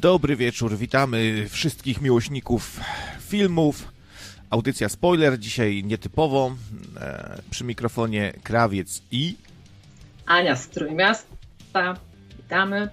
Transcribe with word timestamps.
Dobry 0.00 0.36
wieczór, 0.36 0.76
witamy 0.76 1.46
wszystkich 1.48 2.00
miłośników 2.00 2.80
filmów. 3.20 3.92
Audycja 4.50 4.88
spoiler, 4.88 5.38
dzisiaj 5.38 5.84
nietypowo. 5.84 6.56
E, 6.96 7.42
przy 7.50 7.64
mikrofonie 7.64 8.32
Krawiec 8.42 9.02
i 9.10 9.36
Ania 10.26 10.56
z 10.56 10.68
Trójmiasta. 10.68 11.96
Witamy 12.36 12.88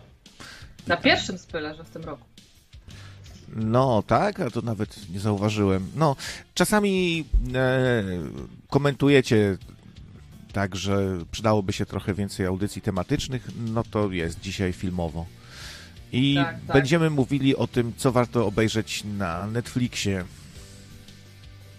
na 0.88 0.98
pierwszym 0.98 1.38
spoilerze 1.38 1.83
w 1.83 1.89
tym 1.89 2.04
roku. 2.04 2.25
No 3.55 4.04
tak, 4.08 4.39
a 4.39 4.50
to 4.50 4.61
nawet 4.61 5.10
nie 5.10 5.19
zauważyłem. 5.19 5.92
No, 5.96 6.16
czasami 6.54 7.25
e, 7.55 8.04
komentujecie 8.69 9.58
tak, 10.54 10.75
że 10.75 11.18
przydałoby 11.32 11.74
się 11.74 11.86
trochę 11.86 12.14
więcej 12.14 12.46
audycji 12.46 12.82
tematycznych, 12.82 13.47
no 13.58 13.83
to 13.83 14.11
jest 14.11 14.39
dzisiaj 14.39 14.74
filmowo. 14.74 15.25
I 16.11 16.36
Tak, 16.36 16.56
tak. 16.68 16.74
będziemy 16.75 17.10
mówili 17.10 17.56
o 17.56 17.68
tym, 17.68 17.93
co 17.97 18.11
warto 18.11 18.46
obejrzeć 18.46 19.04
na 19.18 19.47
Netflixie. 19.47 20.24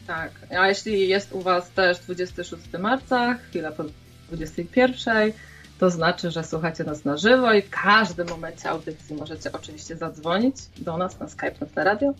Tak, 0.06 0.30
a 0.58 0.68
jeśli 0.68 1.08
jest 1.08 1.32
u 1.32 1.40
Was 1.40 1.70
też 1.70 1.98
26 1.98 2.62
marca, 2.78 3.34
chwila 3.34 3.72
po 3.72 3.84
21, 4.28 5.32
to 5.78 5.90
znaczy, 5.90 6.30
że 6.30 6.44
słuchacie 6.44 6.84
nas 6.84 7.04
na 7.04 7.16
żywo 7.16 7.52
i 7.52 7.62
w 7.62 7.70
każdym 7.70 8.28
momencie 8.28 8.70
audycji 8.70 9.16
możecie 9.16 9.52
oczywiście 9.52 9.96
zadzwonić 9.96 10.56
do 10.78 10.96
nas 10.96 11.20
na 11.20 11.28
Skype 11.28 11.66
na 11.76 11.84
Radio. 11.84 12.14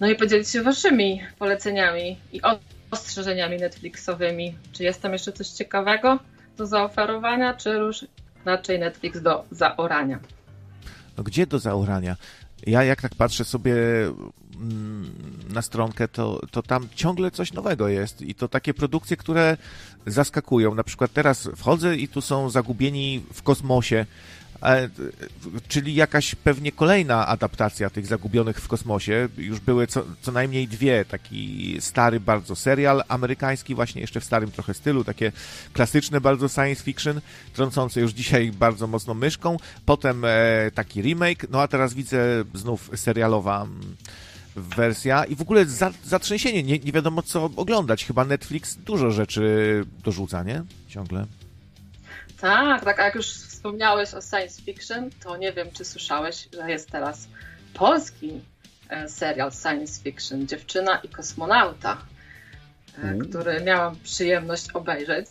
No 0.00 0.10
i 0.10 0.16
podzielić 0.16 0.48
się 0.48 0.62
Waszymi 0.62 1.22
poleceniami 1.38 2.18
i 2.32 2.40
ostrzeżeniami 2.90 3.56
Netflixowymi. 3.56 4.54
Czy 4.72 4.84
jest 4.84 5.02
tam 5.02 5.12
jeszcze 5.12 5.32
coś 5.32 5.48
ciekawego 5.48 6.18
do 6.56 6.66
zaoferowania, 6.66 7.54
czy 7.54 7.70
już 7.70 8.06
raczej 8.44 8.78
Netflix 8.78 9.22
do 9.22 9.44
zaorania? 9.50 10.18
No 11.18 11.24
gdzie 11.24 11.46
do 11.46 11.58
zaorania? 11.58 12.16
Ja 12.66 12.84
jak 12.84 13.02
tak 13.02 13.14
patrzę 13.14 13.44
sobie 13.44 13.74
mm, 14.56 15.10
na 15.48 15.62
stronkę, 15.62 16.08
to, 16.08 16.40
to 16.50 16.62
tam 16.62 16.88
ciągle 16.94 17.30
coś 17.30 17.52
nowego 17.52 17.88
jest 17.88 18.22
i 18.22 18.34
to 18.34 18.48
takie 18.48 18.74
produkcje, 18.74 19.16
które 19.16 19.56
zaskakują. 20.06 20.74
Na 20.74 20.84
przykład 20.84 21.12
teraz 21.12 21.48
wchodzę 21.56 21.96
i 21.96 22.08
tu 22.08 22.20
są 22.20 22.50
zagubieni 22.50 23.22
w 23.32 23.42
kosmosie, 23.42 24.06
czyli 25.68 25.94
jakaś 25.94 26.34
pewnie 26.34 26.72
kolejna 26.72 27.26
adaptacja 27.26 27.90
tych 27.90 28.06
zagubionych 28.06 28.60
w 28.60 28.68
kosmosie. 28.68 29.28
Już 29.36 29.60
były 29.60 29.86
co, 29.86 30.04
co 30.20 30.32
najmniej 30.32 30.68
dwie, 30.68 31.04
taki 31.04 31.76
stary 31.80 32.20
bardzo 32.20 32.56
serial 32.56 33.02
amerykański, 33.08 33.74
właśnie 33.74 34.00
jeszcze 34.00 34.20
w 34.20 34.24
starym 34.24 34.50
trochę 34.50 34.74
stylu, 34.74 35.04
takie 35.04 35.32
klasyczne 35.72 36.20
bardzo 36.20 36.48
science 36.48 36.82
fiction, 36.82 37.20
trącące 37.52 38.00
już 38.00 38.12
dzisiaj 38.12 38.52
bardzo 38.52 38.86
mocno 38.86 39.14
myszką. 39.14 39.56
Potem 39.86 40.24
e, 40.24 40.70
taki 40.74 41.02
remake, 41.02 41.46
no 41.50 41.62
a 41.62 41.68
teraz 41.68 41.94
widzę 41.94 42.44
znów 42.54 42.90
serialowa 42.96 43.62
mm, 43.62 43.96
wersja 44.56 45.24
i 45.24 45.34
w 45.34 45.40
ogóle 45.40 45.64
za, 45.64 45.92
zatrzęsienie, 46.04 46.62
nie, 46.62 46.78
nie 46.78 46.92
wiadomo 46.92 47.22
co 47.22 47.50
oglądać. 47.56 48.04
Chyba 48.04 48.24
Netflix 48.24 48.76
dużo 48.76 49.10
rzeczy 49.10 49.84
dorzuca, 50.04 50.42
nie? 50.42 50.62
Ciągle. 50.88 51.26
Tak, 52.40 52.84
tak, 52.84 53.00
a 53.00 53.04
jak 53.04 53.14
już 53.14 53.26
wspomniałeś 53.26 54.14
o 54.14 54.22
science 54.22 54.62
fiction, 54.62 55.10
to 55.22 55.36
nie 55.36 55.52
wiem, 55.52 55.68
czy 55.72 55.84
słyszałeś, 55.84 56.48
że 56.52 56.70
jest 56.70 56.90
teraz 56.90 57.28
polski 57.74 58.40
e, 58.88 59.08
serial 59.08 59.52
science 59.52 60.02
fiction 60.02 60.46
Dziewczyna 60.46 60.96
i 60.96 61.08
kosmonauta, 61.08 61.92
e, 62.98 63.02
Mm. 63.02 63.28
który 63.28 63.60
miałam 63.60 63.96
przyjemność 63.96 64.70
obejrzeć, 64.70 65.26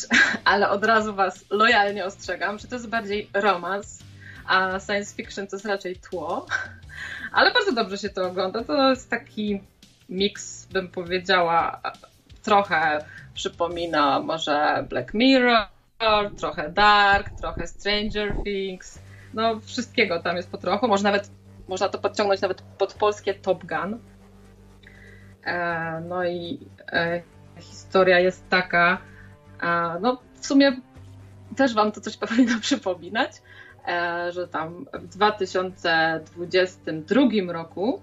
ale 0.44 0.70
od 0.70 0.84
razu 0.84 1.14
Was 1.14 1.44
lojalnie 1.50 2.04
ostrzegam, 2.04 2.58
że 2.58 2.68
to 2.68 2.74
jest 2.74 2.88
bardziej 2.88 3.30
romans, 3.34 3.98
a 4.46 4.80
science 4.80 5.14
fiction 5.14 5.46
to 5.46 5.56
jest 5.56 5.66
raczej 5.66 5.96
tło, 5.96 6.46
ale 7.32 7.52
bardzo 7.52 7.72
dobrze 7.72 7.98
się 7.98 8.08
to 8.08 8.26
ogląda. 8.26 8.64
To 8.64 8.90
jest 8.90 9.10
taki 9.10 9.60
miks, 10.08 10.66
bym 10.66 10.88
powiedziała, 10.88 11.80
trochę 12.42 13.04
przypomina 13.34 14.20
może 14.20 14.84
Black 14.88 15.14
Mirror, 15.14 15.66
trochę 16.36 16.70
Dark, 16.70 17.30
trochę 17.40 17.66
Stranger 17.66 18.34
Things. 18.44 19.02
No, 19.34 19.60
wszystkiego 19.60 20.20
tam 20.20 20.36
jest 20.36 20.50
po 20.50 20.58
trochu. 20.58 20.88
Może 20.88 21.02
nawet, 21.02 21.30
można 21.68 21.88
to 21.88 21.98
podciągnąć 21.98 22.40
nawet 22.40 22.62
pod 22.62 22.94
polskie 22.94 23.34
Top 23.34 23.64
Gun. 23.64 23.98
E, 25.44 26.00
no 26.08 26.24
i 26.24 26.58
e, 26.92 27.22
historia 27.60 28.18
jest 28.18 28.48
taka, 28.48 28.98
e, 29.62 29.96
no 30.00 30.22
w 30.34 30.46
sumie 30.46 30.76
też 31.56 31.74
Wam 31.74 31.92
to 31.92 32.00
coś 32.00 32.16
powinno 32.26 32.60
przypominać, 32.60 33.32
że 34.30 34.48
tam 34.48 34.86
w 34.92 35.06
2022 35.06 37.52
roku 37.52 38.02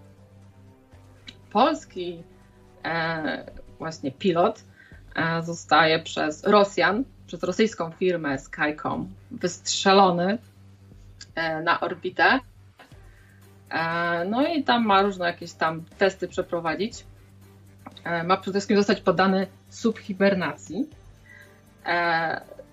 polski 1.52 2.24
właśnie 3.80 4.12
pilot 4.12 4.64
zostaje 5.44 6.00
przez 6.00 6.44
Rosjan, 6.44 7.04
przez 7.30 7.44
rosyjską 7.44 7.92
firmę 7.92 8.40
Skycom 8.40 9.10
wystrzelony 9.32 10.38
e, 11.36 11.62
na 11.62 11.80
orbitę. 11.80 12.40
E, 13.70 14.26
No 14.26 14.48
i 14.48 14.64
tam 14.64 14.86
ma 14.86 15.02
różne 15.02 15.26
jakieś 15.26 15.52
tam 15.54 15.84
testy 15.98 16.28
przeprowadzić. 16.28 17.06
E, 18.04 18.24
Ma 18.24 18.38
przede 18.38 18.54
wszystkim 18.60 18.78
zostać 18.78 19.02
poddany 19.02 19.48
subhibernacji. 19.70 20.90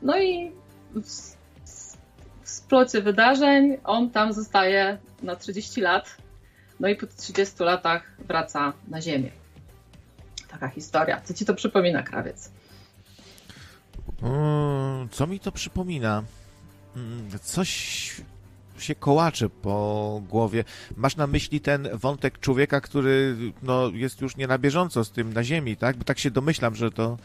No 0.02 0.18
i 0.18 0.52
w, 0.94 1.02
w 2.42 2.48
splocie 2.48 3.02
wydarzeń 3.02 3.76
on 3.84 4.10
tam 4.10 4.32
zostaje 4.32 4.98
na 5.22 5.36
30 5.36 5.80
lat. 5.80 6.16
No 6.80 6.88
i 6.88 6.96
po 6.96 7.06
30 7.06 7.54
latach 7.64 8.02
wraca 8.18 8.72
na 8.88 9.00
Ziemię. 9.00 9.30
Taka 10.48 10.68
historia. 10.68 11.20
Co 11.24 11.34
ci 11.34 11.44
to 11.44 11.54
przypomina, 11.54 12.02
krawiec? 12.02 12.50
Co 15.10 15.26
mi 15.26 15.40
to 15.40 15.52
przypomina? 15.52 16.22
Mm, 16.96 17.38
Coś 17.42 18.12
się 18.78 18.94
kołacze 18.94 19.48
po 19.48 20.22
głowie. 20.28 20.64
Masz 20.96 21.16
na 21.16 21.26
myśli 21.26 21.60
ten 21.60 21.88
wątek 21.92 22.40
człowieka, 22.40 22.80
który 22.80 23.36
no, 23.62 23.88
jest 23.88 24.20
już 24.20 24.36
nie 24.36 24.46
na 24.46 24.58
bieżąco 24.58 25.04
z 25.04 25.10
tym 25.10 25.32
na 25.32 25.44
ziemi, 25.44 25.76
tak? 25.76 25.96
Bo 25.96 26.04
tak 26.04 26.18
się 26.18 26.30
domyślam, 26.30 26.74
że 26.74 26.90
to 26.90 27.16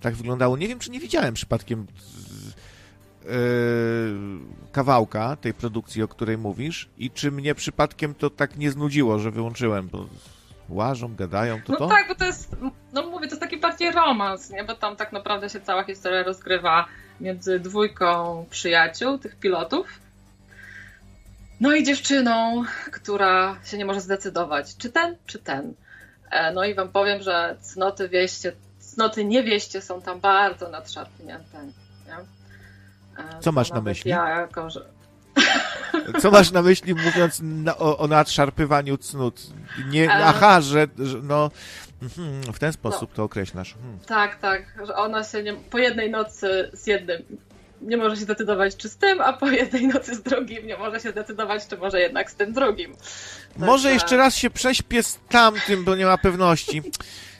tak 0.00 0.14
wyglądało. 0.14 0.56
Nie 0.56 0.68
wiem, 0.68 0.78
czy 0.78 0.90
nie 0.90 1.00
widziałem 1.00 1.34
przypadkiem 1.34 1.86
yy, 3.24 3.30
kawałka 4.72 5.36
tej 5.36 5.54
produkcji, 5.54 6.02
o 6.02 6.08
której 6.08 6.38
mówisz 6.38 6.88
i 6.98 7.10
czy 7.10 7.32
mnie 7.32 7.54
przypadkiem 7.54 8.14
to 8.14 8.30
tak 8.30 8.56
nie 8.56 8.70
znudziło, 8.70 9.18
że 9.18 9.30
wyłączyłem, 9.30 9.88
bo 9.88 10.06
łażą, 10.68 11.14
gadają, 11.14 11.62
to 11.62 11.72
No 11.72 11.78
to? 11.78 11.88
tak, 11.88 12.08
bo 12.08 12.14
to 12.14 12.24
jest, 12.24 12.56
no 12.92 13.02
mówię, 13.06 13.26
to 13.26 13.32
jest 13.32 13.40
taki 13.40 13.56
bardziej 13.56 13.92
romans, 13.92 14.50
nie? 14.50 14.64
Bo 14.64 14.74
tam 14.74 14.96
tak 14.96 15.12
naprawdę 15.12 15.48
się 15.50 15.60
cała 15.60 15.84
historia 15.84 16.22
rozgrywa 16.22 16.86
między 17.20 17.60
dwójką 17.60 18.44
przyjaciół, 18.50 19.18
tych 19.18 19.36
pilotów, 19.36 19.86
no 21.60 21.74
i 21.74 21.84
dziewczyną, 21.84 22.64
która 22.92 23.56
się 23.64 23.78
nie 23.78 23.84
może 23.84 24.00
zdecydować, 24.00 24.76
czy 24.76 24.90
ten, 24.92 25.16
czy 25.26 25.38
ten. 25.38 25.74
E, 26.30 26.52
No 26.52 26.64
i 26.64 26.74
wam 26.74 26.88
powiem, 26.88 27.22
że 27.22 27.56
cnoty 27.60 28.08
wieście, 28.08 28.52
cnoty 28.78 29.24
niewieście 29.24 29.80
są 29.80 30.02
tam 30.02 30.20
bardzo 30.20 30.68
nadszarpnięte, 30.68 31.58
nie? 32.06 32.14
E, 33.24 33.40
Co 33.40 33.52
masz 33.52 33.70
na 33.70 33.80
myśli? 33.80 34.10
Ja 34.10 34.28
jako, 34.28 34.70
że... 34.70 34.97
Co 36.20 36.30
masz 36.30 36.50
na 36.50 36.62
myśli 36.62 36.94
mówiąc 36.94 37.40
na, 37.42 37.76
o, 37.78 37.98
o 37.98 38.06
nadszarpywaniu 38.08 38.96
cnót? 38.98 39.40
Nie, 39.90 40.04
E. 40.10 40.24
aha, 40.24 40.60
że, 40.60 40.86
że 40.98 41.18
no 41.22 41.50
mhm, 42.02 42.52
w 42.52 42.58
ten 42.58 42.72
sposób 42.72 43.12
to 43.12 43.22
określasz. 43.24 43.74
Hmm. 43.74 43.98
Tak, 44.06 44.38
tak, 44.38 44.62
że 44.86 44.94
ona 44.96 45.24
się 45.24 45.42
nie, 45.42 45.54
po 45.54 45.78
jednej 45.78 46.10
nocy 46.10 46.70
z 46.72 46.86
jednym 46.86 47.22
nie 47.80 47.96
może 47.96 48.16
się 48.16 48.22
zdecydować, 48.22 48.76
czy 48.76 48.88
z 48.88 48.96
tym, 48.96 49.20
a 49.20 49.32
po 49.32 49.46
jednej 49.46 49.86
nocy 49.86 50.14
z 50.14 50.22
drugim 50.22 50.66
nie 50.66 50.76
może 50.76 51.00
się 51.00 51.10
zdecydować, 51.10 51.66
czy 51.66 51.76
może 51.76 52.00
jednak 52.00 52.30
z 52.30 52.34
tym 52.34 52.52
drugim. 52.52 52.92
Może 53.56 53.72
Także- 53.82 53.90
jeszcze 53.94 54.16
raz 54.16 54.36
się 54.36 54.50
prześpię 54.50 55.02
z 55.02 55.18
tamtym, 55.28 55.84
bo 55.84 55.96
nie 55.96 56.06
ma 56.06 56.18
pewności. 56.18 56.82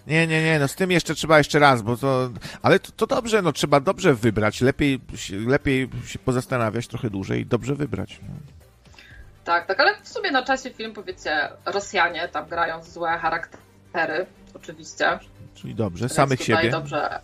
Nie, 0.08 0.26
nie, 0.26 0.42
nie, 0.42 0.58
no 0.58 0.68
z 0.68 0.74
tym 0.74 0.90
jeszcze 0.90 1.14
trzeba 1.14 1.38
jeszcze 1.38 1.58
raz, 1.58 1.82
bo 1.82 1.96
to... 1.96 2.30
Ale 2.62 2.80
to, 2.80 2.92
to 2.92 3.06
dobrze, 3.06 3.42
no 3.42 3.52
trzeba 3.52 3.80
dobrze 3.80 4.14
wybrać, 4.14 4.60
lepiej, 4.60 5.00
się- 5.14 5.36
lepiej 5.36 5.88
się 6.06 6.18
pozastanawiać 6.18 6.86
trochę 6.88 7.10
dłużej 7.10 7.40
i 7.40 7.46
dobrze 7.46 7.74
wybrać. 7.74 8.20
Tak, 9.44 9.66
tak, 9.66 9.80
ale 9.80 9.94
w 10.02 10.08
sumie 10.08 10.30
na 10.30 10.42
czasie 10.42 10.70
film, 10.70 10.92
powiecie, 10.92 11.48
Rosjanie 11.66 12.28
tam 12.28 12.48
grają 12.48 12.82
złe 12.82 13.18
charaktery, 13.18 14.26
oczywiście. 14.54 15.18
Czyli 15.54 15.74
dobrze, 15.74 16.00
Więc 16.00 16.12
samych 16.12 16.42
siebie, 16.42 16.70
Dobrze, 16.70 17.20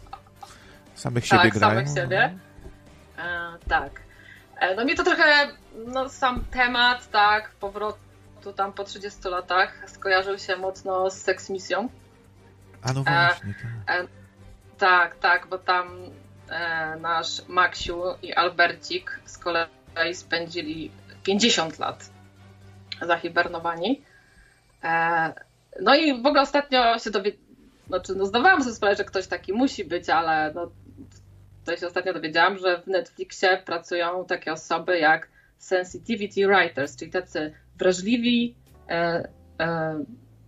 samych 0.94 1.26
siebie 1.26 1.42
tak, 1.42 1.52
grają. 1.58 1.74
samych 1.74 1.94
siebie. 1.96 2.38
E, 3.18 3.52
tak. 3.68 4.00
E, 4.56 4.74
no 4.74 4.84
mi 4.84 4.94
to 4.94 5.04
trochę, 5.04 5.48
no 5.86 6.08
sam 6.08 6.44
temat, 6.50 7.10
tak, 7.10 7.50
powrotu 7.50 8.52
tam 8.56 8.72
po 8.72 8.84
30 8.84 9.28
latach 9.28 9.90
skojarzył 9.90 10.38
się 10.38 10.56
mocno 10.56 11.10
z 11.10 11.14
Sex 11.14 11.50
Misją. 11.50 11.88
A 12.84 12.92
no 12.92 13.02
właśnie, 13.02 13.54
tak. 13.86 14.06
Tak, 14.78 15.16
tak, 15.16 15.46
bo 15.46 15.58
tam 15.58 15.98
e, 16.48 16.96
nasz 16.96 17.48
Maksiu 17.48 18.02
i 18.22 18.32
Albercik 18.32 19.20
z 19.24 19.38
kolei 19.38 20.14
spędzili 20.14 20.90
50 21.22 21.78
lat 21.78 22.10
zahibernowani. 23.02 24.02
E, 24.84 25.32
no 25.80 25.94
i 25.94 26.22
w 26.22 26.26
ogóle 26.26 26.42
ostatnio 26.42 26.98
się 26.98 27.10
dowiedziałam, 27.10 27.44
znaczy 27.86 28.14
no 28.14 28.26
zdawałam 28.26 28.62
sobie 28.62 28.74
sprawę, 28.74 28.96
że 28.96 29.04
ktoś 29.04 29.26
taki 29.26 29.52
musi 29.52 29.84
być, 29.84 30.08
ale 30.08 30.52
no, 30.54 30.70
to 31.64 31.76
się 31.76 31.86
ostatnio 31.86 32.12
dowiedziałam, 32.12 32.58
że 32.58 32.82
w 32.82 32.86
Netflixie 32.86 33.62
pracują 33.66 34.24
takie 34.24 34.52
osoby 34.52 34.98
jak 34.98 35.28
sensitivity 35.58 36.46
writers, 36.46 36.96
czyli 36.96 37.10
tacy 37.10 37.52
wrażliwi 37.76 38.54
e, 38.88 39.28
e, 39.60 40.04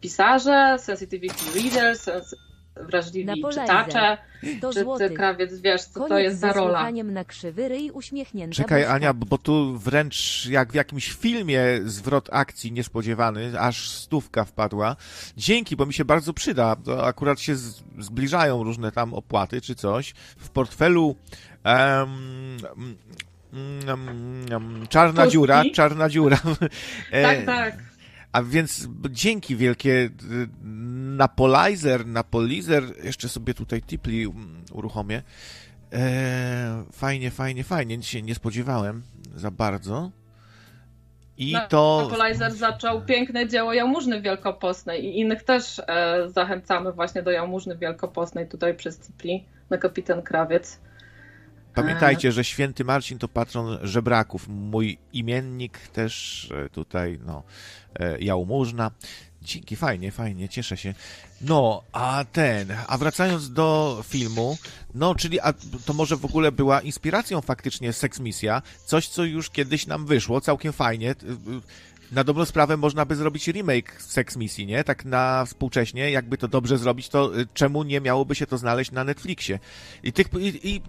pisarze, 0.06 0.78
sensitivity 0.78 1.44
readers, 1.54 2.00
sens 2.00 2.34
wrażliwi 2.76 3.42
czytacze. 3.50 4.18
To 4.60 4.72
czy 4.72 4.84
ty, 4.98 5.14
krawiec, 5.14 5.60
wiesz, 5.60 5.84
co 5.84 6.00
Koniec 6.00 6.08
to 6.08 6.18
jest 6.18 6.38
za 6.40 6.52
rola? 6.52 6.90
na 6.90 7.24
krzywy 7.24 7.68
ryj, 7.68 7.90
uśmiechnięta 7.90 8.56
Czekaj, 8.56 8.84
Ania, 8.84 9.14
bo 9.14 9.38
tu 9.38 9.78
wręcz 9.78 10.46
jak 10.46 10.72
w 10.72 10.74
jakimś 10.74 11.12
filmie 11.12 11.60
zwrot 11.84 12.28
akcji 12.32 12.72
niespodziewany, 12.72 13.60
aż 13.60 13.90
stówka 13.90 14.44
wpadła. 14.44 14.96
Dzięki, 15.36 15.76
bo 15.76 15.86
mi 15.86 15.94
się 15.94 16.04
bardzo 16.04 16.32
przyda. 16.32 16.76
To 16.76 17.06
akurat 17.06 17.40
się 17.40 17.56
zbliżają 17.98 18.62
różne 18.62 18.92
tam 18.92 19.14
opłaty 19.14 19.60
czy 19.60 19.74
coś. 19.74 20.14
W 20.38 20.50
portfelu 20.50 21.16
um, 21.64 22.56
um, 23.88 24.86
czarna 24.88 25.22
Pustki? 25.22 25.32
dziura, 25.32 25.62
czarna 25.74 26.08
dziura. 26.08 26.38
tak, 27.22 27.46
tak. 27.46 27.95
A 28.36 28.42
więc 28.42 28.88
dzięki 29.10 29.56
wielkie 29.56 30.10
Napolizer, 31.16 32.06
Napolizer, 32.06 32.82
jeszcze 33.04 33.28
sobie 33.28 33.54
tutaj 33.54 33.82
Tipli 33.82 34.26
uruchomię. 34.72 35.22
E, 35.92 36.84
fajnie, 36.92 37.30
fajnie, 37.30 37.64
fajnie. 37.64 37.96
Nic 37.96 38.06
się 38.06 38.22
nie 38.22 38.34
spodziewałem 38.34 39.02
za 39.34 39.50
bardzo. 39.50 40.10
I 41.38 41.52
no, 41.52 41.60
to. 41.68 42.08
Napolizer 42.10 42.52
zaczął 42.52 43.04
piękne 43.04 43.48
dzieło 43.48 43.72
Jałmużny 43.72 44.20
Wielkopostnej 44.22 45.04
i 45.04 45.20
innych 45.20 45.42
też 45.42 45.78
e, 45.78 46.28
zachęcamy 46.28 46.92
właśnie 46.92 47.22
do 47.22 47.30
Jałmużny 47.30 47.76
Wielkopostnej 47.76 48.48
tutaj 48.48 48.74
przez 48.74 48.98
Tipli 48.98 49.44
na 49.70 49.78
Kapitan 49.78 50.22
Krawiec. 50.22 50.80
Pamiętajcie, 51.76 52.32
że 52.32 52.44
święty 52.44 52.84
Marcin 52.84 53.18
to 53.18 53.28
patron 53.28 53.78
żebraków. 53.82 54.48
Mój 54.48 54.98
imiennik 55.12 55.78
też 55.78 56.48
e, 56.54 56.68
tutaj, 56.68 57.18
no, 57.26 57.42
e, 57.94 58.18
jałmużna. 58.18 58.90
Dzięki, 59.42 59.76
fajnie, 59.76 60.12
fajnie, 60.12 60.48
cieszę 60.48 60.76
się. 60.76 60.94
No, 61.40 61.82
a 61.92 62.24
ten, 62.32 62.68
a 62.88 62.98
wracając 62.98 63.52
do 63.52 64.00
filmu, 64.08 64.58
no, 64.94 65.14
czyli 65.14 65.40
a 65.40 65.52
to 65.84 65.92
może 65.92 66.16
w 66.16 66.24
ogóle 66.24 66.52
była 66.52 66.80
inspiracją 66.80 67.40
faktycznie 67.40 67.92
Sex 67.92 68.20
Misja, 68.20 68.62
coś, 68.84 69.08
co 69.08 69.24
już 69.24 69.50
kiedyś 69.50 69.86
nam 69.86 70.06
wyszło, 70.06 70.40
całkiem 70.40 70.72
fajnie. 70.72 71.14
Na 72.12 72.24
dobrą 72.24 72.44
sprawę 72.44 72.76
można 72.76 73.04
by 73.04 73.16
zrobić 73.16 73.48
remake 73.48 74.02
Sex 74.02 74.36
Misji, 74.36 74.66
nie? 74.66 74.84
Tak 74.84 75.04
na 75.04 75.44
współcześnie, 75.44 76.10
jakby 76.10 76.38
to 76.38 76.48
dobrze 76.48 76.78
zrobić, 76.78 77.08
to 77.08 77.38
y, 77.38 77.46
czemu 77.54 77.82
nie 77.82 78.00
miałoby 78.00 78.34
się 78.34 78.46
to 78.46 78.58
znaleźć 78.58 78.90
na 78.90 79.04
Netflixie? 79.04 79.58
I 80.02 80.12
tych, 80.12 80.26
i, 80.40 80.70
i 80.70 80.82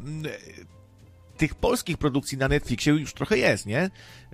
tych 1.38 1.56
polskich 1.56 1.98
produkcji 1.98 2.38
na 2.38 2.48
Netflixie 2.48 2.94
już 2.94 3.14
trochę 3.14 3.38
jest, 3.38 3.66
nie? 3.66 3.90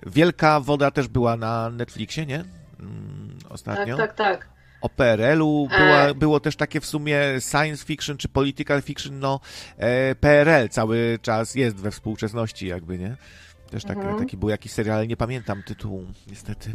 Wielka 0.06 0.60
Woda 0.60 0.90
też 0.90 1.08
była 1.08 1.36
na 1.36 1.70
Netflixie, 1.70 2.26
nie? 2.26 2.44
Mm, 2.80 3.38
ostatnio. 3.48 3.96
Tak, 3.96 4.14
tak, 4.14 4.38
tak. 4.38 4.54
O 4.80 4.88
PRL-u 4.88 5.68
była, 5.68 6.02
e... 6.02 6.14
było 6.14 6.40
też 6.40 6.56
takie 6.56 6.80
w 6.80 6.86
sumie 6.86 7.18
science 7.40 7.84
fiction 7.84 8.16
czy 8.16 8.28
political 8.28 8.82
fiction, 8.82 9.18
no 9.18 9.40
e, 9.76 10.14
PRL 10.14 10.68
cały 10.68 11.18
czas 11.22 11.54
jest 11.54 11.76
we 11.76 11.90
współczesności 11.90 12.66
jakby, 12.66 12.98
nie? 12.98 13.16
Też 13.70 13.84
tak, 13.84 13.96
mhm. 13.96 14.18
taki 14.18 14.36
był 14.36 14.48
jakiś 14.48 14.72
serial, 14.72 15.08
nie 15.08 15.16
pamiętam 15.16 15.62
tytułu, 15.62 16.06
niestety. 16.26 16.72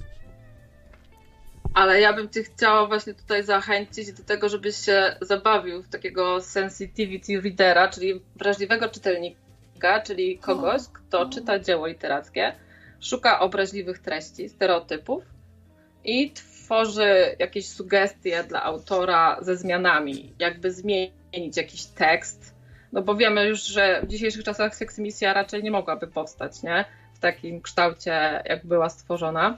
Ale 1.74 2.02
ja 2.02 2.14
bym 2.14 2.30
cię 2.30 2.44
chciała 2.44 2.88
właśnie 2.88 3.14
tutaj 3.14 3.44
zachęcić 3.44 4.14
do 4.14 4.24
tego, 4.24 4.50
żebyś 4.50 4.76
się 4.76 5.16
zabawił 5.22 5.84
w 5.84 5.90
takiego 5.90 6.42
sensitivity 6.42 7.42
readera, 7.42 7.88
czyli 7.88 8.22
wrażliwego 8.36 8.90
czytelnika, 8.90 9.40
czyli 10.02 10.38
kogoś, 10.38 10.82
kto 10.94 11.30
czyta 11.30 11.60
dzieło 11.60 11.88
literackie, 11.88 12.56
szuka 13.00 13.40
obraźliwych 13.40 14.00
treści, 14.00 14.50
stereotypów 14.50 15.24
i 16.04 16.32
tworzy 16.32 17.36
jakieś 17.40 17.68
sugestie 17.68 18.44
dla 18.44 18.64
autora 18.64 19.38
ze 19.42 19.58
zmianami, 19.58 20.34
jakby 20.40 20.72
zmienić 20.72 21.58
jakiś 21.58 21.86
tekst. 21.86 22.56
No 22.92 23.02
bo 23.02 23.16
wiemy 23.16 23.46
już, 23.46 23.64
że 23.64 24.02
w 24.04 24.08
dzisiejszych 24.08 24.44
czasach 24.44 24.76
seksmisja 24.76 25.34
raczej 25.34 25.64
nie 25.64 25.72
mogłaby 25.72 26.08
powstać, 26.08 26.64
nie? 26.64 26.86
W 27.14 27.20
takim 27.20 27.62
kształcie, 27.62 28.44
jak 28.46 28.66
była 28.66 28.90
stworzona. 28.90 29.58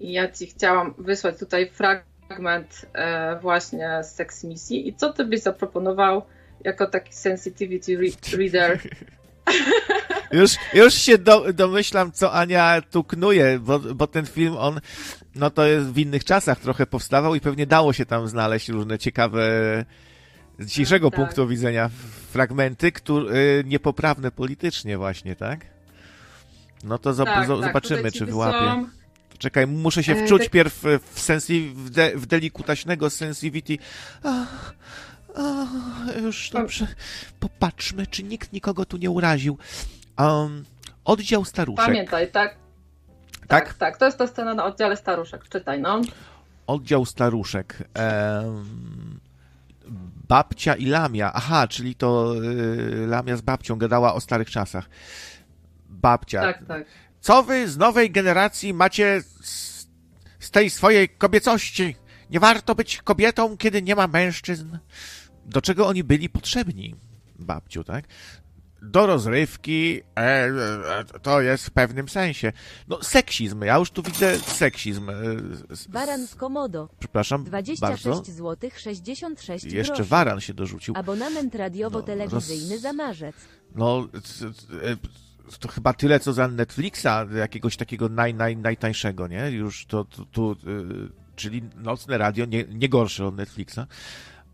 I 0.00 0.12
ja 0.12 0.32
ci 0.32 0.46
chciałam 0.46 0.94
wysłać 0.98 1.38
tutaj 1.38 1.70
fragment 1.70 2.86
e, 2.92 3.36
właśnie 3.36 3.98
z 4.02 4.14
seksmisji. 4.14 4.88
I 4.88 4.94
co 4.94 5.12
ty 5.12 5.24
byś 5.24 5.40
zaproponował 5.40 6.22
jako 6.64 6.86
taki 6.86 7.14
sensitivity 7.14 7.98
reader 8.36 8.78
Już, 10.32 10.50
już 10.74 10.94
się 10.94 11.18
do, 11.18 11.52
domyślam, 11.52 12.12
co 12.12 12.32
Ania 12.32 12.82
tu 12.90 13.04
knuje, 13.04 13.58
bo, 13.58 13.78
bo 13.78 14.06
ten 14.06 14.26
film, 14.26 14.56
on, 14.56 14.80
no 15.34 15.50
to 15.50 15.66
jest 15.66 15.86
w 15.86 15.98
innych 15.98 16.24
czasach 16.24 16.60
trochę 16.60 16.86
powstawał 16.86 17.34
i 17.34 17.40
pewnie 17.40 17.66
dało 17.66 17.92
się 17.92 18.06
tam 18.06 18.28
znaleźć 18.28 18.68
różne 18.68 18.98
ciekawe, 18.98 19.44
z 20.58 20.66
dzisiejszego 20.66 21.10
tak. 21.10 21.20
punktu 21.20 21.48
widzenia, 21.48 21.90
fragmenty, 22.30 22.92
które, 22.92 23.36
y, 23.36 23.64
niepoprawne 23.66 24.30
politycznie 24.30 24.98
właśnie, 24.98 25.36
tak? 25.36 25.66
No 26.84 26.98
to 26.98 27.14
tak, 27.14 27.26
tak, 27.26 27.46
zobaczymy, 27.46 28.12
czy 28.12 28.26
wyłapie. 28.26 28.88
Czekaj, 29.38 29.66
muszę 29.66 30.02
się 30.02 30.12
e, 30.12 30.26
wczuć 30.26 30.42
e, 30.42 30.50
pierw 30.50 30.82
w, 31.12 31.20
sensi, 31.20 31.72
w, 31.74 31.90
de, 31.90 32.12
w 32.16 32.26
delikutaśnego 32.26 33.10
sensivity. 33.10 33.78
Ach, 34.22 34.74
o, 35.34 35.66
już 36.20 36.50
dobrze. 36.50 36.86
Popatrzmy, 37.40 38.06
czy 38.06 38.22
nikt 38.22 38.52
nikogo 38.52 38.84
tu 38.84 38.96
nie 38.96 39.10
uraził. 39.10 39.58
Um, 40.18 40.64
oddział 41.04 41.44
staruszek. 41.44 41.86
Pamiętaj, 41.86 42.30
tak? 42.30 42.56
Tak, 43.48 43.64
tak, 43.64 43.74
tak. 43.74 43.96
To 43.96 44.04
jest 44.04 44.18
ta 44.18 44.26
scena 44.26 44.54
na 44.54 44.64
oddziale 44.64 44.96
staruszek. 44.96 45.48
Czytaj, 45.48 45.80
no. 45.80 46.00
Oddział 46.66 47.06
staruszek. 47.06 47.88
Um, 48.44 49.20
babcia 50.28 50.74
i 50.74 50.86
Lamia. 50.86 51.32
Aha, 51.34 51.68
czyli 51.68 51.94
to 51.94 52.34
y, 52.44 53.06
Lamia 53.06 53.36
z 53.36 53.40
babcią 53.40 53.76
gadała 53.76 54.14
o 54.14 54.20
starych 54.20 54.50
czasach. 54.50 54.88
Babcia. 55.88 56.40
Tak, 56.40 56.66
tak. 56.66 56.84
Co 57.20 57.42
wy 57.42 57.68
z 57.68 57.76
nowej 57.76 58.10
generacji 58.10 58.74
macie 58.74 59.22
z, 59.40 59.88
z 60.38 60.50
tej 60.50 60.70
swojej 60.70 61.08
kobiecości? 61.08 61.96
Nie 62.30 62.40
warto 62.40 62.74
być 62.74 63.02
kobietą, 63.02 63.56
kiedy 63.56 63.82
nie 63.82 63.96
ma 63.96 64.06
mężczyzn 64.06 64.78
do 65.46 65.62
czego 65.62 65.86
oni 65.86 66.04
byli 66.04 66.28
potrzebni, 66.28 66.94
babciu, 67.38 67.84
tak? 67.84 68.04
Do 68.82 69.06
rozrywki, 69.06 70.00
e, 70.16 70.20
e, 70.20 71.04
to 71.22 71.40
jest 71.40 71.66
w 71.66 71.70
pewnym 71.70 72.08
sensie. 72.08 72.52
No, 72.88 73.02
seksizm, 73.02 73.62
ja 73.62 73.78
już 73.78 73.90
tu 73.90 74.02
widzę 74.02 74.38
seksizm. 74.38 75.10
E, 75.10 75.14
Waran 75.88 76.26
z 76.26 76.34
Komodo. 76.34 76.88
Przepraszam, 76.98 77.44
26 77.44 77.80
bardzo. 77.80 78.24
zł 78.32 78.70
66 78.76 79.64
Jeszcze 79.64 79.94
groszy. 79.94 80.10
Waran 80.10 80.40
się 80.40 80.54
dorzucił. 80.54 80.94
Abonament 80.96 81.54
radiowo-telewizyjny 81.54 82.74
no, 82.74 82.80
za 82.80 82.92
marzec. 82.92 83.36
No, 83.74 84.08
e, 84.82 84.96
to 85.58 85.68
chyba 85.68 85.92
tyle, 85.92 86.20
co 86.20 86.32
za 86.32 86.48
Netflixa, 86.48 87.06
jakiegoś 87.34 87.76
takiego 87.76 88.08
naj, 88.08 88.34
naj, 88.34 88.56
najtańszego, 88.56 89.28
nie? 89.28 89.50
Już 89.50 89.86
to, 89.86 90.04
to, 90.04 90.24
to 90.32 90.56
czyli 91.36 91.62
nocne 91.76 92.18
radio, 92.18 92.44
nie, 92.44 92.64
nie 92.64 92.88
gorsze 92.88 93.26
od 93.26 93.36
Netflixa. 93.36 93.80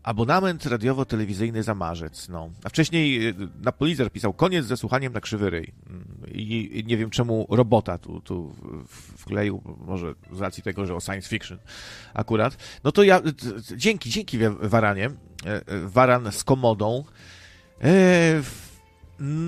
Abonament 0.03 0.65
radiowo-telewizyjny 0.65 1.63
za 1.63 1.75
marzec. 1.75 2.29
No. 2.29 2.49
A 2.63 2.69
wcześniej 2.69 3.27
y, 3.27 3.35
Napolizer 3.61 4.11
pisał 4.11 4.33
koniec 4.33 4.65
ze 4.65 4.77
słuchaniem 4.77 5.13
na 5.13 5.21
krzywy 5.21 5.49
ryj. 5.49 5.73
I 6.31 6.83
nie 6.87 6.97
wiem 6.97 7.09
czemu 7.09 7.47
robota 7.49 7.97
tu, 7.97 8.21
tu 8.21 8.55
wkleił, 9.17 9.61
może 9.85 10.13
z 10.31 10.41
racji 10.41 10.63
tego, 10.63 10.85
że 10.85 10.95
o 10.95 10.99
science 10.99 11.29
fiction 11.29 11.57
akurat. 12.13 12.57
No 12.83 12.91
to 12.91 13.03
ja, 13.03 13.21
dzięki, 13.75 14.09
dzięki 14.09 14.37
Waranie. 14.61 15.09
Waran 15.85 16.31
z 16.31 16.43
komodą. 16.43 17.03
E, 17.81 18.41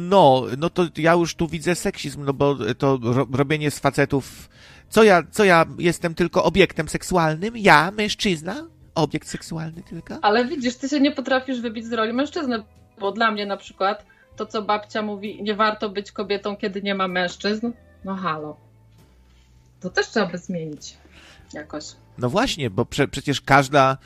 no, 0.09 0.45
no 0.57 0.69
to 0.69 0.87
ja 0.97 1.13
już 1.13 1.35
tu 1.35 1.47
widzę 1.47 1.75
seksizm, 1.75 2.25
no 2.25 2.33
bo 2.33 2.57
to 2.77 2.99
robienie 3.31 3.71
z 3.71 3.79
facetów. 3.79 4.49
Co 4.89 5.03
ja, 5.03 5.23
co 5.31 5.43
ja 5.43 5.65
jestem 5.79 6.15
tylko 6.15 6.43
obiektem 6.43 6.89
seksualnym? 6.89 7.57
Ja, 7.57 7.91
mężczyzna? 7.91 8.67
Obiekt 8.95 9.27
seksualny 9.27 9.83
tylko. 9.83 10.17
Ale 10.21 10.45
widzisz, 10.45 10.75
ty 10.75 10.89
się 10.89 10.99
nie 10.99 11.11
potrafisz 11.11 11.61
wybić 11.61 11.85
z 11.85 11.93
roli 11.93 12.13
mężczyzny, 12.13 12.63
bo 12.99 13.11
dla 13.11 13.31
mnie 13.31 13.45
na 13.45 13.57
przykład 13.57 14.05
to, 14.35 14.45
co 14.45 14.61
babcia 14.61 15.01
mówi, 15.01 15.43
nie 15.43 15.55
warto 15.55 15.89
być 15.89 16.11
kobietą, 16.11 16.55
kiedy 16.57 16.81
nie 16.81 16.95
ma 16.95 17.07
mężczyzn, 17.07 17.71
no 18.03 18.15
halo. 18.15 18.57
To 19.79 19.89
też 19.89 20.07
trzeba 20.07 20.25
by 20.25 20.37
zmienić 20.37 20.97
jakoś. 21.53 21.85
No 22.17 22.29
właśnie, 22.29 22.69
bo 22.69 22.85
prze, 22.85 23.07
przecież 23.07 23.41
każda 23.41 23.97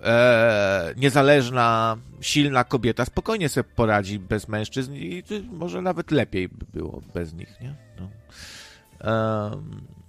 e, 0.00 0.94
niezależna, 0.96 1.96
silna 2.20 2.64
kobieta 2.64 3.04
spokojnie 3.04 3.48
sobie 3.48 3.68
poradzi 3.76 4.18
bez 4.18 4.48
mężczyzn 4.48 4.94
i 4.94 5.22
może 5.52 5.82
nawet 5.82 6.10
lepiej 6.10 6.48
by 6.48 6.66
było 6.72 7.02
bez 7.14 7.34
nich, 7.34 7.60
nie? 7.60 7.74
No. 8.00 8.08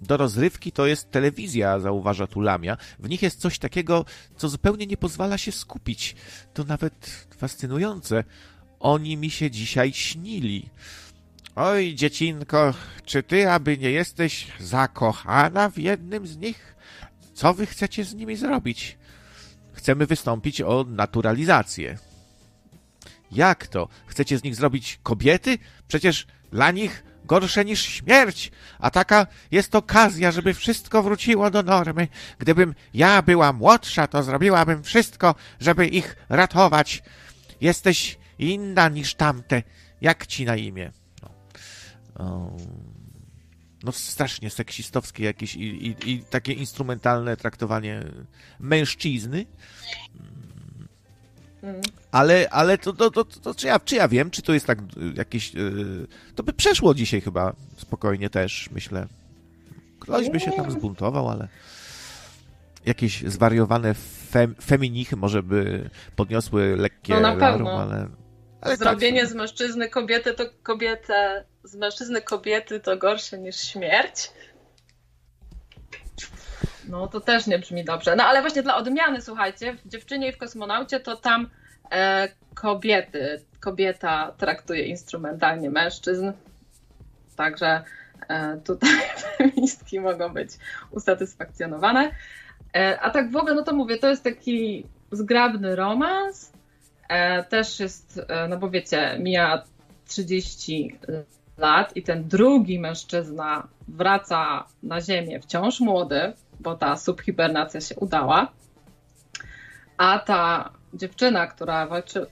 Do 0.00 0.16
rozrywki 0.16 0.72
to 0.72 0.86
jest 0.86 1.10
telewizja, 1.10 1.80
zauważa 1.80 2.26
tu 2.26 2.40
Lamia. 2.40 2.76
W 2.98 3.08
nich 3.08 3.22
jest 3.22 3.40
coś 3.40 3.58
takiego, 3.58 4.04
co 4.36 4.48
zupełnie 4.48 4.86
nie 4.86 4.96
pozwala 4.96 5.38
się 5.38 5.52
skupić. 5.52 6.16
To 6.54 6.64
nawet 6.64 7.26
fascynujące. 7.36 8.24
Oni 8.80 9.16
mi 9.16 9.30
się 9.30 9.50
dzisiaj 9.50 9.92
śnili. 9.92 10.70
Oj, 11.56 11.94
dziecinko, 11.94 12.74
czy 13.04 13.22
ty 13.22 13.50
aby 13.50 13.78
nie 13.78 13.90
jesteś 13.90 14.46
zakochana 14.60 15.70
w 15.70 15.78
jednym 15.78 16.26
z 16.26 16.36
nich? 16.36 16.76
Co 17.34 17.54
wy 17.54 17.66
chcecie 17.66 18.04
z 18.04 18.14
nimi 18.14 18.36
zrobić? 18.36 18.98
Chcemy 19.72 20.06
wystąpić 20.06 20.60
o 20.60 20.84
naturalizację. 20.88 21.98
Jak 23.32 23.66
to? 23.66 23.88
Chcecie 24.06 24.38
z 24.38 24.42
nich 24.42 24.56
zrobić 24.56 24.98
kobiety? 25.02 25.58
Przecież 25.88 26.26
dla 26.50 26.70
nich 26.70 27.02
gorsze 27.26 27.64
niż 27.64 27.82
śmierć, 27.82 28.50
a 28.78 28.90
taka 28.90 29.26
jest 29.50 29.74
okazja, 29.74 30.30
żeby 30.32 30.54
wszystko 30.54 31.02
wróciło 31.02 31.50
do 31.50 31.62
normy. 31.62 32.08
Gdybym 32.38 32.74
ja 32.94 33.22
była 33.22 33.52
młodsza, 33.52 34.06
to 34.06 34.22
zrobiłabym 34.22 34.82
wszystko, 34.82 35.34
żeby 35.60 35.86
ich 35.86 36.16
ratować. 36.28 37.02
Jesteś 37.60 38.18
inna 38.38 38.88
niż 38.88 39.14
tamte. 39.14 39.62
Jak 40.00 40.26
ci 40.26 40.44
na 40.44 40.56
imię? 40.56 40.92
No, 42.18 42.56
no 43.82 43.92
strasznie 43.92 44.50
seksistowskie 44.50 45.24
jakieś 45.24 45.54
i, 45.54 45.86
i, 45.86 46.10
i 46.10 46.22
takie 46.22 46.52
instrumentalne 46.52 47.36
traktowanie 47.36 48.02
mężczyzny. 48.60 49.46
Ale, 52.12 52.48
ale 52.50 52.78
to, 52.78 52.92
to, 52.92 53.10
to, 53.10 53.24
to, 53.24 53.54
czy, 53.54 53.66
ja, 53.66 53.80
czy 53.80 53.94
ja 53.96 54.08
wiem, 54.08 54.30
czy 54.30 54.42
to 54.42 54.52
jest 54.52 54.66
tak 54.66 54.78
jakieś. 55.16 55.54
Yy, 55.54 56.06
to 56.34 56.42
by 56.42 56.52
przeszło 56.52 56.94
dzisiaj 56.94 57.20
chyba 57.20 57.52
spokojnie 57.76 58.30
też, 58.30 58.70
myślę. 58.72 59.06
Ktoś 60.00 60.30
by 60.30 60.40
się 60.40 60.52
tam 60.52 60.70
zbuntował, 60.70 61.28
ale 61.28 61.48
jakieś 62.86 63.22
zwariowane 63.22 63.94
fem, 64.30 64.54
feminichy 64.62 65.16
może 65.16 65.42
by 65.42 65.90
podniosły 66.16 66.76
lekkie 66.76 67.14
no 67.14 67.20
na 67.20 67.34
larum, 67.34 67.58
pewno. 67.58 67.82
ale, 67.82 68.08
ale 68.60 68.76
Zrobienie 68.76 69.20
tak, 69.20 69.30
z 69.30 69.34
mężczyzny 69.34 69.88
kobiety 69.88 70.34
to 70.34 70.44
kobietę, 70.62 71.44
z 71.64 71.76
mężczyzny 71.76 72.22
kobiety 72.22 72.80
to 72.80 72.96
gorsze 72.96 73.38
niż 73.38 73.56
śmierć. 73.56 74.30
No 76.88 77.06
to 77.06 77.20
też 77.20 77.46
nie 77.46 77.58
brzmi 77.58 77.84
dobrze. 77.84 78.16
No 78.16 78.24
ale 78.24 78.40
właśnie 78.40 78.62
dla 78.62 78.76
odmiany, 78.76 79.20
słuchajcie, 79.20 79.74
w 79.74 79.88
dziewczynie 79.88 80.28
i 80.28 80.32
w 80.32 80.38
kosmonaucie 80.38 81.00
to 81.00 81.16
tam 81.16 81.50
e, 81.92 82.28
kobiety, 82.54 83.42
kobieta 83.60 84.32
traktuje 84.38 84.82
instrumentalnie 84.82 85.70
mężczyzn. 85.70 86.32
Także 87.36 87.82
e, 88.28 88.56
tutaj 88.64 88.90
feministki 89.36 90.00
mogą 90.00 90.28
być 90.28 90.50
usatysfakcjonowane. 90.90 92.10
E, 92.76 93.00
a 93.00 93.10
tak 93.10 93.30
w 93.30 93.36
ogóle, 93.36 93.54
no 93.54 93.62
to 93.62 93.74
mówię, 93.74 93.98
to 93.98 94.08
jest 94.08 94.24
taki 94.24 94.86
zgrabny 95.12 95.76
romans. 95.76 96.52
E, 97.08 97.44
też 97.44 97.80
jest, 97.80 98.20
e, 98.28 98.48
no 98.48 98.58
bo 98.58 98.70
wiecie, 98.70 99.16
mija 99.18 99.62
30 100.08 100.98
lat 101.58 101.96
i 101.96 102.02
ten 102.02 102.28
drugi 102.28 102.78
mężczyzna 102.78 103.68
wraca 103.88 104.64
na 104.82 105.00
Ziemię 105.00 105.40
wciąż 105.40 105.80
młody, 105.80 106.32
bo 106.60 106.74
ta 106.74 106.96
subhibernacja 106.96 107.80
się 107.80 107.94
udała. 107.96 108.52
A 109.96 110.18
ta 110.18 110.70
dziewczyna, 110.94 111.46
która 111.46 111.86
walczy, 111.86 112.26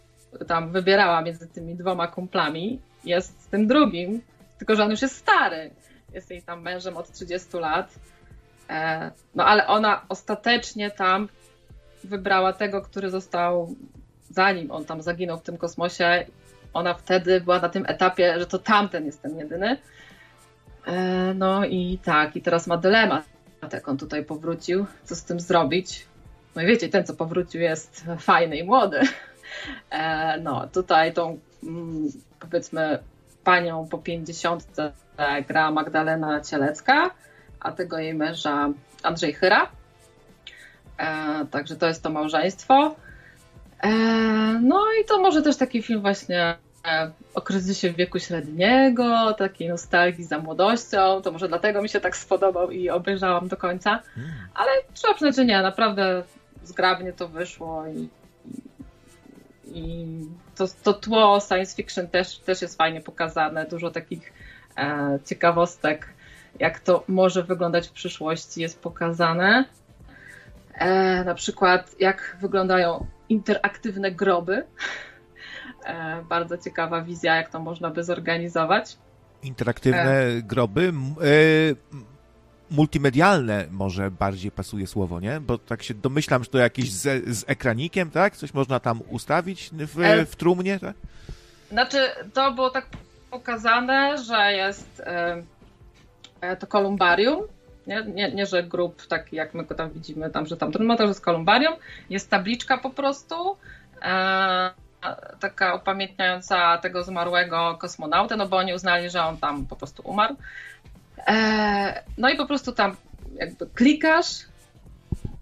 tam 0.46 0.72
wybierała 0.72 1.22
między 1.22 1.48
tymi 1.48 1.76
dwoma 1.76 2.06
kumplami, 2.06 2.80
jest 3.04 3.42
z 3.42 3.46
tym 3.46 3.66
drugim, 3.66 4.20
tylko 4.58 4.76
że 4.76 4.84
on 4.84 4.90
już 4.90 5.02
jest 5.02 5.16
stary. 5.16 5.70
Jest 6.12 6.30
jej 6.30 6.42
tam 6.42 6.62
mężem 6.62 6.96
od 6.96 7.12
30 7.12 7.56
lat. 7.56 7.94
E, 8.70 9.10
no 9.34 9.44
ale 9.44 9.66
ona 9.66 10.04
ostatecznie 10.08 10.90
tam 10.90 11.28
wybrała 12.04 12.52
tego, 12.52 12.82
który 12.82 13.10
został, 13.10 13.74
zanim 14.30 14.70
on 14.70 14.84
tam 14.84 15.02
zaginął 15.02 15.38
w 15.38 15.42
tym 15.42 15.56
kosmosie. 15.58 16.26
Ona 16.72 16.94
wtedy 16.94 17.40
była 17.40 17.58
na 17.58 17.68
tym 17.68 17.84
etapie, 17.86 18.38
że 18.38 18.46
to 18.46 18.58
tamten 18.58 19.06
jest 19.06 19.22
ten 19.22 19.38
jedyny. 19.38 19.76
E, 20.86 21.34
no 21.34 21.64
i 21.64 21.98
tak, 22.04 22.36
i 22.36 22.42
teraz 22.42 22.66
ma 22.66 22.76
dylemat, 22.76 23.24
jak 23.72 23.88
on 23.88 23.98
tutaj 23.98 24.24
powrócił, 24.24 24.86
co 25.04 25.16
z 25.16 25.24
tym 25.24 25.40
zrobić. 25.40 26.06
No 26.54 26.62
i 26.62 26.66
wiecie, 26.66 26.88
ten, 26.88 27.04
co 27.04 27.14
powrócił, 27.14 27.60
jest 27.60 28.04
fajny 28.18 28.56
i 28.56 28.64
młody. 28.64 29.00
E, 29.90 30.40
no, 30.40 30.66
tutaj 30.72 31.12
tą, 31.12 31.38
mm, 31.62 32.08
powiedzmy, 32.40 32.98
panią 33.44 33.88
po 33.88 33.98
50 33.98 34.66
gra 35.48 35.70
Magdalena 35.70 36.40
Cielecka, 36.40 37.10
a 37.60 37.72
tego 37.72 37.98
jej 37.98 38.14
męża 38.14 38.72
Andrzej 39.02 39.32
Chyra. 39.32 39.68
E, 40.98 41.46
także 41.50 41.76
to 41.76 41.86
jest 41.86 42.02
to 42.02 42.10
małżeństwo. 42.10 42.96
E, 43.82 43.90
no 44.62 44.84
i 45.02 45.04
to 45.04 45.20
może 45.20 45.42
też 45.42 45.56
taki 45.56 45.82
film 45.82 46.00
właśnie 46.00 46.56
o 47.34 47.40
kryzysie 47.40 47.92
wieku 47.92 48.18
średniego, 48.18 49.34
takiej 49.34 49.68
nostalgii 49.68 50.24
za 50.24 50.38
młodością. 50.38 51.22
To 51.22 51.32
może 51.32 51.48
dlatego 51.48 51.82
mi 51.82 51.88
się 51.88 52.00
tak 52.00 52.16
spodobał 52.16 52.70
i 52.70 52.90
obejrzałam 52.90 53.48
do 53.48 53.56
końca. 53.56 54.02
Ale 54.54 54.70
trzeba 54.94 55.14
przyznać, 55.14 55.36
że 55.36 55.44
nie, 55.44 55.62
naprawdę 55.62 56.22
zgrabnie 56.64 57.12
to 57.12 57.28
wyszło 57.28 57.86
i, 57.86 58.08
i 59.64 60.06
to, 60.56 60.64
to 60.82 60.92
tło 60.92 61.40
science 61.48 61.76
fiction 61.76 62.08
też, 62.08 62.38
też 62.38 62.62
jest 62.62 62.78
fajnie 62.78 63.00
pokazane. 63.00 63.66
Dużo 63.66 63.90
takich 63.90 64.32
e, 64.76 65.18
ciekawostek, 65.24 66.08
jak 66.60 66.80
to 66.80 67.04
może 67.08 67.42
wyglądać 67.42 67.88
w 67.88 67.92
przyszłości, 67.92 68.60
jest 68.60 68.80
pokazane. 68.82 69.64
E, 70.74 71.24
na 71.24 71.34
przykład, 71.34 71.94
jak 72.00 72.36
wyglądają 72.40 73.06
interaktywne 73.28 74.10
groby. 74.10 74.64
E, 75.84 76.22
bardzo 76.28 76.58
ciekawa 76.58 77.02
wizja, 77.02 77.36
jak 77.36 77.48
to 77.50 77.60
można 77.60 77.90
by 77.90 78.04
zorganizować. 78.04 78.96
Interaktywne 79.42 80.24
groby. 80.42 80.82
m- 80.88 81.14
E, 81.20 81.94
multimedialne 82.70 83.64
może 83.70 84.10
bardziej 84.10 84.50
pasuje 84.50 84.86
słowo, 84.86 85.20
nie? 85.20 85.40
Bo 85.40 85.58
tak 85.58 85.82
się 85.82 85.94
domyślam, 85.94 86.44
że 86.44 86.50
to 86.50 86.58
jakieś 86.58 86.92
z, 86.92 87.24
z 87.38 87.44
ekranikiem, 87.46 88.10
tak? 88.10 88.36
Coś 88.36 88.54
można 88.54 88.80
tam 88.80 89.00
ustawić 89.10 89.70
w, 89.72 90.00
E, 90.00 90.26
w 90.26 90.36
trumnie, 90.36 90.78
tak? 90.80 90.94
Znaczy, 91.70 91.98
to 92.34 92.52
było 92.52 92.70
tak 92.70 92.86
pokazane, 93.30 94.18
że 94.24 94.52
jest 94.52 95.00
e, 95.00 95.42
e, 96.40 96.56
to 96.56 96.66
kolumbarium. 96.66 97.40
Nie, 97.86 98.04
nie, 98.04 98.32
nie, 98.32 98.46
że 98.46 98.62
grób 98.62 99.06
taki 99.06 99.36
jak 99.36 99.54
my 99.54 99.64
go 99.64 99.74
tam 99.74 99.90
widzimy, 99.90 100.30
tam, 100.30 100.46
że 100.46 100.56
tam 100.56 100.72
trudno, 100.72 100.96
to 100.96 101.04
jest 101.04 101.20
kolumbarium. 101.20 101.74
Jest 102.10 102.30
tabliczka 102.30 102.78
po 102.78 102.90
prostu, 102.90 103.56
e, 104.02 104.70
taka 105.40 105.74
upamiętniająca 105.74 106.78
tego 106.78 107.02
zmarłego 107.02 107.76
kosmonauta, 107.80 108.36
no 108.36 108.48
bo 108.48 108.56
oni 108.56 108.74
uznali, 108.74 109.10
że 109.10 109.22
on 109.22 109.36
tam 109.36 109.66
po 109.66 109.76
prostu 109.76 110.02
umarł. 110.04 110.36
E, 111.26 112.02
no 112.18 112.30
i 112.30 112.36
po 112.36 112.46
prostu 112.46 112.72
tam 112.72 112.96
jakby 113.34 113.66
klikasz 113.66 114.44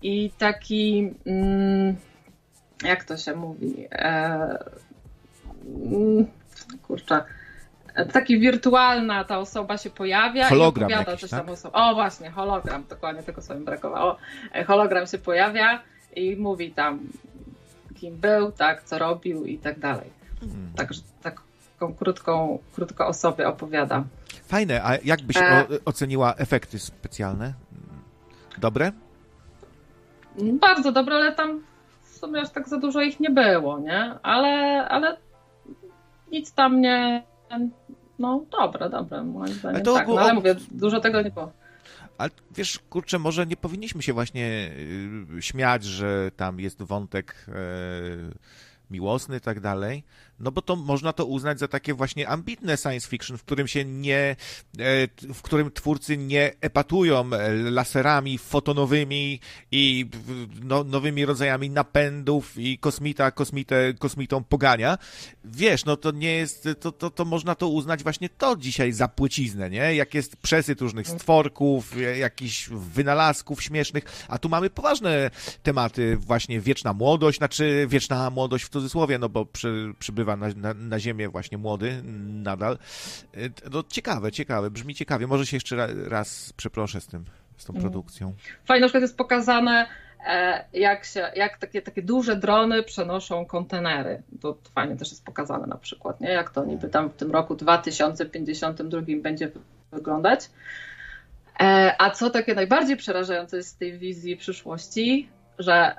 i 0.02 0.31
taki, 0.38 1.14
mm, 1.26 1.97
jak 2.85 3.04
to 3.04 3.16
się 3.16 3.37
mówi, 3.37 3.88
e, 3.92 4.59
mm, 5.64 6.26
kurczę, 6.83 7.25
taki 8.12 8.38
wirtualna 8.38 9.25
ta 9.25 9.38
osoba 9.38 9.78
się 9.78 9.90
pojawia 9.90 10.49
Hologram 10.49 10.90
i 10.90 10.95
opowiada 10.95 11.16
coś 11.16 11.31
tak? 11.31 11.47
tam 11.47 11.57
sobie. 11.57 11.75
O 11.75 11.95
właśnie, 11.95 12.31
hologram, 12.31 12.85
dokładnie 12.88 13.23
tego 13.23 13.42
sobie 13.42 13.61
brakowało. 13.61 14.16
E, 14.54 14.64
Hologram 14.64 15.07
się 15.07 15.19
pojawia 15.19 15.83
i 16.16 16.37
mówi 16.37 16.71
tam 16.71 17.00
kim 18.03 18.17
był, 18.17 18.53
tak, 18.53 18.83
co 18.83 18.99
robił 18.99 19.45
i 19.45 19.59
tak 19.59 19.79
dalej. 19.79 20.11
Hmm. 20.41 20.73
Także 20.77 21.01
taką 21.23 21.95
krótką, 21.95 22.59
krótko 22.75 23.07
o 23.07 23.13
sobie 23.15 23.49
opowiada. 23.49 24.05
Fajne, 24.45 24.85
a 24.85 24.97
jak 25.05 25.23
byś 25.23 25.37
E. 25.37 25.67
oceniła 25.85 26.35
efekty 26.35 26.79
specjalne? 26.79 27.55
Dobre? 28.59 28.93
Bardzo 30.61 30.93
dobre, 30.93 31.17
ale 31.17 31.33
tam 31.33 31.63
w 32.03 32.17
sumie 32.19 32.41
aż 32.41 32.51
tak 32.51 32.69
za 32.69 32.79
dużo 32.79 33.01
ich 33.01 33.21
nie 33.21 33.31
było, 33.31 33.79
nie? 33.79 34.15
Ale, 34.23 34.89
ale 34.89 35.17
nic 36.33 36.53
tam 36.53 36.81
nie. 36.81 37.23
No 38.19 38.45
dobre, 38.51 38.91
dobre, 38.91 39.23
moim 39.23 39.53
zdaniem. 39.53 39.83
to 39.83 39.95
tak, 39.95 40.09
no, 40.09 40.21
ale 40.21 40.35
mówię, 40.35 40.55
dużo 40.71 41.01
tego 41.01 41.23
nie 41.23 41.31
było. 41.31 41.53
Ale 42.23 42.31
wiesz, 42.57 42.79
kurczę, 42.91 43.19
może 43.19 43.47
nie 43.47 43.57
powinniśmy 43.57 44.02
się 44.02 44.12
właśnie 44.12 44.73
y, 45.38 45.43
śmiać, 45.43 45.85
że 45.85 46.31
tam 46.37 46.61
jest 46.61 46.83
wątek 46.83 47.47
e, 47.49 47.52
miłosny 48.91 49.37
i 49.37 49.41
tak 49.41 49.61
dalej. 49.61 50.05
No 50.43 50.53
bo 50.53 50.63
to 50.63 50.77
można 50.77 51.13
to 51.13 51.27
uznać 51.27 51.59
za 51.59 51.69
takie 51.69 51.95
właśnie 51.95 52.29
ambitne 52.29 52.77
science 52.77 53.09
fiction, 53.09 53.39
w 53.39 53.45
którym 53.45 53.69
się 53.69 53.85
nie, 53.85 54.37
e, 54.79 55.09
w 55.35 55.43
którym 55.43 55.71
twórcy 55.71 56.17
nie 56.17 56.53
epatują 56.61 57.33
e, 57.33 57.53
laserami 57.53 58.39
fotonowymi 58.39 59.41
i 59.73 60.07
no, 60.63 60.85
nowymi 60.85 61.25
rodzajami 61.25 61.71
napędów 61.71 62.59
i 62.59 62.79
kosmita 62.79 63.31
kosmitę, 63.31 63.95
kosmitą 63.99 64.45
pogania. 64.45 64.99
Wiesz, 65.45 65.85
no 65.85 65.97
to 65.97 66.11
nie 66.11 66.35
jest, 66.35 66.69
to, 66.81 66.93
to, 66.93 67.11
to 67.11 67.25
można 67.25 67.55
to 67.55 67.69
uznać 67.69 68.03
właśnie 68.03 68.29
to 68.29 68.57
dzisiaj 68.57 68.93
za 68.93 69.09
płyciznę, 69.09 69.71
nie? 69.71 69.95
Jak 69.95 70.15
jest 70.15 70.37
przesyt 70.37 70.81
różnych 70.81 71.09
stworków, 71.09 71.95
jakichś 72.19 72.69
wynalazków 72.69 73.63
śmiesznych, 73.63 74.05
a 74.29 74.39
tu 74.39 74.49
mamy 74.49 74.71
poważne 74.71 75.31
tematy, 75.63 76.17
właśnie 76.17 76.61
wieczna 76.61 76.93
młodość, 76.93 77.39
znaczy 77.39 77.87
wieczna 77.89 78.31
młodość 78.31 78.65
w 78.65 78.69
cudzysłowie, 78.69 79.19
no 79.19 79.29
bo 79.29 79.47
przy, 79.47 79.95
przybywa 79.99 80.32
na, 80.37 80.49
na, 80.57 80.75
na 80.75 81.01
ziemię 81.01 81.29
właśnie 81.29 81.59
młody 81.59 82.03
nadal. 82.25 82.79
No 83.73 83.83
ciekawe, 83.89 84.33
ciekawe, 84.33 84.71
brzmi 84.71 84.95
ciekawie. 84.95 85.27
Może 85.27 85.47
się 85.47 85.57
jeszcze 85.57 85.89
raz 86.09 86.53
przeproszę 86.53 87.01
z 87.01 87.07
tym, 87.07 87.25
z 87.57 87.65
tą 87.65 87.73
mm. 87.73 87.83
produkcją. 87.83 88.33
Fajnie, 88.65 88.81
na 88.81 88.87
przykład 88.87 89.03
jest 89.03 89.17
pokazane 89.17 89.87
e, 90.27 90.65
jak, 90.73 91.05
się, 91.05 91.31
jak 91.37 91.59
takie, 91.59 91.83
takie 91.83 92.03
duże 92.03 92.37
drony 92.37 92.83
przenoszą 92.83 93.47
kontenery. 93.47 94.23
To 94.41 94.59
fajnie 94.75 94.97
też 94.97 95.11
jest 95.11 95.25
pokazane 95.25 95.67
na 95.67 95.79
przykład, 95.79 96.21
nie? 96.21 96.31
jak 96.31 96.51
to 96.51 96.65
niby 96.65 96.89
tam 96.89 97.11
w 97.11 97.15
tym 97.15 97.31
roku 97.31 97.55
2052 97.55 99.01
będzie 99.23 99.51
wyglądać. 99.93 100.51
E, 101.61 101.95
a 101.99 102.11
co 102.11 102.31
takie 102.31 102.55
najbardziej 102.55 102.97
przerażające 102.97 103.57
jest 103.57 103.69
z 103.69 103.77
tej 103.77 103.99
wizji 103.99 104.37
przyszłości, 104.37 105.29
że 105.59 105.97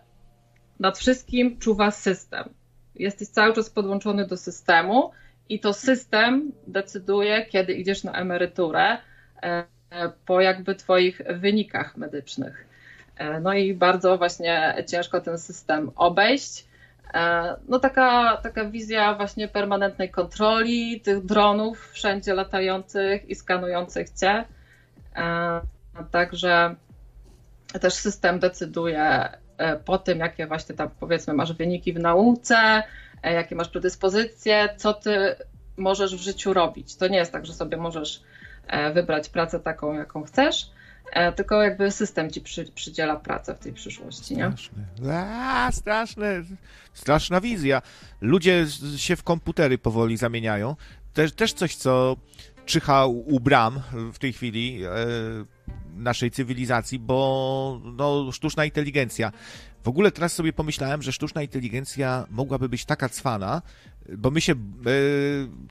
nad 0.80 0.98
wszystkim 0.98 1.60
czuwa 1.60 1.92
system. 1.92 2.50
Jesteś 2.96 3.28
cały 3.28 3.54
czas 3.54 3.70
podłączony 3.70 4.28
do 4.28 4.38
systemu 4.38 5.12
i 5.50 5.60
to 5.60 5.74
system 5.74 6.52
decyduje, 6.68 7.46
kiedy 7.46 7.74
idziesz 7.74 8.04
na 8.04 8.12
emeryturę 8.12 8.98
e, 9.44 9.64
po 10.26 10.42
jakby 10.42 10.76
Twoich 10.76 11.22
wynikach 11.30 11.98
medycznych. 11.98 12.68
E, 13.18 13.40
no 13.40 13.54
i 13.54 13.74
bardzo 13.74 14.18
właśnie 14.18 14.76
ciężko 14.88 15.22
ten 15.22 15.38
system 15.38 15.92
obejść. 15.96 16.66
No 17.68 17.80
taka, 17.80 18.38
taka 18.44 18.66
wizja 18.66 19.14
właśnie 19.16 19.48
permanentnej 19.48 20.10
kontroli 20.10 21.02
tych 21.02 21.26
dronów 21.26 21.92
wszędzie 21.92 22.34
latających 22.34 23.30
i 23.30 23.36
skanujących 23.36 24.10
Cię. 24.10 24.46
Także 26.12 26.76
też 27.82 27.94
system 27.94 28.40
decyduje 28.40 29.00
e, 29.00 29.38
po 29.86 29.98
tym, 29.98 30.20
jakie 30.20 30.48
właśnie 30.48 30.76
tam 30.76 30.90
powiedzmy 31.00 31.34
masz 31.34 31.54
wyniki 31.54 31.94
w 31.94 32.00
nauce, 32.00 32.84
e, 33.24 33.34
jakie 33.34 33.56
masz 33.56 33.70
predyspozycje, 33.70 34.70
co 34.78 34.94
ty 34.94 35.36
możesz 35.78 36.16
w 36.16 36.22
życiu 36.22 36.54
robić. 36.54 36.96
To 36.96 37.08
nie 37.08 37.18
jest 37.18 37.32
tak, 37.32 37.46
że 37.46 37.54
sobie 37.54 37.78
możesz 37.78 38.24
e, 38.68 38.94
wybrać 38.94 39.30
pracę 39.30 39.60
taką, 39.60 39.94
jaką 39.94 40.24
chcesz, 40.24 40.72
tylko 41.36 41.64
jakby 41.64 41.92
system 41.92 42.32
ci 42.32 42.42
przy, 42.42 42.66
przydziela 42.66 43.16
pracę 43.16 43.56
w 43.56 43.60
tej 43.60 43.74
przyszłości, 43.74 44.36
nie? 44.38 44.52
Straszne. 44.52 45.72
Straszne. 45.72 46.44
Straszna 46.94 47.42
wizja. 47.42 47.82
Ludzie 48.22 48.66
się 48.98 49.16
w 49.16 49.24
komputery 49.24 49.78
powoli 49.78 50.18
zamieniają. 50.18 50.76
Też, 51.14 51.34
też 51.34 51.54
coś, 51.54 51.76
co 51.76 52.18
czyha 52.66 53.06
u 53.06 53.40
bram 53.40 53.82
w 54.14 54.20
tej 54.20 54.34
chwili 54.34 54.84
e, 54.84 54.90
naszej 55.96 56.32
cywilizacji, 56.32 57.00
bo 57.00 57.82
no, 57.84 58.32
sztuczna 58.32 58.66
inteligencja. 58.66 59.32
W 59.84 59.88
ogóle 59.88 60.12
teraz 60.12 60.34
sobie 60.34 60.54
pomyślałem, 60.54 61.02
że 61.02 61.12
sztuczna 61.12 61.42
inteligencja 61.42 62.28
mogłaby 62.30 62.70
być 62.70 62.86
taka 62.86 63.10
cwana, 63.10 63.62
bo 64.18 64.32
my 64.32 64.42
się 64.42 64.54
e, 64.54 64.56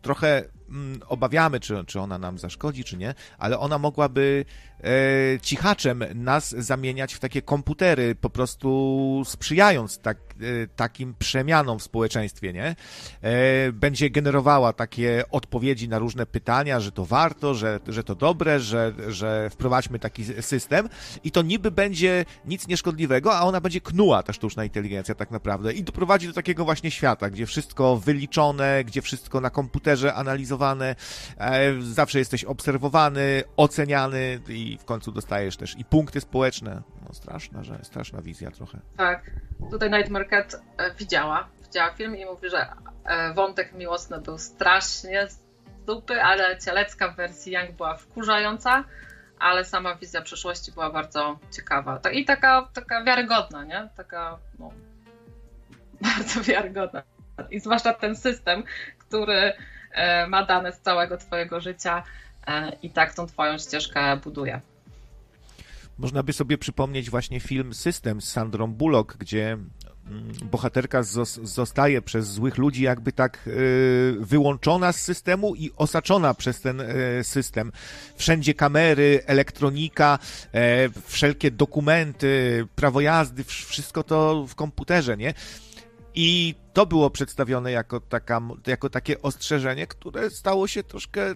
trochę 0.03 0.45
mm, 0.69 1.01
obawiamy, 1.09 1.61
czy, 1.61 1.85
czy 1.87 2.01
ona 2.01 2.19
nam 2.19 2.39
zaszkodzi, 2.39 2.85
czy 2.85 2.97
nie, 2.97 3.15
ale 3.39 3.59
ona 3.59 3.79
mogłaby 3.79 4.45
e, 4.85 5.41
cichaczem 5.41 6.05
nas 6.15 6.51
zamieniać 6.51 7.15
w 7.15 7.19
takie 7.19 7.43
komputery, 7.43 8.15
po 8.15 8.31
prostu 8.31 9.23
sprzyjając 9.27 9.99
tak, 9.99 10.19
e, 10.19 10.67
takim 10.77 11.15
przemianom 11.19 11.79
w 11.79 11.83
społeczeństwie, 11.83 12.53
nie? 12.53 12.77
E, 13.23 13.73
będzie 13.73 14.11
generowała 14.11 14.73
takie 14.73 15.25
odpowiedzi 15.31 15.89
na 15.89 15.99
różne 15.99 16.27
pytania, 16.27 16.81
że 16.81 16.93
to 16.93 17.05
warto, 17.05 17.55
że, 17.55 17.81
że 17.89 18.05
to 18.05 18.15
dobre, 18.15 18.61
że, 18.61 18.93
że 19.09 19.51
wprowadźmy 19.51 19.99
taki 19.99 20.25
system 20.25 20.89
i 21.25 21.31
to 21.31 21.43
niby 21.43 21.71
będzie 21.71 22.25
nic 22.45 22.69
nieszkodliwego, 22.69 23.37
a 23.37 23.43
ona 23.43 23.61
będzie 23.61 23.81
knuła, 23.81 24.23
ta 24.23 24.33
sztuczna 24.33 24.65
inteligencja 24.65 25.15
tak 25.15 25.31
naprawdę 25.31 25.73
i 25.73 25.83
doprowadzi 25.83 26.27
do 26.27 26.33
takiego 26.33 26.65
właśnie 26.65 26.91
świata, 26.91 27.31
gdzie 27.31 27.47
wszystko 27.47 27.97
wyliczone, 28.23 28.85
gdzie 28.85 29.03
wszystko 29.03 29.41
na 29.41 29.51
komputerze 29.51 30.15
analizowane, 30.15 30.95
e, 31.39 31.73
zawsze 31.81 32.19
jesteś 32.19 32.45
obserwowany, 32.45 33.43
oceniany 33.57 34.41
i 34.49 34.73
i 34.73 34.79
w 34.79 34.85
końcu 34.85 35.13
dostajesz 35.13 35.57
też 35.57 35.79
i 35.79 35.85
punkty 35.85 36.21
społeczne. 36.21 36.83
No 37.09 37.15
straszna, 37.15 37.65
że 37.65 37.79
straszna 37.83 38.23
wizja 38.23 38.51
trochę. 38.51 38.79
Tak. 38.97 39.31
Tutaj 39.71 39.91
Night 39.91 40.11
Market 40.11 40.55
e, 40.77 40.95
widziała, 40.95 41.49
widziała 41.63 41.91
film 41.91 42.17
i 42.17 42.25
mówi, 42.25 42.51
że 42.51 42.67
e, 43.05 43.35
wątek 43.35 43.73
miłosny 43.73 44.21
był 44.21 44.39
strasznie 44.39 45.29
z 45.29 45.39
dupy, 45.87 46.23
ale 46.23 46.59
cielecka 46.59 47.09
w 47.09 47.17
wersji 47.17 47.53
Young 47.53 47.77
była 47.77 47.97
wkurzająca, 47.97 48.85
ale 49.39 49.65
sama 49.65 49.95
wizja 49.95 50.23
przyszłości 50.23 50.73
była 50.73 50.91
bardzo 50.91 51.39
ciekawa. 51.57 52.01
I 52.13 52.25
taka, 52.25 52.69
taka 52.73 53.05
wiarygodna, 53.05 53.65
nie? 53.65 53.89
Taka, 53.97 54.39
no, 54.59 54.71
bardzo 56.17 56.41
wiarygodna. 56.41 57.03
I 57.51 57.61
zwłaszcza 57.61 57.95
ten 57.95 58.17
system, 58.17 58.63
który 58.99 59.53
e, 59.93 60.27
ma 60.27 60.47
dane 60.47 60.73
z 60.73 60.81
całego 60.81 61.17
Twojego 61.17 61.61
życia 61.61 62.03
E, 62.47 62.77
i 62.83 62.91
tak 62.91 63.15
tą 63.15 63.27
twoją 63.27 63.59
ścieżkę 63.59 64.17
buduje. 64.17 64.61
Można 65.99 66.23
by 66.23 66.33
sobie 66.33 66.59
przypomnieć 66.59 67.11
właśnie 67.11 67.41
film 67.41 67.75
System 67.75 68.21
z 68.21 68.29
Sandrą 68.29 68.67
Bullock, 68.67 69.17
gdzie 69.17 69.53
mm, 69.53 70.33
bohaterka 70.43 71.03
zostaje 71.43 72.03
przez 72.03 72.27
złych 72.27 72.59
ludzi 72.59 72.83
jakby 72.83 73.13
tak 73.13 73.39
e, 73.47 73.51
wyłączona 74.19 74.93
z 74.93 75.01
systemu 75.01 75.55
i 75.55 75.71
osaczona 75.77 76.35
przez 76.35 76.61
ten 76.61 76.83
system. 77.23 77.73
Wszędzie 78.17 78.55
kamery, 78.55 79.21
elektronika, 79.27 80.19
wszelkie 81.07 81.51
dokumenty, 81.51 82.67
prawo 82.77 83.01
jazdy, 83.01 83.45
wszystko 83.45 84.03
to 84.03 84.47
w 84.47 84.55
komputerze, 84.55 85.17
nie? 85.17 85.35
I 86.15 86.55
to 86.73 86.87
było 86.87 87.11
przedstawione 87.11 87.73
jako, 87.73 88.01
taka, 88.01 88.41
jako 88.67 88.91
takie 88.91 89.23
ostrzeżenie, 89.23 89.87
które 89.87 90.31
stało 90.31 90.69
się 90.69 90.83
troszkę 90.83 91.35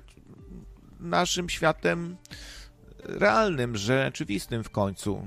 naszym 1.00 1.48
światem 1.48 2.16
realnym, 3.04 3.76
rzeczywistym 3.76 4.64
w 4.64 4.70
końcu. 4.70 5.26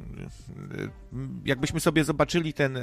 Jakbyśmy 1.46 1.80
sobie 1.80 2.04
zobaczyli 2.04 2.54
ten 2.54 2.78
e, 2.78 2.82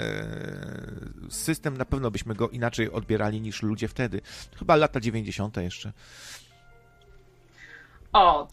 system, 1.30 1.76
na 1.76 1.84
pewno 1.84 2.10
byśmy 2.10 2.34
go 2.34 2.48
inaczej 2.48 2.90
odbierali 2.90 3.40
niż 3.40 3.62
ludzie 3.62 3.88
wtedy. 3.88 4.20
Chyba 4.58 4.76
lata 4.76 5.00
90. 5.00 5.56
jeszcze. 5.56 5.92
O, 8.12 8.48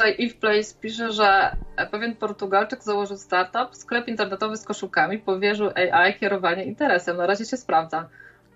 tutaj 0.00 0.26
Eve 0.26 0.34
Place 0.34 0.74
pisze, 0.80 1.12
że 1.12 1.56
pewien 1.90 2.16
Portugalczyk 2.16 2.82
założył 2.82 3.16
startup, 3.16 3.76
sklep 3.76 4.08
internetowy 4.08 4.56
z 4.56 4.64
koszulkami, 4.64 5.18
powierzył 5.18 5.70
AI 5.92 6.14
kierowanie 6.14 6.64
interesem. 6.64 7.16
Na 7.16 7.26
razie 7.26 7.44
się 7.44 7.56
sprawdza. 7.56 8.08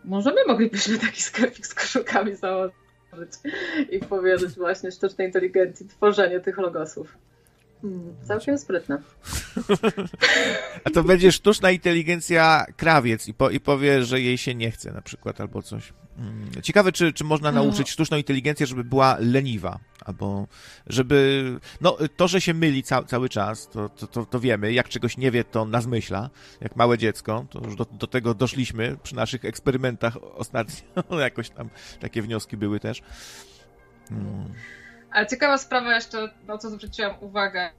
Może 0.05 0.31
my 0.31 0.41
moglibyśmy 0.47 0.99
taki 0.99 1.23
sklepik 1.23 1.67
z 1.67 1.75
koszulkami 1.75 2.35
założyć 2.35 2.75
i 3.91 3.99
powierzyć 3.99 4.55
właśnie 4.55 4.91
sztucznej 4.91 5.27
inteligencji 5.27 5.89
tworzenie 5.89 6.41
tych 6.41 6.59
logosów. 6.59 7.19
Hmm, 7.85 8.15
całkiem 8.23 8.59
sprytne. 8.59 9.03
A 10.85 10.91
to 10.91 11.05
będzie 11.05 11.33
sztuczna 11.33 11.71
inteligencja 11.71 12.67
krawiec 12.77 13.29
i, 13.29 13.35
po, 13.35 13.51
i 13.51 13.61
powie, 13.61 14.05
że 14.05 14.21
jej 14.21 14.39
się 14.39 14.55
nie 14.55 14.71
chce 14.71 14.93
na 14.93 15.03
przykład 15.03 15.41
albo 15.41 15.63
coś. 15.63 15.93
Hmm. 16.17 16.63
Ciekawe, 16.63 16.93
czy, 16.93 17.13
czy 17.13 17.25
można 17.25 17.53
no. 17.53 17.63
nauczyć 17.63 17.91
sztuczną 17.91 18.17
inteligencję, 18.17 18.67
żeby 18.67 18.85
była 18.85 19.17
leniwa, 19.21 19.79
albo 20.05 20.47
żeby. 20.87 21.45
No, 21.81 21.97
to, 22.17 22.29
że 22.29 22.41
się 22.41 22.55
myli 22.55 22.83
ca 22.83 23.03
cały 23.03 23.29
czas, 23.29 23.69
to, 23.69 23.89
to, 23.89 24.07
to, 24.07 24.27
to, 24.27 24.41
wiemy. 24.41 24.73
Jak 24.73 24.89
czegoś 24.89 25.17
nie 25.17 25.31
wie, 25.31 25.45
to 25.45 25.65
nas 25.65 25.87
myśla, 25.87 26.31
jak 26.61 26.77
małe 26.77 26.99
dziecko. 26.99 27.47
To 27.51 27.61
już 27.65 27.77
do, 27.77 27.85
do 27.85 28.07
tego 28.07 28.35
doszliśmy 28.35 28.97
przy 29.03 29.17
naszych 29.17 29.45
eksperymentach 29.45 30.17
ostatnio. 30.35 30.85
Jakoś 31.19 31.51
tam 31.51 31.71
takie 32.01 32.23
wnioski 32.23 32.57
były 32.57 32.81
też. 32.81 33.03
Hmm. 34.09 34.55
Ale 35.15 35.27
ciekawa 35.27 35.59
sprawa 35.59 35.95
jeszcze, 35.95 36.29
na 36.47 36.59
co 36.59 36.71
zwróciłam 36.71 37.15
uwagę 37.21 37.71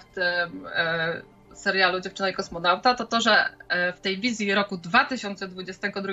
w 0.00 0.14
tym 0.14 0.66
e, 0.74 1.22
serialu 1.54 2.00
Dziewczyna 2.00 2.28
i 2.28 2.32
kosmonauta, 2.32 2.94
to 2.94 3.06
to, 3.06 3.20
że 3.20 3.48
e, 3.68 3.92
w 3.92 4.00
tej 4.00 4.20
wizji 4.20 4.54
roku 4.54 4.76
2022 4.76 6.12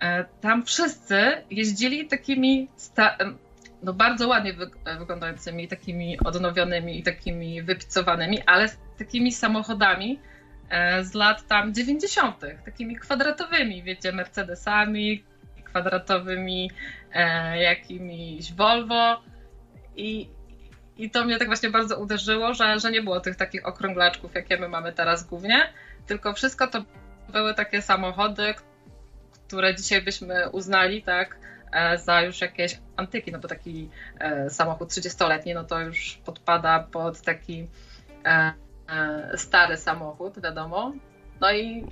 e, 0.00 0.24
tam 0.40 0.64
wszyscy 0.64 1.42
jeździli 1.50 2.06
takimi 2.06 2.68
no 3.82 3.92
bardzo 3.92 4.28
ładnie 4.28 4.54
wyglądającymi, 4.98 5.68
takimi 5.68 6.18
odnowionymi 6.24 6.98
i 6.98 7.02
takimi 7.02 7.62
wypicowanymi, 7.62 8.42
ale 8.46 8.68
takimi 8.98 9.32
samochodami 9.32 10.20
z 11.02 11.14
lat 11.14 11.46
tam 11.46 11.74
90., 11.74 12.40
takimi 12.64 12.96
kwadratowymi, 12.96 13.82
wiecie, 13.82 14.12
Mercedesami, 14.12 15.24
kwadratowymi 15.64 16.70
jakimiś 17.54 18.52
Volvo 18.52 19.20
i, 20.00 20.30
i 20.96 21.10
to 21.10 21.24
mnie 21.24 21.38
tak 21.38 21.48
właśnie 21.48 21.70
bardzo 21.70 21.98
uderzyło, 21.98 22.54
że, 22.54 22.80
że 22.80 22.90
nie 22.90 23.02
było 23.02 23.20
tych 23.20 23.36
takich 23.36 23.66
okrąglaczków, 23.66 24.34
jakie 24.34 24.56
my 24.56 24.68
mamy 24.68 24.92
teraz 24.92 25.24
głównie, 25.24 25.72
tylko 26.06 26.34
wszystko 26.34 26.66
to 26.66 26.84
były 27.32 27.54
takie 27.54 27.82
samochody, 27.82 28.54
które 29.46 29.74
dzisiaj 29.74 30.02
byśmy 30.02 30.50
uznali, 30.50 31.02
tak, 31.02 31.38
e, 31.72 31.98
za 31.98 32.22
już 32.22 32.40
jakieś 32.40 32.78
antyki, 32.96 33.32
no 33.32 33.38
bo 33.38 33.48
taki 33.48 33.90
e, 34.18 34.50
samochód 34.50 34.88
30-letni, 34.88 35.54
no 35.54 35.64
to 35.64 35.80
już 35.80 36.20
podpada 36.24 36.80
pod 36.92 37.20
taki 37.20 37.68
e, 38.24 38.52
stary 39.36 39.76
samochód, 39.76 40.42
wiadomo. 40.42 40.92
No 41.40 41.52
i 41.52 41.86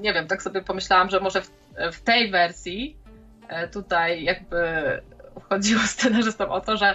nie 0.00 0.12
wiem, 0.12 0.26
tak 0.26 0.42
sobie 0.42 0.62
pomyślałam, 0.62 1.10
że 1.10 1.20
może 1.20 1.42
w, 1.42 1.50
w 1.92 2.00
tej 2.00 2.30
wersji 2.30 2.96
tutaj 3.72 4.24
jakby 4.24 4.58
chodziło 5.48 5.82
scenarzystom 5.94 6.50
o 6.50 6.60
to, 6.60 6.76
że 6.76 6.94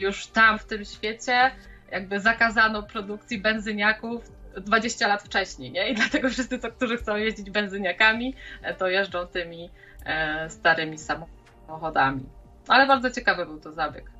już 0.00 0.26
tam 0.26 0.58
w 0.58 0.64
tym 0.64 0.84
świecie 0.84 1.50
jakby 1.90 2.20
zakazano 2.20 2.82
produkcji 2.82 3.40
benzyniaków 3.40 4.32
20 4.56 5.08
lat 5.08 5.22
wcześniej, 5.22 5.72
nie? 5.72 5.88
I 5.88 5.94
dlatego 5.94 6.30
wszyscy, 6.30 6.58
co, 6.58 6.72
którzy 6.72 6.96
chcą 6.96 7.16
jeździć 7.16 7.50
benzyniakami, 7.50 8.34
e, 8.62 8.74
to 8.74 8.88
jeżdżą 8.88 9.26
tymi 9.26 9.70
e, 10.04 10.50
starymi 10.50 10.98
samochodami. 10.98 12.26
Ale 12.68 12.86
bardzo 12.86 13.10
ciekawy 13.10 13.46
był 13.46 13.60
to 13.60 13.72
zabieg. 13.72 14.10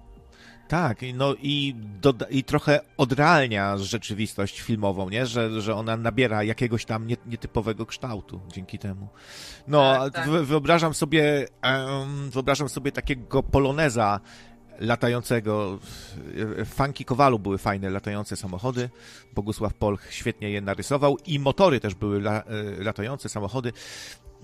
Tak, 0.70 0.98
no 1.14 1.34
i, 1.42 1.74
doda- 2.00 2.26
i 2.30 2.44
trochę 2.44 2.80
odrealnia 2.96 3.78
rzeczywistość 3.78 4.60
filmową, 4.60 5.08
nie? 5.08 5.26
Że, 5.26 5.60
że 5.60 5.74
ona 5.74 5.96
nabiera 5.96 6.42
jakiegoś 6.42 6.84
tam 6.84 7.06
nietypowego 7.26 7.86
kształtu 7.86 8.40
dzięki 8.48 8.78
temu. 8.78 9.08
No, 9.68 9.98
tak, 9.98 10.14
tak. 10.14 10.28
wyobrażam 10.28 10.94
sobie, 10.94 11.46
um, 11.64 12.30
wyobrażam 12.30 12.68
sobie 12.68 12.92
takiego 12.92 13.42
poloneza 13.42 14.20
latającego. 14.80 15.78
Funky 16.66 17.04
Kowalu 17.04 17.38
były 17.38 17.58
fajne 17.58 17.90
latające 17.90 18.36
samochody. 18.36 18.90
Bogusław 19.34 19.74
Polch 19.74 20.12
świetnie 20.12 20.50
je 20.50 20.60
narysował 20.60 21.16
i 21.26 21.38
motory 21.38 21.80
też 21.80 21.94
były 21.94 22.18
la, 22.18 22.42
e, 22.42 22.44
latające 22.84 23.28
samochody. 23.28 23.72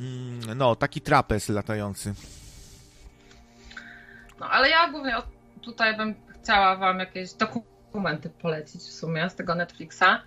Mm, 0.00 0.58
no, 0.58 0.76
taki 0.76 1.00
trapez 1.00 1.48
latający. 1.48 2.14
No, 4.40 4.50
ale 4.50 4.70
ja 4.70 4.90
głównie 4.90 5.16
tutaj 5.62 5.96
bym 5.96 6.14
chciała 6.42 6.76
wam 6.76 6.98
jakieś 6.98 7.32
dokumenty 7.32 8.30
polecić 8.30 8.82
w 8.82 8.92
sumie 8.92 9.30
z 9.30 9.34
tego 9.34 9.54
Netflixa. 9.54 10.22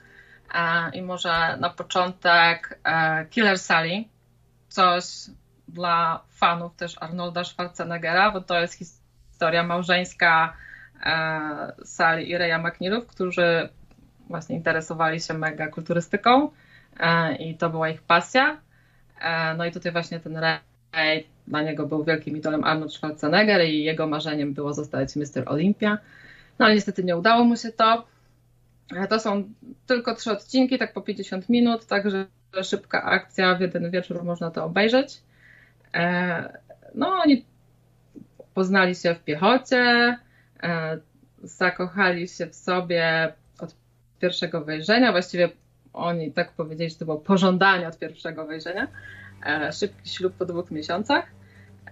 E, 0.53 0.89
I 0.93 1.01
może 1.01 1.57
na 1.57 1.69
początek 1.69 2.79
e, 2.83 3.25
Killer 3.25 3.59
Sally. 3.59 4.03
Coś 4.69 5.05
dla 5.67 6.23
fanów 6.29 6.75
też 6.75 6.95
Arnolda 6.99 7.43
Schwarzeneggera, 7.43 8.31
bo 8.31 8.41
to 8.41 8.59
jest 8.59 8.73
historia 8.73 8.98
historia 9.39 9.63
małżeńska 9.63 10.53
e, 11.05 11.71
Sally 11.83 12.23
i 12.23 12.37
Reya 12.37 12.59
McNeilów, 12.59 13.07
którzy 13.07 13.69
właśnie 14.29 14.55
interesowali 14.55 15.19
się 15.19 15.33
mega 15.33 15.67
kulturystyką 15.67 16.51
e, 16.99 17.35
i 17.35 17.57
to 17.57 17.69
była 17.69 17.89
ich 17.89 18.01
pasja. 18.01 18.57
E, 19.21 19.53
no 19.53 19.65
i 19.65 19.71
tutaj 19.71 19.91
właśnie 19.91 20.19
ten 20.19 20.37
Ray, 20.37 21.27
dla 21.47 21.61
niego 21.61 21.87
był 21.87 22.03
wielkim 22.03 22.37
idolem 22.37 22.63
Arnold 22.63 22.93
Schwarzenegger 22.93 23.65
i 23.65 23.83
jego 23.83 24.07
marzeniem 24.07 24.53
było 24.53 24.73
zostać 24.73 25.15
Mr. 25.15 25.43
Olympia. 25.45 25.97
No 26.59 26.65
ale 26.65 26.75
niestety 26.75 27.03
nie 27.03 27.17
udało 27.17 27.43
mu 27.43 27.55
się 27.55 27.71
to. 27.71 28.05
To 29.09 29.19
są 29.19 29.43
tylko 29.87 30.15
trzy 30.15 30.31
odcinki, 30.31 30.79
tak 30.79 30.93
po 30.93 31.01
50 31.01 31.49
minut, 31.49 31.85
także 31.85 32.25
szybka 32.63 33.03
akcja, 33.03 33.55
w 33.55 33.61
jeden 33.61 33.91
wieczór 33.91 34.23
można 34.23 34.51
to 34.51 34.65
obejrzeć. 34.65 35.21
No 36.95 37.07
oni 37.07 37.45
poznali 38.53 38.95
się 38.95 39.15
w 39.15 39.23
piechocie, 39.23 40.17
e, 40.63 40.97
zakochali 41.43 42.27
się 42.27 42.47
w 42.47 42.55
sobie 42.55 43.33
od 43.59 43.75
pierwszego 44.19 44.61
wejrzenia. 44.65 45.11
Właściwie 45.11 45.49
oni 45.93 46.31
tak 46.31 46.51
powiedzieli, 46.51 46.89
że 46.89 46.95
to 46.95 47.05
było 47.05 47.17
pożądanie 47.17 47.87
od 47.87 47.99
pierwszego 47.99 48.45
wejrzenia. 48.45 48.87
E, 49.45 49.71
szybki 49.71 50.09
ślub 50.09 50.33
po 50.33 50.45
dwóch 50.45 50.71
miesiącach. 50.71 51.25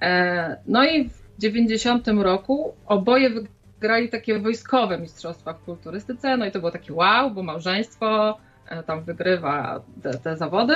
E, 0.01 0.57
no 0.67 0.85
i 0.85 1.09
w 1.09 1.39
90 1.39 2.07
roku 2.07 2.73
oboje 2.85 3.29
wygrali 3.29 4.09
takie 4.09 4.39
wojskowe 4.39 4.99
mistrzostwa 4.99 5.53
w 5.53 5.63
kulturystyce. 5.63 6.37
No 6.37 6.45
i 6.45 6.51
to 6.51 6.59
było 6.59 6.71
takie 6.71 6.93
wow, 6.93 7.31
bo 7.31 7.43
małżeństwo 7.43 8.37
tam 8.85 9.03
wygrywa 9.03 9.83
te, 10.03 10.13
te 10.13 10.37
zawody. 10.37 10.73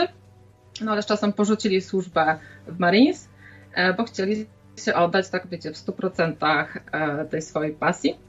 No 0.81 0.91
ale 0.91 1.01
z 1.01 1.05
czasem 1.05 1.33
porzucili 1.33 1.81
służbę 1.81 2.39
w 2.67 2.79
Marines, 2.79 3.29
bo 3.97 4.03
chcieli 4.03 4.45
się 4.77 4.93
oddać, 4.93 5.29
tak 5.29 5.47
wiecie, 5.47 5.71
w 5.71 5.75
100% 5.75 6.65
e, 6.91 7.25
tej 7.25 7.41
swojej 7.41 7.73
pasji. 7.73 8.19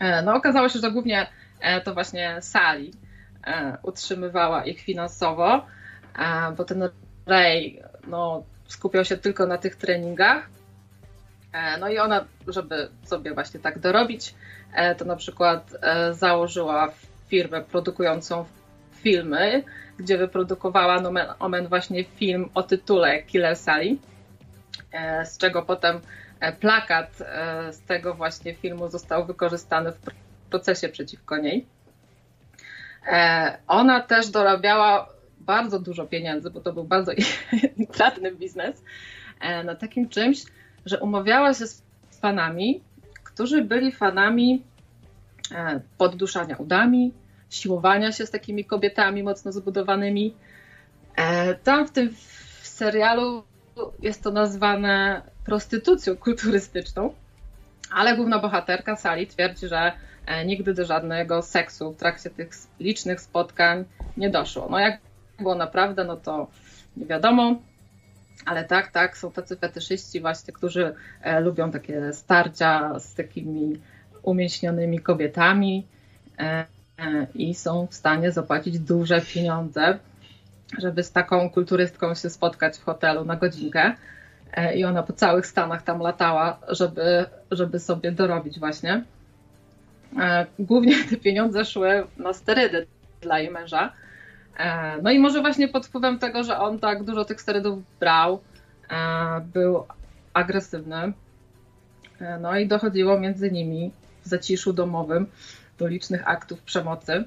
E, 0.00 0.22
no 0.22 0.34
okazało 0.34 0.68
się, 0.68 0.78
że 0.78 0.90
głównie 0.90 1.26
e, 1.60 1.80
to 1.80 1.94
właśnie 1.94 2.36
Sali 2.40 2.92
utrzymywała 3.82 4.64
ich 4.64 4.80
finansowo, 4.80 5.66
bo 6.56 6.64
ten 6.64 6.88
Ray 7.26 7.82
no, 8.06 8.42
skupiał 8.66 9.04
się 9.04 9.16
tylko 9.16 9.46
na 9.46 9.58
tych 9.58 9.76
treningach. 9.76 10.48
No 11.80 11.88
i 11.88 11.98
ona, 11.98 12.24
żeby 12.46 12.88
sobie 13.04 13.34
właśnie 13.34 13.60
tak 13.60 13.78
dorobić, 13.78 14.34
to 14.98 15.04
na 15.04 15.16
przykład 15.16 15.70
założyła 16.12 16.92
firmę 17.28 17.60
produkującą 17.60 18.44
filmy, 18.92 19.62
gdzie 19.98 20.18
wyprodukowała 20.18 21.00
nomen 21.00 21.26
omen 21.38 21.68
właśnie 21.68 22.04
film 22.04 22.48
o 22.54 22.62
tytule 22.62 23.22
Killer 23.22 23.56
Sally. 23.56 23.96
E, 24.92 25.26
z 25.26 25.38
czego 25.38 25.62
potem 25.62 26.00
e, 26.40 26.52
plakat 26.52 27.20
e, 27.20 27.72
z 27.72 27.80
tego 27.80 28.14
właśnie 28.14 28.54
filmu 28.54 28.88
został 28.88 29.26
wykorzystany 29.26 29.92
w 29.92 30.00
procesie 30.50 30.88
przeciwko 30.88 31.36
niej. 31.36 31.66
Ona 33.66 34.00
też 34.00 34.28
dorabiała 34.28 35.08
bardzo 35.40 35.78
dużo 35.78 36.06
pieniędzy, 36.06 36.50
bo 36.50 36.60
to 36.60 36.72
był 36.72 36.84
bardzo 36.84 37.12
intratny 37.76 38.32
biznes, 38.32 38.82
na 39.64 39.74
takim 39.74 40.08
czymś, 40.08 40.42
że 40.86 41.00
umawiała 41.00 41.54
się 41.54 41.66
z 41.66 41.82
fanami, 42.20 42.80
którzy 43.24 43.62
byli 43.62 43.92
fanami 43.92 44.62
podduszania 45.98 46.56
udami, 46.56 47.12
siłowania 47.50 48.12
się 48.12 48.26
z 48.26 48.30
takimi 48.30 48.64
kobietami 48.64 49.22
mocno 49.22 49.52
zbudowanymi. 49.52 50.34
Tam 51.64 51.86
w 51.86 51.90
tym 51.90 52.14
serialu 52.62 53.44
jest 54.02 54.22
to 54.22 54.30
nazwane 54.30 55.22
prostytucją 55.44 56.16
kulturystyczną, 56.16 57.14
ale 57.94 58.16
główna 58.16 58.38
bohaterka 58.38 58.96
Sali 58.96 59.26
twierdzi, 59.26 59.68
że 59.68 59.92
e, 60.26 60.44
nigdy 60.46 60.74
do 60.74 60.84
żadnego 60.84 61.42
seksu 61.42 61.92
w 61.92 61.96
trakcie 61.96 62.30
tych 62.30 62.50
licznych 62.80 63.20
spotkań 63.20 63.84
nie 64.16 64.30
doszło. 64.30 64.68
No 64.70 64.78
jak 64.78 64.98
było 65.38 65.54
naprawdę, 65.54 66.04
no 66.04 66.16
to 66.16 66.46
nie 66.96 67.06
wiadomo, 67.06 67.62
ale 68.46 68.64
tak, 68.64 68.90
tak, 68.90 69.18
są 69.18 69.32
tacy 69.32 69.56
fetyszyści 69.56 70.20
właśnie, 70.20 70.52
którzy 70.52 70.94
e, 71.22 71.40
lubią 71.40 71.70
takie 71.70 72.12
starcia 72.12 72.98
z 73.00 73.14
takimi 73.14 73.80
umięśnionymi 74.22 75.00
kobietami 75.00 75.86
e, 76.38 76.66
i 77.34 77.54
są 77.54 77.86
w 77.86 77.94
stanie 77.94 78.32
zapłacić 78.32 78.78
duże 78.78 79.20
pieniądze 79.20 79.98
żeby 80.78 81.02
z 81.02 81.12
taką 81.12 81.50
kulturystką 81.50 82.14
się 82.14 82.30
spotkać 82.30 82.78
w 82.78 82.84
hotelu 82.84 83.24
na 83.24 83.36
godzinkę. 83.36 83.94
E, 84.52 84.76
I 84.76 84.84
ona 84.84 85.02
po 85.02 85.12
całych 85.12 85.46
Stanach 85.46 85.82
tam 85.82 86.00
latała, 86.00 86.58
żeby, 86.68 87.24
żeby 87.50 87.78
sobie 87.78 88.12
dorobić 88.12 88.58
właśnie. 88.58 89.04
E, 90.20 90.46
głównie 90.58 91.04
te 91.10 91.16
pieniądze 91.16 91.64
szły 91.64 92.06
na 92.16 92.32
sterydy 92.32 92.86
dla 93.20 93.38
jej 93.38 93.50
męża. 93.50 93.92
E, 94.58 94.96
no 95.02 95.10
i 95.10 95.18
może 95.18 95.40
właśnie 95.40 95.68
pod 95.68 95.86
wpływem 95.86 96.18
tego, 96.18 96.44
że 96.44 96.58
on 96.58 96.78
tak 96.78 97.04
dużo 97.04 97.24
tych 97.24 97.40
sterydów 97.40 97.82
brał, 98.00 98.40
był 99.54 99.84
agresywny. 100.34 101.12
No 102.40 102.58
i 102.58 102.66
dochodziło 102.66 103.20
między 103.20 103.50
nimi 103.50 103.92
w 104.24 104.28
zaciszu 104.28 104.72
domowym 104.72 105.26
do 105.78 105.86
licznych 105.86 106.28
aktów 106.28 106.62
przemocy. 106.62 107.24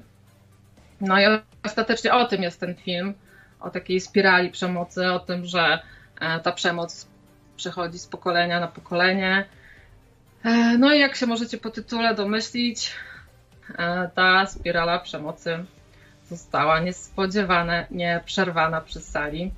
No 1.00 1.20
i 1.20 1.24
ostatecznie 1.64 2.14
o 2.14 2.24
tym 2.24 2.42
jest 2.42 2.60
ten 2.60 2.74
film 2.74 3.14
o 3.60 3.70
takiej 3.70 4.00
spirali 4.00 4.50
przemocy, 4.50 5.12
o 5.12 5.18
tym, 5.18 5.46
że 5.46 5.78
e, 6.20 6.40
ta 6.40 6.52
przemoc 6.52 7.06
przechodzi 7.56 7.98
z 7.98 8.06
pokolenia 8.06 8.60
na 8.60 8.68
pokolenie. 8.68 9.44
E, 10.44 10.78
no 10.78 10.92
i 10.92 11.00
jak 11.00 11.16
się 11.16 11.26
możecie 11.26 11.58
po 11.58 11.70
tytule 11.70 12.14
domyślić, 12.14 12.92
e, 13.78 14.10
ta 14.14 14.46
spirala 14.46 14.98
przemocy 14.98 15.64
została 16.30 16.80
niespodziewanie 16.80 17.86
nie 17.90 18.20
przerwana 18.24 18.80
przez 18.80 19.08
Sali, 19.10 19.50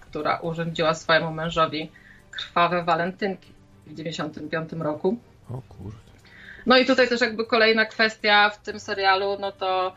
która 0.00 0.36
urządziła 0.36 0.94
swojemu 0.94 1.32
mężowi 1.32 1.90
krwawe 2.30 2.84
walentynki 2.84 3.52
w 3.86 3.96
1995 3.96 4.82
roku. 4.82 5.18
O 5.50 5.62
kurde. 5.68 5.98
No 6.66 6.78
i 6.78 6.86
tutaj 6.86 7.08
też 7.08 7.20
jakby 7.20 7.46
kolejna 7.46 7.84
kwestia 7.84 8.50
w 8.50 8.58
tym 8.58 8.80
serialu, 8.80 9.36
no 9.40 9.52
to 9.52 9.94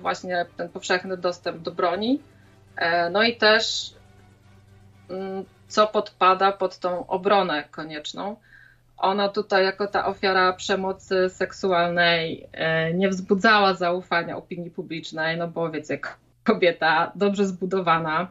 właśnie 0.00 0.46
ten 0.56 0.68
powszechny 0.68 1.16
dostęp 1.16 1.62
do 1.62 1.72
broni. 1.72 2.20
E, 2.76 3.10
no 3.10 3.22
i 3.22 3.36
też 3.36 3.94
mm, 5.10 5.44
co 5.68 5.86
podpada 5.86 6.52
pod 6.52 6.78
tą 6.78 7.06
obronę 7.06 7.64
konieczną. 7.70 8.36
Ona 8.96 9.28
tutaj, 9.28 9.64
jako 9.64 9.86
ta 9.86 10.06
ofiara 10.06 10.52
przemocy 10.52 11.28
seksualnej, 11.28 12.48
e, 12.52 12.94
nie 12.94 13.08
wzbudzała 13.08 13.74
zaufania 13.74 14.36
opinii 14.36 14.70
publicznej, 14.70 15.36
no 15.38 15.48
bo 15.48 15.70
wiecie, 15.70 15.98
kobieta 16.44 17.12
dobrze 17.14 17.46
zbudowana, 17.46 18.28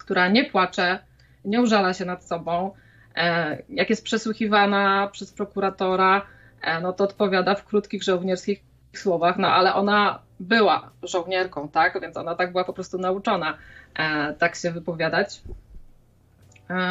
która 0.00 0.28
nie 0.28 0.44
płacze, 0.44 0.98
nie 1.44 1.60
użala 1.60 1.94
się 1.94 2.04
nad 2.04 2.24
sobą, 2.24 2.74
e, 3.16 3.62
jak 3.68 3.90
jest 3.90 4.04
przesłuchiwana 4.04 5.08
przez 5.12 5.32
prokuratora, 5.32 6.26
e, 6.62 6.80
no 6.80 6.92
to 6.92 7.04
odpowiada 7.04 7.54
w 7.54 7.64
krótkich 7.64 8.02
żołnierskich 8.02 8.69
słowach, 8.98 9.38
no 9.38 9.48
ale 9.48 9.74
ona 9.74 10.18
była 10.40 10.90
żołnierką, 11.02 11.68
tak? 11.68 12.00
Więc 12.00 12.16
ona 12.16 12.34
tak 12.34 12.52
była 12.52 12.64
po 12.64 12.72
prostu 12.72 12.98
nauczona 12.98 13.58
e, 13.94 14.34
tak 14.34 14.56
się 14.56 14.70
wypowiadać. 14.70 15.42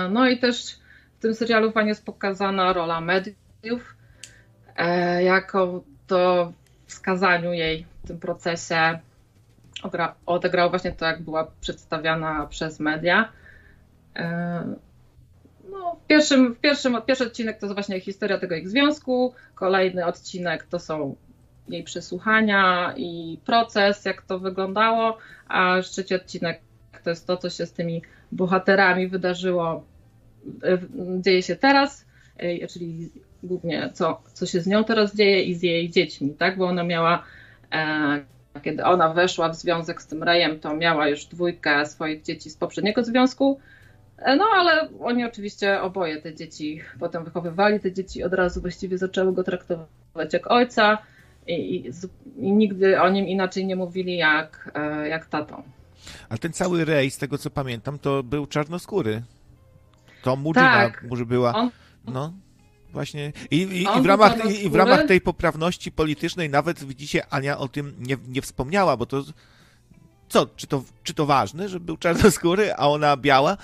No 0.10 0.28
i 0.28 0.40
też 0.40 0.80
w 1.18 1.22
tym 1.22 1.36
serialu 1.36 1.72
fajnie 1.72 1.90
jest 1.90 2.06
pokazana 2.06 2.74
rola 2.74 3.02
mediów, 3.02 3.96
jako 5.22 5.84
to 6.08 6.54
wskazaniu 6.88 7.54
jej 7.54 7.86
w 8.04 8.08
tym 8.08 8.20
procesie 8.20 9.00
odegrał 10.26 10.70
właśnie 10.70 10.92
to, 10.92 11.06
jak 11.06 11.22
była 11.22 11.52
przedstawiana 11.62 12.48
przez 12.48 12.80
media. 12.80 13.30
No, 15.72 15.98
w 16.04 16.08
pierwszym, 16.08 16.56
w 16.56 16.60
pierwszym, 16.60 17.02
pierwszy 17.06 17.24
odcinek 17.28 17.60
to 17.60 17.66
jest 17.66 17.74
właśnie 17.74 18.00
historia 18.00 18.38
tego 18.38 18.56
ich 18.56 18.70
związku, 18.70 19.34
kolejny 19.56 20.06
odcinek 20.06 20.64
to 20.64 20.80
są 20.80 21.16
jej 21.70 21.84
przesłuchania 21.84 22.94
i 22.98 23.40
proces, 23.46 24.06
jak 24.06 24.22
to 24.22 24.40
wyglądało, 24.40 25.18
a 25.48 25.82
trzeci 25.82 26.16
odcinek 26.16 26.60
to 27.04 27.10
jest 27.10 27.28
to, 27.28 27.38
co 27.38 27.50
się 27.50 27.66
z 27.66 27.74
tymi 27.74 28.02
bohaterami 28.32 29.08
wydarzyło, 29.08 29.84
e, 30.64 30.78
dzieje 31.22 31.44
się 31.44 31.56
teraz, 31.56 32.06
e, 32.38 32.68
czyli 32.68 33.10
głównie 33.44 33.90
co, 33.94 34.22
co 34.34 34.46
się 34.46 34.62
z 34.62 34.68
nią 34.68 34.84
teraz 34.84 35.16
dzieje 35.16 35.44
i 35.44 35.56
z 35.56 35.64
jej 35.64 35.90
dziećmi, 35.90 36.34
tak, 36.34 36.58
bo 36.58 36.66
ona 36.66 36.84
miała 36.84 37.24
e, 37.72 38.26
kiedy 38.64 38.84
ona 38.84 39.14
weszła 39.14 39.50
w 39.50 39.56
związek 39.56 40.02
z 40.02 40.08
tym 40.08 40.24
Rejem, 40.24 40.60
to 40.60 40.76
miała 40.76 41.08
już 41.08 41.26
dwójkę 41.26 41.86
swoich 41.86 42.24
dzieci 42.24 42.50
z 42.50 42.58
poprzedniego 42.58 43.04
związku, 43.04 43.60
no 44.38 44.46
ale 44.54 44.90
oni 45.00 45.26
oczywiście 45.26 45.82
oboje 45.82 46.22
te 46.22 46.36
dzieci 46.36 46.82
potem 47.00 47.24
wychowywali, 47.24 47.80
te 47.80 47.92
dzieci 47.92 48.24
od 48.24 48.34
razu 48.34 48.62
właściwie 48.62 48.98
zaczęły 48.98 49.34
go 49.34 49.44
traktować 49.44 50.34
jak 50.34 50.52
ojca 50.52 50.98
i, 51.50 51.88
i, 51.88 51.92
nigdy 52.52 53.02
o 53.02 53.10
nim 53.10 53.28
inaczej 53.28 53.66
nie 53.66 53.76
mówili 53.76 54.18
jak, 54.18 54.72
e, 54.76 55.08
jak 55.08 55.26
tatą. 55.26 55.64
Ale 56.30 56.40
ten 56.40 56.54
cały 56.54 56.86
rej, 56.86 57.12
z 57.12 57.18
tego 57.18 57.38
co 57.38 57.50
pamiętam, 57.50 58.00
to 58.00 58.24
był 58.24 58.46
czarnoskóry. 58.46 59.22
To 60.24 60.36
Mujina 60.36 60.74
tak, 60.74 61.06
może 61.10 61.26
była. 61.26 61.54
On... 61.56 61.72
No. 62.08 62.34
Właśnie. 62.94 63.34
I, 63.52 63.58
i, 63.58 63.82
i, 63.82 64.02
w 64.02 64.06
ramach, 64.06 64.34
I 64.64 64.70
w 64.70 64.76
ramach 64.76 65.06
tej 65.06 65.22
poprawności 65.22 65.92
politycznej 65.92 66.50
nawet 66.50 66.84
widzicie, 66.84 67.34
Ania 67.34 67.58
o 67.58 67.68
tym 67.68 67.96
nie, 68.00 68.18
nie 68.28 68.42
wspomniała, 68.42 68.98
bo 68.98 69.06
to 69.06 69.24
co, 70.30 70.46
czy 70.56 70.68
to, 70.68 70.84
czy 71.04 71.14
to 71.14 71.26
ważne, 71.26 71.70
że 71.70 71.80
był 71.80 71.98
czarnoskóry, 71.98 72.74
a 72.74 72.90
ona 72.90 73.18
biała? 73.18 73.58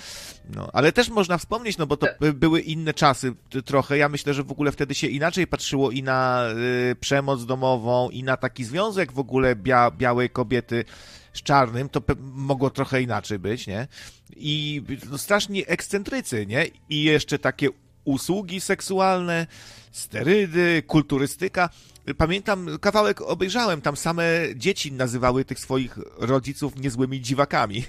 No, 0.55 0.69
ale 0.73 0.91
też 0.91 1.09
można 1.09 1.37
wspomnieć, 1.37 1.77
no 1.77 1.87
bo 1.87 1.97
to 1.97 2.07
były 2.33 2.61
inne 2.61 2.93
czasy 2.93 3.33
trochę. 3.65 3.97
Ja 3.97 4.09
myślę, 4.09 4.33
że 4.33 4.43
w 4.43 4.51
ogóle 4.51 4.71
wtedy 4.71 4.95
się 4.95 5.07
inaczej 5.07 5.47
patrzyło 5.47 5.91
i 5.91 6.03
na 6.03 6.49
y, 6.91 6.95
przemoc 6.95 7.45
domową, 7.45 8.09
i 8.09 8.23
na 8.23 8.37
taki 8.37 8.63
związek 8.63 9.11
w 9.11 9.19
ogóle 9.19 9.55
bia, 9.55 9.91
białej 9.91 10.29
kobiety 10.29 10.85
z 11.33 11.41
czarnym, 11.41 11.89
to 11.89 12.01
mogło 12.21 12.69
trochę 12.69 13.01
inaczej 13.01 13.39
być, 13.39 13.67
nie? 13.67 13.87
I 14.35 14.83
no, 15.09 15.17
strasznie 15.17 15.67
ekscentrycy, 15.67 16.45
nie? 16.45 16.65
I 16.89 17.03
jeszcze 17.03 17.39
takie 17.39 17.69
usługi 18.05 18.61
seksualne, 18.61 19.47
sterydy, 19.91 20.83
kulturystyka. 20.87 21.69
Pamiętam, 22.13 22.67
kawałek 22.81 23.21
obejrzałem, 23.21 23.81
tam 23.81 23.97
same 23.97 24.23
dzieci 24.55 24.91
nazywały 24.91 25.45
tych 25.45 25.59
swoich 25.59 25.97
rodziców 26.17 26.75
niezłymi 26.75 27.21
dziwakami. 27.21 27.83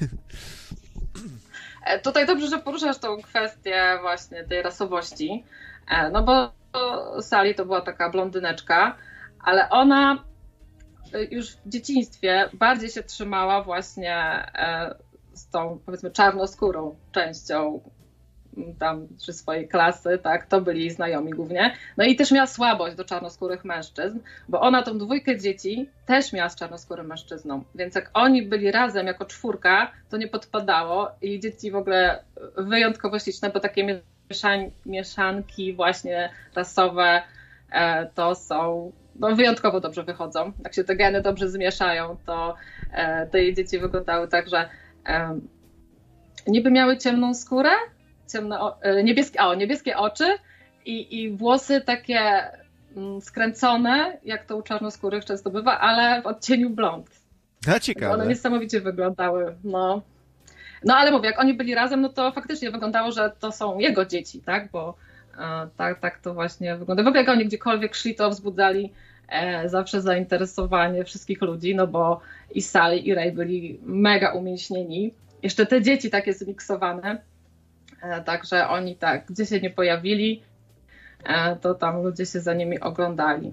E, 1.87 1.99
tutaj 2.01 2.27
dobrze, 2.27 2.49
że 2.49 2.59
poruszasz 2.59 2.99
tą 2.99 3.23
kwestię 3.23 3.99
właśnie 4.01 4.45
tej 4.45 4.63
rasowości, 4.63 5.45
e, 5.89 6.11
no 6.11 6.23
bo 6.23 6.53
Sally 7.23 7.55
to 7.55 7.65
była 7.65 7.81
taka 7.81 8.11
blondyneczka, 8.11 8.97
ale 9.41 9.71
ona 9.71 10.25
e, 11.13 11.25
już 11.25 11.51
w 11.51 11.69
dzieciństwie 11.69 12.51
bardziej 12.53 12.91
się 12.91 13.03
trzymała 13.03 13.63
właśnie 13.63 14.47
z 15.33 15.51
tą 15.51 15.81
powiedzmy 15.87 16.11
czarnoskórą 16.11 16.97
częścią 17.13 17.81
tam 18.79 19.09
czy 19.25 19.33
swojej 19.33 19.69
klasy, 19.69 20.19
tak, 20.23 20.47
to 20.47 20.61
byli 20.61 20.91
znajomi 20.91 21.31
głównie. 21.31 21.75
No 21.97 22.05
i 22.05 22.17
też 22.17 22.31
miała 22.31 22.47
słabość 22.47 22.97
do 22.97 23.05
czarnoskórych 23.05 23.65
mężczyzn, 23.65 24.19
bo 24.49 24.61
ona 24.61 24.83
tą 24.83 24.99
dwójkę 24.99 25.39
dzieci 25.39 25.89
też 26.07 26.33
miała 26.33 26.49
z 26.49 26.57
czarnoskórym 26.57 27.07
mężczyzną, 27.07 27.65
więc 27.75 27.95
jak 27.95 28.11
oni 28.15 28.43
byli 28.43 28.71
razem 28.71 29.07
jako 29.07 29.25
czwórka, 29.25 29.93
to 30.11 30.17
nie 30.17 30.29
podpadało 30.29 31.11
i 31.23 31.41
dzieci 31.41 31.71
w 31.71 31.77
ogóle 31.77 32.25
wyjątkowo 32.57 33.19
śliczne, 33.19 33.51
bo 33.51 33.61
takie 33.61 34.01
mieszań, 34.31 34.71
mieszanki 34.87 35.75
właśnie 35.75 36.31
rasowe 36.55 37.23
e, 37.73 38.07
to 38.15 38.35
są 38.35 38.93
no, 39.19 39.37
wyjątkowo 39.37 39.81
dobrze 39.81 40.05
wychodzą. 40.05 40.53
Jak 40.65 40.75
się 40.75 40.85
te 40.85 40.97
geny 40.97 41.23
dobrze 41.23 41.49
zmieszają, 41.49 42.17
to 42.27 42.55
e, 42.93 43.27
te 43.27 43.55
dzieci 43.55 43.79
wyglądały 43.79 44.29
tak, 44.29 44.49
że 44.49 44.69
e, 45.07 45.41
niby 46.47 46.71
miały 46.71 46.99
ciemną 46.99 47.35
skórę, 47.35 47.71
ciemno, 48.33 48.77
e, 48.83 49.03
niebieskie, 49.03 49.41
o, 49.41 49.55
niebieskie 49.55 49.97
oczy 49.97 50.25
i, 50.85 51.23
i 51.23 51.31
włosy 51.31 51.81
takie 51.81 52.21
mm, 52.97 53.21
skręcone, 53.21 54.19
jak 54.25 54.45
to 54.45 54.57
u 54.57 54.63
czarnoskórych 54.63 55.25
często 55.25 55.51
bywa, 55.51 55.79
ale 55.79 56.23
w 56.23 56.27
odcieniu 56.27 56.71
blond. 56.71 57.11
A 57.75 57.81
ciekawe. 57.81 58.15
One 58.15 58.27
niesamowicie 58.27 58.81
wyglądały, 58.81 59.57
no. 59.65 60.03
No 60.85 60.97
ale 60.97 61.11
mówię, 61.11 61.29
jak 61.29 61.41
oni 61.41 61.55
byli 61.55 61.75
razem, 61.75 62.01
no 62.01 62.09
to 62.09 62.33
faktycznie 62.33 62.71
wyglądało, 62.71 63.13
że 63.13 63.33
to 63.41 63.53
są 63.53 63.79
jego 63.79 64.05
dzieci, 64.05 64.41
tak, 64.41 64.71
bo 64.71 64.97
e, 65.39 65.69
tak, 65.77 66.01
tak 66.01 66.19
to 66.19 66.35
właśnie 66.35 66.77
wygląda. 66.77 67.03
W 67.03 67.07
ogóle 67.07 67.21
jak 67.21 67.31
oni 67.31 67.47
gdziekolwiek 67.47 67.95
szli, 67.95 68.15
to 68.15 68.31
wzbudzali 68.31 68.93
e, 69.29 69.69
zawsze 69.69 70.01
zainteresowanie 70.01 71.05
wszystkich 71.05 71.43
ludzi, 71.43 71.75
no 71.75 71.87
bo 71.87 72.21
i 72.55 72.63
Sally 72.63 72.99
i 72.99 73.15
Ray 73.15 73.33
byli 73.33 73.81
mega 73.83 74.33
umięśnieni. 74.33 75.15
Jeszcze 75.43 75.67
te 75.67 75.83
dzieci 75.83 76.11
takie 76.11 76.33
zmiksowane, 76.33 77.23
także 78.25 78.69
oni 78.69 78.97
tak, 78.97 79.27
gdzie 79.27 79.47
się 79.47 79.61
nie 79.61 79.71
pojawili, 79.71 80.43
e, 81.25 81.57
to 81.57 81.75
tam 81.75 82.03
ludzie 82.03 82.27
się 82.27 82.41
za 82.41 82.55
nimi 82.55 82.81
oglądali. 82.81 83.53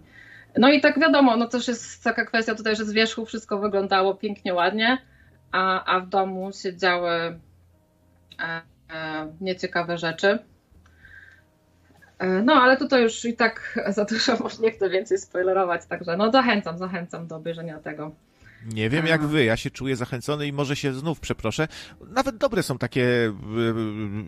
No 0.58 0.72
i 0.72 0.82
tak 0.82 1.00
wiadomo, 1.00 1.38
no 1.38 1.48
też 1.48 1.68
jest 1.68 2.04
taka 2.04 2.26
kwestia 2.26 2.56
tutaj, 2.56 2.76
że 2.76 2.86
z 2.86 2.92
wierzchu 2.92 3.26
wszystko 3.26 3.60
wyglądało 3.60 4.16
pięknie, 4.16 4.54
ładnie, 4.54 4.98
a, 5.52 5.96
a 5.96 6.00
w 6.00 6.10
domu 6.10 6.52
się 6.52 6.78
działy 6.78 7.12
e, 7.12 7.40
e, 8.40 8.62
nieciekawe 9.42 9.98
rzeczy. 9.98 10.40
E, 12.20 12.28
no, 12.28 12.54
ale 12.54 12.78
tutaj 12.78 13.04
już 13.04 13.26
i 13.26 13.34
tak 13.34 13.80
za 13.96 14.06
dużo 14.06 14.38
może 14.38 14.62
nie 14.62 14.72
chcę 14.72 14.90
więcej 14.90 15.18
spoilerować, 15.18 15.86
także 15.86 16.18
no 16.18 16.32
zachęcam, 16.32 16.78
zachęcam 16.78 17.28
do 17.28 17.36
obejrzenia 17.36 17.80
tego. 17.80 18.12
Nie 18.66 18.90
wiem 18.90 19.08
jak 19.08 19.26
wy, 19.26 19.44
ja 19.44 19.58
się 19.58 19.72
czuję 19.72 19.96
zachęcony 19.96 20.48
i 20.48 20.54
może 20.54 20.76
się 20.76 20.94
znów 20.94 21.20
przeproszę. 21.20 21.68
Nawet 22.08 22.38
dobre 22.38 22.64
są 22.64 22.78
takie 22.78 23.04
y, 23.04 23.34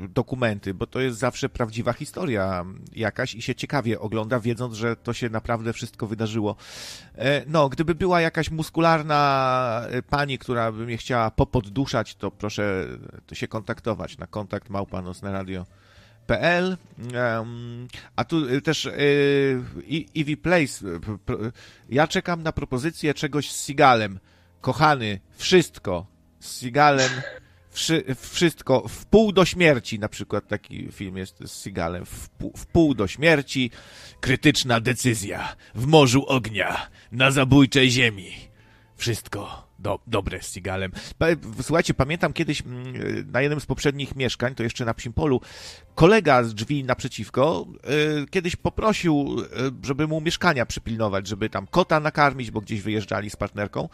y, 0.06 0.08
dokumenty, 0.10 0.74
bo 0.74 0.88
to 0.88 1.00
jest 1.00 1.18
zawsze 1.18 1.50
prawdziwa 1.50 1.94
historia 1.94 2.66
jakaś 2.94 3.36
i 3.36 3.42
się 3.42 3.56
ciekawie 3.56 4.00
ogląda, 4.00 4.40
wiedząc, 4.40 4.76
że 4.76 4.96
to 4.96 5.14
się 5.14 5.30
naprawdę 5.30 5.74
wszystko 5.74 6.08
wydarzyło. 6.08 6.56
E, 7.16 7.44
no, 7.48 7.70
gdyby 7.70 7.96
była 7.96 8.22
jakaś 8.22 8.52
muskularna 8.52 9.88
y, 9.94 10.04
pani, 10.04 10.38
która 10.38 10.72
by 10.72 10.86
mnie 10.86 10.98
chciała 10.98 11.32
popodduszać, 11.32 12.16
to 12.16 12.32
proszę 12.32 12.88
to 13.28 13.36
się 13.36 13.48
kontaktować 13.48 14.18
na 14.18 14.28
kontakt 14.28 14.70
małpanos 14.70 15.22
na 15.22 15.32
radio. 15.32 15.66
PL, 16.28 16.78
a 18.16 18.24
tu 18.24 18.62
też 18.62 18.90
Eevee 20.16 20.38
Place. 20.38 20.86
Ja 21.90 22.08
czekam 22.08 22.44
na 22.44 22.52
propozycję 22.52 23.14
czegoś 23.14 23.52
z 23.52 23.66
Sigalem. 23.66 24.20
Kochany, 24.62 25.20
wszystko 25.38 26.06
z 26.40 26.60
Sigalem, 26.60 27.10
wszystko, 28.16 28.88
w 28.88 29.06
pół 29.06 29.32
do 29.32 29.46
śmierci, 29.46 30.00
na 30.00 30.10
przykład 30.10 30.48
taki 30.48 30.92
film 30.92 31.18
jest 31.18 31.38
z 31.46 31.64
Sigalem, 31.64 32.06
w 32.06 32.30
w 32.56 32.66
pół 32.66 32.96
do 32.96 33.08
śmierci, 33.08 33.72
krytyczna 34.20 34.80
decyzja, 34.80 35.56
w 35.76 35.86
morzu 35.86 36.26
ognia, 36.26 36.88
na 37.12 37.32
zabójczej 37.32 37.92
ziemi, 37.92 38.32
wszystko 38.96 39.65
do, 39.80 40.00
dobre 40.08 40.42
z 40.42 40.48
Seagalem. 40.48 40.92
Słuchajcie, 41.62 41.94
pamiętam 41.94 42.34
kiedyś 42.34 42.62
mm, 42.62 43.32
na 43.32 43.42
jednym 43.42 43.60
z 43.60 43.66
poprzednich 43.66 44.16
mieszkań, 44.16 44.56
to 44.56 44.64
jeszcze 44.64 44.86
na 44.86 44.94
Psim 44.94 45.14
Polu, 45.14 45.42
kolega 45.96 46.44
z 46.44 46.54
drzwi 46.54 46.84
naprzeciwko 46.84 47.66
y, 48.24 48.26
kiedyś 48.30 48.56
poprosił, 48.56 49.36
y, 49.40 49.86
żeby 49.86 50.08
mu 50.08 50.22
mieszkania 50.22 50.66
przypilnować, 50.66 51.28
żeby 51.28 51.50
tam 51.50 51.68
kota 51.68 52.00
nakarmić, 52.00 52.52
bo 52.52 52.62
gdzieś 52.62 52.82
wyjeżdżali 52.82 53.30
z 53.30 53.36
partnerką 53.36 53.90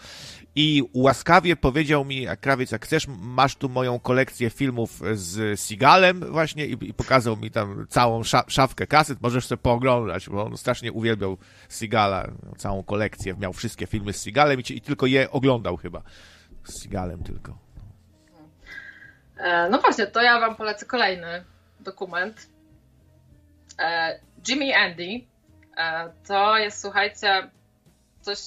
i 0.55 0.83
łaskawie 0.93 1.55
powiedział 1.55 2.05
mi, 2.05 2.21
jak 2.21 2.39
krawiec, 2.39 2.71
jak 2.71 2.85
chcesz, 2.85 3.07
masz 3.21 3.55
tu 3.55 3.69
moją 3.69 3.99
kolekcję 3.99 4.49
filmów 4.49 5.01
z 5.13 5.59
Seagalem 5.59 6.19
właśnie 6.31 6.65
i, 6.65 6.89
i 6.89 6.93
pokazał 6.93 7.37
mi 7.37 7.51
tam 7.51 7.85
całą 7.89 8.23
szafkę 8.47 8.87
kaset, 8.87 9.21
możesz 9.21 9.45
sobie 9.45 9.61
pooglądać, 9.61 10.29
bo 10.29 10.45
on 10.45 10.57
strasznie 10.57 10.91
uwielbiał 10.91 11.37
Seagala, 11.69 12.31
całą 12.57 12.83
kolekcję, 12.83 13.35
miał 13.39 13.53
wszystkie 13.53 13.87
filmy 13.87 14.13
z 14.13 14.21
Seagalem 14.21 14.59
i, 14.59 14.73
i 14.73 14.81
tylko 14.81 15.05
je 15.05 15.31
oglądał 15.31 15.77
chyba. 15.81 16.01
Z 16.63 16.83
Seagalem 16.83 17.23
tylko. 17.23 17.57
E, 19.37 19.69
no 19.69 19.77
właśnie, 19.77 20.07
to 20.07 20.21
ja 20.21 20.39
wam 20.39 20.55
polecę 20.55 20.85
kolejny 20.85 21.43
dokument. 21.79 22.47
E, 23.79 24.19
Jimmy 24.47 24.75
Andy 24.75 25.21
e, 25.77 26.09
to 26.27 26.57
jest, 26.57 26.81
słuchajcie, 26.81 27.49
coś, 28.21 28.37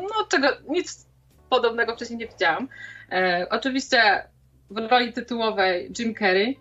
no 0.00 0.26
czego, 0.28 0.48
nic 0.68 1.06
podobnego 1.50 1.94
wcześniej 1.94 2.18
nie 2.18 2.26
widziałam. 2.26 2.68
Oczywiście 3.50 4.28
w 4.70 4.76
roli 4.76 5.12
tytułowej 5.12 5.92
Jim 5.98 6.14
Carrey 6.14 6.58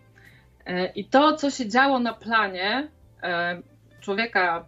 i 0.95 1.05
to, 1.05 1.35
co 1.35 1.51
się 1.51 1.69
działo 1.69 1.99
na 1.99 2.13
planie 2.13 2.87
człowieka 4.01 4.65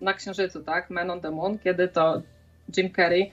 na 0.00 0.12
Księżycu, 0.12 0.64
tak, 0.64 0.90
Man 0.90 1.10
on 1.10 1.20
the 1.20 1.30
Moon, 1.30 1.58
kiedy 1.58 1.88
to 1.88 2.22
Jim 2.76 2.92
Carrey 2.92 3.32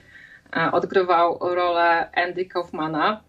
odgrywał 0.72 1.38
rolę 1.40 2.10
Andy 2.12 2.44
Kaufmana 2.44 3.20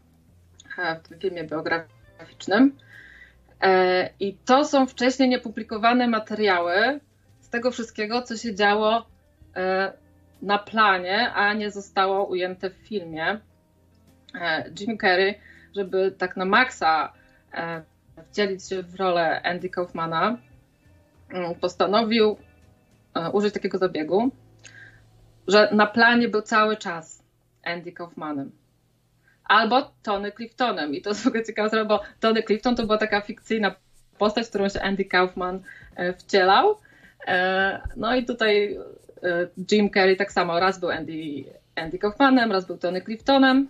w 1.04 1.08
tym 1.08 1.20
filmie 1.20 1.44
biograficznym. 1.44 2.78
E, 3.62 4.10
I 4.20 4.34
to 4.34 4.66
są 4.66 4.88
wcześniej 4.88 5.30
niepublikowane 5.30 6.08
materiały 6.08 7.00
z 7.42 7.50
tego 7.50 7.72
wszystkiego, 7.72 8.22
co 8.22 8.38
się 8.38 8.56
działo 8.56 9.08
e, 9.56 9.94
na 10.42 10.58
planie, 10.58 11.32
a 11.34 11.54
nie 11.54 11.72
zostało 11.72 12.26
ujęte 12.26 12.70
w 12.70 12.74
filmie. 12.74 13.40
E, 14.42 14.70
Jim 14.80 14.98
Carrey, 14.98 15.40
żeby 15.76 16.12
tak 16.18 16.38
na 16.38 16.46
maksa 16.46 17.14
wcielić 18.32 18.70
się 18.70 18.84
w 18.84 18.96
rolę 18.96 19.42
Andy 19.44 19.70
Kaufmana, 19.70 20.38
mm, 21.30 21.56
postanowił 21.56 22.38
użyć 23.34 23.54
takiego 23.54 23.78
zabiegu, 23.78 24.32
że 25.48 25.70
na 25.72 25.88
planie 25.88 26.28
był 26.28 26.42
cały 26.42 26.78
czas 26.78 27.24
Andy 27.64 27.92
Kaufmanem 27.92 28.52
albo 29.48 29.92
Tony 30.04 30.32
Cliftonem. 30.32 30.96
I 30.96 31.02
to 31.02 31.10
jest 31.10 31.24
w 31.24 31.28
ogóle 31.28 31.44
ciekawe, 31.44 31.86
bo 31.86 32.02
Tony 32.20 32.44
Clifton 32.44 32.76
to 32.76 32.86
była 32.86 32.98
taka 32.98 33.22
fikcyjna 33.22 33.76
postać, 34.18 34.48
którą 34.48 34.70
się 34.70 34.82
Andy 34.82 35.06
Kaufman 35.06 35.64
e, 35.96 36.14
wcielał. 36.14 36.78
E, 37.28 37.82
no 37.96 38.16
i 38.16 38.26
tutaj 38.26 38.78
e, 39.24 39.48
Jim 39.72 39.90
Carrey 39.90 40.18
tak 40.18 40.32
samo, 40.32 40.60
raz 40.60 40.80
był 40.80 40.90
Andy, 40.90 41.14
Andy 41.76 41.98
Kaufmanem, 41.98 42.52
raz 42.52 42.66
był 42.66 42.78
Tony 42.78 43.02
Cliftonem. 43.02 43.68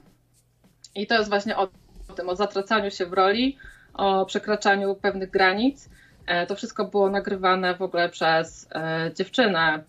I 0.95 1.07
to 1.07 1.15
jest 1.15 1.29
właśnie 1.29 1.57
o, 1.57 1.69
o 2.09 2.13
tym, 2.13 2.29
o 2.29 2.35
zatracaniu 2.35 2.91
się 2.91 3.05
w 3.05 3.13
roli, 3.13 3.57
o 3.93 4.25
przekraczaniu 4.25 4.95
pewnych 4.95 5.31
granic. 5.31 5.89
To 6.47 6.55
wszystko 6.55 6.85
było 6.85 7.09
nagrywane 7.09 7.75
w 7.75 7.81
ogóle 7.81 8.09
przez 8.09 8.69
dziewczynę, 9.15 9.83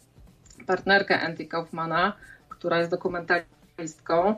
partnerkę 0.69 1.21
Andy 1.21 1.47
Kaufmana, 1.47 2.13
która 2.49 2.79
jest 2.79 2.91
dokumentalistką. 2.91 4.35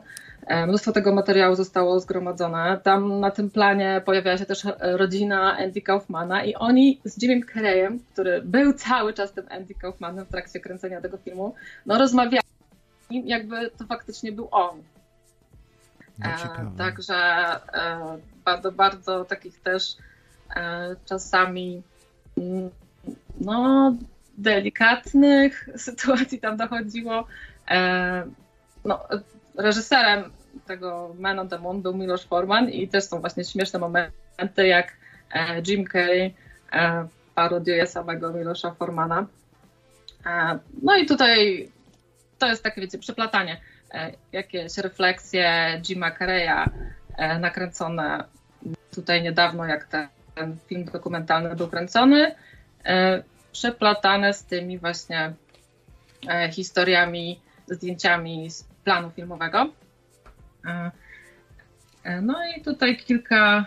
E, 0.47 0.67
mnóstwo 0.67 0.91
tego 0.91 1.15
materiału 1.15 1.55
zostało 1.55 1.99
zgromadzone. 1.99 2.79
Tam 2.83 3.19
na 3.19 3.31
tym 3.31 3.49
planie 3.49 4.01
pojawiała 4.05 4.37
się 4.37 4.45
też 4.45 4.67
rodzina 4.81 5.57
Andy 5.57 5.81
Kaufmana 5.81 6.43
i 6.43 6.55
oni 6.55 7.01
z 7.05 7.23
Jimmy 7.23 7.45
Carreyem, 7.53 7.99
który 8.13 8.41
był 8.41 8.73
cały 8.73 9.13
czas 9.13 9.31
tym 9.31 9.45
Andy 9.49 9.73
Kaufmanem 9.73 10.25
w 10.25 10.29
trakcie 10.29 10.59
kręcenia 10.59 11.01
tego 11.01 11.17
filmu, 11.17 11.55
no 11.85 11.97
rozmawiali, 11.97 12.43
jakby 13.09 13.69
to 13.69 13.85
faktycznie 13.85 14.31
był 14.31 14.47
on. 14.51 14.83
No, 16.19 16.29
e, 16.29 16.77
także 16.77 17.15
e, 17.73 18.17
bardzo, 18.45 18.71
bardzo 18.71 19.25
takich 19.25 19.59
też 19.59 19.95
e, 20.55 20.95
czasami 21.05 21.81
mm, 22.37 22.69
no, 23.39 23.95
delikatnych 24.41 25.69
sytuacji 25.75 26.39
tam 26.39 26.57
dochodziło. 26.57 27.27
E, 27.71 28.23
no, 28.85 28.99
reżyserem 29.57 30.31
tego 30.67 31.15
Man 31.19 31.39
on 31.39 31.49
the 31.49 31.59
Moon 31.59 31.81
był 31.81 31.97
Miloš 31.97 32.25
Forman 32.25 32.69
i 32.69 32.87
też 32.87 33.03
są 33.03 33.21
właśnie 33.21 33.43
śmieszne 33.43 33.79
momenty, 33.79 34.67
jak 34.67 34.93
e, 35.33 35.61
Jim 35.67 35.87
Carrey 35.87 36.33
e, 36.73 37.07
parodiuje 37.35 37.87
samego 37.87 38.33
Milosza 38.33 38.71
Formana. 38.71 39.25
No 40.81 40.95
i 40.97 41.05
tutaj 41.05 41.69
to 42.37 42.47
jest 42.47 42.63
takie, 42.63 42.81
wiecie, 42.81 42.97
przeplatanie. 42.97 43.61
Jakieś 44.31 44.77
refleksje 44.77 45.79
Jima 45.81 46.11
Carreya 46.11 46.69
nakręcone 47.39 48.23
tutaj 48.95 49.23
niedawno, 49.23 49.65
jak 49.65 49.87
ten 50.35 50.57
film 50.67 50.85
dokumentalny 50.85 51.55
był 51.55 51.67
kręcony, 51.67 52.35
przeplatane 53.51 54.33
z 54.33 54.43
tymi 54.43 54.79
właśnie 54.79 55.33
historiami, 56.51 57.39
zdjęciami 57.67 58.51
z 58.51 58.63
planu 58.83 59.11
filmowego. 59.11 59.69
E, 60.65 60.91
e, 62.03 62.21
no 62.21 62.35
i 62.57 62.61
tutaj 62.61 62.97
kilka 62.97 63.65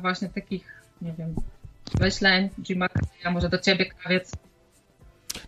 właśnie 0.00 0.28
takich, 0.28 0.82
nie 1.02 1.12
wiem, 1.12 1.34
myśleń 2.00 2.50
Jima 2.62 2.86
ja 3.24 3.30
może 3.30 3.48
do 3.48 3.58
ciebie, 3.58 3.86
krawiec. 3.86 4.32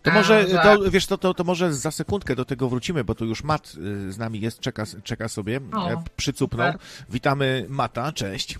To 0.03 0.11
może, 0.11 0.45
to, 0.45 0.91
wiesz, 0.91 1.07
to, 1.07 1.19
to, 1.19 1.35
to 1.35 1.45
może 1.45 1.75
za 1.75 1.91
sekundkę 1.91 2.37
do 2.37 2.45
tego 2.45 2.69
wrócimy, 2.69 3.05
bo 3.05 3.15
tu 3.15 3.25
już 3.25 3.45
Mat 3.45 3.73
y, 4.09 4.13
z 4.13 4.19
nami 4.19 4.41
jest, 4.41 4.61
czeka, 4.61 4.85
czeka 5.05 5.29
sobie, 5.29 5.61
o, 5.73 5.91
e, 5.91 6.03
przycupnął. 6.17 6.73
Super. 6.73 6.87
Witamy 7.11 7.67
Mata, 7.69 8.13
cześć. 8.13 8.59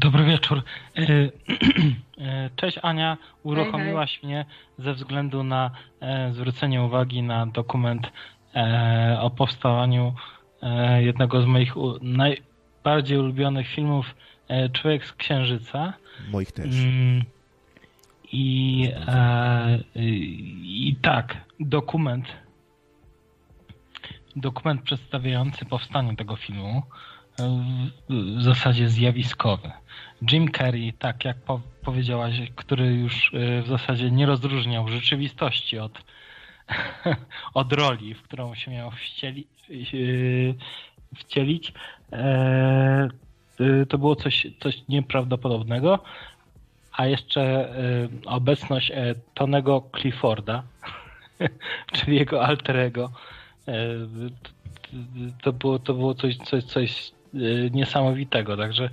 Dobry 0.00 0.24
wieczór. 0.24 0.62
Cześć 2.56 2.78
Ania, 2.82 3.16
uruchomiłaś 3.42 4.10
hej, 4.10 4.20
hej. 4.20 4.28
mnie 4.28 4.44
ze 4.78 4.94
względu 4.94 5.42
na 5.42 5.70
zwrócenie 6.32 6.82
uwagi 6.82 7.22
na 7.22 7.46
dokument 7.46 8.10
E, 8.54 9.18
o 9.20 9.30
powstawaniu 9.30 10.14
e, 10.62 11.02
jednego 11.02 11.42
z 11.42 11.46
moich 11.46 11.74
najbardziej 12.00 13.18
ulubionych 13.18 13.68
filmów 13.68 14.14
e, 14.48 14.68
Człowiek 14.68 15.06
z 15.06 15.12
Księżyca. 15.12 15.92
Moich 16.32 16.52
też. 16.52 16.66
Mm, 16.66 17.24
I, 18.32 18.90
i 20.62 20.96
tak, 21.02 21.36
dokument 21.60 22.26
dokument 24.36 24.82
przedstawiający 24.82 25.64
powstanie 25.64 26.16
tego 26.16 26.36
filmu 26.36 26.82
w 28.08 28.42
zasadzie 28.42 28.88
zjawiskowy. 28.88 29.70
Jim 30.32 30.52
Carrey, 30.52 30.92
tak 30.92 31.24
jak 31.24 31.36
po 31.36 31.60
powiedziałaś, 31.82 32.34
który 32.56 32.94
już 32.94 33.32
w 33.64 33.68
zasadzie 33.68 34.10
nie 34.10 34.26
rozróżniał 34.26 34.88
rzeczywistości 34.88 35.78
od 35.78 36.04
od 37.54 37.72
roli, 37.72 38.14
w 38.14 38.22
którą 38.22 38.54
się 38.54 38.70
miał 38.70 38.90
wcieli, 38.90 39.46
yy, 39.68 40.54
wcielić, 41.14 41.72
e, 42.12 43.08
to 43.88 43.98
było 43.98 44.16
coś, 44.16 44.46
coś 44.60 44.82
nieprawdopodobnego. 44.88 45.98
A 46.92 47.06
jeszcze 47.06 47.74
obecność 48.26 48.90
e, 48.90 49.14
Tonego 49.34 49.82
Clifforda, 50.00 50.62
czyli 51.92 52.16
jego 52.16 52.46
alterego, 52.46 53.12
e, 53.68 53.74
to 55.42 55.52
było, 55.52 55.78
to 55.78 55.94
było 55.94 56.14
coś, 56.14 56.36
coś, 56.36 56.64
coś 56.64 57.12
niesamowitego. 57.70 58.56
Także 58.56 58.90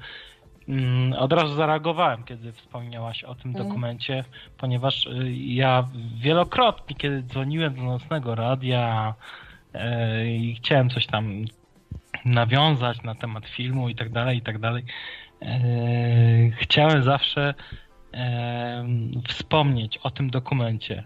Mm, 0.67 1.13
od 1.13 1.33
razu 1.33 1.55
zareagowałem, 1.55 2.23
kiedy 2.23 2.51
wspomniałaś 2.51 3.23
o 3.23 3.35
tym 3.35 3.55
mm. 3.55 3.67
dokumencie, 3.67 4.23
ponieważ 4.57 5.05
y, 5.05 5.31
ja 5.35 5.87
wielokrotnie, 6.15 6.95
kiedy 6.95 7.23
dzwoniłem 7.23 7.75
do 7.75 7.81
nocnego 7.81 8.35
radia 8.35 9.13
e, 9.73 10.27
i 10.27 10.55
chciałem 10.55 10.89
coś 10.89 11.07
tam 11.07 11.45
nawiązać 12.25 13.03
na 13.03 13.15
temat 13.15 13.45
filmu 13.45 13.89
i 13.89 13.95
tak 13.95 14.09
dalej, 14.09 14.37
i 14.37 14.41
tak 14.41 14.59
dalej, 14.59 14.83
e, 15.41 15.59
chciałem 16.51 17.03
zawsze 17.03 17.53
e, 18.13 18.85
wspomnieć 19.27 19.97
o 19.97 20.11
tym 20.11 20.29
dokumencie. 20.29 21.03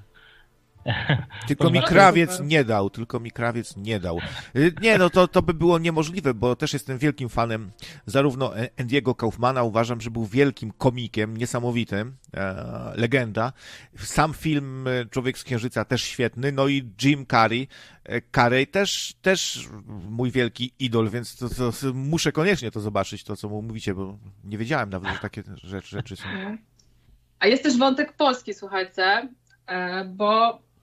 Tylko 1.47 1.69
mi 1.69 1.81
krawiec 1.81 2.39
nie 2.39 2.63
dał, 2.63 2.89
tylko 2.89 3.19
mi 3.19 3.31
krawiec 3.31 3.77
nie 3.77 3.99
dał. 3.99 4.19
Y, 4.55 4.73
nie, 4.81 4.97
no 4.97 5.09
to, 5.09 5.27
to 5.27 5.41
by 5.41 5.53
było 5.53 5.79
niemożliwe, 5.79 6.33
bo 6.33 6.55
też 6.55 6.73
jestem 6.73 6.97
wielkim 6.97 7.29
fanem 7.29 7.71
zarówno 8.05 8.53
Andiego 8.79 9.15
Kaufmana, 9.15 9.63
uważam, 9.63 10.01
że 10.01 10.11
był 10.11 10.25
wielkim 10.25 10.71
komikiem, 10.71 11.37
niesamowitym, 11.37 12.17
e, 12.33 12.91
legenda. 12.95 13.53
Sam 13.97 14.33
film 14.33 14.87
e, 14.87 15.05
Człowiek 15.05 15.37
z 15.37 15.43
Księżyca 15.43 15.85
też 15.85 16.03
świetny, 16.03 16.51
no 16.51 16.67
i 16.67 16.89
Jim 17.03 17.25
Carrey, 17.25 17.67
e, 18.03 18.21
Carrey 18.35 18.67
też, 18.67 19.13
też 19.21 19.69
mój 20.09 20.31
wielki 20.31 20.73
idol, 20.79 21.09
więc 21.09 21.35
to, 21.35 21.49
to, 21.49 21.71
to, 21.71 21.93
muszę 21.93 22.31
koniecznie 22.31 22.71
to 22.71 22.79
zobaczyć, 22.79 23.23
to 23.23 23.35
co 23.35 23.49
mu 23.49 23.61
mówicie, 23.61 23.93
bo 23.93 24.17
nie 24.43 24.57
wiedziałem 24.57 24.89
nawet, 24.89 25.13
że 25.13 25.19
takie 25.19 25.43
rzeczy, 25.63 25.87
rzeczy 25.87 26.15
są. 26.15 26.23
A 27.39 27.47
jest 27.47 27.63
też 27.63 27.77
wątek 27.77 28.13
polski, 28.13 28.53
słuchajcie, 28.53 29.29
e, 29.67 30.05
bo 30.05 30.59
e, 30.59 30.74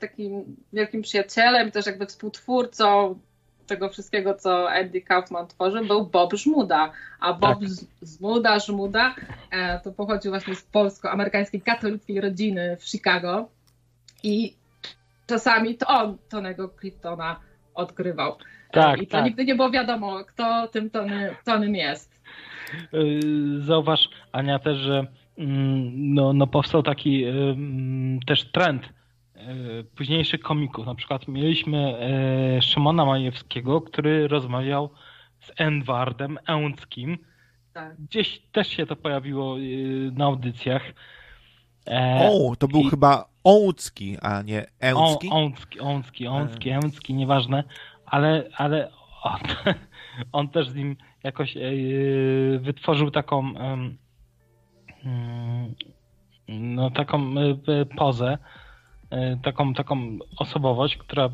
takim 0.00 0.56
wielkim 0.72 1.02
przyjacielem 1.02 1.70
też 1.70 1.86
jakby 1.86 2.06
współtwórcą 2.06 3.18
tego 3.66 3.88
wszystkiego, 3.88 4.34
co 4.34 4.70
Andy 4.70 5.00
Kaufman 5.00 5.46
tworzył, 5.46 5.84
był 5.84 6.06
Bob 6.06 6.34
Żmuda. 6.34 6.92
A 7.20 7.32
Bob 7.32 7.60
tak. 7.60 7.68
Żmuda, 8.02 8.58
Żmuda 8.58 9.14
e, 9.50 9.80
to 9.80 9.92
pochodził 9.92 10.30
właśnie 10.30 10.54
z 10.54 10.62
polsko-amerykańskiej 10.62 11.60
katolickiej 11.60 12.20
rodziny 12.20 12.76
w 12.80 12.84
Chicago 12.84 13.48
i 14.22 14.54
czasami 15.26 15.74
to 15.74 15.86
on 15.86 16.18
Tonego 16.28 16.70
Cliftona 16.80 17.40
odgrywał. 17.74 18.36
Tak, 18.72 19.02
I 19.02 19.06
to 19.06 19.12
tak. 19.12 19.24
nigdy 19.24 19.44
nie 19.44 19.54
było 19.54 19.70
wiadomo, 19.70 20.24
kto 20.24 20.68
tym 20.68 20.90
Tony, 20.90 21.36
Tonym 21.44 21.74
jest. 21.74 22.20
Zauważ, 23.58 24.08
Ania, 24.32 24.58
też, 24.58 24.78
że 24.78 25.06
Mm, 25.40 26.14
no, 26.14 26.32
no 26.32 26.46
powstał 26.46 26.82
taki 26.82 27.24
też 28.26 28.44
trend 28.44 28.82
e, 28.84 28.88
późniejszych 29.96 30.40
komików. 30.40 30.86
Na 30.86 30.94
przykład 30.94 31.28
mieliśmy 31.28 31.98
e, 32.58 32.62
Szymona 32.62 33.04
Majewskiego, 33.04 33.80
który 33.80 34.28
rozmawiał 34.28 34.90
z 35.40 35.50
Edwardem 35.56 36.38
Ełckim. 36.46 37.18
Tak. 37.72 37.96
Gdzieś 37.96 38.42
też 38.52 38.68
się 38.68 38.86
to 38.86 38.96
pojawiło 38.96 39.56
e, 39.58 39.60
na 40.12 40.24
audycjach. 40.24 40.82
O, 42.20 42.56
to 42.58 42.68
był 42.68 42.80
I... 42.80 42.90
chyba 42.90 43.24
Ołcki, 43.44 44.16
a 44.22 44.42
nie 44.42 44.66
Ełcki? 44.80 45.30
Ołcki, 45.30 45.80
Ołcki, 45.80 46.26
Ołcki, 46.26 46.70
Ełcki, 46.70 47.14
nieważne, 47.14 47.64
ale, 48.06 48.48
ale 48.56 48.90
on, 49.22 49.40
on 50.32 50.48
też 50.48 50.68
z 50.68 50.74
nim 50.74 50.96
jakoś 51.24 51.54
wytworzył 52.60 53.10
taką 53.10 53.54
Mm, 55.04 55.74
no, 56.48 56.90
taką 56.90 57.18
e, 57.18 57.72
e, 57.72 57.84
pozę, 57.84 58.32
e, 58.32 58.38
taką, 59.42 59.74
taką 59.74 60.18
osobowość, 60.36 60.96
która, 60.96 61.30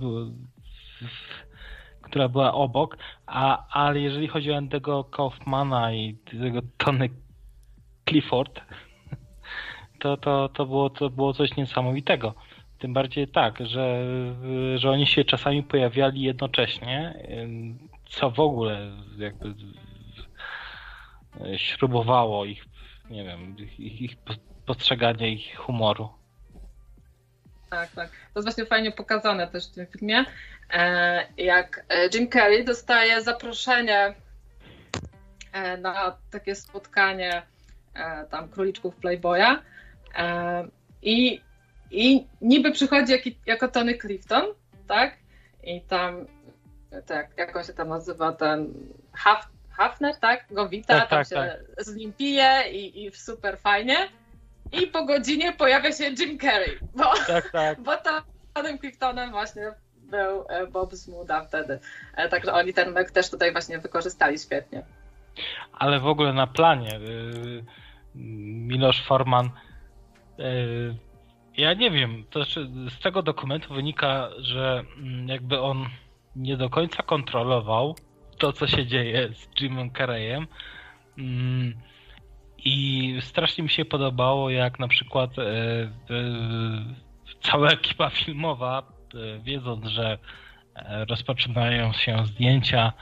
która 2.02 2.28
była 2.28 2.52
obok, 2.52 2.98
a, 3.26 3.68
ale 3.68 4.00
jeżeli 4.00 4.28
chodzi 4.28 4.52
o 4.52 4.62
tego 4.62 5.04
Kaufmana 5.04 5.92
i 5.92 6.16
tego 6.42 6.60
Tony 6.76 7.10
Clifford, 8.08 8.60
to, 10.00 10.16
to, 10.16 10.48
to, 10.48 10.66
było, 10.66 10.90
to 10.90 11.10
było 11.10 11.32
coś 11.32 11.56
niesamowitego. 11.56 12.34
Tym 12.78 12.92
bardziej 12.92 13.28
tak, 13.28 13.66
że, 13.66 14.04
że 14.76 14.90
oni 14.90 15.06
się 15.06 15.24
czasami 15.24 15.62
pojawiali 15.62 16.22
jednocześnie, 16.22 17.14
co 18.04 18.30
w 18.30 18.40
ogóle 18.40 18.90
jakby 19.18 19.54
śrubowało 21.56 22.44
ich 22.44 22.64
nie 23.10 23.24
wiem, 23.24 23.56
ich, 23.78 24.00
ich 24.00 24.16
postrzeganie 24.66 25.32
ich 25.32 25.56
humoru. 25.56 26.08
Tak, 27.70 27.90
tak. 27.90 28.10
To 28.10 28.40
jest 28.40 28.46
właśnie 28.46 28.66
fajnie 28.66 28.92
pokazane 28.92 29.46
też 29.48 29.68
w 29.68 29.74
tym 29.74 29.86
filmie. 29.86 30.24
E, 30.72 31.26
jak 31.36 31.84
e, 31.88 32.08
Jim 32.14 32.30
Carrey 32.30 32.64
dostaje 32.64 33.22
zaproszenie 33.22 34.14
e, 35.52 35.76
na 35.76 36.16
takie 36.30 36.54
spotkanie 36.54 37.42
tam 38.30 38.48
króliczków 38.48 38.96
Playboya 38.96 39.62
i, 41.02 41.40
i 41.90 42.26
niby 42.40 42.72
przychodzi 42.72 43.12
jak, 43.12 43.22
jako 43.46 43.68
Tony 43.68 43.98
Clifton, 43.98 44.44
tak? 44.88 45.16
I 45.62 45.80
tam 45.80 46.26
tak, 47.06 47.30
jak 47.36 47.56
on 47.56 47.64
się 47.64 47.72
tam 47.72 47.88
nazywa, 47.88 48.32
ten 48.32 48.74
Hafner, 49.70 50.16
tak? 50.16 50.46
Go 50.50 50.68
wita, 50.68 51.00
tak, 51.00 51.10
tam 51.10 51.18
tak, 51.18 51.28
się 51.28 51.34
tak. 51.34 51.84
z 51.84 51.94
nim 51.94 52.12
pije 52.12 52.70
i, 52.70 53.04
i 53.04 53.10
super 53.12 53.58
fajnie. 53.58 53.96
I 54.72 54.86
po 54.86 55.04
godzinie 55.04 55.52
pojawia 55.52 55.92
się 55.92 56.04
Jim 56.04 56.38
Carrey, 56.38 56.78
bo, 56.94 57.04
tak, 57.26 57.50
tak. 57.50 57.80
bo 57.80 57.92
Tonym 58.54 58.78
Cliftonem 58.78 59.30
właśnie 59.30 59.62
był 59.96 60.44
e, 60.48 60.66
Bob 60.66 60.94
Zmuda 60.94 61.44
wtedy. 61.44 61.78
E, 62.16 62.28
także 62.28 62.52
oni 62.52 62.74
ten 62.74 62.92
mek 62.92 63.10
też 63.10 63.30
tutaj 63.30 63.52
właśnie 63.52 63.78
wykorzystali 63.78 64.38
świetnie. 64.38 64.82
Ale 65.72 66.00
w 66.00 66.06
ogóle 66.06 66.32
na 66.32 66.46
planie 66.46 66.96
y, 66.96 67.64
Miloš 68.14 69.02
Forman 69.02 69.50
ja 71.56 71.74
nie 71.74 71.90
wiem, 71.90 72.24
to 72.30 72.44
znaczy 72.44 72.68
z 72.98 73.00
tego 73.00 73.22
dokumentu 73.22 73.74
wynika, 73.74 74.28
że 74.38 74.84
mm, 74.96 75.28
jakby 75.28 75.60
on 75.60 75.86
nie 76.36 76.56
do 76.56 76.70
końca 76.70 77.02
kontrolował 77.02 77.96
to, 78.38 78.52
co 78.52 78.66
się 78.66 78.86
dzieje 78.86 79.28
z 79.34 79.60
Jimem 79.60 79.90
Carreyem. 79.90 80.46
I 82.66 83.16
strasznie 83.20 83.64
mi 83.64 83.70
się 83.70 83.84
podobało, 83.84 84.50
jak 84.50 84.78
na 84.78 84.88
przykład 84.88 85.38
e, 85.38 85.42
e, 85.42 85.90
cała 87.40 87.68
ekipa 87.68 88.10
filmowa, 88.10 88.82
e, 89.14 89.38
wiedząc, 89.42 89.86
że 89.86 90.18
rozpoczynają 91.08 91.92
się 91.92 92.26
zdjęcia 92.26 92.92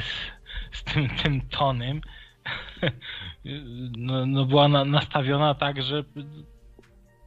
z, 0.00 0.78
z 0.78 0.84
tym, 0.84 1.08
tym 1.08 1.40
tonem, 1.40 2.00
no, 3.96 4.26
no 4.26 4.44
była 4.44 4.68
na, 4.68 4.84
nastawiona 4.84 5.54
tak, 5.54 5.82
że 5.82 6.04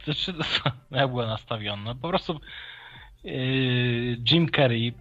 znaczy, 0.04 0.34
jak 0.90 1.10
była 1.10 1.26
nastawiona? 1.26 1.82
No, 1.82 1.94
po 1.94 2.08
prostu 2.08 2.40
Jim 4.30 4.48
Carrey 4.56 4.94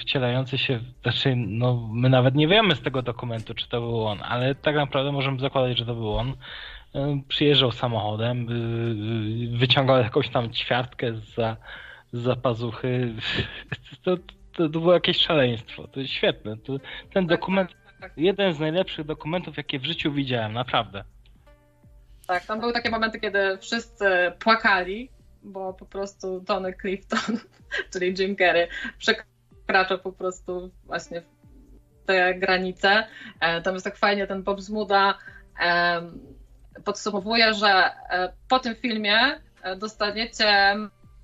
wcielający 0.00 0.58
się, 0.58 0.80
znaczy, 1.02 1.34
no 1.36 1.88
my 1.92 2.08
nawet 2.08 2.34
nie 2.34 2.48
wiemy 2.48 2.74
z 2.74 2.80
tego 2.80 3.02
dokumentu, 3.02 3.54
czy 3.54 3.68
to 3.68 3.80
był 3.80 4.06
on, 4.06 4.18
ale 4.22 4.54
tak 4.54 4.76
naprawdę 4.76 5.12
możemy 5.12 5.40
zakładać, 5.40 5.78
że 5.78 5.86
to 5.86 5.94
był 5.94 6.16
on. 6.16 6.34
E, 6.94 7.20
przyjeżdżał 7.28 7.72
samochodem, 7.72 8.46
wyciągał 9.58 9.98
jakąś 9.98 10.28
tam 10.28 10.52
ćwiartkę 10.52 11.14
za, 11.36 11.56
za 12.12 12.36
pazuchy. 12.36 13.14
To, 14.04 14.16
to, 14.16 14.68
to 14.68 14.68
było 14.68 14.92
jakieś 14.92 15.18
szaleństwo. 15.18 15.88
To 15.88 16.00
jest 16.00 16.12
świetne. 16.12 16.56
To, 16.56 16.78
ten 17.12 17.26
tak, 17.26 17.26
dokument, 17.26 17.70
tak, 17.70 18.00
tak. 18.00 18.12
jeden 18.16 18.54
z 18.54 18.58
najlepszych 18.58 19.06
dokumentów, 19.06 19.56
jakie 19.56 19.78
w 19.78 19.84
życiu 19.84 20.12
widziałem, 20.12 20.52
naprawdę. 20.52 21.04
Tak, 22.26 22.46
tam 22.46 22.60
były 22.60 22.72
takie 22.72 22.90
momenty, 22.90 23.20
kiedy 23.20 23.58
wszyscy 23.58 24.04
płakali, 24.38 25.10
bo 25.42 25.74
po 25.74 25.86
prostu 25.86 26.44
Tony 26.46 26.74
Clifton, 26.80 27.38
czyli 27.92 28.14
Jim 28.18 28.36
Carrey, 28.36 28.68
wkracza 29.68 29.98
po 29.98 30.12
prostu 30.12 30.70
właśnie 30.84 31.20
w 31.20 32.06
te 32.06 32.34
granice. 32.34 33.04
E, 33.40 33.62
tam 33.62 33.74
jest 33.74 33.84
tak 33.84 33.96
fajnie 33.96 34.26
ten 34.26 34.42
Bob 34.42 34.60
Zmuda 34.60 35.18
podsumowuje, 36.84 37.54
że 37.54 37.68
e, 37.68 38.32
po 38.48 38.58
tym 38.58 38.74
filmie 38.74 39.40
e, 39.62 39.76
dostaniecie 39.76 40.76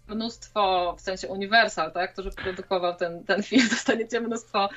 mnóstwo, 0.08 0.94
w 0.98 1.00
sensie 1.00 1.28
Universal, 1.28 1.92
tak, 1.92 2.12
który 2.12 2.30
produkował 2.30 2.96
ten, 2.96 3.24
ten 3.24 3.42
film, 3.48 3.68
dostaniecie 3.70 4.20
mnóstwo 4.20 4.68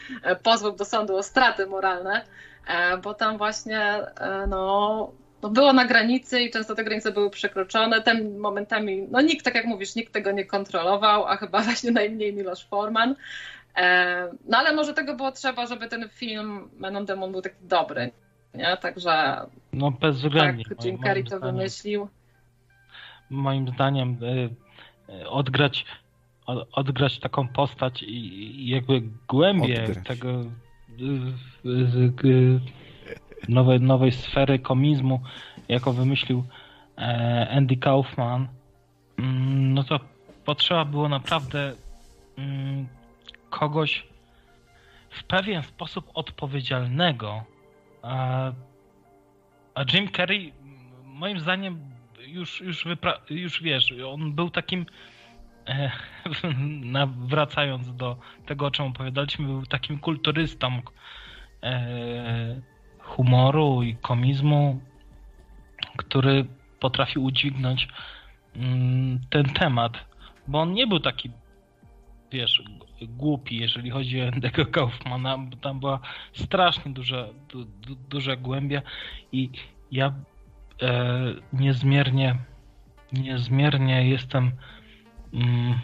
pozwów 0.43 0.76
do 0.76 0.86
sądu 0.86 1.15
o 1.15 1.24
straty 1.24 1.65
moralne, 1.65 2.26
bo 3.03 3.13
tam 3.13 3.38
właśnie 3.38 4.01
no, 4.47 5.11
no 5.41 5.49
było 5.49 5.74
na 5.74 5.86
granicy 5.86 6.39
i 6.39 6.51
często 6.51 6.76
te 6.76 6.84
granice 6.84 7.11
były 7.11 7.30
przekroczone. 7.30 8.01
Ten 8.01 8.38
momentami, 8.38 9.07
no 9.11 9.22
nikt, 9.22 9.45
tak 9.45 9.55
jak 9.55 9.65
mówisz, 9.65 9.95
nikt 9.95 10.13
tego 10.13 10.32
nie 10.32 10.45
kontrolował, 10.45 11.28
a 11.28 11.38
chyba 11.38 11.61
właśnie 11.68 11.91
najmniej 11.91 12.34
Miloš 12.34 12.65
Forman. 12.65 13.15
E, 13.78 14.30
no 14.50 14.58
ale 14.58 14.76
może 14.76 14.94
tego 14.94 15.16
było 15.16 15.32
trzeba, 15.32 15.66
żeby 15.68 15.88
ten 15.88 16.10
film 16.10 16.70
Man 16.78 16.96
on 16.96 17.06
Demon 17.06 17.32
był 17.32 17.42
taki 17.42 17.56
dobry, 17.62 18.12
nie? 18.54 18.78
Także 18.78 19.42
no 19.74 19.92
bezwzględnie. 19.92 20.64
Tak, 20.66 20.86
Jim 20.86 20.98
Carrey 20.98 21.24
to 21.24 21.38
zdaniem, 21.38 21.56
wymyślił. 21.56 22.08
Moim 23.30 23.68
zdaniem 23.68 24.18
e, 25.10 25.30
odgrać 25.30 25.86
odgrać 26.72 27.20
taką 27.20 27.48
postać 27.48 28.04
i 28.04 28.68
jakby 28.68 29.02
głębię 29.28 29.84
odgrać. 29.84 30.08
tego 30.08 30.30
e, 30.30 30.46
nowej, 33.50 33.82
nowej 33.82 34.12
sfery 34.12 34.60
komizmu, 34.60 35.22
jaką 35.70 35.94
wymyślił 35.94 36.44
Andy 37.50 37.78
Kaufman, 37.78 38.48
mm, 39.18 39.74
no 39.74 39.84
to 39.84 40.00
potrzeba 40.46 40.86
było 40.86 41.10
naprawdę 41.10 41.74
mm, 42.38 42.88
kogoś 43.50 44.08
w 45.10 45.24
pewien 45.24 45.64
sposób 45.64 46.12
odpowiedzialnego. 46.14 47.43
A, 48.02 48.52
Jim 49.93 50.12
Carrey 50.12 50.54
moim 51.04 51.39
zdaniem 51.39 51.80
już, 52.28 52.62
już, 52.62 52.86
wypra- 52.86 53.20
już 53.30 53.62
wiesz, 53.62 53.93
on 54.08 54.34
był 54.34 54.50
takim 54.50 54.86
e, 55.68 55.91
wracając 57.28 57.95
do 57.95 58.18
tego, 58.45 58.66
o 58.66 58.72
czym 58.72 58.86
opowiadaliśmy, 58.86 59.45
był 59.45 59.66
takim 59.66 60.00
kulturystą 60.00 60.82
e, 61.64 62.62
humoru 63.00 63.84
i 63.84 63.95
komizmu, 63.95 64.82
który 65.98 66.45
potrafił 66.80 67.24
udźwignąć 67.24 67.88
mm, 68.56 69.20
ten 69.30 69.45
temat, 69.45 70.06
bo 70.48 70.62
on 70.62 70.74
nie 70.74 70.88
był 70.88 71.00
taki, 71.00 71.32
wiesz, 72.32 72.64
głupi, 73.02 73.58
jeżeli 73.58 73.90
chodzi 73.90 74.22
o 74.22 74.26
Endego 74.26 74.66
Kaufmana, 74.66 75.38
bo 75.38 75.58
tam 75.58 75.80
była 75.80 76.00
strasznie 76.34 76.94
duża, 76.94 77.28
du, 77.50 77.66
du, 77.66 77.96
duża 77.96 78.36
głębia 78.36 78.82
i 79.32 79.50
ja 79.92 80.14
e, 80.82 81.34
niezmiernie 81.54 82.36
niezmiernie 83.12 84.10
jestem 84.10 84.52
mm, 85.34 85.80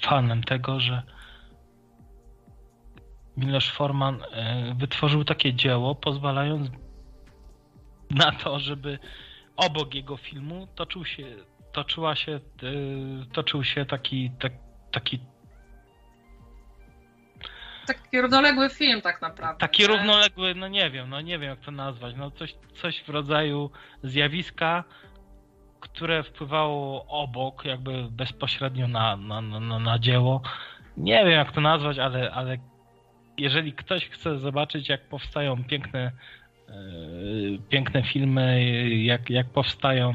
fanem 0.00 0.44
tego, 0.44 0.80
że 0.80 1.02
Miloš 3.36 3.70
Forman 3.70 4.22
e, 4.22 4.74
wytworzył 4.74 5.24
takie 5.24 5.54
dzieło, 5.54 5.94
pozwalając 5.94 6.70
na 8.10 8.32
to, 8.32 8.58
żeby 8.58 8.98
obok 9.56 9.94
jego 9.94 10.16
filmu 10.16 10.68
toczył 10.74 11.04
się, 11.04 11.26
toczyła 11.72 12.16
się, 12.16 12.32
e, 12.32 12.40
toczył 13.32 13.64
się 13.64 13.86
taki, 13.86 14.30
tak, 14.30 14.52
taki 14.96 15.20
Taki 17.86 18.20
równoległy 18.20 18.70
film 18.70 19.02
tak 19.02 19.22
naprawdę. 19.22 19.60
Taki 19.60 19.82
nie? 19.82 19.88
równoległy, 19.88 20.54
no 20.54 20.68
nie 20.68 20.90
wiem, 20.90 21.10
no 21.10 21.20
nie 21.20 21.38
wiem 21.38 21.50
jak 21.50 21.60
to 21.60 21.70
nazwać, 21.70 22.14
no 22.16 22.30
coś, 22.30 22.54
coś 22.74 23.02
w 23.02 23.08
rodzaju 23.08 23.70
zjawiska, 24.02 24.84
które 25.80 26.22
wpływało 26.22 27.06
obok, 27.06 27.64
jakby 27.64 28.08
bezpośrednio 28.10 28.88
na, 28.88 29.16
na, 29.16 29.40
na, 29.40 29.78
na 29.78 29.98
dzieło. 29.98 30.42
Nie 30.96 31.18
wiem 31.24 31.30
jak 31.32 31.52
to 31.52 31.60
nazwać, 31.60 31.98
ale, 31.98 32.30
ale 32.30 32.56
jeżeli 33.38 33.72
ktoś 33.72 34.08
chce 34.08 34.38
zobaczyć 34.38 34.88
jak 34.88 35.08
powstają 35.08 35.64
piękne, 35.64 36.12
yy, 36.68 37.58
piękne 37.68 38.02
filmy, 38.02 38.64
jak, 38.84 39.30
jak 39.30 39.46
powstają 39.46 40.12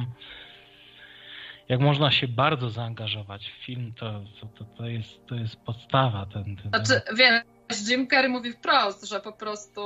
jak 1.72 1.80
można 1.80 2.12
się 2.12 2.28
bardzo 2.28 2.70
zaangażować 2.70 3.52
w 3.52 3.66
film, 3.66 3.94
to, 3.94 4.22
to, 4.58 4.66
to, 4.78 4.86
jest, 4.88 5.26
to 5.28 5.36
jest 5.36 5.56
podstawa. 5.56 6.26
Ten, 6.26 6.56
ten, 6.56 6.70
Znaczy, 6.70 7.02
wiesz, 7.16 7.44
Jim 7.90 8.08
Carrey 8.08 8.30
mówi 8.30 8.54
wprost, 8.54 9.10
że 9.10 9.20
po 9.20 9.32
prostu 9.32 9.82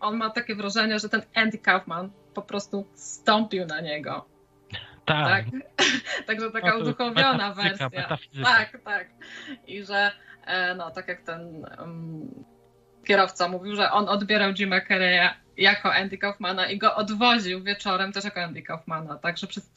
on 0.00 0.16
ma 0.16 0.30
takie 0.30 0.54
wrażenie, 0.54 0.98
że 0.98 1.08
ten 1.08 1.22
Andy 1.34 1.58
Kaufman 1.58 2.10
po 2.34 2.42
prostu 2.42 2.86
stąpił 2.94 3.66
na 3.66 3.80
niego. 3.80 4.26
tak. 5.04 5.26
Tak? 5.28 5.44
Także 6.26 6.50
taka 6.50 6.70
No 6.70 6.78
uduchowiona 6.78 7.48
metafizyka, 7.48 7.88
wersja. 7.88 8.02
metafizyka. 8.02 8.48
Tak, 8.48 8.80
tak. 8.84 9.08
I 9.66 9.84
że, 9.84 10.12
e, 10.46 10.74
no 10.74 10.90
tak 10.90 11.08
jak 11.08 11.22
ten 11.22 11.66
um, 11.78 12.44
kierowca 13.06 13.48
mówił, 13.48 13.76
że 13.76 13.90
on 13.90 14.08
odbierał 14.08 14.52
Jima 14.52 14.80
Carreya 14.80 15.30
jako 15.56 15.94
Andy 15.94 16.18
Kaufmana 16.18 16.70
i 16.70 16.78
go 16.78 16.94
odwoził 16.94 17.62
wieczorem 17.62 18.12
też 18.12 18.24
jako 18.24 18.40
Andy 18.40 18.62
Kaufmana. 18.62 19.18
Także 19.18 19.46
przez 19.46 19.70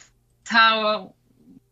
całe 0.49 1.09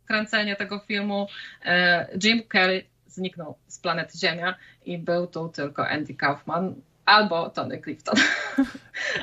kręcenie 0.05 0.55
tego 0.55 0.79
filmu 0.79 1.27
e, 1.65 2.07
Jim 2.23 2.43
Carrey 2.51 2.89
zniknął 3.07 3.57
z 3.67 3.79
planety 3.79 4.17
Ziemia 4.17 4.55
i 4.85 4.97
był 4.97 5.27
tu 5.27 5.49
tylko 5.49 5.87
Andy 5.87 6.13
Kaufman 6.13 6.75
albo 7.05 7.49
Tony 7.49 7.81
Clifton. 7.81 8.15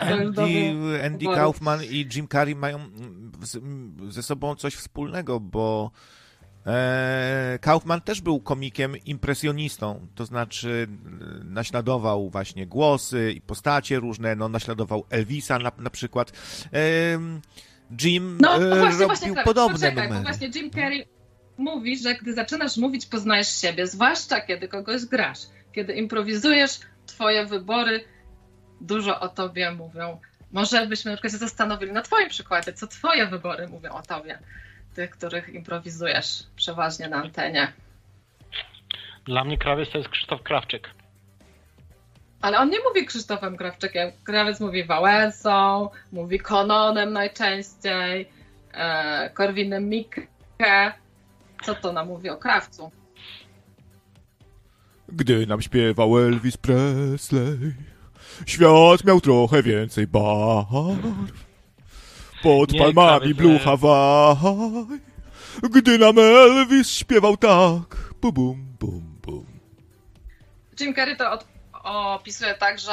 Andy, 0.01 1.01
Andy. 1.05 1.27
Kaufman 1.27 1.85
i 1.85 2.09
Jim 2.15 2.29
Carrey 2.29 2.55
mają 2.55 2.81
ze 4.09 4.23
sobą 4.23 4.55
coś 4.55 4.75
wspólnego, 4.75 5.41
bo 5.41 5.91
e, 6.67 7.59
Kaufman 7.61 8.01
też 8.01 8.21
był 8.21 8.41
komikiem 8.41 8.97
impresjonistą, 9.05 10.07
to 10.15 10.27
znaczy 10.27 10.89
e, 11.41 11.45
naśladował 11.45 12.31
właśnie 12.31 12.67
głosy 12.67 13.33
i 13.33 13.41
postacie 13.41 14.01
różne, 14.01 14.37
no 14.37 14.49
naśladował 14.49 15.05
Elvisa 15.11 15.59
na, 15.59 15.73
na 15.79 15.91
przykład. 15.91 16.33
Jim 18.03 18.39
No 18.41 18.55
e, 18.55 18.59
właśnie, 18.59 18.91
robił 18.91 19.07
właśnie, 19.07 19.33
Klep, 19.33 19.45
podobne 19.45 19.75
poczekaj, 19.75 20.09
bo 20.09 20.15
numery. 20.15 20.23
właśnie 20.23 20.49
Jim 20.55 20.71
Carrey 20.71 21.07
mówi, 21.59 21.99
że 21.99 22.15
gdy 22.15 22.35
zaczynasz 22.35 22.77
mówić, 22.77 23.07
poznajesz 23.07 23.61
siebie, 23.61 23.87
zwłaszcza 23.87 24.41
kiedy 24.41 24.69
kogoś 24.69 25.05
grasz. 25.05 25.39
Kiedy 25.73 25.93
improwizujesz, 25.93 26.71
twoje 27.07 27.47
wybory 27.47 28.05
dużo 28.81 29.21
o 29.21 29.29
tobie 29.29 29.71
mówią. 29.71 30.21
Może 30.53 30.87
byśmy 30.87 31.11
na 31.11 31.17
przykład 31.17 31.33
się 31.33 31.39
zastanowili 31.39 31.93
na 31.93 32.03
twoim 32.03 32.29
przykładzie, 32.29 32.73
co 32.73 32.87
twoje 32.87 33.27
wybory 33.27 33.69
mówią 33.69 33.91
o 33.91 34.03
tobie, 34.03 34.39
tych, 34.95 35.11
których 35.11 35.49
improwizujesz 35.49 36.43
przeważnie 36.57 37.09
na 37.09 37.17
antenie. 37.17 37.73
Dla 39.25 39.45
mnie 39.45 39.59
krawiec 39.59 39.91
to 39.91 39.99
jest 39.99 40.11
Krzysztof 40.11 40.43
Krawczyk. 40.43 40.91
Ale 42.45 42.59
on 42.59 42.71
nie 42.71 42.79
mówi 42.89 43.07
Krzysztofem 43.07 43.57
Krawczykiem. 43.57 44.13
Krawiec 44.25 44.61
mówi 44.61 44.85
Wałęsą, 44.85 45.89
mówi 46.13 46.39
Kononem 46.39 47.13
najczęściej, 47.13 48.29
e, 48.73 49.31
Korwinem 49.31 49.89
Mikke. 49.89 50.93
Co 51.63 51.75
to 51.75 51.93
nam 51.93 52.07
mówi 52.07 52.31
o 52.31 52.37
krawcu? 52.37 52.91
Gdy 55.09 55.47
nam 55.47 55.63
śpiewał 55.63 56.19
Elvis 56.19 56.57
Presley, 56.57 57.75
świat 58.47 59.05
miał 59.05 59.21
trochę 59.21 59.63
więcej 59.63 60.07
barw. 60.07 60.69
Pod 62.43 62.73
Nie, 62.73 62.79
palmami 62.79 63.35
Blue 63.35 63.59
Hawaii, 63.59 64.87
gdy 65.63 65.99
nam 65.99 66.19
Elvis 66.19 66.91
śpiewał 66.91 67.37
tak, 67.37 67.97
bum 68.21 68.33
bum 68.33 68.77
bum 68.81 69.17
bum. 69.23 69.47
Jim 70.81 70.95
Carrey 70.95 71.17
to 71.17 71.31
od, 71.31 71.54
opisuje 71.85 72.55
tak, 72.55 72.79
że 72.79 72.93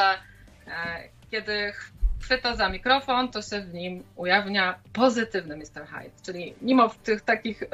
e, 0.68 1.10
kiedy 1.32 1.74
chwyta 2.22 2.56
za 2.56 2.70
mikrofon, 2.70 3.32
to 3.32 3.42
się 3.42 3.62
w 3.62 3.74
nim 3.74 4.04
ujawnia 4.16 4.80
pozytywny 4.94 5.58
Mr. 5.58 5.88
Hyde. 5.88 6.16
Czyli 6.26 6.54
mimo 6.62 6.90
tych 7.04 7.22
takich 7.22 7.64
e, 7.64 7.68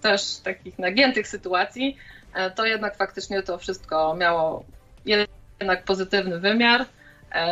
też 0.00 0.36
takich 0.36 0.78
nagiętych 0.78 1.28
sytuacji, 1.28 1.96
e, 2.34 2.50
to 2.50 2.66
jednak 2.66 2.96
faktycznie 2.96 3.42
to 3.42 3.58
wszystko 3.58 4.14
miało 4.14 4.64
jednak 5.04 5.84
pozytywny 5.84 6.40
wymiar. 6.40 6.84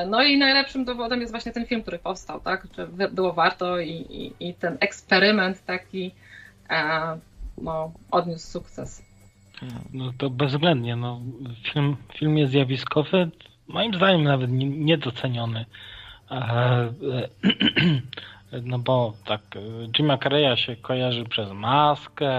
No 0.07 0.23
i 0.23 0.39
najlepszym 0.39 0.85
dowodem 0.85 1.21
jest 1.21 1.33
właśnie 1.33 1.53
ten 1.53 1.67
film, 1.67 1.83
który 1.83 1.99
powstał, 1.99 2.41
tak? 2.41 2.67
Że 2.77 2.87
było 2.89 3.33
warto 3.33 3.79
i, 3.79 3.91
i, 3.91 4.49
i 4.49 4.55
ten 4.55 4.77
eksperyment 4.81 5.65
taki 5.65 6.15
no, 7.59 7.93
odniósł 8.11 8.51
sukces. 8.51 9.03
No 9.93 10.13
to 10.19 10.31
bezwzględnie. 10.31 10.97
No, 10.97 11.21
film, 11.63 11.97
film 12.15 12.39
jest 12.39 12.53
zjawiskowy, 12.53 13.31
moim 13.69 13.95
zdaniem 13.95 14.25
nawet 14.25 14.51
nie- 14.51 14.67
niedoceniony. 14.67 15.67
E, 16.31 16.35
e, 16.37 16.93
no 18.71 18.79
bo 18.79 19.15
tak, 19.25 19.41
e, 19.57 19.61
Jima 19.89 20.19
Carreya 20.19 20.57
się 20.57 20.77
kojarzy 20.77 21.25
przez 21.25 21.53
Maskę, 21.53 22.31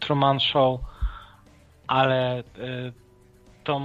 Truman 0.00 0.40
Show, 0.40 0.80
ale 1.86 2.42
to 3.64 3.80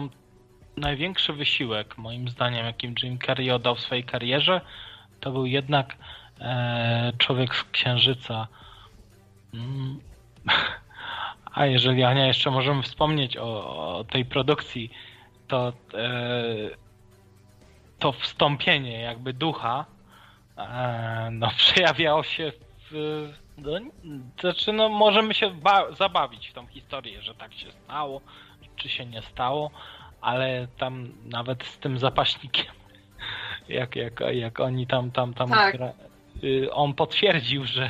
największy 0.77 1.33
wysiłek, 1.33 1.97
moim 1.97 2.29
zdaniem, 2.29 2.65
jakim 2.65 2.95
Jim 3.03 3.19
Carrey 3.19 3.51
oddał 3.51 3.75
w 3.75 3.79
swojej 3.79 4.03
karierze, 4.03 4.61
to 5.19 5.31
był 5.31 5.45
jednak 5.45 5.95
Człowiek 7.17 7.55
z 7.55 7.63
Księżyca. 7.63 8.47
A 11.55 11.65
jeżeli 11.65 12.03
Ania 12.03 12.25
jeszcze 12.25 12.51
możemy 12.51 12.83
wspomnieć 12.83 13.37
o, 13.37 13.77
o 13.97 14.03
tej 14.03 14.25
produkcji, 14.25 14.91
to 15.47 15.73
e, 15.93 16.69
to 17.99 18.11
wstąpienie 18.11 19.01
jakby 19.01 19.33
ducha 19.33 19.85
e, 20.57 21.29
no, 21.31 21.51
przejawiało 21.57 22.23
się 22.23 22.51
w, 22.91 23.29
no, 23.57 23.71
znaczy 24.39 24.73
no, 24.73 24.89
możemy 24.89 25.33
się 25.33 25.49
ba- 25.49 25.91
zabawić 25.91 26.47
w 26.49 26.53
tą 26.53 26.67
historię, 26.67 27.21
że 27.21 27.35
tak 27.35 27.53
się 27.53 27.71
stało, 27.71 28.21
czy 28.75 28.89
się 28.89 29.05
nie 29.05 29.21
stało, 29.21 29.71
ale 30.21 30.67
tam 30.77 31.11
nawet 31.25 31.63
z 31.63 31.79
tym 31.79 31.99
zapaśnikiem 31.99 32.73
jak, 33.69 33.95
jak, 33.95 34.19
jak 34.31 34.59
oni 34.59 34.87
tam 34.87 35.11
tam 35.11 35.33
tam 35.33 35.49
Tak. 35.49 35.77
gra, 35.77 35.93
y, 36.43 36.73
on 36.73 36.93
potwierdził, 36.93 37.65
że 37.65 37.89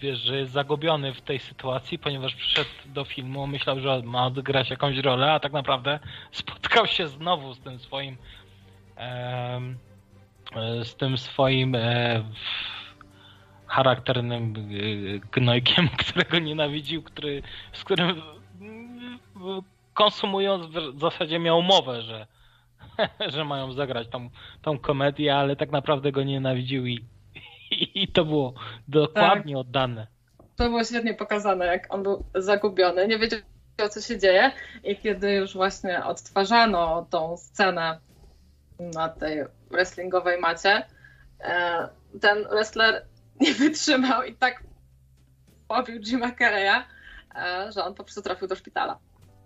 wiesz, 0.00 0.18
że 0.18 0.38
jest 0.38 0.52
zagubiony 0.52 1.14
w 1.14 1.20
tej 1.20 1.38
sytuacji, 1.38 1.98
ponieważ 1.98 2.34
przyszedł 2.34 2.70
do 2.86 3.04
filmu, 3.04 3.46
myślał, 3.46 3.80
że 3.80 4.02
ma 4.04 4.26
odegrać 4.26 4.70
jakąś 4.70 4.96
rolę, 4.96 5.32
a 5.32 5.40
tak 5.40 5.52
naprawdę 5.52 5.98
spotkał 6.32 6.86
się 6.86 7.08
znowu 7.08 7.54
z 7.54 7.60
tym 7.60 7.78
swoim 7.78 8.16
e, 8.96 9.60
z 10.84 10.96
tym 10.96 11.18
swoim 11.18 11.74
e, 11.74 12.22
charakternym 13.66 14.54
e, 14.56 15.18
gnojkiem, 15.32 15.88
którego 16.06 16.38
nienawidził, 16.38 17.02
który, 17.02 17.42
z 17.72 17.84
którym 17.84 18.22
konsumując 19.94 20.66
w 20.66 21.00
zasadzie 21.00 21.38
miał 21.38 21.58
umowę, 21.58 22.02
że, 22.02 22.26
że 23.34 23.44
mają 23.44 23.72
zagrać 23.72 24.08
tą, 24.08 24.30
tą 24.62 24.78
komedię, 24.78 25.36
ale 25.36 25.56
tak 25.56 25.70
naprawdę 25.70 26.12
go 26.12 26.22
nienawidził 26.22 26.86
i, 26.86 27.04
i, 28.02 28.08
to 28.08 28.24
było 28.24 28.54
dokładnie 28.88 29.54
tak. 29.54 29.60
oddane. 29.60 30.06
To 30.56 30.64
było 30.64 30.84
świetnie 30.84 31.14
pokazane, 31.14 31.66
jak 31.66 31.94
on 31.94 32.02
był 32.02 32.24
zagubiony, 32.34 33.08
nie 33.08 33.18
wiedział 33.18 33.40
co 33.90 34.00
się 34.00 34.18
dzieje 34.18 34.52
i 34.84 34.96
kiedy 34.96 35.32
już 35.32 35.54
właśnie 35.54 36.04
odtwarzano 36.04 37.06
tą 37.10 37.36
scenę 37.36 37.98
na 38.78 39.08
tej 39.08 39.44
wrestlingowej 39.70 40.40
macie, 40.40 40.86
e, 41.40 41.88
ten 42.20 42.44
wrestler 42.48 43.06
nie 43.40 43.54
wytrzymał 43.54 44.22
i 44.22 44.34
tak 44.34 44.62
pobił 45.68 46.00
Jima 46.00 46.32
Carreya, 46.32 46.84
e, 47.34 47.72
że 47.72 47.84
on 47.84 47.94
po 47.94 48.04
prostu 48.04 48.22
trafił 48.22 48.48
do 48.48 48.56
szpitala. 48.56 48.98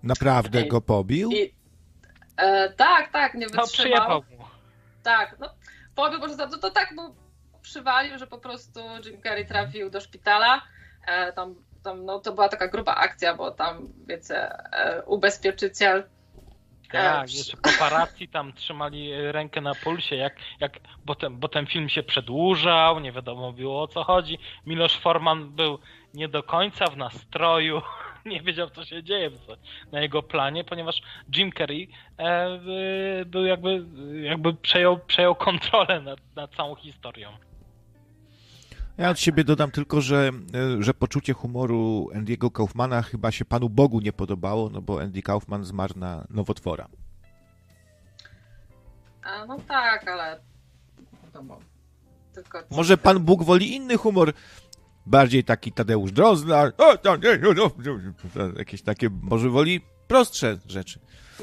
Naprawdę 0.02 0.62
I, 0.62 0.68
go 0.68 0.80
pobił? 0.80 1.30
I, 1.30 1.54
e, 2.36 2.72
tak, 2.72 3.12
tak, 3.12 3.34
nie 3.34 3.46
no, 3.54 3.62
wytrzymał. 3.62 4.22
No, 4.38 4.48
tak, 5.02 5.36
no, 5.40 5.48
pobił, 5.94 6.20
bo 6.20 6.28
to, 6.28 6.58
to 6.58 6.70
tak 6.70 6.94
był 6.94 7.14
przywalił, 7.68 8.18
że 8.18 8.26
po 8.26 8.38
prostu 8.38 8.80
Jim 9.04 9.22
Carrey 9.22 9.46
trafił 9.46 9.90
do 9.90 10.00
szpitala. 10.00 10.62
E, 11.06 11.32
tam, 11.32 11.54
tam, 11.84 12.04
no, 12.04 12.18
to 12.18 12.32
była 12.32 12.48
taka 12.48 12.68
gruba 12.68 12.94
akcja, 12.94 13.34
bo 13.34 13.50
tam, 13.50 13.88
wiecie, 14.06 14.36
e, 14.72 15.02
ubezpieczyciel 15.02 16.04
tak, 16.92 17.34
jeszcze 17.34 17.56
paparazzi 17.56 18.28
tam 18.28 18.52
trzymali 18.52 19.12
rękę 19.32 19.60
na 19.60 19.74
pulsie, 19.74 20.16
jak, 20.16 20.36
jak, 20.60 20.72
bo, 21.04 21.14
ten, 21.14 21.38
bo 21.38 21.48
ten 21.48 21.66
film 21.66 21.88
się 21.88 22.02
przedłużał, 22.02 23.00
nie 23.00 23.12
wiadomo 23.12 23.52
było 23.52 23.82
o 23.82 23.88
co 23.88 24.04
chodzi. 24.04 24.38
Miloš 24.66 24.92
Forman 24.92 25.50
był 25.50 25.78
nie 26.14 26.28
do 26.28 26.42
końca 26.42 26.86
w 26.86 26.96
nastroju, 26.96 27.82
nie 28.26 28.40
wiedział 28.40 28.70
co 28.70 28.84
się 28.84 29.02
dzieje 29.02 29.30
na 29.92 30.00
jego 30.00 30.22
planie, 30.22 30.64
ponieważ 30.64 31.02
Jim 31.36 31.52
Carrey 31.52 31.88
e, 32.18 32.58
był 33.26 33.46
jakby, 33.46 33.84
jakby 34.22 34.54
przejął, 34.54 34.98
przejął 34.98 35.34
kontrolę 35.34 36.00
nad, 36.00 36.18
nad 36.36 36.54
całą 36.54 36.74
historią. 36.74 37.30
Ja 38.98 39.10
od 39.10 39.20
siebie 39.20 39.44
dodam 39.44 39.70
tylko, 39.70 40.00
że, 40.00 40.30
e, 40.78 40.82
że 40.82 40.94
poczucie 40.94 41.32
humoru 41.32 42.08
Andy'ego 42.14 42.52
Kaufmana 42.52 43.02
chyba 43.02 43.30
się 43.30 43.44
Panu 43.44 43.68
Bogu 43.68 44.00
nie 44.00 44.12
podobało, 44.12 44.70
no 44.70 44.82
bo 44.82 45.00
Andy 45.00 45.22
Kaufman 45.22 45.64
zmarł 45.64 45.98
na 45.98 46.26
nowotwora. 46.30 46.88
A, 49.22 49.46
no 49.46 49.58
tak, 49.68 50.08
ale 50.08 50.40
tylko... 52.34 52.62
Może 52.70 52.96
Pan 52.98 53.20
Bóg 53.20 53.42
woli 53.42 53.74
inny 53.74 53.96
humor, 53.96 54.32
bardziej 55.06 55.44
taki 55.44 55.72
Tadeusz 55.72 56.12
Drozda, 56.12 56.72
no, 56.78 56.94
no, 57.04 58.58
jakieś 58.58 58.82
takie, 58.82 59.10
może 59.22 59.48
woli 59.48 59.80
prostsze 60.08 60.58
rzeczy. 60.66 61.00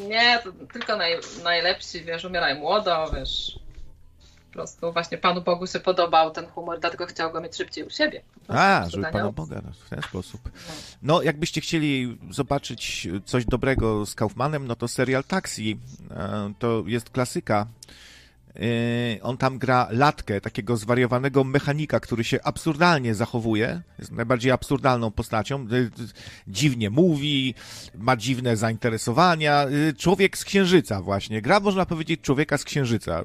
Nie, 0.07 0.39
to 0.43 0.51
tylko 0.73 0.97
naj, 0.97 1.19
najlepsi, 1.43 2.03
wiesz, 2.03 2.25
umieraj 2.25 2.59
młodo, 2.59 3.11
wiesz, 3.15 3.59
prostu 4.55 4.93
właśnie 4.93 5.17
Panu 5.17 5.41
Bogu 5.41 5.67
się 5.67 5.79
podobał 5.79 6.31
ten 6.31 6.47
humor, 6.47 6.79
dlatego 6.79 7.05
chciał 7.05 7.31
go 7.31 7.41
mieć 7.41 7.55
szybciej 7.55 7.83
u 7.83 7.89
siebie. 7.89 8.21
A, 8.47 8.85
żeby 8.89 9.05
Panu 9.11 9.31
Boga 9.33 9.61
no, 9.65 9.71
w 9.85 9.89
ten 9.89 10.01
sposób. 10.01 10.41
No. 10.43 10.73
no, 11.01 11.21
jakbyście 11.21 11.61
chcieli 11.61 12.17
zobaczyć 12.31 13.07
coś 13.25 13.45
dobrego 13.45 14.05
z 14.05 14.15
Kaufmanem, 14.15 14.67
no 14.67 14.75
to 14.75 14.87
serial 14.87 15.23
Taxi. 15.23 15.79
E, 16.11 16.53
to 16.59 16.83
jest 16.87 17.09
klasyka 17.09 17.67
on 19.21 19.37
tam 19.37 19.57
gra 19.57 19.87
latkę, 19.91 20.41
takiego 20.41 20.77
zwariowanego 20.77 21.43
mechanika, 21.43 21.99
który 21.99 22.23
się 22.23 22.39
absurdalnie 22.43 23.15
zachowuje, 23.15 23.81
jest 23.99 24.11
najbardziej 24.11 24.51
absurdalną 24.51 25.11
postacią, 25.11 25.67
yy, 25.67 25.89
dziwnie 26.47 26.89
mówi, 26.89 27.55
ma 27.97 28.17
dziwne 28.17 28.57
zainteresowania. 28.57 29.63
Yy, 29.63 29.93
człowiek 29.93 30.37
z 30.37 30.45
księżyca 30.45 31.01
właśnie. 31.01 31.41
Gra, 31.41 31.59
można 31.59 31.85
powiedzieć, 31.85 32.21
człowieka 32.21 32.57
z 32.57 32.63
księżyca, 32.63 33.23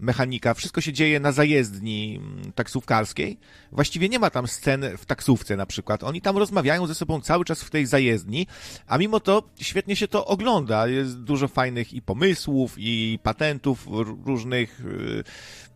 mechanika. 0.00 0.54
Wszystko 0.54 0.80
się 0.80 0.92
dzieje 0.92 1.20
na 1.20 1.32
zajezdni 1.32 2.20
mm, 2.22 2.52
taksówkarskiej. 2.52 3.38
Właściwie 3.72 4.08
nie 4.08 4.18
ma 4.18 4.30
tam 4.30 4.48
scen 4.48 4.84
w 4.98 5.06
taksówce 5.06 5.56
na 5.56 5.66
przykład. 5.66 6.04
Oni 6.04 6.20
tam 6.20 6.36
rozmawiają 6.38 6.86
ze 6.86 6.94
sobą 6.94 7.20
cały 7.20 7.44
czas 7.44 7.62
w 7.62 7.70
tej 7.70 7.86
zajezdni, 7.86 8.46
a 8.86 8.98
mimo 8.98 9.20
to 9.20 9.42
świetnie 9.60 9.96
się 9.96 10.08
to 10.08 10.26
ogląda. 10.26 10.88
Jest 10.88 11.20
dużo 11.20 11.48
fajnych 11.48 11.92
i 11.92 12.02
pomysłów, 12.02 12.74
i 12.78 13.18
patentów, 13.22 13.86
różnych 14.34 14.80
y, 14.80 15.24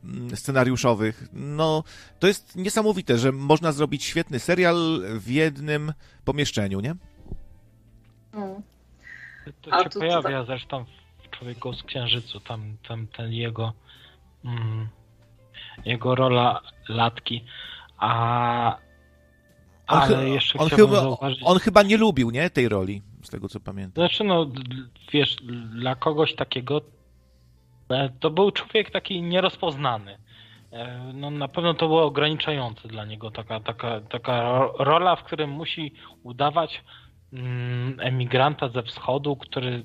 mm, 0.04 0.36
scenariuszowych. 0.36 1.28
No, 1.32 1.84
to 2.18 2.26
jest 2.26 2.56
niesamowite, 2.56 3.18
że 3.18 3.32
można 3.32 3.72
zrobić 3.72 4.04
świetny 4.04 4.38
serial 4.38 5.02
w 5.18 5.30
jednym 5.30 5.92
pomieszczeniu, 6.24 6.80
nie? 6.80 6.94
To 9.62 9.82
się 9.82 9.90
pojawia 9.90 10.44
zresztą 10.44 10.84
w 11.24 11.30
Człowieku 11.30 11.72
z 11.72 11.82
Księżycu, 11.82 12.40
tam, 12.40 12.76
tam 12.88 13.06
ten 13.06 13.32
jego 13.32 13.72
mm, 14.44 14.88
jego 15.84 16.14
rola 16.14 16.60
latki, 16.88 17.44
a 17.98 18.78
on, 19.88 19.98
ale 19.98 20.28
jeszcze 20.28 20.58
on 20.58 20.68
chyba, 20.68 21.00
zauważyć... 21.00 21.40
on 21.44 21.58
chyba 21.58 21.82
nie 21.82 21.96
lubił, 21.96 22.30
nie, 22.30 22.50
tej 22.50 22.68
roli, 22.68 23.02
z 23.22 23.30
tego 23.30 23.48
co 23.48 23.60
pamiętam. 23.60 24.08
Znaczy, 24.08 24.24
no, 24.24 24.46
wiesz, 25.12 25.36
dla 25.80 25.94
kogoś 25.94 26.34
takiego 26.34 26.80
to 28.20 28.30
był 28.30 28.50
człowiek 28.50 28.90
taki 28.90 29.22
nierozpoznany. 29.22 30.18
E, 30.72 31.12
no, 31.14 31.30
na 31.30 31.48
pewno 31.48 31.74
to 31.74 31.86
było 31.88 32.04
ograniczające 32.04 32.88
dla 32.88 33.04
niego 33.04 33.30
taka, 33.30 33.60
taka, 33.60 34.00
taka 34.00 34.60
rola, 34.78 35.16
w 35.16 35.24
którym 35.24 35.50
musi 35.50 35.92
udawać 36.22 36.84
mm, 37.32 38.00
emigranta 38.00 38.68
ze 38.68 38.82
wschodu, 38.82 39.36
który 39.36 39.82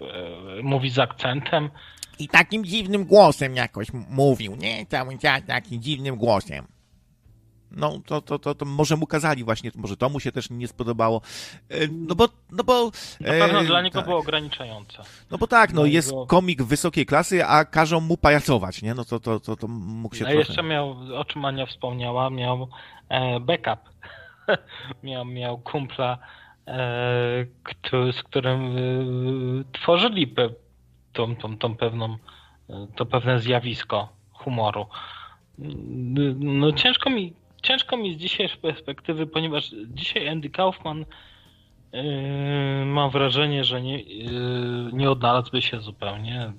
e, 0.00 0.62
mówi 0.62 0.90
z 0.90 0.98
akcentem. 0.98 1.70
I 2.18 2.28
takim 2.28 2.64
dziwnym 2.64 3.04
głosem 3.04 3.56
jakoś 3.56 3.88
mówił, 4.08 4.56
nie? 4.56 4.86
Cały 4.86 5.18
czas 5.18 5.46
takim 5.46 5.82
dziwnym 5.82 6.16
głosem 6.16 6.66
no 7.76 8.00
to, 8.06 8.20
to, 8.20 8.38
to, 8.38 8.54
to 8.54 8.64
może 8.64 8.96
mu 8.96 9.06
kazali 9.06 9.44
właśnie, 9.44 9.70
może 9.74 9.96
to 9.96 10.08
mu 10.08 10.20
się 10.20 10.32
też 10.32 10.50
nie 10.50 10.68
spodobało. 10.68 11.20
E, 11.68 11.88
no 11.88 12.14
bo... 12.14 12.28
No 12.50 12.64
bo 12.64 12.90
Na 13.20 13.28
pewno 13.28 13.60
e, 13.60 13.64
dla 13.64 13.82
niego 13.82 13.98
tak. 13.98 14.08
było 14.08 14.18
ograniczające. 14.18 15.02
No 15.30 15.38
bo 15.38 15.46
tak, 15.46 15.72
no 15.72 15.86
jest 15.86 16.12
komik 16.28 16.62
wysokiej 16.62 17.06
klasy, 17.06 17.44
a 17.46 17.64
każą 17.64 18.00
mu 18.00 18.16
pajacować, 18.16 18.82
nie? 18.82 18.94
No 18.94 19.04
to, 19.04 19.20
to, 19.20 19.40
to, 19.40 19.56
to 19.56 19.68
mógł 19.68 20.14
się 20.14 20.24
A 20.24 20.28
trochę... 20.28 20.38
jeszcze 20.38 20.62
miał, 20.62 20.96
o 21.16 21.24
czym 21.24 21.44
Ania 21.44 21.66
wspomniała, 21.66 22.30
miał 22.30 22.68
e, 23.08 23.40
backup. 23.40 23.92
miał, 25.02 25.24
miał 25.24 25.58
kumpla, 25.58 26.18
z 27.92 28.22
którym 28.22 28.76
tworzyli 29.72 30.34
tą, 31.12 31.36
tą, 31.36 31.58
tą 31.58 31.76
pewną, 31.76 32.16
to 32.96 33.06
pewne 33.06 33.40
zjawisko 33.40 34.08
humoru. 34.32 34.86
No 36.38 36.72
ciężko 36.72 37.10
mi 37.10 37.32
ciężko 37.62 37.96
mi 37.96 38.14
z 38.14 38.16
dzisiejszej 38.16 38.58
perspektywy, 38.58 39.26
ponieważ 39.26 39.74
dzisiaj 39.86 40.28
Andy 40.28 40.50
Kaufman 40.50 41.04
yy, 41.92 42.84
mam 42.86 43.10
wrażenie, 43.10 43.64
że 43.64 43.82
nie, 43.82 44.02
yy, 44.02 44.90
nie 44.92 45.10
odnalazłby 45.10 45.62
się 45.62 45.80
zupełnie 45.80 46.52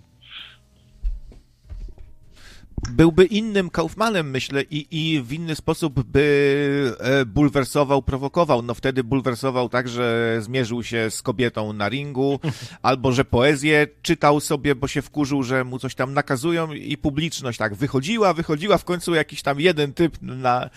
byłby 2.92 3.26
innym 3.26 3.70
Kaufmanem, 3.70 4.30
myślę, 4.30 4.62
i, 4.62 4.88
i 4.92 5.22
w 5.22 5.34
inny 5.34 5.56
sposób 5.56 6.04
by 6.04 6.96
e, 7.00 7.26
bulwersował, 7.26 8.02
prowokował. 8.02 8.62
No 8.62 8.74
wtedy 8.74 9.04
bulwersował 9.04 9.70
tak, 9.70 9.90
że 9.90 10.38
zmierzył 10.42 10.84
się 10.84 11.12
z 11.12 11.22
kobietą 11.22 11.74
na 11.74 11.90
ringu, 11.90 12.40
albo 12.82 13.12
że 13.12 13.26
poezję 13.26 13.88
czytał 14.02 14.40
sobie, 14.40 14.76
bo 14.76 14.88
się 14.88 15.02
wkurzył, 15.02 15.44
że 15.44 15.64
mu 15.64 15.80
coś 15.80 15.96
tam 15.96 16.14
nakazują 16.14 16.74
i 16.74 16.98
publiczność 16.98 17.58
tak 17.58 17.76
wychodziła, 17.76 18.34
wychodziła, 18.34 18.78
w 18.78 18.86
końcu 18.86 19.14
jakiś 19.14 19.42
tam 19.42 19.60
jeden 19.60 19.94
typ 19.94 20.18
na, 20.22 20.70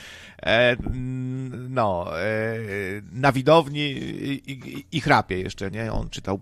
e, 0.42 0.76
no, 1.68 2.20
e, 2.20 2.26
na 3.12 3.32
widowni 3.32 3.80
i, 3.80 4.52
i, 4.52 4.84
i 4.92 5.00
chrapie 5.00 5.38
jeszcze, 5.38 5.70
nie? 5.70 5.92
On 5.92 6.11
czytał 6.11 6.40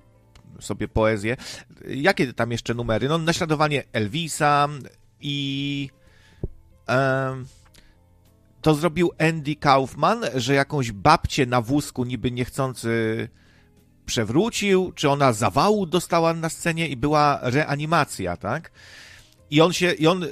sobie 0.61 0.89
poezję. 0.89 1.37
Jakie 1.89 2.33
tam 2.33 2.53
jeszcze 2.53 2.75
numery? 2.75 3.09
No, 3.09 3.19
naśladowanie 3.19 3.85
Elvisa, 3.93 4.69
i 5.25 5.91
um, 6.89 7.47
to 8.63 8.75
zrobił 8.75 9.11
Andy 9.19 9.57
Kaufman, 9.57 10.25
że 10.35 10.55
jakąś 10.55 10.93
babcię 10.93 11.47
na 11.47 11.61
wózku 11.61 12.05
niby 12.05 12.31
niechcący 12.31 13.29
przewrócił, 14.07 14.93
czy 14.93 15.11
ona 15.11 15.33
zawału 15.33 15.87
dostała 15.87 16.35
na 16.35 16.49
scenie 16.49 16.89
i 16.89 16.97
była 16.97 17.39
reanimacja, 17.43 18.37
tak? 18.37 18.71
I 19.55 19.61
on 19.61 19.73
się, 19.73 19.93
i 19.93 20.07
on, 20.07 20.23
y, 20.23 20.29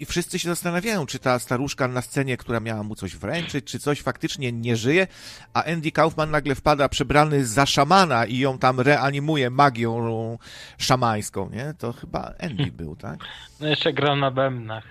i 0.00 0.06
wszyscy 0.06 0.38
się 0.38 0.48
zastanawiają, 0.48 1.06
czy 1.06 1.18
ta 1.18 1.38
staruszka 1.38 1.88
na 1.88 2.02
scenie, 2.02 2.36
która 2.36 2.60
miała 2.60 2.82
mu 2.82 2.94
coś 2.94 3.16
wręczyć, 3.16 3.64
czy 3.64 3.78
coś 3.78 4.02
faktycznie 4.02 4.52
nie 4.52 4.76
żyje, 4.76 5.06
a 5.54 5.64
Andy 5.64 5.92
Kaufman 5.92 6.30
nagle 6.30 6.54
wpada 6.54 6.88
przebrany 6.88 7.44
za 7.44 7.66
szamana 7.66 8.26
i 8.26 8.38
ją 8.38 8.58
tam 8.58 8.80
reanimuje 8.80 9.50
magią 9.50 10.38
szamańską, 10.78 11.50
nie? 11.50 11.74
To 11.78 11.92
chyba 11.92 12.32
Andy 12.40 12.72
był, 12.72 12.96
tak? 12.96 13.18
No 13.60 13.68
jeszcze 13.68 13.92
grał 13.92 14.16
na 14.16 14.30
bębnach. 14.30 14.84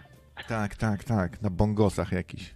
Tak, 0.48 0.76
tak, 0.76 1.04
tak, 1.04 1.42
na 1.42 1.50
bongosach 1.50 2.12
jakiś. 2.12 2.54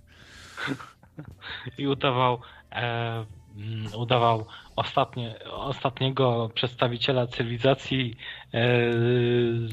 I 1.77 1.87
udawał, 1.87 2.41
e, 2.71 3.25
mm, 3.57 3.95
udawał 3.95 4.45
ostatnie, 4.75 5.35
ostatniego 5.51 6.49
przedstawiciela 6.55 7.27
cywilizacji 7.27 8.17
e, 8.53 8.59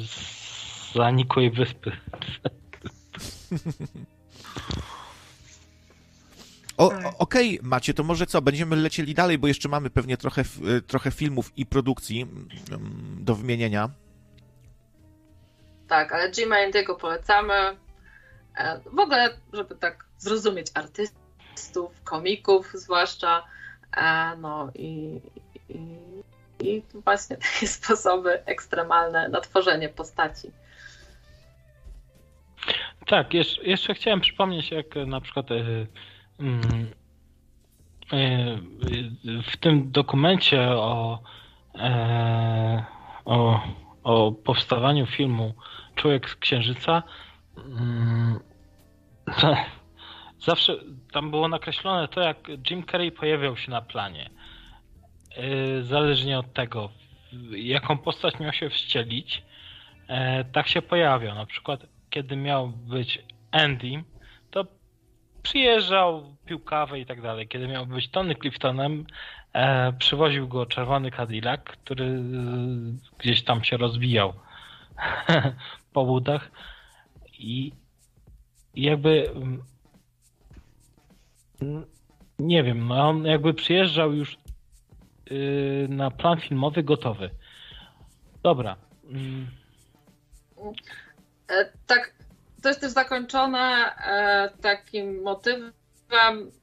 z 0.06 0.45
zanikłej 0.96 1.50
wyspy. 1.50 1.92
Okej, 7.18 7.60
Macie, 7.62 7.94
to 7.94 8.02
może 8.02 8.26
co, 8.26 8.42
będziemy 8.42 8.76
lecieli 8.76 9.14
dalej, 9.14 9.38
bo 9.38 9.46
jeszcze 9.46 9.68
mamy 9.68 9.90
pewnie 9.90 10.16
trochę, 10.16 10.42
y, 10.78 10.82
trochę 10.82 11.10
filmów 11.10 11.52
i 11.56 11.66
produkcji 11.66 12.22
mm, 12.22 12.48
do 13.20 13.34
wymienienia. 13.34 13.90
Tak, 15.88 16.12
ale 16.12 16.30
Jima 16.30 16.56
Indy'ego 16.56 16.96
polecamy. 16.96 17.54
E, 18.56 18.80
W 18.92 18.98
ogóle, 18.98 19.30
żeby 19.52 19.76
tak 19.76 20.06
zrozumieć 20.18 20.66
artystów, 20.74 22.02
komików 22.04 22.70
zwłaszcza. 22.74 23.42
E, 23.96 24.36
No 24.36 24.70
i, 24.74 25.20
i, 25.68 25.98
i 26.60 26.82
właśnie 26.94 27.36
takie 27.36 27.68
sposoby 27.68 28.44
ekstremalne 28.46 29.28
na 29.28 29.40
tworzenie 29.40 29.88
postaci. 29.88 30.50
Tak, 33.06 33.34
jeszcze, 33.34 33.62
jeszcze 33.62 33.94
chciałem 33.94 34.20
przypomnieć, 34.20 34.70
jak 34.70 34.86
na 35.06 35.20
przykład 35.20 35.46
mm, 35.50 36.90
e, 38.12 38.58
w 39.42 39.56
tym 39.56 39.90
dokumencie 39.90 40.68
o, 40.68 41.22
o, 43.24 43.60
o 44.02 44.32
powstawaniu 44.32 45.06
filmu 45.06 45.54
Człowiek 45.94 46.30
z 46.30 46.36
Księżyca 46.36 47.02
mm, 47.56 48.40
zawsze 50.48 50.76
tam 51.12 51.30
było 51.30 51.48
nakreślone 51.48 52.08
to, 52.08 52.20
jak 52.20 52.48
Jim 52.70 52.86
Carrey 52.86 53.12
pojawiał 53.12 53.56
się 53.56 53.70
na 53.70 53.82
planie. 53.82 54.30
Zależnie 55.80 56.38
od 56.38 56.52
tego, 56.52 56.90
jaką 57.50 57.98
postać 57.98 58.40
miał 58.40 58.52
się 58.52 58.70
wcielić, 58.70 59.42
e, 60.08 60.44
tak 60.44 60.68
się 60.68 60.82
pojawiał. 60.82 61.34
Na 61.34 61.46
przykład, 61.46 61.86
kiedy 62.10 62.36
miał 62.36 62.68
być 62.68 63.24
Andy, 63.50 64.04
to 64.50 64.66
przyjeżdżał, 65.42 66.36
pił 66.46 66.60
kawę 66.60 67.00
i 67.00 67.06
tak 67.06 67.22
dalej. 67.22 67.48
Kiedy 67.48 67.68
miał 67.68 67.86
być 67.86 68.08
Tony 68.08 68.34
Cliftonem, 68.34 69.06
e, 69.52 69.92
przywoził 69.92 70.48
go 70.48 70.66
czerwony 70.66 71.10
Cadillac, 71.10 71.60
który 71.60 72.22
gdzieś 73.18 73.44
tam 73.44 73.64
się 73.64 73.76
rozwijał 73.76 74.32
po 75.92 76.00
łudach 76.00 76.50
i 77.38 77.72
jakby 78.74 79.30
mm, 79.30 79.62
nie 82.38 82.62
wiem, 82.62 82.88
no 82.88 83.08
on 83.08 83.24
jakby 83.24 83.54
przyjeżdżał 83.54 84.12
już 84.12 84.38
yy, 85.30 85.86
na 85.88 86.10
plan 86.10 86.40
filmowy 86.40 86.82
gotowy. 86.82 87.30
Dobra. 88.42 88.76
Mm, 89.04 89.46
Tak, 91.86 92.12
to 92.62 92.68
jest 92.68 92.80
też 92.80 92.92
zakończone 92.92 93.92
e, 94.06 94.50
takim 94.62 95.22
motywem. 95.22 95.72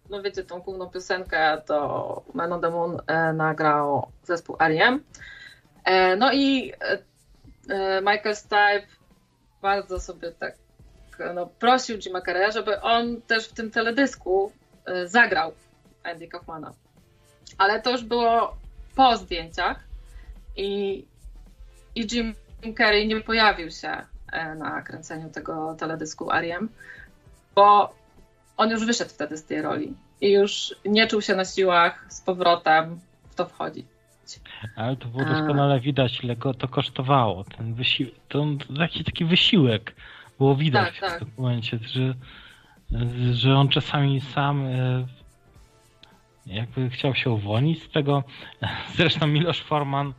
No 0.10 0.22
wiecie, 0.22 0.44
tą 0.44 0.60
główną 0.60 0.90
piosenkę 0.90 1.62
do 1.68 2.24
Man 2.34 2.54
on 2.54 2.62
the 2.62 2.70
Moon 2.70 2.98
e, 3.08 3.34
nagrał 3.34 4.12
zespół 4.24 4.56
R.E.M. 4.60 5.04
E, 5.84 6.16
No 6.16 6.34
i 6.34 6.74
e, 6.82 6.98
e, 7.70 8.02
Michael 8.02 8.36
Stipe 8.36 8.88
bardzo 9.62 10.00
sobie 10.00 10.32
tak 10.32 10.56
no, 11.36 11.46
prosił 11.46 11.98
Jima 11.98 12.22
Carreya, 12.22 12.52
żeby 12.52 12.82
on 12.82 13.22
też 13.22 13.50
w 13.50 13.54
tym 13.54 13.72
teledysku 13.72 14.52
e, 14.86 15.08
zagrał 15.08 15.54
Andy 16.04 16.28
Kaufmana. 16.28 16.74
Ale 17.58 17.82
to 17.82 17.92
już 17.92 18.04
było 18.04 18.58
po 18.96 19.18
zdjęciach 19.18 19.84
i, 20.56 21.06
i 21.96 22.08
Jim 22.12 22.36
Carrey 22.78 23.08
nie 23.08 23.22
pojawił 23.22 23.72
się 23.72 23.88
e, 23.90 24.06
na 24.58 24.82
kręceniu 24.82 25.30
tego 25.30 25.76
teledysku 25.76 26.32
Ariem, 26.32 26.70
bo 27.56 27.96
on 28.58 28.70
już 28.70 28.86
wyszedł 28.86 29.10
wtedy 29.10 29.38
z 29.38 29.46
tej 29.46 29.62
roli 29.62 29.94
i 30.22 30.32
już 30.32 30.76
nie 30.86 31.08
czuł 31.08 31.22
się 31.22 31.36
na 31.36 31.46
siłach 31.46 32.06
z 32.10 32.22
powrotem 32.22 33.00
w 33.30 33.36
to 33.36 33.46
wchodzić. 33.46 33.86
ale 34.76 34.96
to 34.98 35.08
było 35.08 35.26
doskonale 35.26 35.80
widać, 35.80 36.24
ile 36.24 36.36
go 36.36 36.54
to 36.54 36.68
kosztowało. 36.68 37.44
Ten 37.44 37.74
wysiłek, 37.74 38.14
to 38.30 38.46
taki, 38.78 39.04
taki 39.04 39.26
wysiłek 39.26 39.96
było 40.38 40.56
widać 40.56 41.00
Tak, 41.00 41.10
tak. 41.10 41.16
w 41.16 41.20
tym 41.20 41.34
momencie, 41.38 41.80
że, 41.82 42.14
że 43.34 43.56
on 43.56 43.70
czasami 43.70 44.22
sam 44.22 44.66
e, 44.66 45.06
jakby 46.46 46.90
chciał 46.90 47.16
się 47.16 47.30
uwolnić 47.30 47.84
z 47.84 47.90
tego. 47.90 48.24
Zresztą 48.98 49.28
Miloš 49.28 49.62
Forman 49.62 50.14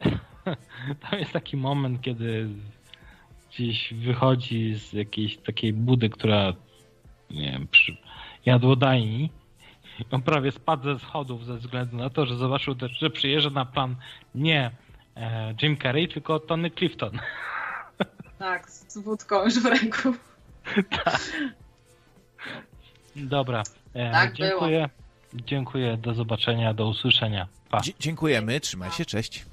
tam 1.10 1.18
jest 1.18 1.32
taki 1.32 1.56
moment, 1.56 2.00
kiedy 2.00 2.48
gdzieś 3.58 3.94
wychodzi 3.94 4.74
z 4.74 4.92
jakiejś 4.92 5.36
takiej 5.36 5.72
budy, 5.72 6.10
która 6.10 6.52
nie 7.30 7.52
wiem, 7.52 7.68
przy 7.68 7.96
jadłodajni. 8.46 9.30
On 10.10 10.22
prawie 10.22 10.52
spadł 10.52 10.84
ze 10.84 10.98
schodów 10.98 11.44
ze 11.44 11.56
względu 11.56 11.96
na 11.96 12.10
to, 12.10 12.26
że 12.26 12.36
zobaczył 12.36 12.74
też, 12.74 12.92
że 12.98 13.10
przyjeżdża 13.10 13.50
na 13.50 13.64
plan 13.64 13.96
nie 14.34 14.70
e, 15.16 15.54
Jim 15.62 15.76
Carrey, 15.76 16.08
tylko 16.08 16.40
Tony 16.40 16.70
Clifton. 16.70 17.10
Tak, 18.38 18.70
z 18.70 18.98
wódką 18.98 19.44
już 19.44 19.58
w 19.62 19.66
ręku. 19.66 20.14
Dobra. 23.16 23.62
E, 23.94 24.12
Tak 24.12 24.34
było. 24.34 24.48
dziękuję. 24.48 24.88
Dziękuję. 25.34 25.96
Do 25.96 26.14
zobaczenia, 26.14 26.74
do 26.74 26.88
usłyszenia. 26.88 27.46
Pa. 27.70 27.80
Dziękujemy, 28.00 28.60
trzymaj 28.60 28.90
się, 28.90 29.04
cześć. 29.04 29.46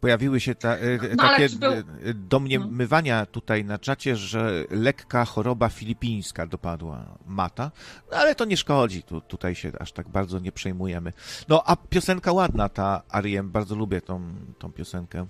Pojawiły 0.00 0.40
się 0.40 0.54
ta, 0.54 0.76
e, 0.76 0.98
No, 1.16 1.22
ale 1.24 1.36
takie 1.36 1.48
był- 1.58 1.72
e, 1.72 1.84
domniemywania 2.14 3.26
tutaj 3.26 3.64
na 3.64 3.78
czacie, 3.78 4.16
że 4.16 4.64
lekka 4.70 5.24
choroba 5.24 5.68
filipińska 5.68 6.46
dopadła 6.46 7.04
Mata, 7.26 7.70
no, 8.10 8.16
ale 8.16 8.34
to 8.34 8.44
nie 8.44 8.56
szkodzi, 8.56 9.02
tu, 9.02 9.20
tutaj 9.20 9.54
się 9.54 9.72
aż 9.80 9.92
tak 9.92 10.08
bardzo 10.08 10.38
nie 10.38 10.52
przejmujemy. 10.52 11.12
No, 11.48 11.62
a 11.66 11.76
piosenka 11.76 12.32
ładna, 12.32 12.68
ta 12.68 13.02
Ariem, 13.08 13.50
bardzo 13.50 13.74
lubię 13.74 14.00
tą, 14.00 14.34
tą 14.58 14.72
piosenkę. 14.72 15.26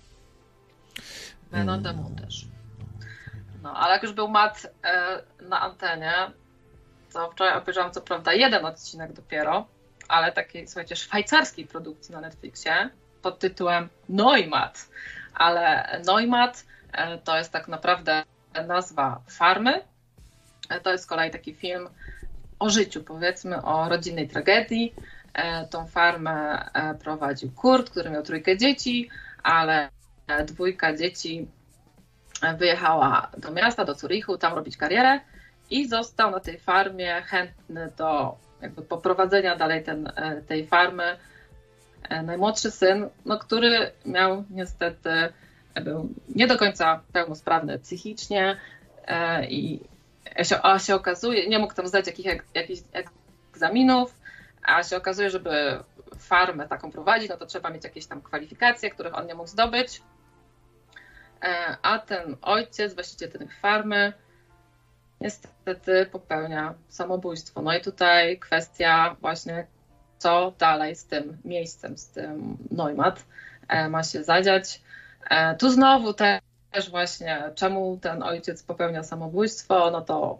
The 1.51 1.93
Moon 1.93 2.15
też. 2.15 2.49
No, 3.63 3.73
ale 3.77 3.93
jak 3.93 4.03
już 4.03 4.13
był 4.13 4.29
Matt 4.29 4.67
e, 4.85 5.23
na 5.49 5.61
antenie, 5.61 6.13
to 7.13 7.31
wczoraj 7.31 7.59
obejrzałam 7.59 7.93
co 7.93 8.01
prawda 8.01 8.33
jeden 8.33 8.65
odcinek 8.67 9.13
dopiero, 9.13 9.67
ale 10.09 10.33
takiej, 10.33 10.69
słuchajcie, 10.69 10.97
szwajcarskiej 10.97 11.67
produkcji 11.67 12.13
na 12.13 12.21
Netflixie 12.21 12.91
pod 13.23 13.39
tytułem 13.39 13.89
Neumat. 14.09 14.89
Ale 15.35 16.01
Neumat 16.07 16.65
e, 16.93 17.19
to 17.19 17.37
jest 17.37 17.53
tak 17.53 17.69
naprawdę 17.69 18.25
nazwa 18.67 19.21
farmy. 19.29 19.81
E, 20.69 20.81
To 20.81 20.93
jest 20.93 21.05
z 21.05 21.07
kolei 21.07 21.31
taki 21.31 21.55
film 21.55 21.89
o 22.59 22.71
życiu, 22.71 23.05
powiedzmy, 23.05 23.63
o 23.63 23.89
rodzinnej 23.89 24.29
tragedii. 24.29 24.95
E, 25.35 25.67
Tą 25.67 25.87
farmę 25.87 26.65
prowadził 27.03 27.51
Kurt, 27.53 27.91
który 27.91 28.11
miał 28.11 28.23
trójkę 28.23 28.57
dzieci, 28.57 29.11
ale 29.43 29.89
dwójka 30.45 30.97
dzieci 30.97 31.49
wyjechała 32.59 33.31
do 33.39 33.51
miasta, 33.51 33.85
do 33.85 33.95
Zurichu, 33.95 34.39
tam 34.39 34.55
robić 34.55 34.77
karierę 34.77 35.21
i 35.71 35.89
został 35.89 36.31
na 36.31 36.41
tej 36.41 36.59
farmie 36.59 37.23
chętny 37.23 37.93
do 37.97 38.37
jakby 38.63 38.83
poprowadzenia 38.83 39.57
dalej 39.57 39.85
ten, 39.85 40.13
tej 40.49 40.67
farmy 40.67 41.17
najmłodszy 42.23 42.71
syn, 42.71 43.09
no, 43.25 43.39
który 43.39 43.91
miał 44.07 44.45
niestety, 44.51 45.11
e, 45.75 45.81
był 45.81 46.09
nie 46.35 46.47
do 46.47 46.59
końca 46.59 47.03
pełnosprawny 47.13 47.79
psychicznie 47.79 48.57
e, 49.07 49.47
i 49.47 49.81
a 50.63 50.79
się 50.79 50.95
okazuje, 50.95 51.49
nie 51.49 51.59
mógł 51.59 51.75
tam 51.75 51.87
zdać 51.87 52.07
jakich, 52.07 52.27
jakichś 52.55 52.81
egzaminów, 53.53 54.15
a 54.63 54.83
się 54.83 54.97
okazuje, 54.97 55.31
żeby 55.31 55.79
farmę 56.19 56.69
taką 56.69 56.91
prowadzić, 56.91 57.29
no 57.31 57.37
to 57.37 57.47
trzeba 57.47 57.71
mieć 57.71 57.85
jakieś 57.85 58.07
tam 58.07 58.23
kwalifikacje, 58.23 58.91
których 58.91 59.15
on 59.15 59.27
nie 59.27 59.35
mógł 59.35 59.49
zdobyć. 59.49 60.03
E, 61.43 61.77
A 61.83 61.99
ten 61.99 62.37
ojciec, 62.43 62.95
właściciel 62.95 63.31
tej 63.31 63.49
farmy, 63.49 64.13
niestety 65.21 66.07
popełnia 66.13 66.75
samobójstwo. 66.89 67.63
No 67.63 67.77
i 67.77 67.81
tutaj 67.81 68.39
kwestia 68.39 69.17
właśnie, 69.21 69.67
co 70.19 70.53
dalej 70.59 70.97
z 70.97 71.05
tym 71.05 71.39
miejscem, 71.45 71.99
z 71.99 72.09
tym 72.09 72.57
Neumat 72.71 73.25
e, 73.69 73.89
ma 73.89 74.03
się 74.03 74.25
zadziać. 74.25 74.83
E, 75.31 75.55
Tu 75.55 75.71
znowu 75.71 76.15
też 76.15 76.91
właśnie, 76.91 77.43
czemu 77.55 77.99
ten 78.03 78.23
ojciec 78.23 78.63
popełnia 78.63 79.03
samobójstwo, 79.03 79.91
no 79.91 80.01
to 80.01 80.39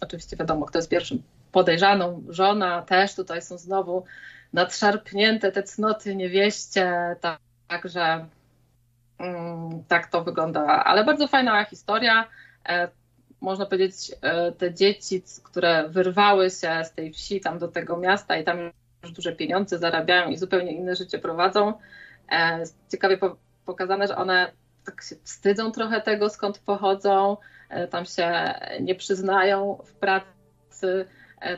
oczywiście 0.00 0.36
wiadomo, 0.36 0.66
kto 0.66 0.78
jest 0.78 0.88
pierwszym 0.88 1.22
podejrzaną, 1.52 2.22
żona 2.28 2.82
też 2.82 3.14
tutaj 3.14 3.42
są 3.42 3.58
znowu 3.58 4.04
nadszarpnięte 4.52 5.52
te 5.52 5.62
cnoty 5.62 6.16
niewieście, 6.16 7.16
tak, 7.20 7.38
także 7.68 8.26
mm, 9.18 9.84
tak 9.88 10.06
to 10.06 10.24
wygląda, 10.24 10.84
ale 10.84 11.04
bardzo 11.04 11.28
fajna 11.28 11.64
historia. 11.64 12.28
E, 12.68 12.88
można 13.40 13.66
powiedzieć, 13.66 14.12
te 14.58 14.74
dzieci, 14.74 15.22
które 15.42 15.88
wyrwały 15.88 16.50
się 16.50 16.84
z 16.84 16.92
tej 16.92 17.12
wsi 17.12 17.40
tam 17.40 17.58
do 17.58 17.68
tego 17.68 17.96
miasta 17.96 18.36
i 18.36 18.44
tam 18.44 18.58
duże 19.08 19.32
pieniądze 19.32 19.78
zarabiają 19.78 20.30
i 20.30 20.36
zupełnie 20.36 20.72
inne 20.72 20.96
życie 20.96 21.18
prowadzą. 21.18 21.72
E, 22.32 22.62
ciekawie 22.92 23.18
po, 23.18 23.36
pokazane, 23.66 24.06
że 24.06 24.16
one 24.16 24.52
tak 24.86 25.02
się 25.02 25.16
wstydzą 25.24 25.72
trochę 25.72 26.00
tego, 26.00 26.30
skąd 26.30 26.58
pochodzą 26.58 27.36
tam 27.90 28.04
się 28.04 28.54
nie 28.80 28.94
przyznają 28.94 29.78
w 29.84 29.92
pracy, 29.92 31.06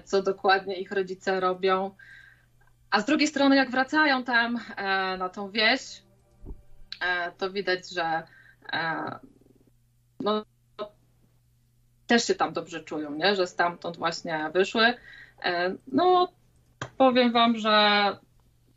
co 0.05 0.23
dokładnie 0.23 0.81
ich 0.81 0.93
rodzice 0.93 1.41
robią. 1.41 1.91
A 2.91 3.01
z 3.01 3.05
drugiej 3.05 3.29
strony, 3.29 3.57
jak 3.57 3.71
wracają 3.71 4.25
tam 4.25 4.59
na 5.19 5.29
tą 5.29 5.51
wieś, 5.51 6.03
to 7.39 7.51
widać, 7.51 7.91
że 7.91 8.23
no, 10.21 10.45
też 12.07 12.25
się 12.25 12.35
tam 12.35 12.53
dobrze 12.53 12.81
czują, 12.81 13.15
nie? 13.15 13.37
że 13.37 13.47
stamtąd 13.47 13.97
właśnie 13.97 14.51
wyszły. 14.55 14.95
No, 15.93 16.33
powiem 16.99 17.33
Wam, 17.33 17.57
że 17.57 18.17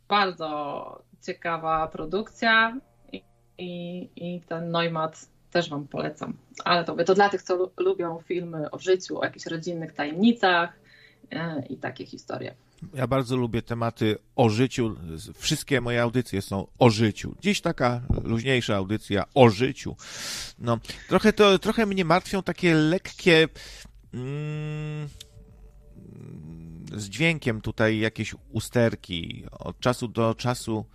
bardzo 0.07 1.03
ciekawa 1.25 1.87
produkcja 1.87 2.79
i, 3.11 3.23
i, 3.57 4.09
i 4.15 4.41
ten 4.41 4.71
Neumat 4.71 5.29
też 5.51 5.69
Wam 5.69 5.87
polecam. 5.87 6.37
Ale 6.63 6.83
to, 6.83 6.95
to 7.03 7.15
dla 7.15 7.29
tych, 7.29 7.41
co 7.41 7.71
lubią 7.77 8.19
filmy 8.27 8.71
o 8.71 8.79
życiu, 8.79 9.19
o 9.19 9.23
jakichś 9.23 9.45
rodzinnych 9.45 9.93
tajemnicach 9.93 10.79
e, 11.31 11.63
i 11.69 11.77
takie 11.77 12.05
historie. 12.05 12.55
Ja 12.93 13.07
bardzo 13.07 13.35
lubię 13.35 13.61
tematy 13.61 14.17
o 14.35 14.49
życiu. 14.49 14.95
Wszystkie 15.35 15.81
moje 15.81 16.01
audycje 16.01 16.41
są 16.41 16.67
o 16.79 16.89
życiu. 16.89 17.35
Dziś 17.41 17.61
taka 17.61 18.01
luźniejsza 18.23 18.75
audycja 18.75 19.23
o 19.33 19.49
życiu. 19.49 19.95
No, 20.59 20.77
trochę, 21.09 21.33
to, 21.33 21.59
trochę 21.59 21.85
mnie 21.85 22.05
martwią 22.05 22.43
takie 22.43 22.75
lekkie. 22.75 23.47
Mm, 24.13 25.07
z 26.95 27.09
dźwiękiem 27.09 27.61
tutaj 27.61 27.99
jakieś 27.99 28.35
usterki. 28.49 29.45
Od 29.51 29.79
czasu 29.79 30.07
do 30.07 30.35
czasu. 30.35 30.85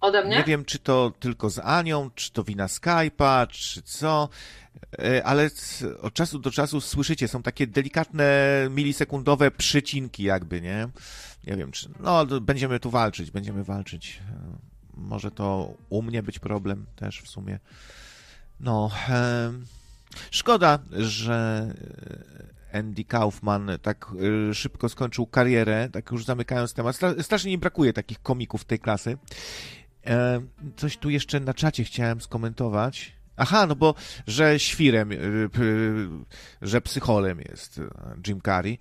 Ode 0.00 0.24
mnie? 0.24 0.36
Nie 0.36 0.44
wiem, 0.44 0.64
czy 0.64 0.78
to 0.78 1.12
tylko 1.20 1.50
z 1.50 1.58
Anią, 1.58 2.10
czy 2.14 2.32
to 2.32 2.44
wina 2.44 2.66
Skype'a, 2.66 3.46
czy 3.46 3.82
co, 3.82 4.28
e, 4.98 5.24
ale 5.24 5.50
od 6.02 6.14
czasu 6.14 6.38
do 6.38 6.50
czasu 6.50 6.80
słyszycie, 6.80 7.28
są 7.28 7.42
takie 7.42 7.66
delikatne, 7.66 8.26
milisekundowe 8.70 9.50
przycinki 9.50 10.22
jakby, 10.22 10.60
nie? 10.60 10.88
Nie 11.46 11.56
wiem, 11.56 11.72
czy... 11.72 11.88
No, 12.00 12.26
będziemy 12.26 12.80
tu 12.80 12.90
walczyć, 12.90 13.30
będziemy 13.30 13.64
walczyć. 13.64 14.20
E, 14.30 14.58
może 14.94 15.30
to 15.30 15.74
u 15.88 16.02
mnie 16.02 16.22
być 16.22 16.38
problem 16.38 16.86
też 16.96 17.22
w 17.22 17.28
sumie. 17.28 17.58
No, 18.60 18.90
e, 19.08 19.52
szkoda, 20.30 20.78
że 20.92 21.68
Andy 22.78 23.04
Kaufman 23.04 23.70
tak 23.82 24.06
y, 24.50 24.54
szybko 24.54 24.88
skończył 24.88 25.26
karierę, 25.26 25.88
tak 25.92 26.10
już 26.10 26.24
zamykając 26.24 26.74
temat. 26.74 26.98
Strasznie 27.20 27.50
mi 27.50 27.58
brakuje 27.58 27.92
takich 27.92 28.22
komików 28.22 28.64
tej 28.64 28.78
klasy. 28.78 29.18
E, 30.06 30.40
coś 30.76 30.96
tu 30.96 31.10
jeszcze 31.10 31.40
na 31.40 31.54
czacie 31.54 31.84
chciałem 31.84 32.20
skomentować. 32.20 33.12
Aha, 33.36 33.66
no 33.66 33.76
bo, 33.76 33.94
że 34.26 34.58
świrem, 34.58 35.12
y, 35.12 35.18
że 36.62 36.80
psycholem 36.80 37.40
jest 37.48 37.80
Jim 38.26 38.40
Carrey. 38.40 38.78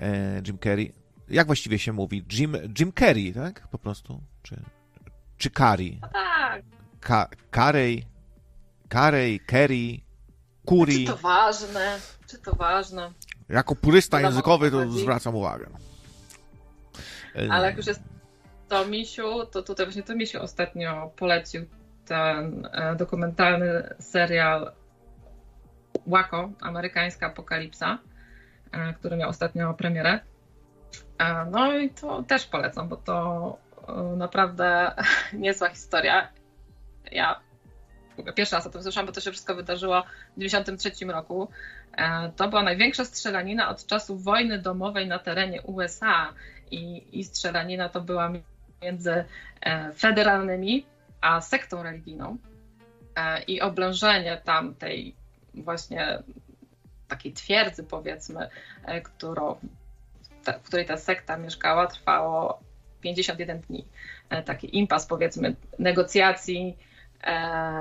E, 0.00 0.42
Jim 0.46 0.58
Carrey. 0.58 0.92
Jak 1.28 1.46
właściwie 1.46 1.78
się 1.78 1.92
mówi? 1.92 2.24
Jim, 2.32 2.56
Jim 2.78 2.92
Carrey, 2.92 3.34
tak? 3.34 3.68
Po 3.68 3.78
prostu? 3.78 4.22
Czy, 4.42 4.62
czy 5.36 5.50
Carrey? 5.50 5.98
No 6.02 6.08
tak. 6.08 6.62
Ka 7.00 7.28
Carey, 7.54 8.04
Carey, 8.92 9.40
Kerry, 9.40 10.00
Kuri. 10.64 11.06
Czy 11.06 11.12
to 11.12 11.16
ważne? 11.16 11.98
Czy 12.26 12.38
to 12.38 12.54
ważne? 12.54 13.12
Jako 13.48 13.76
purysta 13.76 14.20
językowy 14.20 14.70
to 14.70 14.90
zwracam 14.90 15.34
uwagę. 15.34 15.66
Ale 17.50 17.66
jak 17.66 17.76
już 17.76 17.86
jest 17.86 18.00
to 18.68 18.86
Misiu, 18.86 19.46
to 19.46 19.62
tutaj 19.62 19.86
właśnie 19.86 20.02
to 20.02 20.14
Misiu 20.14 20.42
ostatnio 20.42 21.10
polecił 21.16 21.66
ten 22.06 22.68
e, 22.72 22.96
dokumentalny 22.96 23.94
serial 23.98 24.72
Łako, 26.06 26.50
amerykańska 26.60 27.26
apokalipsa, 27.26 27.98
e, 28.72 28.94
który 28.94 29.16
miał 29.16 29.30
ostatnio 29.30 29.74
premierę. 29.74 30.20
E, 31.18 31.46
no 31.50 31.78
i 31.78 31.90
to 31.90 32.22
też 32.22 32.46
polecam, 32.46 32.88
bo 32.88 32.96
to 32.96 33.58
naprawdę 34.16 34.92
niezła 35.32 35.68
historia. 35.68 36.28
Ja 37.12 37.40
pierwszy 38.34 38.54
raz 38.54 38.66
o 38.66 38.70
tym 38.70 38.82
słyszałam, 38.82 39.06
bo 39.06 39.12
to 39.12 39.20
się 39.20 39.30
wszystko 39.30 39.54
wydarzyło 39.54 40.02
w 40.02 40.34
1993 40.34 41.04
roku. 41.04 41.48
E, 41.96 42.32
to 42.36 42.48
była 42.48 42.62
największa 42.62 43.04
strzelanina 43.04 43.68
od 43.68 43.86
czasów 43.86 44.24
wojny 44.24 44.58
domowej 44.58 45.08
na 45.08 45.18
terenie 45.18 45.62
USA 45.62 46.32
i, 46.70 47.04
i 47.18 47.24
strzelanina 47.24 47.88
to 47.88 48.00
była 48.00 48.32
między 48.82 49.24
e, 49.60 49.92
federalnymi 49.92 50.86
a 51.20 51.40
sektą 51.40 51.82
religijną 51.82 52.36
e, 53.16 53.42
i 53.42 53.60
oblężenie 53.60 54.40
tam 54.44 54.74
tej 54.74 55.14
właśnie 55.54 56.22
takiej 57.08 57.32
twierdzy 57.32 57.84
powiedzmy, 57.84 58.48
którą, 59.02 59.56
w 60.46 60.62
której 60.62 60.86
ta 60.86 60.96
sekta 60.96 61.36
mieszkała 61.36 61.86
trwało 61.86 62.60
51 63.00 63.60
dni. 63.60 63.84
Taki 64.44 64.78
impas 64.78 65.06
powiedzmy 65.06 65.54
negocjacji 65.78 66.76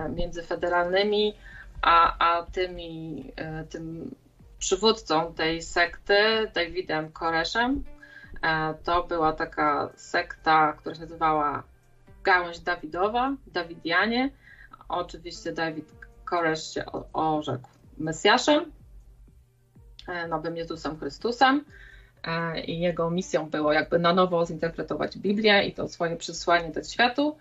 między 0.10 0.44
federalnymi 0.44 1.36
a, 1.82 2.16
a 2.20 2.44
tymi, 2.44 3.32
e, 3.36 3.64
tym 3.64 4.16
przywódcą 4.60 5.34
tej 5.34 5.62
sekty, 5.62 6.18
Davidem 6.54 7.12
Koreszem. 7.12 7.84
E, 8.42 8.74
to 8.84 9.04
była 9.04 9.34
taka 9.34 9.90
sekta, 9.96 10.74
która 10.74 10.96
się 10.96 11.02
nazywała 11.02 11.64
Gałąź 12.24 12.60
Dawidowa, 12.60 13.36
Dawidianie. 13.48 14.30
Oczywiście 14.90 15.52
Dawid 15.52 15.92
Koresz 16.26 16.74
się 16.74 16.84
orzekł 17.14 17.70
Mesjaszem, 17.98 18.72
nowym 20.30 20.58
Jezusem 20.58 21.00
Chrystusem 21.00 21.66
i 22.66 22.80
jego 22.80 23.10
misją 23.10 23.50
było 23.50 23.74
jakby 23.74 24.00
na 24.00 24.14
nowo 24.14 24.46
zinterpretować 24.46 25.18
Biblię 25.18 25.64
i 25.64 25.74
to 25.74 25.88
swoje 25.88 26.16
przesłanie 26.16 26.72
do 26.72 26.84
światu. 26.84 27.38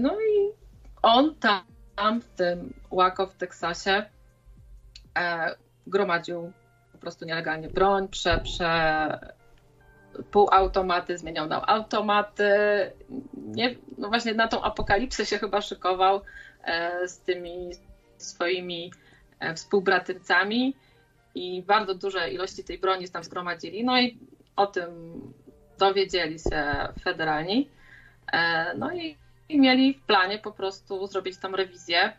No 0.00 0.20
i 0.20 0.52
on 1.02 1.34
tam, 1.96 2.20
w 2.20 2.28
tym 2.28 2.74
Waco 2.92 3.26
w 3.26 3.34
Teksasie, 3.34 4.04
e, 5.18 5.54
gromadził 5.86 6.52
po 6.92 6.98
prostu 6.98 7.24
nielegalnie 7.24 7.68
broń, 7.68 8.08
prze, 8.08 8.38
prze 8.38 9.18
półautomaty, 10.30 11.18
zmieniał 11.18 11.46
na 11.46 11.66
automaty. 11.66 12.52
Nie, 13.34 13.74
no 13.98 14.08
właśnie 14.08 14.34
na 14.34 14.48
tą 14.48 14.62
apokalipsę 14.62 15.26
się 15.26 15.38
chyba 15.38 15.60
szykował 15.60 16.20
e, 16.64 17.08
z 17.08 17.18
tymi 17.18 17.70
swoimi 18.18 18.92
e, 19.40 19.54
współbratymcami 19.54 20.76
i 21.34 21.62
bardzo 21.62 21.94
duże 21.94 22.30
ilości 22.30 22.64
tej 22.64 22.78
broni 22.78 23.08
tam 23.08 23.24
zgromadzili. 23.24 23.84
No 23.84 24.00
i 24.00 24.18
o 24.56 24.66
tym 24.66 24.90
dowiedzieli 25.78 26.38
się 26.38 26.88
federalni. 27.02 27.68
E, 28.32 28.74
no 28.76 28.92
i 28.94 29.16
i 29.50 29.60
mieli 29.60 29.94
w 29.94 30.02
planie 30.02 30.38
po 30.38 30.52
prostu 30.52 31.06
zrobić 31.06 31.36
tam 31.36 31.54
rewizję 31.54 32.12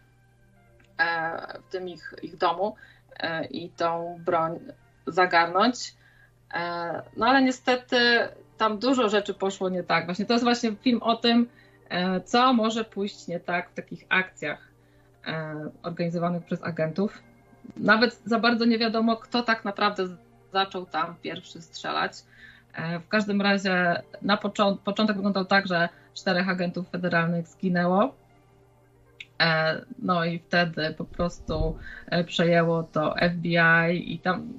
e, 0.98 1.60
w 1.68 1.72
tym 1.72 1.90
ich, 1.90 2.14
ich 2.22 2.38
domu 2.38 2.76
e, 3.20 3.46
i 3.46 3.70
tą 3.70 4.20
broń 4.26 4.60
zagarnąć. 5.08 5.94
E, 6.54 7.02
no 7.18 7.26
ale 7.28 7.42
niestety 7.42 7.98
tam 8.58 8.80
dużo 8.80 9.10
rzeczy 9.10 9.34
poszło 9.34 9.70
nie 9.70 9.84
tak. 9.84 10.06
Właśnie 10.06 10.26
to 10.26 10.34
jest 10.34 10.46
właśnie 10.46 10.76
film 10.76 11.04
o 11.04 11.16
tym, 11.16 11.50
co 12.26 12.54
może 12.54 12.84
pójść 12.84 13.28
nie 13.28 13.40
tak 13.40 13.70
w 13.70 13.74
takich 13.74 14.06
akcjach 14.10 14.68
organizowanych 15.84 16.46
przez 16.46 16.64
agentów. 16.64 17.22
Nawet 17.78 18.22
za 18.26 18.40
bardzo 18.40 18.66
nie 18.66 18.78
wiadomo, 18.78 19.18
kto 19.18 19.44
tak 19.44 19.66
naprawdę 19.66 20.04
zaczął 20.54 20.86
tam 20.86 21.16
pierwszy 21.22 21.62
strzelać. 21.62 22.14
W 23.06 23.08
każdym 23.08 23.42
razie 23.42 24.02
na 24.22 24.38
początek, 24.38 24.84
początek 24.84 25.16
wyglądał 25.16 25.46
tak, 25.46 25.68
że 25.68 25.90
czterech 26.14 26.50
agentów 26.50 26.90
federalnych 26.90 27.48
zginęło. 27.48 28.22
E, 29.42 29.82
no 30.00 30.26
i 30.26 30.40
wtedy 30.40 30.94
po 30.98 31.06
prostu 31.06 31.78
e, 32.08 32.24
przejęło 32.24 32.84
to 32.84 33.16
FBI 33.36 34.14
i 34.14 34.20
tam 34.20 34.54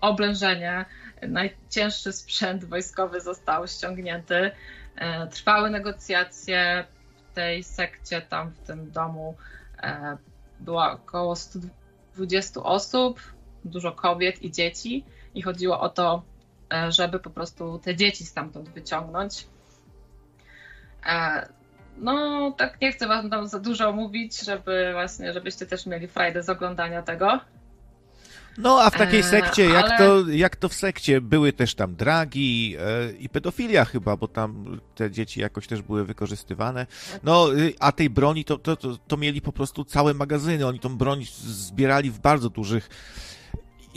oblężenie. 0.00 0.84
Najcięższy 1.28 2.12
sprzęt 2.12 2.64
wojskowy 2.64 3.20
został 3.20 3.66
ściągnięty. 3.66 4.50
E, 4.96 5.26
trwały 5.26 5.70
negocjacje 5.70 6.84
w 7.16 7.34
tej 7.34 7.62
sekcie, 7.62 8.22
tam 8.22 8.50
w 8.50 8.58
tym 8.58 8.90
domu 8.90 9.36
było 10.60 10.90
około 10.90 11.36
120 11.36 12.62
osób, 12.62 13.20
dużo 13.64 13.92
kobiet 13.92 14.42
i 14.42 14.52
dzieci 14.52 15.04
i 15.34 15.42
chodziło 15.42 15.80
o 15.80 15.88
to, 15.88 16.22
żeby 16.88 17.18
po 17.18 17.30
prostu 17.30 17.78
te 17.78 17.96
dzieci 17.96 18.24
stamtąd 18.24 18.68
wyciągnąć. 18.68 19.46
No, 22.00 22.54
tak 22.58 22.80
nie 22.80 22.92
chcę 22.92 23.08
wam 23.08 23.30
tam 23.30 23.48
za 23.48 23.58
dużo 23.58 23.92
mówić, 23.92 24.40
żeby 24.40 24.90
właśnie, 24.92 25.32
żebyście 25.32 25.66
też 25.66 25.86
mieli 25.86 26.08
frajdę 26.08 26.42
z 26.42 26.48
oglądania 26.48 27.02
tego. 27.02 27.40
No, 28.58 28.80
a 28.82 28.90
w 28.90 28.98
takiej 28.98 29.20
E, 29.20 29.22
sekcie, 29.22 29.64
jak, 29.64 29.84
ale- 29.84 29.98
to, 29.98 30.30
jak 30.30 30.56
to 30.56 30.68
w 30.68 30.74
sekcie, 30.74 31.20
były 31.20 31.52
też 31.52 31.74
tam 31.74 31.96
dragi 31.96 32.76
e, 32.78 33.12
i 33.12 33.28
pedofilia 33.28 33.84
chyba, 33.84 34.16
bo 34.16 34.28
tam 34.28 34.80
te 34.94 35.10
dzieci 35.10 35.40
jakoś 35.40 35.66
też 35.66 35.82
były 35.82 36.04
wykorzystywane. 36.04 36.86
No, 37.22 37.54
y, 37.54 37.74
a 37.80 37.92
tej 37.92 38.10
broni 38.10 38.44
to, 38.44 38.58
to, 38.58 38.76
to, 38.76 38.96
to 38.96 39.16
mieli 39.16 39.40
po 39.40 39.52
prostu 39.52 39.84
całe 39.84 40.14
magazyny, 40.14 40.66
oni 40.66 40.80
tą 40.80 40.96
broń 40.96 41.24
zbierali 41.44 42.10
w 42.10 42.18
bardzo 42.18 42.50
dużych 42.50 42.88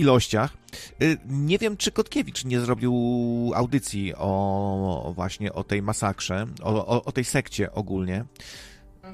ilościach. 0.01 0.53
Y, 1.01 1.17
Nie 1.27 1.57
wiem, 1.57 1.77
czy 1.77 1.91
Kotkiewicz 1.91 2.45
nie 2.45 2.59
zrobił 2.59 2.93
audycji 3.55 4.13
o 4.17 5.11
właśnie 5.15 5.53
o 5.53 5.63
tej 5.63 5.81
masakrze, 5.81 6.45
o, 6.63 6.87
o, 6.87 7.03
o 7.03 7.11
tej 7.11 7.23
sekcie 7.23 7.71
ogólnie. 7.71 8.25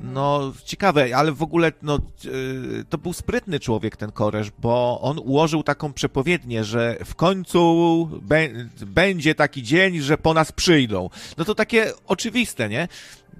No, 0.01 0.53
ciekawe, 0.65 1.15
ale 1.15 1.31
w 1.31 1.41
ogóle 1.43 1.71
no, 1.81 1.99
y, 2.25 2.85
to 2.89 2.97
był 2.97 3.13
sprytny 3.13 3.59
człowiek 3.59 3.97
ten 3.97 4.11
Koresz, 4.11 4.51
bo 4.59 5.01
on 5.01 5.19
ułożył 5.19 5.63
taką 5.63 5.93
przepowiednię, 5.93 6.63
że 6.63 6.97
w 7.05 7.15
końcu 7.15 8.09
be, 8.21 8.49
będzie 8.87 9.35
taki 9.35 9.63
dzień, 9.63 9.99
że 9.99 10.17
po 10.17 10.33
nas 10.33 10.51
przyjdą. 10.51 11.09
No 11.37 11.45
to 11.45 11.55
takie 11.55 11.91
oczywiste, 12.07 12.69
nie? 12.69 12.87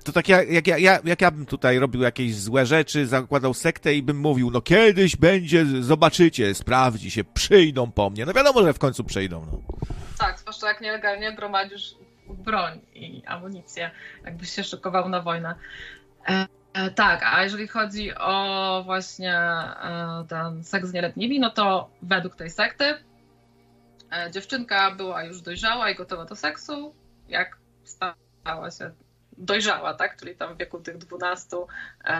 To 0.03 0.11
tak 0.11 0.27
jak, 0.29 0.49
jak, 0.49 0.67
ja- 0.67 0.77
ja, 0.77 0.99
jak 1.03 1.21
ja 1.21 1.31
bym 1.31 1.45
tutaj 1.45 1.79
robił 1.79 2.01
jakieś 2.01 2.35
złe 2.35 2.65
rzeczy, 2.65 3.07
zakładał 3.07 3.53
sektę 3.53 3.93
i 3.95 4.03
bym 4.03 4.17
mówił, 4.17 4.51
no 4.51 4.61
kiedyś 4.61 5.15
będzie, 5.15 5.65
zobaczycie, 5.81 6.55
sprawdzi 6.55 7.11
się, 7.11 7.23
przyjdą 7.23 7.91
po 7.91 8.09
mnie. 8.09 8.25
No 8.25 8.33
wiadomo, 8.33 8.63
że 8.63 8.73
w 8.73 8.79
końcu 8.79 9.03
przyjdą. 9.03 9.45
No. 9.51 9.61
Tak, 10.17 10.39
zwłaszcza 10.39 10.67
jak 10.67 10.81
nielegalnie 10.81 11.33
gromadzisz 11.35 11.95
broń 12.29 12.79
i 12.93 13.23
amunicję, 13.25 13.91
jakbyś 14.25 14.49
się 14.49 14.63
szykował 14.63 15.09
na 15.09 15.21
wojnę. 15.21 15.55
E, 16.29 16.47
e, 16.73 16.91
tak, 16.91 17.21
a 17.23 17.43
jeżeli 17.43 17.67
chodzi 17.67 18.15
o 18.15 18.81
właśnie 18.85 19.33
e, 19.37 20.25
ten 20.29 20.63
seks 20.63 20.89
z 20.89 20.93
nieletnimi, 20.93 21.39
no 21.39 21.49
to 21.49 21.89
według 22.01 22.35
tej 22.35 22.49
sekty 22.49 22.85
e, 24.11 24.31
dziewczynka 24.31 24.91
była 24.91 25.23
już 25.23 25.41
dojrzała 25.41 25.89
i 25.89 25.95
gotowa 25.95 26.25
do 26.25 26.35
seksu, 26.35 26.93
jak 27.29 27.57
stała 27.83 28.71
się 28.71 28.91
dojrzała, 29.37 29.93
tak? 29.93 30.17
Czyli 30.17 30.35
tam 30.35 30.55
w 30.55 30.57
wieku 30.57 30.79
tych 30.79 30.97
12 30.97 31.57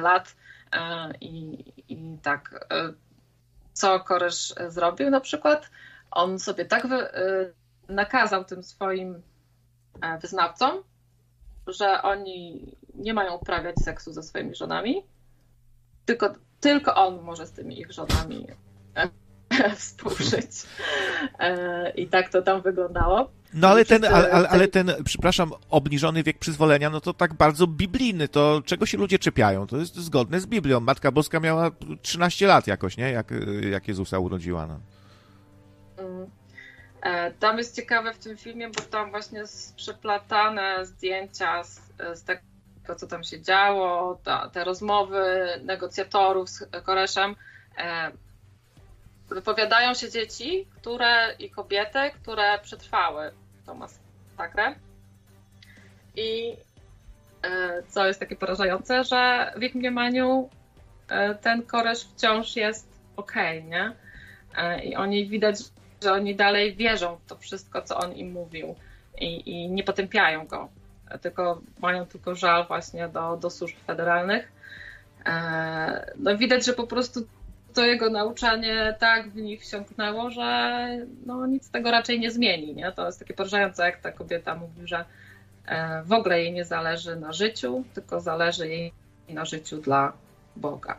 lat 0.02 0.36
e, 0.72 1.12
i, 1.22 1.64
i 1.88 2.18
tak. 2.22 2.66
e, 2.72 2.94
Co 3.74 4.06
e, 4.58 4.72
zrobił 4.72 5.10
na 5.10 5.22
przykład? 5.22 5.70
On 6.12 6.40
sobie 6.40 6.66
tak 6.66 6.88
wy, 6.88 6.96
e, 6.96 7.52
nakazał 7.90 8.46
tym 8.46 8.64
swoim 8.64 9.22
e, 10.02 10.18
wyznawcom, 10.18 10.84
że 11.68 12.02
oni 12.02 12.66
nie 12.94 13.14
mają 13.14 13.34
uprawiać 13.34 13.76
seksu 13.84 14.14
ze 14.14 14.24
swoimi 14.24 14.56
żonami, 14.56 15.06
tylko, 16.06 16.34
tylko 16.60 16.96
on 16.96 17.22
może 17.22 17.48
z 17.48 17.52
tymi 17.52 17.80
ich 17.80 17.92
żonami 17.92 18.48
e, 18.50 18.67
współżyć. 19.78 20.52
E, 21.40 21.90
I 21.90 22.08
tak 22.08 22.30
to 22.30 22.42
tam 22.42 22.62
wyglądało. 22.62 23.30
No 23.54 23.68
ale 23.68 23.86
ten, 23.86 24.06
ale, 24.06 24.50
ale, 24.50 24.68
ten, 24.68 24.92
przepraszam, 25.06 25.52
obniżony 25.70 26.24
wiek 26.24 26.40
przyzwolenia, 26.40 26.90
no 26.90 27.02
to 27.02 27.14
tak 27.14 27.34
bardzo 27.34 27.68
biblijny, 27.68 28.28
to 28.28 28.62
czego 28.66 28.86
się 28.86 28.98
ludzie 28.98 29.20
czepiają? 29.20 29.68
To 29.68 29.78
jest 29.78 29.96
zgodne 29.96 30.40
z 30.40 30.46
Biblią. 30.46 30.80
Matka 30.80 31.12
Boska 31.12 31.40
miała 31.40 31.72
13 32.02 32.48
lat 32.48 32.68
jakoś, 32.68 32.98
nie? 32.98 33.12
Jak, 33.12 33.34
jak 33.72 33.88
Jezusa 33.88 34.20
urodziła. 34.20 34.68
No. 34.68 34.80
Mm. 35.98 36.28
E, 37.02 37.32
Tam 37.32 37.58
jest 37.58 37.76
ciekawe 37.76 38.14
w 38.14 38.18
tym 38.18 38.38
filmie, 38.38 38.70
bo 38.70 38.82
tam 38.82 39.12
właśnie 39.12 39.44
przeplatane 39.76 40.86
zdjęcia 40.86 41.64
z, 41.64 41.82
z 42.14 42.24
tego, 42.24 42.42
co 42.98 43.08
tam 43.08 43.24
się 43.24 43.42
działo, 43.42 44.20
ta, 44.24 44.50
te 44.50 44.64
rozmowy 44.64 45.48
negocjatorów 45.64 46.50
z 46.50 46.64
Koreszem. 46.84 47.36
Wypowiadają 49.30 49.94
się 49.94 50.10
dzieci 50.12 50.68
które, 50.76 51.36
i 51.40 51.50
kobiety, 51.50 52.00
które 52.22 52.60
przetrwały 52.60 53.32
tą 53.66 53.76
masakrę. 53.76 54.76
I 56.16 56.58
e, 57.44 57.84
co 57.88 58.08
jest 58.08 58.20
takie 58.20 58.36
porażające, 58.36 59.04
że 59.04 59.54
w 59.58 59.64
ich 59.64 59.76
mniemaniu 59.76 60.50
e, 61.10 61.36
ten 61.36 61.64
Koresz 61.64 62.04
wciąż 62.04 62.56
jest 62.56 62.88
okej, 63.16 63.64
nie? 63.64 63.92
E, 64.58 64.84
I 64.84 64.96
oni 64.96 65.28
widać, 65.28 65.56
że 66.04 66.14
oni 66.14 66.36
dalej 66.36 66.76
wierzą 66.76 67.16
w 67.16 67.30
to 67.30 67.38
wszystko, 67.38 67.82
co 67.82 67.98
on 67.98 68.14
im 68.14 68.32
mówił 68.32 68.76
i, 69.20 69.50
i 69.52 69.70
nie 69.70 69.84
potępiają 69.84 70.48
go, 70.48 70.70
tylko 71.22 71.62
mają 71.80 72.06
tylko 72.06 72.36
żal 72.36 72.68
właśnie 72.68 73.08
do, 73.08 73.38
do 73.38 73.50
służb 73.50 73.76
federalnych. 73.88 74.52
No 76.18 76.38
widać, 76.38 76.66
że 76.66 76.74
po 76.74 76.88
prostu 76.88 77.28
to 77.78 77.86
jego 77.86 78.10
nauczanie 78.10 78.96
tak 79.00 79.30
w 79.30 79.36
nich 79.36 79.62
wsiąknęło, 79.62 80.30
że 80.30 80.88
no, 81.26 81.48
nic 81.48 81.70
tego 81.70 81.92
raczej 81.92 82.20
nie 82.20 82.32
zmieni. 82.32 82.76
Nie? 82.76 82.92
To 82.92 83.06
jest 83.06 83.20
takie 83.20 83.34
porażające, 83.34 83.86
jak 83.86 84.02
ta 84.02 84.12
kobieta 84.12 84.56
mówi, 84.56 84.88
że 84.88 85.06
e, 85.66 86.04
w 86.04 86.14
ogóle 86.14 86.42
jej 86.42 86.52
nie 86.52 86.66
zależy 86.66 87.16
na 87.16 87.34
życiu, 87.34 87.84
tylko 87.94 88.22
zależy 88.22 88.68
jej 88.68 88.94
na 89.30 89.46
życiu 89.46 89.82
dla 89.82 90.14
Boga. 90.56 90.98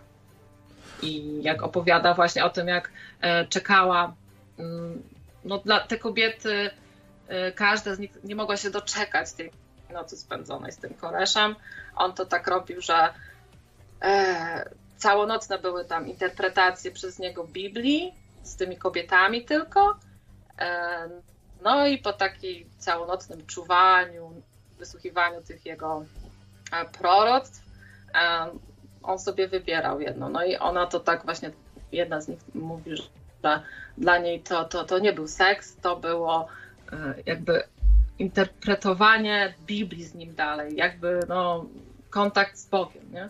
I 1.03 1.43
jak 1.43 1.63
opowiada 1.63 2.15
właśnie 2.15 2.45
o 2.45 2.51
tym, 2.51 2.69
jak 2.69 2.91
e, 3.21 3.47
czekała, 3.47 4.15
mm, 4.59 5.03
no 5.45 5.59
dla 5.59 5.81
te 5.81 5.99
kobiety, 5.99 6.71
e, 7.29 7.53
każda 7.53 7.95
z 7.95 7.99
nich 7.99 8.11
nie 8.25 8.35
mogła 8.35 8.57
się 8.57 8.71
doczekać 8.71 9.33
tej 9.33 9.51
nocy 9.93 10.17
spędzonej 10.17 10.73
z 10.73 10.77
tym 10.77 10.95
koreszem. 10.95 11.55
On 11.97 12.13
to 12.13 12.27
tak 12.27 12.47
robił, 12.47 12.81
że 12.81 13.09
całonocne 14.99 15.59
były 15.59 15.85
tam 15.85 16.09
interpretacje 16.09 16.91
przez 16.91 17.19
niego 17.19 17.45
Biblii 17.45 18.15
z 18.43 18.57
tymi 18.57 18.77
kobietami 18.77 19.45
tylko. 19.45 19.99
E, 20.59 21.09
no 21.63 21.87
i 21.87 21.99
po 21.99 22.13
takim 22.13 22.71
całonocnym 22.79 23.47
czuwaniu, 23.47 24.43
wysłuchiwaniu 24.79 25.43
tych 25.43 25.67
jego 25.67 26.05
e, 26.73 26.85
proroctw, 26.85 27.63
e, 28.15 28.49
on 29.03 29.19
sobie 29.19 29.49
wybierał 29.49 30.01
jedno. 30.01 30.29
No 30.29 30.45
i 30.45 30.57
ona 30.57 30.87
to 30.87 31.01
tak 31.01 31.25
właśnie, 31.25 31.51
jedna 31.93 32.21
z 32.21 32.29
nich 32.29 32.39
mówi, 32.55 32.97
że 32.97 33.63
dla 33.99 34.19
niej 34.19 34.41
to, 34.41 34.65
to, 34.65 34.85
to 34.85 34.99
nie 34.99 35.13
był 35.13 35.29
seks, 35.29 35.77
to 35.77 35.97
było 35.97 36.49
jakby 37.27 37.63
interpretowanie 38.19 39.55
Biblii 39.67 40.05
z 40.05 40.15
nim 40.15 40.35
dalej, 40.35 40.77
jakby 40.77 41.21
no, 41.29 41.65
kontakt 42.11 42.57
z 42.57 42.67
Bogiem, 42.67 43.13
nie? 43.13 43.29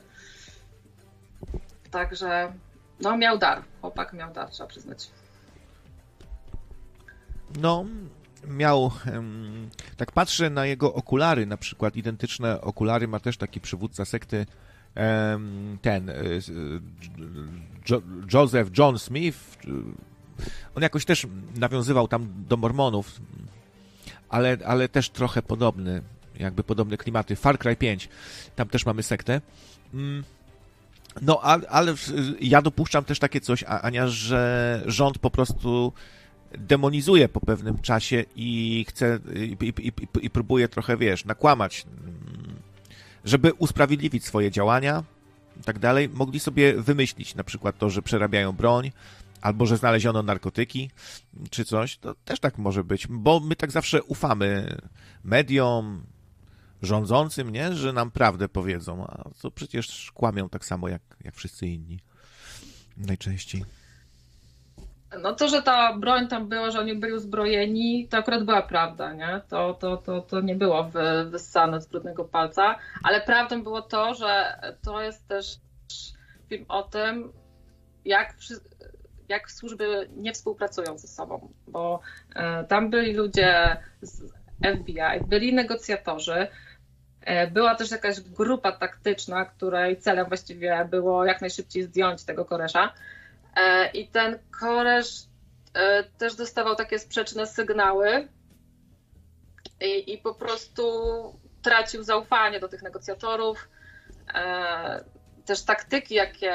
Także 1.90 2.52
no 3.00 3.16
miał 3.16 3.38
dar, 3.38 3.62
chłopak 3.80 4.12
miał 4.12 4.32
dar, 4.32 4.50
trzeba 4.50 4.68
przyznać. 4.68 5.10
No, 7.60 7.84
miał. 8.48 8.90
tak 9.96 10.12
patrzę 10.12 10.50
na 10.50 10.66
jego 10.66 10.94
okulary, 10.94 11.46
na 11.46 11.56
przykład 11.56 11.96
identyczne 11.96 12.60
okulary 12.60 13.08
ma 13.08 13.20
też 13.20 13.36
taki 13.36 13.60
przywódca 13.60 14.04
sekty. 14.04 14.46
ten. 15.82 16.10
e, 16.10 16.14
Jo- 17.90 18.02
Joseph 18.32 18.70
John 18.78 18.98
Smith. 18.98 19.38
On 20.74 20.82
jakoś 20.82 21.04
też 21.04 21.26
nawiązywał 21.56 22.08
tam 22.08 22.28
do 22.48 22.56
Mormonów, 22.56 23.20
ale, 24.28 24.56
ale 24.66 24.88
też 24.88 25.10
trochę 25.10 25.42
podobny, 25.42 26.02
jakby 26.38 26.64
podobne 26.64 26.96
klimaty. 26.96 27.36
Far 27.36 27.58
Cry 27.58 27.76
5, 27.76 28.08
tam 28.56 28.68
też 28.68 28.86
mamy 28.86 29.02
sektę. 29.02 29.40
No, 31.22 31.40
ale, 31.68 31.94
ja 32.40 32.62
dopuszczam 32.62 33.04
też 33.04 33.18
takie 33.18 33.40
coś, 33.40 33.64
Ania, 33.64 34.08
że 34.08 34.82
rząd 34.86 35.18
po 35.18 35.30
prostu 35.30 35.92
demonizuje 36.58 37.28
po 37.28 37.40
pewnym 37.40 37.78
czasie 37.78 38.24
i 38.36 38.84
chce 38.88 39.18
i, 39.34 39.56
i, 39.60 39.88
i, 39.88 39.92
i 40.22 40.30
próbuje 40.30 40.68
trochę, 40.68 40.96
wiesz, 40.96 41.24
nakłamać, 41.24 41.86
żeby 43.24 43.52
usprawiedliwić 43.52 44.24
swoje 44.24 44.50
działania 44.50 45.04
i 45.60 45.62
tak 45.62 45.78
dalej. 45.78 46.08
Mogli 46.08 46.40
sobie 46.40 46.74
wymyślić 46.74 47.34
na 47.34 47.44
przykład 47.44 47.78
to, 47.78 47.90
że 47.90 48.02
przerabiają 48.02 48.52
broń, 48.52 48.92
albo 49.40 49.66
że 49.66 49.76
znaleziono 49.76 50.22
narkotyki, 50.22 50.90
czy 51.50 51.64
coś. 51.64 51.98
To 51.98 52.14
też 52.14 52.40
tak 52.40 52.58
może 52.58 52.84
być, 52.84 53.06
bo 53.06 53.40
my 53.40 53.56
tak 53.56 53.70
zawsze 53.70 54.02
ufamy 54.02 54.76
mediom, 55.24 56.02
rządzącym, 56.82 57.50
nie? 57.50 57.72
Że 57.72 57.92
nam 57.92 58.10
prawdę 58.10 58.48
powiedzą, 58.48 59.06
a 59.06 59.30
to 59.42 59.50
przecież 59.50 60.12
kłamią 60.14 60.48
tak 60.48 60.64
samo 60.64 60.88
jak, 60.88 61.02
jak 61.24 61.34
wszyscy 61.34 61.66
inni. 61.66 62.00
Najczęściej. 62.96 63.64
No 65.22 65.34
to, 65.34 65.48
że 65.48 65.62
ta 65.62 65.96
broń 65.96 66.28
tam 66.28 66.48
była, 66.48 66.70
że 66.70 66.80
oni 66.80 66.94
byli 66.94 67.12
uzbrojeni, 67.12 68.08
to 68.08 68.16
akurat 68.16 68.44
była 68.44 68.62
prawda, 68.62 69.12
nie? 69.12 69.40
To, 69.48 69.74
to, 69.74 69.96
to, 69.96 70.20
to 70.20 70.40
nie 70.40 70.54
było 70.54 70.84
wy, 70.84 71.30
wyssane 71.30 71.80
z 71.80 71.86
brudnego 71.86 72.24
palca, 72.24 72.78
ale 73.02 73.20
prawdą 73.20 73.62
było 73.62 73.82
to, 73.82 74.14
że 74.14 74.60
to 74.82 75.02
jest 75.02 75.28
też 75.28 75.56
film 76.48 76.64
o 76.68 76.82
tym, 76.82 77.32
jak, 78.04 78.34
jak 79.28 79.50
służby 79.50 80.08
nie 80.16 80.32
współpracują 80.32 80.98
ze 80.98 81.08
sobą, 81.08 81.52
bo 81.66 82.00
e, 82.34 82.64
tam 82.64 82.90
byli 82.90 83.12
ludzie 83.12 83.76
z 84.02 84.22
FBI, 84.76 85.26
byli 85.28 85.54
negocjatorzy, 85.54 86.48
była 87.50 87.74
też 87.74 87.90
jakaś 87.90 88.20
grupa 88.20 88.72
taktyczna, 88.72 89.44
której 89.44 90.00
celem 90.00 90.28
właściwie 90.28 90.88
było 90.90 91.24
jak 91.24 91.40
najszybciej 91.40 91.82
zdjąć 91.82 92.24
tego 92.24 92.44
koresza. 92.44 92.92
E, 93.56 93.90
I 93.90 94.08
ten 94.08 94.38
koresz 94.60 95.22
e, 95.74 96.04
też 96.04 96.34
dostawał 96.34 96.76
takie 96.76 96.98
sprzeczne 96.98 97.46
sygnały 97.46 98.28
i, 99.80 100.12
i 100.12 100.18
po 100.18 100.34
prostu 100.34 100.82
tracił 101.62 102.02
zaufanie 102.02 102.60
do 102.60 102.68
tych 102.68 102.82
negocjatorów. 102.82 103.68
E, 104.34 105.04
też 105.46 105.62
taktyki, 105.62 106.14
jakie 106.14 106.54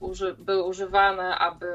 uży, 0.00 0.34
były 0.34 0.62
używane, 0.62 1.38
aby 1.38 1.66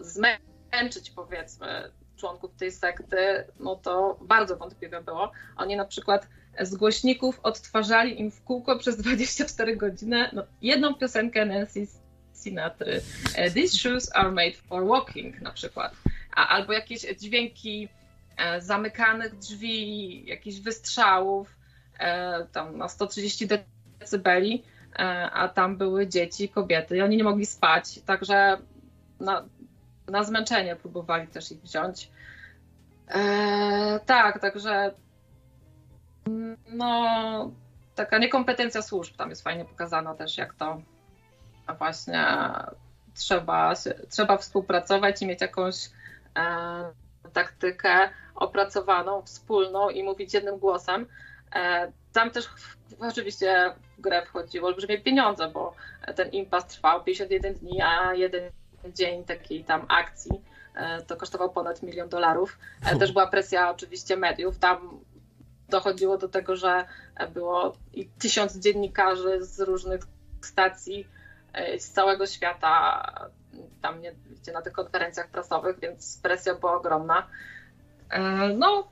zmęczyć 0.00 1.10
powiedzmy 1.10 1.90
członków 2.16 2.56
tej 2.56 2.72
sekty, 2.72 3.44
no 3.60 3.76
to 3.76 4.18
bardzo 4.20 4.56
wątpliwe 4.56 5.02
było. 5.02 5.32
Oni 5.56 5.76
na 5.76 5.84
przykład 5.84 6.28
z 6.60 6.74
głośników 6.74 7.40
odtwarzali 7.42 8.20
im 8.20 8.30
w 8.30 8.44
kółko 8.44 8.78
przez 8.78 8.96
24 8.96 9.76
godziny 9.76 10.30
no, 10.32 10.42
jedną 10.62 10.94
piosenkę 10.94 11.46
Nancy 11.46 11.86
Sinatry. 12.42 13.00
E, 13.34 13.50
These 13.50 13.78
shoes 13.78 14.10
are 14.14 14.30
made 14.30 14.56
for 14.68 14.86
walking 14.86 15.40
na 15.40 15.52
przykład. 15.52 15.92
A, 16.36 16.48
albo 16.48 16.72
jakieś 16.72 17.00
dźwięki 17.00 17.88
e, 18.36 18.60
zamykanych 18.60 19.38
drzwi, 19.38 20.26
jakichś 20.26 20.60
wystrzałów, 20.60 21.56
e, 21.98 22.46
tam 22.52 22.78
na 22.78 22.88
130 22.88 23.48
decybeli, 23.98 24.62
a 25.32 25.48
tam 25.48 25.76
były 25.76 26.06
dzieci, 26.06 26.48
kobiety 26.48 26.96
i 26.96 27.02
oni 27.02 27.16
nie 27.16 27.24
mogli 27.24 27.46
spać, 27.46 28.00
także 28.06 28.58
na, 29.20 29.44
na 30.08 30.24
zmęczenie 30.24 30.76
próbowali 30.76 31.28
też 31.28 31.52
ich 31.52 31.60
wziąć. 31.60 32.10
Tak, 34.06 34.40
także 34.40 34.94
no 36.68 37.50
taka 37.94 38.18
niekompetencja 38.18 38.82
służb 38.82 39.16
tam 39.16 39.30
jest 39.30 39.42
fajnie 39.42 39.64
pokazana 39.64 40.14
też, 40.14 40.38
jak 40.38 40.54
to 40.54 40.80
właśnie 41.78 42.26
trzeba, 43.14 43.74
trzeba 44.10 44.36
współpracować 44.36 45.22
i 45.22 45.26
mieć 45.26 45.40
jakąś 45.40 45.90
e, 46.36 46.42
taktykę 47.32 48.08
opracowaną, 48.34 49.22
wspólną 49.22 49.90
i 49.90 50.02
mówić 50.02 50.34
jednym 50.34 50.58
głosem. 50.58 51.06
E, 51.54 51.92
tam 52.12 52.30
też 52.30 52.48
oczywiście 53.00 53.74
w 53.98 54.00
grę 54.00 54.26
wchodziły 54.26 54.66
olbrzymie 54.66 55.00
pieniądze, 55.00 55.48
bo 55.48 55.74
ten 56.16 56.30
impas 56.30 56.66
trwał 56.66 57.04
51 57.04 57.54
dni, 57.54 57.82
a 57.82 58.14
jeden 58.14 58.50
dzień 58.94 59.24
takiej 59.24 59.64
tam 59.64 59.86
akcji 59.88 60.30
e, 60.74 61.02
to 61.02 61.16
kosztował 61.16 61.50
ponad 61.50 61.82
milion 61.82 62.08
dolarów. 62.08 62.58
E, 62.86 62.96
też 62.96 63.12
była 63.12 63.26
presja 63.26 63.70
oczywiście 63.70 64.16
mediów. 64.16 64.58
Tam 64.58 65.00
dochodziło 65.68 66.18
do 66.18 66.28
tego, 66.28 66.56
że 66.56 66.84
było 67.34 67.76
i 67.94 68.08
tysiąc 68.18 68.58
dziennikarzy 68.58 69.44
z 69.44 69.60
różnych 69.60 70.02
stacji 70.40 71.06
e, 71.52 71.80
z 71.80 71.90
całego 71.90 72.26
świata 72.26 73.02
tam 73.82 74.00
nie, 74.00 74.12
gdzie 74.42 74.52
na 74.52 74.62
tych 74.62 74.72
konferencjach 74.72 75.28
prasowych, 75.28 75.80
więc 75.80 76.18
presja 76.22 76.54
była 76.54 76.76
ogromna. 76.76 77.26
No, 78.56 78.88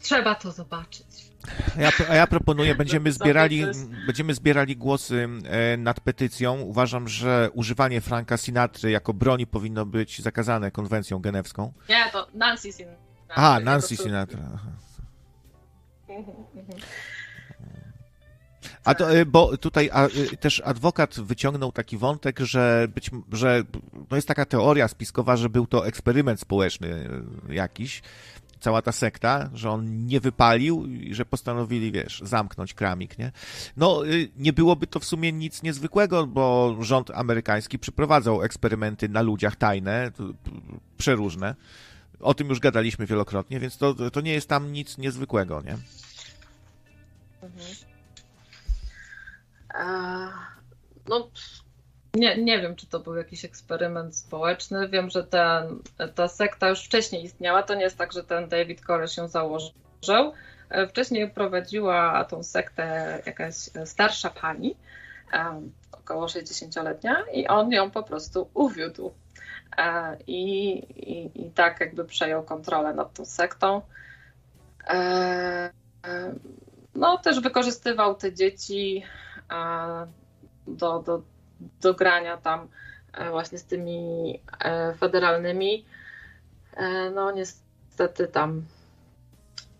trzeba 0.00 0.34
to 0.34 0.52
zobaczyć. 0.52 1.34
A 1.78 1.80
ja, 1.80 1.90
a 2.08 2.14
ja 2.14 2.26
proponuję, 2.26 2.74
będziemy 2.84 3.12
zbierali, 3.12 3.64
będziemy 4.06 4.34
zbierali 4.34 4.76
głosy 4.76 5.28
e, 5.44 5.76
nad 5.76 6.00
petycją. 6.00 6.60
Uważam, 6.60 7.08
że 7.08 7.50
używanie 7.52 8.00
Franka 8.00 8.36
Sinatry 8.36 8.90
jako 8.90 9.14
broni 9.14 9.46
powinno 9.46 9.86
być 9.86 10.22
zakazane 10.22 10.70
konwencją 10.70 11.18
genewską. 11.18 11.72
Nie, 11.88 12.10
to 12.12 12.26
Nancy 12.34 12.72
Sinatra. 12.72 13.04
A, 13.28 13.60
Nancy 13.60 13.96
Sinatra. 13.96 14.40
A 18.84 18.94
to, 18.94 19.10
e, 19.10 19.26
bo 19.26 19.56
tutaj 19.56 19.90
e, 19.92 20.36
też 20.36 20.62
adwokat 20.64 21.20
wyciągnął 21.20 21.72
taki 21.72 21.96
wątek, 21.96 22.40
że 22.40 22.88
być, 22.94 23.10
że 23.32 23.62
no 24.10 24.16
jest 24.16 24.28
taka 24.28 24.44
teoria 24.44 24.88
spiskowa, 24.88 25.36
że 25.36 25.48
był 25.48 25.66
to 25.66 25.86
eksperyment 25.86 26.40
społeczny 26.40 27.08
jakiś, 27.48 28.02
cała 28.64 28.82
ta 28.82 28.92
sekta, 28.92 29.50
że 29.54 29.70
on 29.70 30.06
nie 30.06 30.20
wypalił 30.20 30.86
i 30.86 31.14
że 31.14 31.24
postanowili, 31.24 31.92
wiesz, 31.92 32.22
zamknąć 32.24 32.74
kramik, 32.74 33.18
nie? 33.18 33.32
No, 33.76 34.06
y, 34.06 34.28
nie 34.36 34.52
byłoby 34.52 34.86
to 34.86 35.00
w 35.00 35.04
sumie 35.04 35.32
nic 35.32 35.62
niezwykłego, 35.62 36.26
bo 36.26 36.76
rząd 36.80 37.10
amerykański 37.10 37.78
przeprowadzał 37.78 38.42
eksperymenty 38.42 39.08
na 39.08 39.22
ludziach 39.22 39.56
tajne, 39.56 40.10
przeróżne. 40.96 41.54
O 42.24 42.34
tym 42.34 42.48
już 42.48 42.60
gadaliśmy 42.60 43.06
wielokrotnie, 43.06 43.60
więc 43.60 43.78
to, 43.78 43.94
to 44.10 44.20
nie 44.20 44.32
jest 44.32 44.48
tam 44.48 44.72
nic 44.72 44.98
niezwykłego, 44.98 45.62
nie? 45.62 45.76
Mhm. 47.42 47.66
no, 51.08 51.30
nie, 52.14 52.36
nie 52.36 52.60
wiem, 52.60 52.76
czy 52.76 52.86
to 52.86 53.00
był 53.00 53.16
jakiś 53.16 53.44
eksperyment 53.44 54.16
społeczny. 54.16 54.88
Wiem, 54.88 55.10
że 55.10 55.24
ten, 55.24 55.78
ta 56.14 56.28
sekta 56.28 56.68
już 56.68 56.84
wcześniej 56.84 57.24
istniała. 57.24 57.62
To 57.62 57.74
nie 57.74 57.82
jest 57.82 57.98
tak, 57.98 58.12
że 58.12 58.24
ten 58.24 58.48
David 58.48 58.80
Koresh 58.80 59.16
ją 59.16 59.28
założył. 59.28 60.32
Wcześniej 60.88 61.30
prowadziła 61.30 62.24
tą 62.24 62.42
sektę 62.42 63.22
jakaś 63.26 63.54
starsza 63.84 64.30
pani, 64.30 64.76
około 65.92 66.26
60-letnia, 66.26 67.24
i 67.32 67.46
on 67.46 67.72
ją 67.72 67.90
po 67.90 68.02
prostu 68.02 68.50
uwiódł. 68.54 69.14
E, 69.76 70.16
I, 70.26 70.72
i, 71.12 71.46
I 71.46 71.50
tak 71.50 71.80
jakby 71.80 72.04
przejął 72.04 72.42
kontrolę 72.42 72.94
nad 72.94 73.14
tą 73.14 73.24
sektą. 73.24 73.82
E, 74.86 74.94
e, 76.06 76.34
no, 76.94 77.18
też 77.18 77.40
wykorzystywał 77.40 78.14
te 78.14 78.34
dzieci 78.34 79.02
do, 80.66 80.98
do 80.98 81.22
do 81.80 81.94
grania 81.94 82.36
tam 82.36 82.68
właśnie 83.30 83.58
z 83.58 83.64
tymi 83.64 84.40
federalnymi. 84.98 85.84
No 87.14 87.30
niestety 87.30 88.28
tam 88.28 88.64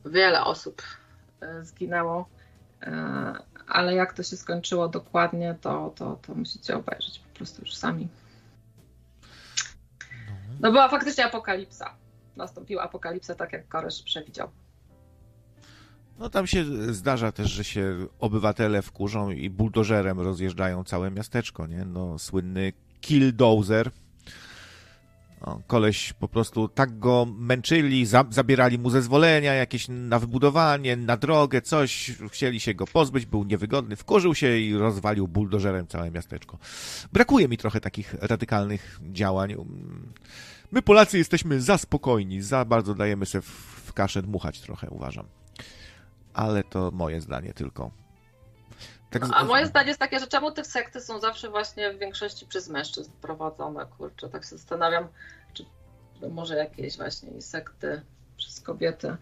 wiele 0.06 0.44
osób 0.44 0.82
zginęło, 1.62 2.28
ale 3.66 3.94
jak 3.94 4.12
to 4.12 4.22
się 4.22 4.36
skończyło 4.36 4.88
dokładnie, 4.88 5.56
to, 5.60 5.92
to, 5.96 6.18
to 6.26 6.34
musicie 6.34 6.76
obejrzeć 6.76 7.18
po 7.18 7.36
prostu 7.36 7.62
już 7.62 7.74
sami. 7.74 8.08
No 10.60 10.72
była 10.72 10.88
faktycznie 10.88 11.24
apokalipsa. 11.24 11.96
Nastąpiła 12.36 12.82
apokalipsa, 12.82 13.34
tak 13.34 13.52
jak 13.52 13.68
Koresz 13.68 14.02
przewidział. 14.02 14.48
No 16.18 16.30
tam 16.30 16.46
się 16.46 16.64
zdarza 16.94 17.32
też, 17.32 17.50
że 17.50 17.64
się 17.64 18.06
obywatele 18.20 18.82
wkurzą 18.82 19.30
i 19.30 19.50
buldożerem 19.50 20.20
rozjeżdżają 20.20 20.84
całe 20.84 21.10
miasteczko, 21.10 21.66
nie? 21.66 21.84
No, 21.84 22.18
słynny 22.18 22.72
killdozer. 23.00 23.90
No, 25.46 25.62
koleś 25.66 26.12
po 26.12 26.28
prostu 26.28 26.68
tak 26.68 26.98
go 26.98 27.26
męczyli, 27.38 28.06
za, 28.06 28.24
zabierali 28.30 28.78
mu 28.78 28.90
zezwolenia 28.90 29.54
jakieś 29.54 29.86
na 29.88 30.18
wybudowanie, 30.18 30.96
na 30.96 31.16
drogę, 31.16 31.62
coś, 31.62 32.12
chcieli 32.32 32.60
się 32.60 32.74
go 32.74 32.86
pozbyć, 32.86 33.26
był 33.26 33.44
niewygodny, 33.44 33.96
wkurzył 33.96 34.34
się 34.34 34.58
i 34.58 34.74
rozwalił 34.74 35.28
buldożerem 35.28 35.86
całe 35.86 36.10
miasteczko. 36.10 36.58
Brakuje 37.12 37.48
mi 37.48 37.58
trochę 37.58 37.80
takich 37.80 38.14
radykalnych 38.20 39.00
działań. 39.02 39.54
My 40.72 40.82
Polacy 40.82 41.18
jesteśmy 41.18 41.60
za 41.60 41.78
spokojni, 41.78 42.42
za 42.42 42.64
bardzo 42.64 42.94
dajemy 42.94 43.26
sobie 43.26 43.42
w 43.86 43.92
kaszę 43.92 44.22
dmuchać 44.22 44.60
trochę, 44.60 44.90
uważam 44.90 45.26
ale 46.34 46.64
to 46.64 46.90
moje 46.90 47.20
zdanie 47.20 47.52
tylko. 47.54 47.90
Tak 49.20 49.30
a 49.34 49.44
moje 49.44 49.66
zdanie 49.66 49.88
jest 49.88 50.00
takie, 50.00 50.20
że 50.20 50.26
czemu 50.26 50.50
te 50.50 50.64
sekty 50.64 51.00
są 51.00 51.20
zawsze 51.20 51.50
właśnie 51.50 51.92
w 51.92 51.98
większości 51.98 52.46
przez 52.46 52.68
mężczyzn 52.68 53.12
prowadzone, 53.20 53.86
kurczę, 53.98 54.28
tak 54.28 54.42
się 54.42 54.48
zastanawiam, 54.48 55.08
czy 55.54 55.64
może 56.30 56.56
jakieś 56.56 56.96
właśnie 56.96 57.42
sekty 57.42 58.02
przez 58.36 58.60
kobiety. 58.60 59.16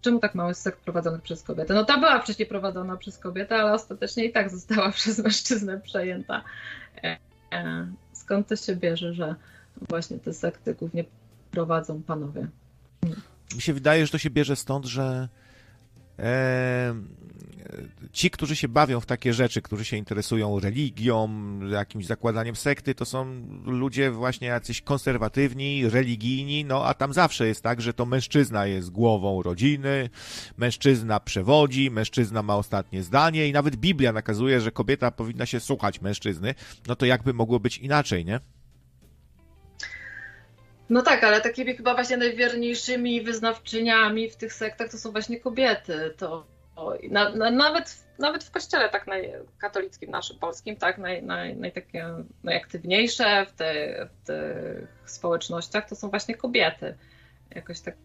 Czemu 0.00 0.18
tak 0.18 0.34
mało 0.34 0.48
jest 0.48 0.62
sekt 0.62 0.80
prowadzonych 0.80 1.22
przez 1.22 1.42
kobiety? 1.42 1.74
No 1.74 1.84
ta 1.84 1.98
była 1.98 2.20
wcześniej 2.20 2.48
prowadzona 2.48 2.96
przez 2.96 3.18
kobietę, 3.18 3.56
ale 3.56 3.72
ostatecznie 3.72 4.24
i 4.24 4.32
tak 4.32 4.50
została 4.50 4.92
przez 4.98 5.18
mężczyznę 5.18 5.80
przejęta. 5.80 6.44
E, 7.04 7.18
e, 7.52 7.86
skąd 8.12 8.48
to 8.48 8.56
się 8.56 8.76
bierze, 8.76 9.14
że 9.14 9.34
właśnie 9.88 10.18
te 10.18 10.32
sekty 10.32 10.74
głównie 10.74 11.04
prowadzą 11.50 12.02
panowie? 12.02 12.48
Mi 13.54 13.62
się 13.62 13.72
wydaje, 13.72 14.06
że 14.06 14.12
to 14.12 14.18
się 14.18 14.30
bierze 14.30 14.56
stąd, 14.56 14.86
że 14.86 15.28
ci, 18.12 18.30
którzy 18.30 18.56
się 18.56 18.68
bawią 18.68 19.00
w 19.00 19.06
takie 19.06 19.34
rzeczy, 19.34 19.62
którzy 19.62 19.84
się 19.84 19.96
interesują 19.96 20.60
religią, 20.60 21.28
jakimś 21.70 22.06
zakładaniem 22.06 22.56
sekty, 22.56 22.94
to 22.94 23.04
są 23.04 23.46
ludzie 23.64 24.10
właśnie 24.10 24.48
jacyś 24.48 24.82
konserwatywni, 24.82 25.88
religijni, 25.88 26.64
no 26.64 26.86
a 26.86 26.94
tam 26.94 27.12
zawsze 27.12 27.46
jest 27.46 27.62
tak, 27.62 27.80
że 27.80 27.92
to 27.94 28.06
mężczyzna 28.06 28.66
jest 28.66 28.90
głową 28.90 29.42
rodziny, 29.42 30.10
mężczyzna 30.56 31.20
przewodzi, 31.20 31.90
mężczyzna 31.90 32.42
ma 32.42 32.56
ostatnie 32.56 33.02
zdanie 33.02 33.48
i 33.48 33.52
nawet 33.52 33.76
Biblia 33.76 34.12
nakazuje, 34.12 34.60
że 34.60 34.70
kobieta 34.70 35.10
powinna 35.10 35.46
się 35.46 35.60
słuchać 35.60 36.00
mężczyzny, 36.00 36.54
no 36.86 36.96
to 36.96 37.06
jakby 37.06 37.34
mogło 37.34 37.60
być 37.60 37.78
inaczej, 37.78 38.24
nie? 38.24 38.40
No 40.90 41.02
tak, 41.02 41.24
ale 41.24 41.40
takimi 41.40 41.76
chyba 41.76 41.94
właśnie 41.94 42.16
najwierniejszymi 42.16 43.22
wyznawczyniami 43.22 44.30
w 44.30 44.36
tych 44.36 44.52
sektach 44.52 44.90
to 44.90 44.98
są 44.98 45.12
właśnie 45.12 45.40
kobiety. 45.40 46.14
To 46.16 46.46
na, 47.10 47.30
na, 47.30 47.50
nawet, 47.50 48.04
nawet 48.18 48.44
w 48.44 48.50
kościele 48.50 48.88
tak 48.88 49.06
naj, 49.06 49.32
katolickim 49.58 50.10
naszym 50.10 50.38
polskim, 50.38 50.76
tak, 50.76 50.98
naj, 50.98 51.22
naj, 51.22 51.56
naj 51.56 51.72
takie 51.72 52.06
najaktywniejsze 52.44 53.46
w, 53.46 53.52
te, 53.52 54.08
w 54.12 54.26
tych 54.26 55.10
społecznościach 55.10 55.88
to 55.88 55.96
są 55.96 56.10
właśnie 56.10 56.34
kobiety. 56.34 56.94
Jakoś 57.54 57.80
tak 57.80 57.96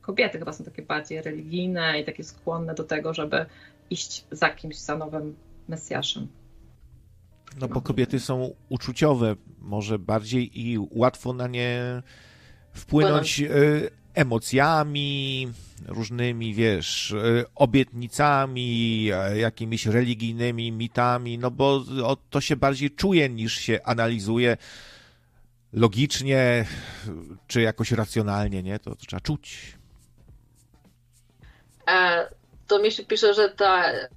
kobiety 0.00 0.38
chyba 0.38 0.52
są 0.52 0.64
takie 0.64 0.82
bardziej 0.82 1.22
religijne 1.22 2.00
i 2.00 2.04
takie 2.04 2.24
skłonne 2.24 2.74
do 2.74 2.84
tego, 2.84 3.14
żeby 3.14 3.46
iść 3.90 4.24
za 4.30 4.50
kimś, 4.50 4.76
za 4.76 4.96
nowym 4.96 5.36
Mesjaszem. 5.68 6.28
No 7.56 7.68
bo 7.68 7.80
kobiety 7.80 8.20
są 8.20 8.54
uczuciowe, 8.68 9.36
może 9.58 9.98
bardziej 9.98 10.60
i 10.60 10.78
łatwo 10.90 11.32
na 11.32 11.46
nie 11.46 12.02
wpłynąć 12.72 13.40
y, 13.40 13.90
emocjami, 14.14 15.48
różnymi, 15.86 16.54
wiesz, 16.54 17.10
y, 17.10 17.44
obietnicami, 17.54 19.04
jakimiś 19.34 19.86
religijnymi 19.86 20.72
mitami, 20.72 21.38
no 21.38 21.50
bo 21.50 21.84
to 22.30 22.40
się 22.40 22.56
bardziej 22.56 22.90
czuje 22.90 23.28
niż 23.28 23.54
się 23.54 23.80
analizuje 23.84 24.56
logicznie 25.72 26.66
czy 27.46 27.60
jakoś 27.60 27.92
racjonalnie, 27.92 28.62
nie? 28.62 28.78
To, 28.78 28.96
to 28.96 29.06
trzeba 29.06 29.20
czuć. 29.20 29.78
E, 31.88 32.28
to 32.66 32.82
mi 32.82 32.92
się 32.92 33.04
pisze, 33.04 33.34
że 33.34 33.48
ta 33.48 33.92
e, 33.92 34.08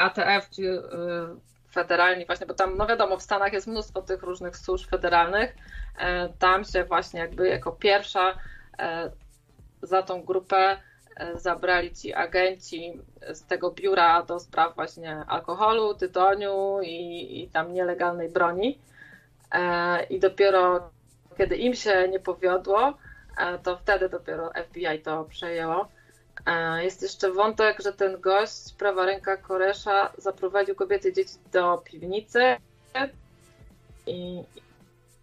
ATF, 0.00 0.50
czy 0.50 0.62
e, 0.68 0.80
federalni 1.70 2.26
właśnie, 2.26 2.46
bo 2.46 2.54
tam, 2.54 2.76
no 2.76 2.86
wiadomo, 2.86 3.16
w 3.16 3.22
Stanach 3.22 3.52
jest 3.52 3.66
mnóstwo 3.66 4.02
tych 4.02 4.22
różnych 4.22 4.56
służb 4.56 4.90
federalnych, 4.90 5.54
tam 6.38 6.64
się 6.64 6.84
właśnie 6.84 7.20
jakby 7.20 7.48
jako 7.48 7.72
pierwsza 7.72 8.38
za 9.82 10.02
tą 10.02 10.22
grupę 10.22 10.76
zabrali 11.34 11.92
ci 11.92 12.14
agenci 12.14 13.00
z 13.32 13.44
tego 13.46 13.70
biura 13.70 14.22
do 14.22 14.38
spraw 14.38 14.74
właśnie 14.74 15.24
alkoholu, 15.28 15.94
tytoniu 15.94 16.80
i, 16.82 17.40
i 17.42 17.48
tam 17.48 17.72
nielegalnej 17.74 18.28
broni. 18.28 18.78
I 20.10 20.20
dopiero 20.20 20.90
kiedy 21.40 21.56
im 21.56 21.74
się 21.74 22.08
nie 22.08 22.20
powiodło, 22.20 22.94
to 23.62 23.76
wtedy 23.76 24.08
dopiero 24.08 24.52
FBI 24.64 24.98
to 25.02 25.24
przejęło. 25.24 25.88
Jest 26.82 27.02
jeszcze 27.02 27.32
wątek, 27.32 27.82
że 27.82 27.92
ten 27.92 28.20
gość, 28.20 28.74
prawa 28.78 29.06
ręka 29.06 29.36
Koresza, 29.36 30.12
zaprowadził 30.18 30.74
kobiety 30.74 31.08
i 31.08 31.12
dzieci 31.12 31.34
do 31.52 31.78
piwnicy 31.78 32.56
i, 34.06 34.42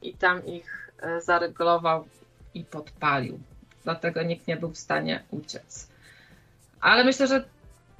i 0.01 0.13
tam 0.13 0.45
ich 0.45 0.91
e, 1.01 1.21
zaregulował 1.21 2.05
i 2.53 2.63
podpalił. 2.63 3.39
Dlatego 3.83 4.23
nikt 4.23 4.47
nie 4.47 4.57
był 4.57 4.69
w 4.69 4.77
stanie 4.77 5.23
uciec. 5.31 5.87
Ale 6.81 7.03
myślę, 7.03 7.27
że 7.27 7.45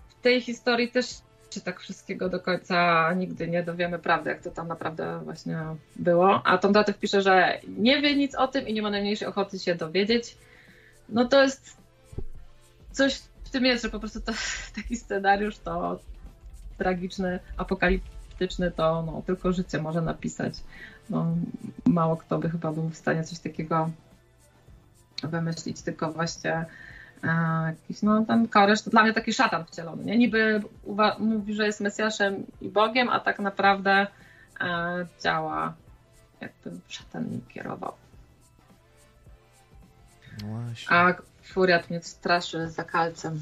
w 0.10 0.22
tej 0.22 0.42
historii 0.42 0.92
też 0.92 1.06
się 1.52 1.62
tak 1.62 1.80
wszystkiego 1.80 2.30
do 2.30 2.40
końca 2.40 3.14
nigdy 3.14 3.48
nie 3.48 3.64
dowiemy 3.64 4.00
prawdy, 4.00 4.30
jak 4.30 4.42
to 4.42 4.52
tam 4.52 4.68
naprawdę 4.68 5.20
właśnie 5.24 5.58
było. 5.96 6.42
A 6.44 6.58
Tom 6.58 6.74
Datew 6.74 6.98
pisze, 6.98 7.22
że 7.22 7.60
nie 7.68 8.02
wie 8.02 8.16
nic 8.16 8.36
o 8.36 8.48
tym 8.48 8.68
i 8.68 8.74
nie 8.74 8.82
ma 8.82 8.90
najmniejszej 8.90 9.28
ochoty 9.28 9.60
się 9.60 9.76
dowiedzieć. 9.76 10.38
No 11.10 11.26
to 11.26 11.44
jest 11.44 11.78
coś 12.98 13.22
w 13.44 13.50
tym 13.50 13.66
jest, 13.66 13.84
że 13.84 13.90
po 13.90 14.00
prostu 14.00 14.22
to, 14.22 14.32
taki 14.76 14.96
scenariusz 14.96 15.58
to 15.58 16.00
tragiczny, 16.78 17.40
apokaliptyczny, 17.58 18.72
to 18.72 19.04
no, 19.04 19.22
tylko 19.26 19.54
życie 19.54 19.82
może 19.82 20.02
napisać. 20.02 20.54
No, 21.10 21.36
mało 21.86 22.18
kto 22.18 22.38
by 22.38 22.50
chyba 22.50 22.72
był 22.72 22.90
w 22.90 22.98
stanie 22.98 23.24
coś 23.24 23.40
takiego 23.40 23.90
wymyślić, 25.24 25.82
tylko 25.82 26.12
właśnie 26.12 26.66
jakiś, 27.68 28.02
no 28.02 28.26
ten 28.26 28.48
Koresz 28.48 28.82
to 28.82 28.90
dla 28.90 29.04
mnie 29.04 29.14
taki 29.14 29.34
szatan 29.34 29.66
wcielony, 29.66 30.06
nie? 30.06 30.18
Niby 30.18 30.62
mówi, 31.20 31.54
że 31.54 31.66
jest 31.66 31.82
Mesjaszem 31.82 32.46
i 32.62 32.70
Bogiem, 32.70 33.10
a 33.10 33.20
tak 33.20 33.40
naprawdę 33.40 34.08
e, 34.62 35.08
działa 35.24 35.74
jakby 36.42 36.72
szatan 36.88 37.30
nim 37.30 37.42
kierował. 37.48 37.94
Właśnie. 40.44 40.98
A 40.98 41.14
furiat 41.48 41.90
mnie 41.90 42.02
straszy 42.02 42.70
za 42.70 42.84
kalcem. 42.84 43.42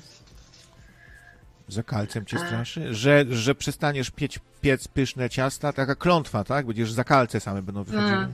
Za 1.68 1.84
kalcem 1.84 2.26
cię 2.26 2.40
straszy? 2.40 2.94
Że, 2.94 3.26
że 3.30 3.56
przestaniesz 3.56 4.12
piec, 4.12 4.40
piec 4.62 4.88
pyszne 4.88 5.30
ciasta? 5.30 5.74
Taka 5.74 5.96
klątwa, 5.96 6.44
tak? 6.44 6.66
Będziesz 6.66 6.92
za 6.92 7.04
kalce 7.04 7.40
same 7.40 7.62
będą 7.62 7.84
wychodziły. 7.84 8.28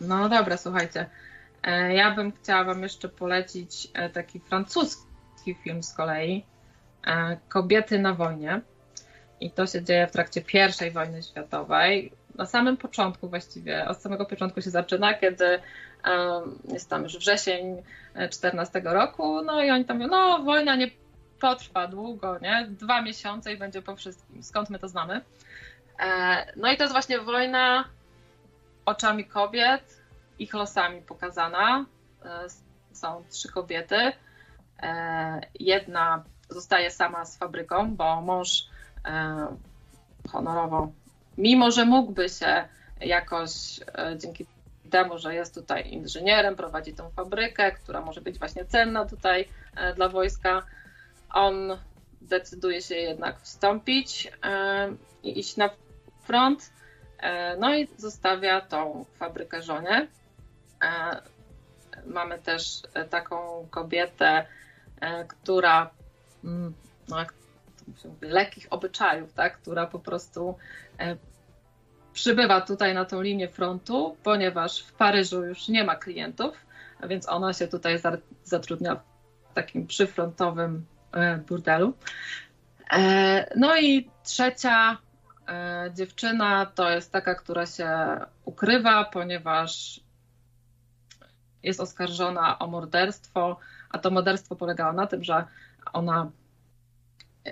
No 0.00 0.28
dobra, 0.28 0.56
słuchajcie. 0.56 1.06
E, 1.62 1.94
ja 1.94 2.14
bym 2.14 2.32
chciała 2.32 2.64
Wam 2.64 2.82
jeszcze 2.82 3.08
polecić 3.08 3.88
e, 3.94 4.10
taki 4.10 4.40
francuski 4.40 5.54
film 5.64 5.82
z 5.82 5.92
kolei. 5.94 6.44
E, 7.06 7.36
Kobiety 7.48 7.98
na 7.98 8.14
wojnie. 8.14 8.60
I 9.40 9.50
to 9.50 9.66
się 9.66 9.82
dzieje 9.82 10.06
w 10.06 10.12
trakcie 10.12 10.42
I 10.86 10.90
wojny 10.90 11.22
światowej. 11.22 12.12
Na 12.34 12.46
samym 12.46 12.76
początku 12.76 13.28
właściwie, 13.28 13.88
od 13.88 14.02
samego 14.02 14.26
początku 14.26 14.62
się 14.62 14.70
zaczyna, 14.70 15.14
kiedy 15.14 15.60
jest 16.72 16.90
tam 16.90 17.02
już 17.02 17.16
wrzesień 17.18 17.82
14 18.30 18.82
roku, 18.84 19.42
no 19.42 19.62
i 19.62 19.70
oni 19.70 19.84
tam 19.84 19.96
mówią, 19.96 20.08
no 20.10 20.42
wojna 20.44 20.76
nie 20.76 20.90
potrwa 21.40 21.86
długo, 21.86 22.38
nie? 22.38 22.66
Dwa 22.70 23.02
miesiące 23.02 23.52
i 23.52 23.56
będzie 23.56 23.82
po 23.82 23.96
wszystkim. 23.96 24.42
Skąd 24.42 24.70
my 24.70 24.78
to 24.78 24.88
znamy? 24.88 25.20
No 26.56 26.72
i 26.72 26.76
to 26.76 26.82
jest 26.82 26.92
właśnie 26.92 27.20
wojna 27.20 27.84
oczami 28.86 29.24
kobiet, 29.24 30.00
ich 30.38 30.54
losami 30.54 31.02
pokazana. 31.02 31.86
E, 32.24 32.48
są 32.92 33.24
trzy 33.30 33.52
kobiety. 33.52 34.12
E, 34.82 35.40
jedna 35.60 36.24
zostaje 36.48 36.90
sama 36.90 37.24
z 37.24 37.38
fabryką, 37.38 37.96
bo 37.96 38.20
mąż 38.20 38.68
e, 39.04 39.46
honorowo, 40.30 40.92
mimo 41.38 41.70
że 41.70 41.84
mógłby 41.84 42.28
się 42.28 42.68
jakoś 43.00 43.80
dzięki 44.16 44.46
temu, 44.86 45.18
że 45.18 45.34
jest 45.34 45.54
tutaj 45.54 45.92
inżynierem, 45.92 46.56
prowadzi 46.56 46.94
tą 46.94 47.10
fabrykę, 47.10 47.72
która 47.72 48.00
może 48.00 48.20
być 48.20 48.38
właśnie 48.38 48.64
cenna 48.64 49.04
tutaj 49.04 49.48
dla 49.96 50.08
wojska, 50.08 50.62
on 51.30 51.78
decyduje 52.20 52.82
się 52.82 52.94
jednak 52.94 53.40
wstąpić 53.40 54.32
i 55.22 55.38
iść 55.38 55.56
na 55.56 55.70
front. 56.22 56.70
No 57.58 57.74
i 57.74 57.88
zostawia 57.96 58.60
tą 58.60 59.04
fabrykę 59.18 59.62
żonie. 59.62 60.08
E, 60.82 61.20
mamy 62.06 62.38
też 62.38 62.82
e, 62.94 63.04
taką 63.04 63.66
kobietę, 63.70 64.46
e, 65.00 65.24
która 65.24 65.90
mm, 66.44 66.74
no 67.08 67.16
lekkich 68.20 68.66
obyczajów, 68.70 69.32
tak, 69.32 69.58
która 69.58 69.86
po 69.86 69.98
prostu 69.98 70.58
przybywa 72.16 72.60
tutaj 72.60 72.94
na 72.94 73.04
tą 73.04 73.22
linię 73.22 73.48
frontu, 73.48 74.16
ponieważ 74.22 74.82
w 74.82 74.92
Paryżu 74.92 75.44
już 75.44 75.68
nie 75.68 75.84
ma 75.84 75.96
klientów, 75.96 76.66
a 77.00 77.06
więc 77.06 77.28
ona 77.28 77.52
się 77.52 77.68
tutaj 77.68 77.98
zatrudnia 78.44 78.94
w 79.50 79.54
takim 79.54 79.86
przyfrontowym 79.86 80.86
burdelu. 81.48 81.94
No 83.56 83.76
i 83.80 84.10
trzecia 84.24 84.98
dziewczyna 85.94 86.66
to 86.66 86.90
jest 86.90 87.12
taka, 87.12 87.34
która 87.34 87.66
się 87.66 87.90
ukrywa, 88.44 89.04
ponieważ 89.04 90.00
jest 91.62 91.80
oskarżona 91.80 92.58
o 92.58 92.66
morderstwo, 92.66 93.56
a 93.90 93.98
to 93.98 94.10
morderstwo 94.10 94.56
polegało 94.56 94.92
na 94.92 95.06
tym, 95.06 95.24
że 95.24 95.44
ona 95.92 96.30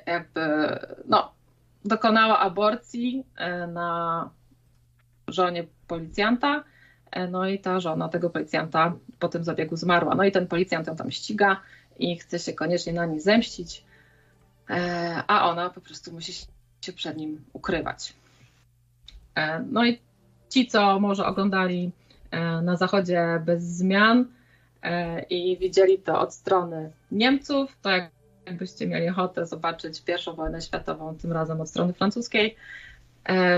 jakby 0.06 0.40
no, 1.06 1.32
dokonała 1.84 2.38
aborcji 2.38 3.24
e, 3.36 3.66
na 3.66 4.30
żonie 5.28 5.64
policjanta, 5.88 6.64
e, 7.10 7.28
no 7.28 7.48
i 7.48 7.58
ta 7.58 7.80
żona 7.80 8.08
tego 8.08 8.30
policjanta 8.30 8.92
po 9.18 9.28
tym 9.28 9.44
zabiegu 9.44 9.76
zmarła. 9.76 10.14
No 10.14 10.24
i 10.24 10.32
ten 10.32 10.46
policjant 10.46 10.86
ją 10.86 10.96
tam 10.96 11.10
ściga 11.10 11.60
i 11.98 12.16
chce 12.16 12.38
się 12.38 12.52
koniecznie 12.52 12.92
na 12.92 13.06
niej 13.06 13.20
zemścić, 13.20 13.84
e, 14.70 15.22
a 15.26 15.50
ona 15.50 15.70
po 15.70 15.80
prostu 15.80 16.12
musi 16.12 16.32
się 16.80 16.92
przed 16.92 17.16
nim 17.16 17.44
ukrywać. 17.52 18.14
No 19.70 19.86
i 19.86 19.98
ci, 20.48 20.66
co 20.66 21.00
może 21.00 21.26
oglądali 21.26 21.92
E, 22.34 22.62
na 22.62 22.76
zachodzie 22.76 23.42
bez 23.46 23.62
zmian 23.62 24.26
e, 24.82 25.22
i 25.22 25.56
widzieli 25.58 25.98
to 25.98 26.20
od 26.20 26.34
strony 26.34 26.90
Niemców, 27.10 27.76
to 27.82 27.90
jakbyście 28.46 28.86
mieli 28.86 29.08
ochotę 29.08 29.46
zobaczyć 29.46 30.02
pierwszą 30.02 30.34
wojnę 30.34 30.62
światową, 30.62 31.16
tym 31.18 31.32
razem 31.32 31.60
od 31.60 31.68
strony 31.68 31.92
francuskiej, 31.92 32.46
e, 32.46 32.56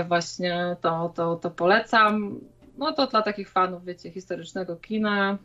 właśnie 0.07 0.75
to, 0.81 1.11
to, 1.15 1.35
to 1.35 1.51
polecam. 1.51 2.39
No 2.77 2.93
to 2.93 3.07
dla 3.07 3.21
takich 3.21 3.49
fanów, 3.49 3.85
wiecie, 3.85 4.11
historycznego 4.11 4.75
kina, 4.75 5.37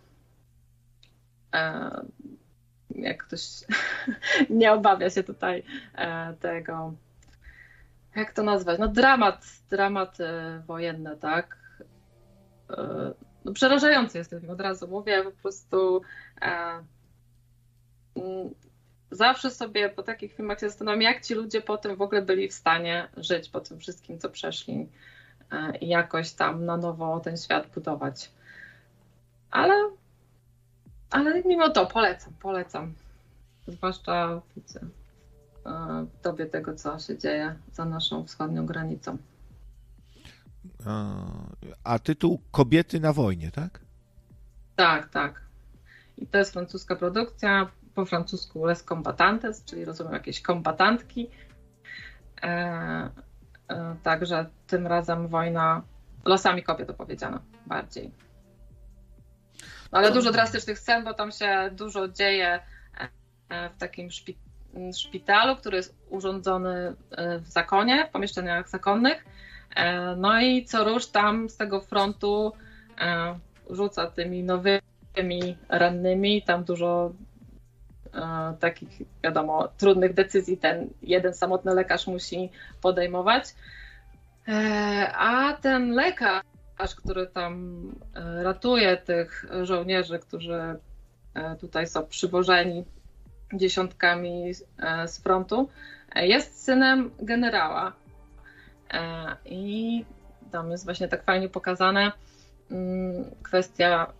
jak 2.94 3.24
ktoś 3.24 3.40
nie 4.50 4.72
obawia 4.72 5.10
się 5.10 5.22
tutaj 5.22 5.62
tego, 6.40 6.92
jak 8.16 8.32
to 8.32 8.42
nazwać, 8.42 8.78
no 8.78 8.88
dramat, 8.88 9.46
dramat 9.70 10.18
wojenny, 10.66 11.16
tak, 11.16 11.58
no, 13.44 13.52
przerażający 13.52 14.18
jest 14.18 14.30
ten 14.30 14.40
film, 14.40 14.52
od 14.52 14.60
razu 14.60 14.88
mówię, 14.88 15.22
po 15.22 15.30
prostu 15.30 16.02
e, 16.42 16.82
mm, 18.16 18.50
zawsze 19.12 19.51
sobie 19.51 19.89
po 19.89 20.02
takich 20.02 20.32
filmach 20.32 20.60
się 20.60 20.68
zastanawiam, 20.68 21.02
jak 21.02 21.24
ci 21.24 21.34
ludzie 21.34 21.60
potem 21.60 21.97
w 21.97 22.02
ogóle 22.02 22.22
byli 22.22 22.48
w 22.48 22.52
stanie 22.52 23.09
żyć 23.16 23.48
po 23.48 23.60
tym 23.60 23.78
wszystkim, 23.78 24.18
co 24.18 24.30
przeszli 24.30 24.89
e, 25.52 25.76
i 25.76 25.89
jakoś 25.89 26.32
tam 26.32 26.64
na 26.64 26.76
nowo 26.76 27.20
ten 27.20 27.36
świat 27.36 27.66
budować. 27.74 28.30
Ale, 29.51 29.90
ale 31.10 31.43
mimo 31.43 31.70
to 31.70 31.86
polecam, 31.86 32.32
polecam. 32.40 32.94
Zwłaszcza 33.68 34.40
widzę, 34.56 34.80
e, 35.66 36.06
w 36.18 36.22
dobie 36.22 36.47
tego, 36.47 36.74
co 36.74 36.98
się 36.98 37.18
dzieje 37.18 37.55
za 37.72 37.84
naszą 37.84 38.24
wschodnią 38.24 38.66
granicą. 38.66 39.18
A 41.84 41.98
tytuł 41.98 42.40
Kobiety 42.51 43.01
na 43.01 43.12
wojnie, 43.12 43.51
tak? 43.51 43.80
Tak, 44.76 45.09
tak. 45.09 45.43
I 46.18 46.26
to 46.26 46.39
jest 46.39 46.52
francuska 46.52 46.97
produkcja, 46.97 47.70
po 47.94 48.05
francusku 48.05 48.66
Les 48.66 48.85
Combatantes, 48.85 49.64
czyli 49.64 49.85
rozumiem 49.85 50.12
jakieś 50.12 50.43
kombatantki. 50.43 51.31
E, 52.43 52.48
e, 53.69 53.97
także 54.02 54.47
tym 54.66 54.86
razem 54.86 55.28
wojna 55.28 55.82
losami 56.24 56.62
kobiet 56.62 56.90
opowiedziana 56.90 57.40
bardziej. 57.66 58.10
No, 59.93 59.98
ale 59.98 60.12
dużo 60.12 60.32
drastycznych 60.32 60.78
scen, 60.78 61.05
bo 61.05 61.14
tam 61.14 61.32
się 61.32 61.70
dużo 61.73 62.09
dzieje 62.09 62.60
e, 63.48 63.70
w 63.70 63.77
takim 63.77 64.10
szpi 64.10 64.36
szpitalu, 64.97 65.56
który 65.56 65.77
jest 65.77 65.94
urządzony 66.10 66.94
e, 67.10 67.39
w 67.39 67.47
zakonie, 67.47 68.06
w 68.06 68.10
pomieszczeniach 68.10 68.69
zakonnych. 68.69 69.24
E, 69.77 70.16
no 70.16 70.40
i 70.40 70.64
co 70.64 70.85
róż 70.85 71.06
tam 71.06 71.48
z 71.48 71.56
tego 71.56 71.81
frontu 71.81 72.52
rzuca 73.70 74.10
tymi 74.10 74.43
nowymi 74.43 75.56
rannymi, 75.69 76.43
tam 76.43 76.64
dużo 76.64 77.12
takich, 78.60 79.02
wiadomo, 79.24 79.68
trudnych 79.68 80.14
decyzji 80.14 80.56
ten 80.56 80.90
jeden 81.02 81.34
samotny 81.34 81.74
lekarz 81.74 82.06
musi 82.06 82.51
podejmować. 82.82 83.44
E, 84.48 85.12
a 85.14 85.52
ten 85.52 85.90
lekarz, 85.90 86.94
który 86.97 87.26
tam 87.26 87.82
e, 88.14 88.43
ratuje 88.43 88.97
tych 88.97 89.47
żołnierzy, 89.62 90.18
którzy 90.18 90.76
tutaj 91.60 91.86
są 91.86 92.06
przywożeni 92.06 92.84
dziesiątkami 93.55 94.55
z 95.06 95.18
frontu, 95.22 95.68
jest 96.14 96.64
synem 96.64 97.10
generała. 97.18 97.93
I 99.44 100.05
tam 100.52 100.70
jest 100.70 100.84
właśnie 100.84 101.09
tak 101.09 101.24
fajnie 101.24 101.48
pokazane 101.48 102.12
mm, 102.70 103.24
kwestia 103.43 104.12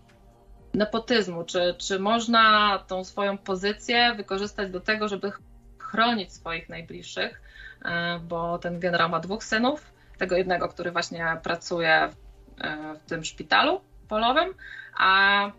nepotyzmu. 0.73 1.43
Czy, 1.43 1.75
czy 1.77 1.99
można 1.99 2.79
tą 2.87 3.03
swoją 3.03 3.37
pozycję 3.37 4.13
wykorzystać 4.17 4.71
do 4.71 4.79
tego, 4.79 5.07
żeby 5.07 5.31
chronić 5.79 6.33
swoich 6.33 6.69
najbliższych? 6.69 7.41
E, 7.85 8.19
bo 8.19 8.57
ten 8.57 8.79
generał 8.79 9.09
ma 9.09 9.19
dwóch 9.19 9.43
synów. 9.43 9.93
Tego 10.17 10.35
jednego, 10.35 10.69
który 10.69 10.91
właśnie 10.91 11.37
pracuje 11.43 12.09
w, 12.11 12.15
e, 12.61 12.95
w 12.95 13.09
tym 13.09 13.23
szpitalu 13.23 13.81
polowym, 14.07 14.53
a 14.97 15.51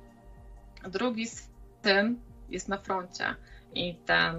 drugi 0.89 1.27
syn 1.82 2.19
jest 2.49 2.69
na 2.69 2.78
froncie. 2.78 3.35
I 3.74 3.95
ten, 3.95 4.36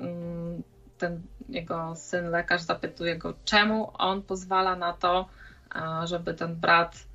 mm, 0.00 0.62
ten 0.98 1.22
jego 1.48 1.96
syn, 1.96 2.30
lekarz, 2.30 2.62
zapytuje 2.62 3.18
go, 3.18 3.34
czemu 3.44 3.90
on 3.98 4.22
pozwala 4.22 4.76
na 4.76 4.92
to, 4.92 5.28
e, 5.74 6.06
żeby 6.06 6.34
ten 6.34 6.56
brat 6.56 7.10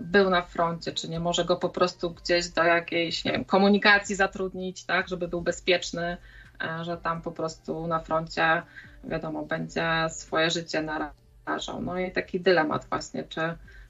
był 0.00 0.30
na 0.30 0.42
froncie, 0.42 0.92
czy 0.92 1.08
nie 1.08 1.20
może 1.20 1.44
go 1.44 1.56
po 1.56 1.68
prostu 1.68 2.10
gdzieś 2.10 2.48
do 2.48 2.64
jakiejś 2.64 3.24
nie 3.24 3.32
wiem, 3.32 3.44
komunikacji 3.44 4.16
zatrudnić, 4.16 4.84
tak, 4.84 5.08
żeby 5.08 5.28
był 5.28 5.40
bezpieczny, 5.40 6.16
e, 6.62 6.84
że 6.84 6.96
tam 6.96 7.22
po 7.22 7.32
prostu 7.32 7.86
na 7.86 8.00
froncie, 8.00 8.62
wiadomo, 9.04 9.42
będzie 9.42 9.88
swoje 10.08 10.50
życie 10.50 10.82
narażał. 10.82 11.82
No 11.82 11.98
i 11.98 12.12
taki 12.12 12.40
dylemat 12.40 12.86
właśnie, 12.88 13.24
czy, 13.24 13.40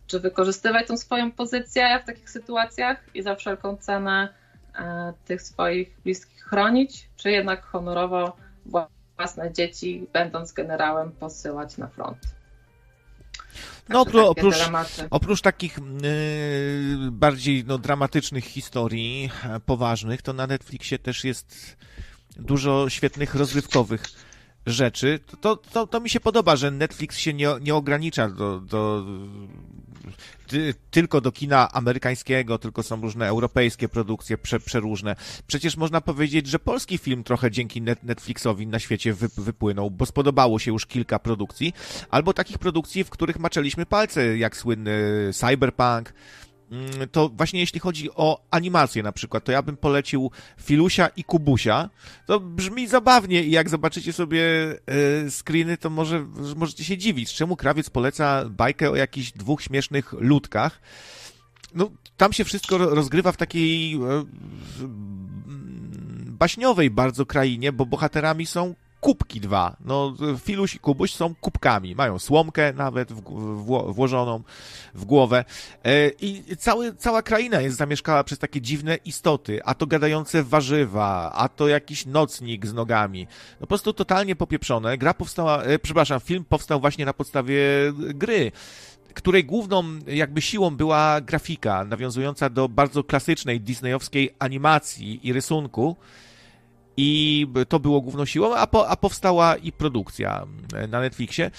czy 0.06 0.20
wykorzystywać 0.20 0.86
tą 0.86 0.96
swoją 0.96 1.32
pozycję 1.32 2.00
w 2.02 2.06
takich 2.06 2.30
sytuacjach 2.30 3.04
i 3.14 3.22
za 3.22 3.34
wszelką 3.34 3.76
cenę 3.76 4.28
e, 4.78 5.12
tych 5.24 5.42
swoich 5.42 6.00
bliskich 6.04 6.44
chronić, 6.44 7.08
czy 7.16 7.30
jednak 7.30 7.64
honorowo 7.64 8.36
własne 9.16 9.52
dzieci, 9.52 10.06
będąc 10.12 10.52
generałem, 10.52 11.12
posyłać 11.12 11.78
na 11.78 11.86
front. 11.86 12.33
No 13.88 14.00
oprócz, 14.00 14.24
oprócz, 14.26 14.56
oprócz 15.10 15.40
takich 15.40 15.78
yy, 15.78 17.10
bardziej 17.10 17.64
no, 17.66 17.78
dramatycznych 17.78 18.44
historii, 18.44 19.30
e, 19.44 19.60
poważnych, 19.60 20.22
to 20.22 20.32
na 20.32 20.46
Netflixie 20.46 20.98
też 20.98 21.24
jest 21.24 21.76
dużo 22.36 22.90
świetnych 22.90 23.34
rozrywkowych 23.34 24.04
rzeczy. 24.66 25.20
To, 25.40 25.56
to, 25.56 25.86
to 25.86 26.00
mi 26.00 26.10
się 26.10 26.20
podoba, 26.20 26.56
że 26.56 26.70
Netflix 26.70 27.18
się 27.18 27.34
nie, 27.34 27.48
nie 27.60 27.74
ogranicza 27.74 28.28
do, 28.28 28.60
do 28.60 29.04
ty, 30.54 30.74
tylko 30.90 31.20
do 31.20 31.32
kina 31.32 31.72
amerykańskiego, 31.72 32.58
tylko 32.58 32.82
są 32.82 33.00
różne 33.00 33.28
europejskie 33.28 33.88
produkcje 33.88 34.38
prze, 34.38 34.60
przeróżne. 34.60 35.16
Przecież 35.46 35.76
można 35.76 36.00
powiedzieć, 36.00 36.46
że 36.46 36.58
polski 36.58 36.98
film 36.98 37.24
trochę 37.24 37.50
dzięki 37.50 37.82
net, 37.82 38.02
Netflixowi 38.02 38.66
na 38.66 38.78
świecie 38.78 39.14
wy, 39.14 39.28
wypłynął, 39.36 39.90
bo 39.90 40.06
spodobało 40.06 40.58
się 40.58 40.72
już 40.72 40.86
kilka 40.86 41.18
produkcji, 41.18 41.72
albo 42.10 42.32
takich 42.32 42.58
produkcji, 42.58 43.04
w 43.04 43.10
których 43.10 43.38
maczeliśmy 43.38 43.86
palce, 43.86 44.38
jak 44.38 44.56
słynny 44.56 44.92
Cyberpunk, 45.32 46.12
to 47.12 47.28
właśnie 47.28 47.60
jeśli 47.60 47.80
chodzi 47.80 48.10
o 48.10 48.40
animację 48.50 49.02
na 49.02 49.12
przykład, 49.12 49.44
to 49.44 49.52
ja 49.52 49.62
bym 49.62 49.76
polecił 49.76 50.30
Filusia 50.62 51.08
i 51.08 51.24
Kubusia. 51.24 51.90
To 52.26 52.40
brzmi 52.40 52.88
zabawnie 52.88 53.44
i 53.44 53.50
jak 53.50 53.68
zobaczycie 53.68 54.12
sobie 54.12 54.42
e, 54.86 55.30
screeny, 55.30 55.76
to 55.76 55.90
może 55.90 56.26
możecie 56.56 56.84
się 56.84 56.98
dziwić, 56.98 57.34
czemu 57.34 57.56
krawiec 57.56 57.90
poleca 57.90 58.44
bajkę 58.50 58.90
o 58.90 58.96
jakichś 58.96 59.32
dwóch 59.32 59.62
śmiesznych 59.62 60.12
ludkach. 60.12 60.80
No, 61.74 61.90
tam 62.16 62.32
się 62.32 62.44
wszystko 62.44 62.78
rozgrywa 62.78 63.32
w 63.32 63.36
takiej 63.36 63.94
e, 63.94 63.98
baśniowej 66.38 66.90
bardzo 66.90 67.26
krainie, 67.26 67.72
bo 67.72 67.86
bohaterami 67.86 68.46
są 68.46 68.74
kubki 69.04 69.40
dwa. 69.40 69.76
No, 69.84 70.14
Filuś 70.44 70.74
i 70.74 70.78
Kubuś 70.78 71.14
są 71.14 71.34
kubkami. 71.34 71.94
Mają 71.94 72.18
słomkę 72.18 72.72
nawet 72.72 73.12
w, 73.12 73.20
w, 73.20 73.92
włożoną 73.94 74.42
w 74.94 75.04
głowę. 75.04 75.44
E, 75.84 76.08
I 76.08 76.56
cały, 76.56 76.94
cała 76.94 77.22
kraina 77.22 77.60
jest 77.60 77.76
zamieszkała 77.76 78.24
przez 78.24 78.38
takie 78.38 78.60
dziwne 78.60 78.96
istoty. 78.96 79.60
A 79.64 79.74
to 79.74 79.86
gadające 79.86 80.42
warzywa, 80.42 81.32
a 81.34 81.48
to 81.48 81.68
jakiś 81.68 82.06
nocnik 82.06 82.66
z 82.66 82.72
nogami. 82.72 83.26
No 83.52 83.60
po 83.60 83.66
prostu 83.66 83.92
totalnie 83.92 84.36
popieprzone. 84.36 84.98
Gra 84.98 85.14
powstała, 85.14 85.62
e, 85.62 85.78
przepraszam, 85.78 86.20
film 86.20 86.44
powstał 86.44 86.80
właśnie 86.80 87.04
na 87.04 87.12
podstawie 87.12 87.62
gry 88.14 88.52
której 89.14 89.44
główną 89.44 89.84
jakby 90.06 90.42
siłą 90.42 90.76
była 90.76 91.20
grafika, 91.20 91.84
nawiązująca 91.84 92.50
do 92.50 92.68
bardzo 92.68 93.04
klasycznej 93.04 93.60
disneyowskiej 93.60 94.34
animacji 94.38 95.20
i 95.28 95.32
rysunku, 95.32 95.96
i 96.96 97.46
to 97.68 97.80
było 97.80 98.00
główną 98.00 98.24
siłą, 98.24 98.56
a, 98.56 98.66
po, 98.66 98.88
a 98.88 98.96
powstała 98.96 99.56
i 99.56 99.72
produkcja 99.72 100.46
e, 100.74 100.86
na 100.86 101.00
Netflixie. 101.00 101.50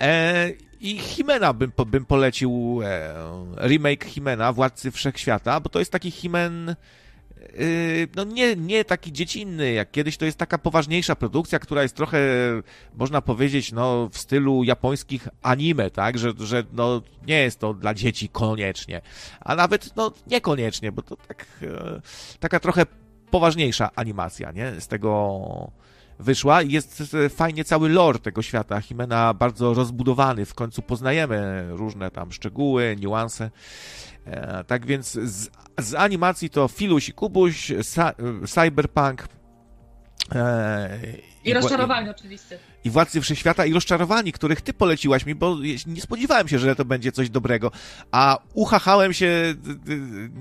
E, 0.00 0.50
I 0.80 0.98
Himena 0.98 1.52
bym, 1.52 1.72
bym 1.86 2.04
polecił, 2.04 2.80
e, 2.84 3.14
remake 3.68 4.04
Himena, 4.04 4.52
Władcy 4.52 4.90
Wszechświata, 4.90 5.60
bo 5.60 5.68
to 5.68 5.78
jest 5.78 5.92
taki 5.92 6.10
Himen, 6.10 6.68
e, 6.68 6.74
no 8.16 8.24
nie, 8.24 8.56
nie 8.56 8.84
taki 8.84 9.12
dziecinny, 9.12 9.72
jak 9.72 9.90
kiedyś 9.90 10.16
to 10.16 10.24
jest 10.24 10.38
taka 10.38 10.58
poważniejsza 10.58 11.16
produkcja, 11.16 11.58
która 11.58 11.82
jest 11.82 11.96
trochę, 11.96 12.18
można 12.94 13.22
powiedzieć, 13.22 13.72
no 13.72 14.08
w 14.12 14.18
stylu 14.18 14.64
japońskich 14.64 15.28
anime, 15.42 15.90
tak, 15.90 16.18
że, 16.18 16.32
że 16.38 16.64
no 16.72 17.02
nie 17.26 17.42
jest 17.42 17.58
to 17.58 17.74
dla 17.74 17.94
dzieci 17.94 18.28
koniecznie, 18.28 19.00
a 19.40 19.54
nawet 19.54 19.96
no 19.96 20.12
niekoniecznie, 20.26 20.92
bo 20.92 21.02
to 21.02 21.16
tak, 21.16 21.46
e, 21.62 22.00
taka 22.40 22.60
trochę 22.60 22.86
poważniejsza 23.32 23.90
animacja, 23.94 24.52
nie? 24.52 24.80
Z 24.80 24.88
tego 24.88 25.72
wyszła. 26.18 26.62
Jest 26.62 27.02
fajnie 27.28 27.64
cały 27.64 27.88
lore 27.88 28.18
tego 28.18 28.42
świata. 28.42 28.80
Himena 28.80 29.34
bardzo 29.34 29.74
rozbudowany. 29.74 30.44
W 30.44 30.54
końcu 30.54 30.82
poznajemy 30.82 31.66
różne 31.70 32.10
tam 32.10 32.32
szczegóły, 32.32 32.96
niuanse. 33.00 33.50
E, 34.24 34.64
tak 34.64 34.86
więc 34.86 35.12
z, 35.12 35.50
z, 35.80 35.94
animacji 35.94 36.50
to 36.50 36.68
Filuś 36.68 37.08
i 37.08 37.12
Kubuś, 37.12 37.72
Cyberpunk, 38.46 39.28
e, 40.34 40.98
i 41.44 41.54
rozczarowani 41.54 42.08
oczywiście. 42.10 42.58
I 42.84 42.90
Władcy 42.90 43.20
Wszechświata 43.20 43.66
i 43.66 43.72
rozczarowani, 43.72 44.32
których 44.32 44.60
ty 44.60 44.72
poleciłaś 44.74 45.26
mi, 45.26 45.34
bo 45.34 45.56
nie 45.86 46.00
spodziewałem 46.00 46.48
się, 46.48 46.58
że 46.58 46.76
to 46.76 46.84
będzie 46.84 47.12
coś 47.12 47.30
dobrego, 47.30 47.70
a 48.10 48.38
uchachałem 48.54 49.12
się 49.12 49.54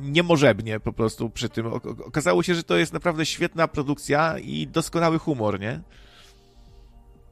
niemożebnie 0.01 0.79
po 0.79 0.93
prostu 0.93 1.29
przy 1.29 1.49
tym. 1.49 1.67
Okazało 2.05 2.43
się, 2.43 2.55
że 2.55 2.63
to 2.63 2.77
jest 2.77 2.93
naprawdę 2.93 3.25
świetna 3.25 3.67
produkcja 3.67 4.39
i 4.39 4.67
doskonały 4.67 5.19
humor, 5.19 5.59
nie? 5.59 5.81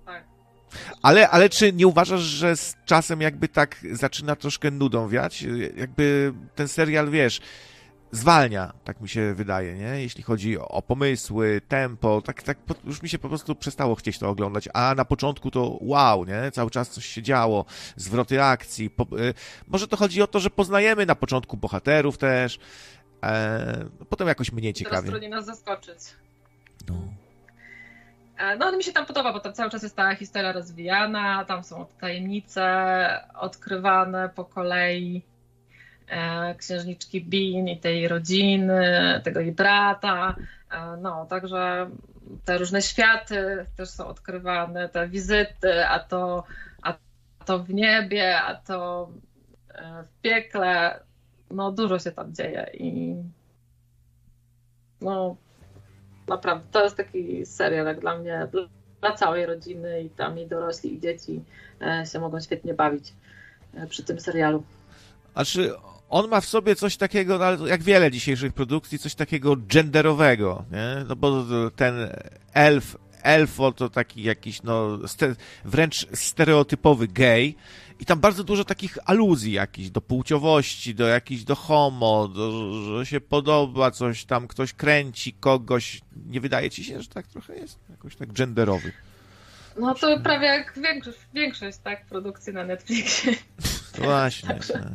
Tak. 0.05 0.23
Ale, 1.01 1.29
ale 1.29 1.49
czy 1.49 1.73
nie 1.73 1.87
uważasz, 1.87 2.21
że 2.21 2.55
z 2.55 2.75
czasem 2.85 3.21
jakby 3.21 3.47
tak 3.47 3.85
zaczyna 3.91 4.35
troszkę 4.35 4.71
nudą 4.71 5.07
wiać? 5.07 5.45
Jakby 5.77 6.33
ten 6.55 6.67
serial, 6.67 7.09
wiesz, 7.09 7.41
zwalnia, 8.11 8.73
tak 8.84 9.02
mi 9.02 9.10
się 9.10 9.34
wydaje, 9.34 9.73
nie? 9.76 10.02
Jeśli 10.02 10.23
chodzi 10.23 10.57
o 10.57 10.81
pomysły, 10.81 11.61
tempo, 11.68 12.22
tak, 12.22 12.44
tak 12.44 12.57
już 12.84 13.02
mi 13.02 13.10
się 13.10 13.19
po 13.19 13.30
prostu 13.30 13.56
przestało 13.56 13.95
chcieć 13.95 14.19
to 14.19 14.30
oglądać, 14.30 14.69
a 14.73 14.95
na 14.95 15.06
początku 15.06 15.52
to 15.52 15.77
wow, 15.81 16.26
nie? 16.26 16.52
Cały 16.52 16.72
czas 16.72 16.90
coś 16.90 17.06
się 17.06 17.22
działo, 17.22 17.65
zwroty 17.95 18.44
akcji. 18.44 18.90
Po, 18.90 19.03
y, 19.03 19.34
może 19.68 19.88
to 19.88 19.98
chodzi 19.98 20.22
o 20.22 20.27
to, 20.27 20.40
że 20.40 20.49
poznajemy 20.49 21.06
na 21.06 21.15
początku 21.15 21.57
bohaterów 21.57 22.18
też, 22.18 22.60
e, 23.23 23.86
potem 24.10 24.27
jakoś 24.27 24.52
mniej 24.52 24.73
ciekawie. 24.73 24.95
Teraz 24.95 25.10
trudniej 25.10 25.31
nas 25.31 25.45
zaskoczyć. 25.45 25.99
No. 26.88 26.95
E, 28.38 28.57
no 28.57 28.65
ale 28.65 28.77
mi 28.77 28.84
się 28.84 28.94
tam 28.94 29.06
podoba, 29.06 29.34
bo 29.34 29.40
tam 29.40 29.53
cały 29.53 29.69
czas 29.69 29.84
jest 29.84 29.95
ta 29.95 30.15
historia 30.15 30.52
rozwijana, 30.52 31.45
tam 31.45 31.64
są 31.64 31.86
tajemnice 31.99 33.23
odkrywane 33.40 34.30
po 34.36 34.45
kolei 34.45 35.23
księżniczki 36.57 37.22
Bean 37.22 37.68
i 37.68 37.80
tej 37.80 38.07
rodziny, 38.07 39.22
tego 39.23 39.40
jej 39.40 39.52
brata. 39.52 40.36
E, 40.72 40.98
no, 41.02 41.26
także 41.26 41.90
te 42.45 42.57
różne 42.57 42.81
światy 42.81 43.65
też 43.77 43.90
są 43.90 44.07
odkrywane, 44.07 44.90
te 44.90 45.07
wizyty, 45.07 45.86
a 45.86 45.99
to, 45.99 46.44
a 46.84 46.94
to 47.45 47.60
w 47.60 47.73
niebie, 47.73 48.41
a 48.41 48.56
to 48.56 49.10
w 50.03 50.22
piekle. 50.22 50.99
No, 51.52 51.72
dużo 51.72 51.99
się 51.99 52.11
tam 52.11 52.34
dzieje 52.34 52.69
i 52.73 53.15
no, 55.02 55.36
naprawdę, 56.27 56.65
to 56.72 56.84
jest 56.84 56.98
taki 56.98 57.45
serial 57.45 57.86
jak 57.86 57.99
dla 57.99 58.18
mnie, 58.18 58.48
dla 58.99 59.14
całej 59.14 59.45
rodziny 59.45 60.02
i 60.02 60.10
tam 60.10 60.40
i 60.40 60.48
dorośli 60.48 60.94
i 60.94 60.99
dzieci 60.99 61.44
e, 61.81 62.06
się 62.06 62.19
mogą 62.19 62.40
świetnie 62.40 62.73
bawić 62.73 63.14
e, 63.73 63.88
przy 63.88 64.03
tym 64.03 64.19
serialu. 64.19 64.64
A 65.34 65.45
czy 65.45 65.72
on 66.10 66.30
ma 66.30 66.41
w 66.41 66.45
sobie 66.45 66.76
coś 66.76 66.98
takiego, 66.98 67.38
no, 67.38 67.68
jak 67.68 67.84
wiele 67.84 68.11
dzisiejszych 68.11 68.53
produkcji, 68.53 68.99
coś 68.99 69.15
takiego 69.15 69.56
genderowego, 69.56 70.65
nie? 70.72 71.06
No 71.07 71.15
bo 71.15 71.45
ten 71.76 71.95
elf, 72.53 72.98
elfo 73.23 73.72
to 73.72 73.90
taki 73.90 74.23
jakiś, 74.23 74.64
no, 74.64 75.07
ste, 75.07 75.36
wręcz 75.65 76.07
stereotypowy 76.14 77.07
gej, 77.07 77.56
i 77.99 78.06
tam 78.06 78.19
bardzo 78.19 78.44
dużo 78.44 78.65
takich 78.65 78.98
aluzji 79.06 79.52
jakichś 79.52 79.90
do 79.90 80.02
płciowości, 80.02 80.95
do 80.95 81.07
jakichś, 81.07 81.44
do 81.44 81.56
homo, 81.56 82.27
do, 82.27 82.73
że 82.98 83.06
się 83.06 83.22
podoba 83.22 83.91
coś 83.91 84.26
tam, 84.26 84.48
ktoś 84.48 84.73
kręci 84.73 85.34
kogoś. 85.34 86.02
Nie 86.26 86.41
wydaje 86.41 86.69
ci 86.69 86.84
się, 86.84 87.02
że 87.02 87.10
tak 87.10 87.27
trochę 87.27 87.56
jest? 87.56 87.80
Jakoś 87.90 88.15
tak 88.15 88.34
genderowy. 88.34 88.91
No 89.80 89.95
to 89.95 90.19
prawie 90.19 90.48
jak 90.48 90.80
większość, 90.84 91.19
większość 91.34 91.77
tak, 91.77 92.06
produkcji 92.06 92.53
na 92.53 92.64
Netflixie. 92.64 93.34
Właśnie. 94.03 94.49
Także, 94.49 94.89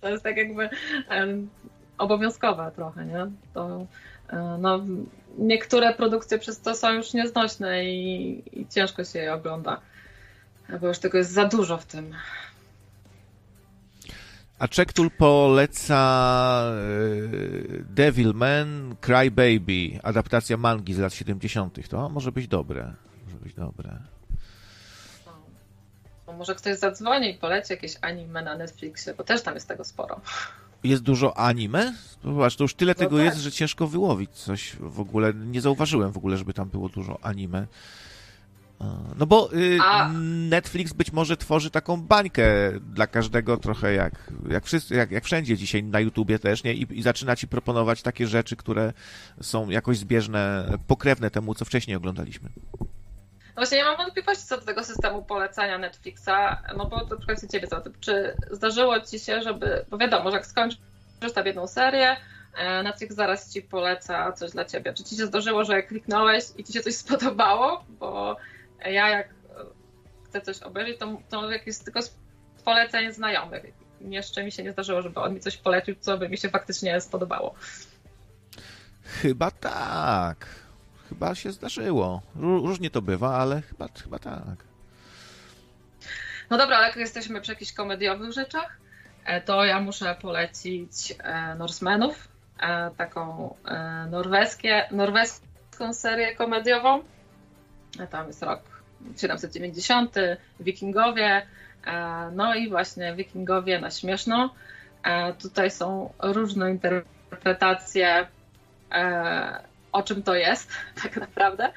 to 0.00 0.08
jest 0.08 0.24
tak 0.24 0.36
jakby 0.36 0.68
um, 1.10 1.48
obowiązkowe 1.98 2.72
trochę, 2.76 3.04
nie? 3.04 3.26
To, 3.54 3.86
um, 4.32 4.60
no, 4.60 4.80
niektóre 5.38 5.94
produkcje 5.94 6.38
przez 6.38 6.60
to 6.60 6.74
są 6.74 6.92
już 6.92 7.12
nieznośne 7.12 7.84
i, 7.84 8.42
i 8.60 8.66
ciężko 8.68 9.04
się 9.04 9.18
je 9.18 9.34
ogląda 9.34 9.80
bo 10.80 10.88
już 10.88 10.98
tego 10.98 11.18
jest 11.18 11.32
za 11.32 11.44
dużo 11.48 11.78
w 11.78 11.86
tym. 11.86 12.14
A 14.58 14.68
Czektul 14.68 15.10
poleca 15.10 16.62
e, 16.64 16.74
Devilman 17.94 18.96
Cry 19.00 19.30
Baby, 19.30 20.00
adaptacja 20.02 20.56
mangi 20.56 20.94
z 20.94 20.98
lat 20.98 21.14
70. 21.14 21.88
To 21.88 22.08
może 22.08 22.32
być 22.32 22.48
dobre. 22.48 22.94
Może 23.24 23.36
być 23.36 23.54
dobre. 23.54 23.98
Może 26.38 26.54
ktoś 26.54 26.78
zadzwoni 26.78 27.30
i 27.30 27.34
poleci 27.34 27.72
jakieś 27.72 27.96
anime 28.00 28.42
na 28.42 28.56
Netflixie, 28.56 29.14
bo 29.14 29.24
też 29.24 29.42
tam 29.42 29.54
jest 29.54 29.68
tego 29.68 29.84
sporo. 29.84 30.20
Jest 30.84 31.02
dużo 31.02 31.38
anime? 31.38 31.94
Zobacz, 32.24 32.56
to 32.56 32.64
już 32.64 32.74
tyle 32.74 32.90
no 32.90 32.94
tego 32.94 33.16
tak. 33.16 33.24
jest, 33.24 33.38
że 33.38 33.52
ciężko 33.52 33.86
wyłowić 33.86 34.30
coś 34.30 34.76
w 34.80 35.00
ogóle. 35.00 35.34
Nie 35.34 35.60
zauważyłem 35.60 36.12
w 36.12 36.16
ogóle, 36.16 36.36
żeby 36.36 36.54
tam 36.54 36.68
było 36.68 36.88
dużo 36.88 37.18
anime. 37.22 37.66
No 39.18 39.26
bo 39.26 39.52
y. 39.52 39.78
Netflix 40.48 40.92
być 40.92 41.12
może 41.12 41.36
tworzy 41.36 41.70
taką 41.70 42.02
bańkę 42.02 42.44
dla 42.80 43.06
każdego 43.06 43.56
trochę 43.56 43.94
jak, 43.94 44.32
jak, 44.48 44.64
wszyscy, 44.64 44.94
jak, 44.94 45.10
jak 45.10 45.24
wszędzie 45.24 45.56
dzisiaj 45.56 45.82
na 45.82 46.00
YouTubie 46.00 46.38
też, 46.38 46.64
nie? 46.64 46.74
I, 46.74 46.98
I 46.98 47.02
zaczyna 47.02 47.36
ci 47.36 47.48
proponować 47.48 48.02
takie 48.02 48.26
rzeczy, 48.26 48.56
które 48.56 48.92
są 49.40 49.70
jakoś 49.70 49.98
zbieżne, 49.98 50.72
pokrewne 50.86 51.30
temu, 51.30 51.54
co 51.54 51.64
wcześniej 51.64 51.96
oglądaliśmy. 51.96 52.48
No 53.56 53.60
właśnie, 53.60 53.78
ja 53.78 53.84
mam 53.84 53.96
wątpliwości 53.96 54.44
co 54.46 54.58
do 54.58 54.66
tego 54.66 54.84
systemu 54.84 55.24
polecania 55.24 55.78
Netflixa, 55.78 56.56
no 56.76 56.86
bo 56.86 57.06
to 57.06 57.16
przykład 57.16 57.50
ciebie 57.52 57.66
za 57.66 57.80
tym. 57.80 57.92
Czy 58.00 58.36
zdarzyło 58.50 59.00
ci 59.00 59.18
się, 59.18 59.42
żeby, 59.42 59.84
bo 59.90 59.98
wiadomo, 59.98 60.30
że 60.30 60.36
jak 60.36 60.46
skończysz 60.46 60.78
tam 61.34 61.46
jedną 61.46 61.66
serię, 61.66 62.16
e, 62.56 62.82
Netflix 62.82 63.14
zaraz 63.14 63.52
ci 63.52 63.62
poleca 63.62 64.32
coś 64.32 64.50
dla 64.50 64.64
ciebie. 64.64 64.94
Czy 64.94 65.04
ci 65.04 65.16
się 65.16 65.26
zdarzyło, 65.26 65.64
że 65.64 65.82
kliknąłeś 65.82 66.44
i 66.56 66.64
ci 66.64 66.72
się 66.72 66.80
coś 66.80 66.94
spodobało? 67.04 67.84
Bo 67.88 68.36
ja 68.84 69.08
jak 69.08 69.28
chcę 70.24 70.40
coś 70.40 70.62
obejrzeć, 70.62 70.98
to, 70.98 71.18
to 71.30 71.50
jakieś 71.50 71.78
tylko 71.78 72.02
z 72.02 72.16
poleceń 72.64 73.12
znajomych. 73.12 73.64
Jeszcze 74.00 74.44
mi 74.44 74.52
się 74.52 74.62
nie 74.62 74.72
zdarzyło, 74.72 75.02
żeby 75.02 75.20
on 75.20 75.34
mi 75.34 75.40
coś 75.40 75.56
polecił, 75.56 75.94
co 76.00 76.18
by 76.18 76.28
mi 76.28 76.38
się 76.38 76.48
faktycznie 76.48 77.00
spodobało. 77.00 77.54
Chyba 79.04 79.50
tak. 79.50 80.63
Chyba 81.08 81.34
się 81.34 81.52
zdarzyło. 81.52 82.22
Różnie 82.36 82.90
to 82.90 83.02
bywa, 83.02 83.36
ale 83.36 83.62
chyba, 83.62 83.88
chyba 84.02 84.18
tak. 84.18 84.56
No 86.50 86.58
dobra, 86.58 86.76
ale 86.76 86.86
jak 86.86 86.96
jesteśmy 86.96 87.40
przy 87.40 87.52
jakichś 87.52 87.72
komediowych 87.72 88.32
rzeczach, 88.32 88.76
e, 89.24 89.40
to 89.40 89.64
ja 89.64 89.80
muszę 89.80 90.16
polecić 90.22 91.14
e, 91.18 91.54
Norsemenów, 91.54 92.28
e, 92.60 92.90
taką 92.90 93.54
norweskie, 94.10 94.88
norweską 94.90 95.92
serię 95.92 96.36
komediową. 96.36 97.02
Tam 98.10 98.26
jest 98.26 98.42
rok 98.42 98.60
790, 99.16 100.14
wikingowie, 100.60 101.46
no 102.32 102.54
i 102.54 102.68
właśnie 102.68 103.14
wikingowie 103.14 103.80
na 103.80 103.90
śmieszno. 103.90 104.54
Tutaj 105.42 105.70
są 105.70 106.12
różne 106.22 106.70
interpretacje, 106.70 108.26
o 109.94 110.02
czym 110.02 110.22
to 110.22 110.34
jest 110.34 110.70
tak 111.02 111.16
naprawdę. 111.16 111.72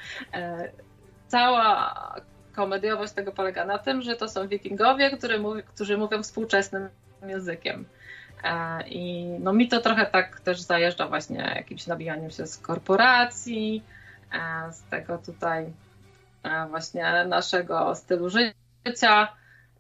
Cała 1.28 2.16
komediowość 2.56 3.14
tego 3.14 3.32
polega 3.32 3.66
na 3.66 3.78
tym, 3.78 4.02
że 4.02 4.16
to 4.16 4.30
są 4.30 4.48
wikingowie, 4.48 5.18
którzy, 5.18 5.40
mówi, 5.40 5.64
którzy 5.64 5.98
mówią 5.98 6.24
współczesnym 6.24 6.90
językiem. 7.28 7.86
I 8.86 9.26
no 9.40 9.54
mi 9.54 9.68
to 9.68 9.82
trochę 9.82 10.06
tak 10.06 10.40
też 10.40 10.62
zajeżdża 10.62 11.08
właśnie 11.08 11.54
jakimś 11.56 11.88
nabijaniem 11.88 12.32
się 12.32 12.48
z 12.48 12.58
korporacji, 12.58 13.84
z 14.72 14.84
tego 14.90 15.18
tutaj 15.18 15.74
właśnie 16.70 17.26
naszego 17.26 17.96
stylu 17.96 18.30
życia. 18.30 19.28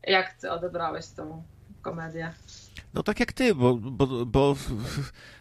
Jak 0.03 0.34
ty 0.34 0.51
odebrałeś 0.51 1.07
tą 1.07 1.43
komedię? 1.81 2.34
No 2.93 3.03
tak 3.03 3.19
jak 3.19 3.34
ty, 3.34 3.55
bo, 3.55 3.76
bo, 3.76 4.26
bo, 4.26 4.55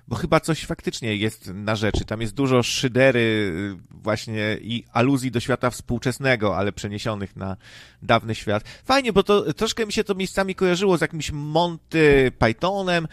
bo 0.08 0.16
chyba 0.16 0.40
coś 0.40 0.64
faktycznie 0.64 1.16
jest 1.16 1.50
na 1.54 1.76
rzeczy. 1.76 2.04
Tam 2.04 2.20
jest 2.20 2.34
dużo 2.34 2.62
szydery 2.62 3.52
właśnie 3.90 4.58
i 4.60 4.84
aluzji 4.92 5.30
do 5.30 5.40
świata 5.40 5.70
współczesnego, 5.70 6.56
ale 6.56 6.72
przeniesionych 6.72 7.36
na 7.36 7.56
dawny 8.02 8.34
świat. 8.34 8.64
Fajnie, 8.84 9.12
bo 9.12 9.22
to 9.22 9.54
troszkę 9.54 9.86
mi 9.86 9.92
się 9.92 10.04
to 10.04 10.14
miejscami 10.14 10.54
kojarzyło 10.54 10.98
z 10.98 11.00
jakimś 11.00 11.30
Monty 11.32 12.32
Pythonem, 12.38 13.08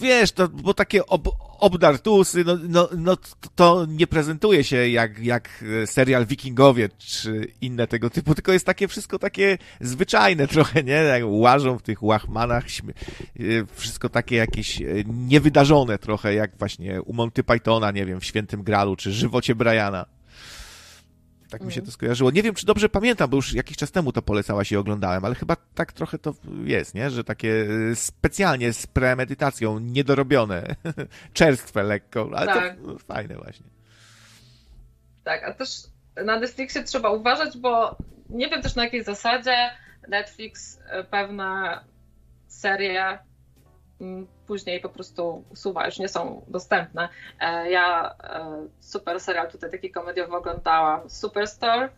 wiesz, 0.00 0.32
to, 0.32 0.48
bo 0.48 0.74
takie 0.74 1.06
ob, 1.06 1.28
obdartusy, 1.58 2.44
no, 2.44 2.56
no, 2.68 2.88
no 2.96 3.16
to 3.54 3.86
nie 3.88 4.06
prezentuje 4.06 4.64
się 4.64 4.88
jak, 4.88 5.18
jak 5.18 5.64
serial 5.86 6.26
Wikingowie 6.26 6.88
czy 6.98 7.52
inne 7.60 7.86
tego 7.86 8.10
typu, 8.10 8.34
tylko 8.34 8.52
jest 8.52 8.66
takie 8.66 8.88
wszystko 8.88 9.18
takie 9.18 9.58
zwyczajne 9.80 10.48
trochę, 10.56 10.82
nie? 10.82 10.92
Jak 10.92 11.22
łażą 11.26 11.78
w 11.78 11.82
tych 11.82 12.02
łachmanach, 12.02 12.64
y, 13.40 13.66
wszystko 13.74 14.08
takie 14.08 14.36
jakieś 14.36 14.80
y, 14.80 15.04
niewydarzone 15.06 15.98
trochę, 15.98 16.34
jak 16.34 16.58
właśnie 16.58 17.02
u 17.02 17.12
Monty 17.12 17.44
Pythona, 17.44 17.90
nie 17.90 18.06
wiem, 18.06 18.20
w 18.20 18.24
Świętym 18.24 18.62
Gralu, 18.62 18.96
czy 18.96 19.12
Żywocie 19.12 19.54
Briana. 19.54 20.15
Tak 21.50 21.62
mi 21.62 21.72
się 21.72 21.82
to 21.82 21.90
skojarzyło. 21.90 22.30
Nie 22.30 22.42
wiem, 22.42 22.54
czy 22.54 22.66
dobrze 22.66 22.88
pamiętam, 22.88 23.30
bo 23.30 23.36
już 23.36 23.52
jakiś 23.52 23.76
czas 23.76 23.90
temu 23.90 24.12
to 24.12 24.22
polecałaś 24.22 24.72
i 24.72 24.76
oglądałem, 24.76 25.24
ale 25.24 25.34
chyba 25.34 25.56
tak 25.74 25.92
trochę 25.92 26.18
to 26.18 26.34
jest, 26.64 26.94
nie? 26.94 27.10
Że 27.10 27.24
takie 27.24 27.48
y, 27.90 27.96
specjalnie 27.96 28.72
z 28.72 28.86
premedytacją 28.86 29.78
niedorobione, 29.78 30.76
czerstwe 31.32 31.82
lekko, 31.82 32.30
ale 32.34 32.46
tak. 32.46 32.76
to 32.76 32.98
fajne 32.98 33.36
właśnie. 33.36 33.66
Tak, 35.24 35.44
a 35.44 35.54
też 35.54 35.70
na 36.24 36.38
Netflixie 36.38 36.84
trzeba 36.84 37.10
uważać, 37.10 37.58
bo 37.58 37.96
nie 38.30 38.48
wiem 38.48 38.62
też 38.62 38.74
na 38.74 38.84
jakiej 38.84 39.04
zasadzie 39.04 39.70
Netflix 40.08 40.78
y, 40.78 41.04
pewne 41.04 41.80
serie 42.48 43.18
później 44.46 44.80
po 44.80 44.88
prostu 44.88 45.44
usuwa, 45.50 45.86
już 45.86 45.98
nie 45.98 46.08
są 46.08 46.44
dostępne. 46.48 47.08
E, 47.40 47.70
ja 47.70 48.14
e, 48.22 48.66
super 48.80 49.20
serial 49.20 49.50
tutaj 49.50 49.70
taki 49.70 49.90
komediowy 49.90 50.36
oglądałam, 50.36 51.10
Superstore. 51.10 51.88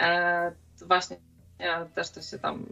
E, 0.00 0.52
właśnie 0.80 1.16
też 1.94 2.10
to 2.10 2.22
się 2.22 2.38
tam 2.38 2.66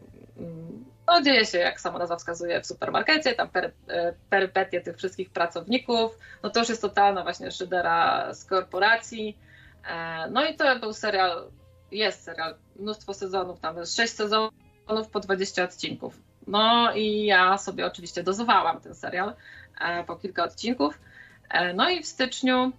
no, 1.06 1.22
dzieje 1.22 1.46
się, 1.46 1.58
jak 1.58 1.80
sama 1.80 1.98
nazwa 1.98 2.16
wskazuje, 2.16 2.60
w 2.60 2.66
supermarkecie, 2.66 3.34
tam 3.34 3.48
per, 3.48 3.72
e, 3.88 4.14
perypetie 4.30 4.80
tych 4.80 4.96
wszystkich 4.96 5.30
pracowników. 5.30 6.18
No 6.42 6.50
to 6.50 6.60
już 6.60 6.68
jest 6.68 6.82
totalna 6.82 7.22
właśnie 7.22 7.50
szydera 7.50 8.34
z 8.34 8.44
korporacji. 8.44 9.38
No 10.30 10.44
i 10.44 10.56
to 10.56 10.78
był 10.78 10.92
serial, 10.92 11.50
jest 11.92 12.24
serial, 12.24 12.54
mnóstwo 12.76 13.14
sezonów, 13.14 13.60
tam 13.60 13.76
jest 13.76 13.96
6 13.96 14.14
sezonów 14.14 15.08
po 15.12 15.20
20 15.20 15.64
odcinków. 15.64 16.29
No 16.46 16.92
i 16.94 17.24
ja 17.24 17.58
sobie 17.58 17.86
oczywiście 17.86 18.22
dozowałam 18.22 18.80
ten 18.80 18.94
serial 18.94 19.34
po 20.06 20.16
kilka 20.16 20.44
odcinków. 20.44 20.98
No 21.74 21.90
i 21.90 22.02
w 22.02 22.06
styczniu, 22.06 22.72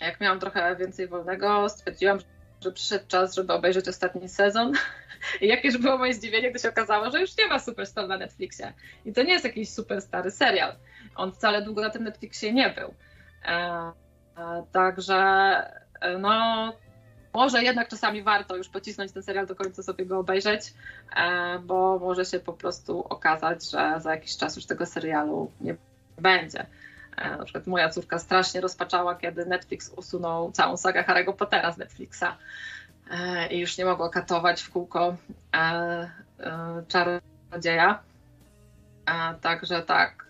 jak 0.00 0.20
miałam 0.20 0.40
trochę 0.40 0.76
więcej 0.76 1.08
wolnego, 1.08 1.68
stwierdziłam, 1.68 2.18
że 2.60 2.72
przyszedł 2.72 3.04
czas, 3.08 3.34
żeby 3.34 3.52
obejrzeć 3.52 3.88
ostatni 3.88 4.28
sezon. 4.28 4.72
I 5.40 5.48
jakież 5.48 5.78
było 5.78 5.98
moje 5.98 6.14
zdziwienie, 6.14 6.50
gdy 6.50 6.58
się 6.58 6.68
okazało, 6.68 7.10
że 7.10 7.20
już 7.20 7.36
nie 7.36 7.46
ma 7.46 7.58
Superstar 7.58 8.08
na 8.08 8.18
Netflixie. 8.18 8.72
I 9.04 9.12
to 9.12 9.22
nie 9.22 9.32
jest 9.32 9.44
jakiś 9.44 9.70
super 9.70 10.02
stary 10.02 10.30
serial. 10.30 10.74
On 11.14 11.32
wcale 11.32 11.62
długo 11.62 11.82
na 11.82 11.90
tym 11.90 12.04
Netflixie 12.04 12.52
nie 12.52 12.70
był. 12.70 12.94
E, 13.44 13.92
e, 14.38 14.64
także 14.72 15.16
e, 16.00 16.18
no, 16.18 16.72
może 17.34 17.62
jednak 17.62 17.88
czasami 17.88 18.22
warto 18.22 18.56
już 18.56 18.68
pocisnąć 18.68 19.12
ten 19.12 19.22
serial 19.22 19.46
do 19.46 19.54
końca, 19.54 19.82
sobie 19.82 20.06
go 20.06 20.18
obejrzeć, 20.18 20.74
e, 21.16 21.58
bo 21.58 21.98
może 21.98 22.24
się 22.24 22.40
po 22.40 22.52
prostu 22.52 23.04
okazać, 23.08 23.70
że 23.70 23.94
za 24.00 24.10
jakiś 24.10 24.36
czas 24.36 24.56
już 24.56 24.66
tego 24.66 24.86
serialu 24.86 25.50
nie 25.60 25.76
będzie. 26.18 26.66
E, 27.16 27.36
na 27.36 27.44
przykład 27.44 27.66
moja 27.66 27.88
córka 27.88 28.18
strasznie 28.18 28.60
rozpaczała, 28.60 29.14
kiedy 29.14 29.46
Netflix 29.46 29.92
usunął 29.96 30.52
całą 30.52 30.76
sagę 30.76 31.02
Harry'ego 31.02 31.32
Pottera 31.32 31.72
z 31.72 31.78
Netflixa 31.78 32.24
e, 33.10 33.48
i 33.52 33.58
już 33.58 33.78
nie 33.78 33.84
mogło 33.84 34.10
katować 34.10 34.62
w 34.62 34.70
kółko 34.70 35.16
czarodzieja. 36.88 38.02
Także 39.40 39.82
tak. 39.82 40.26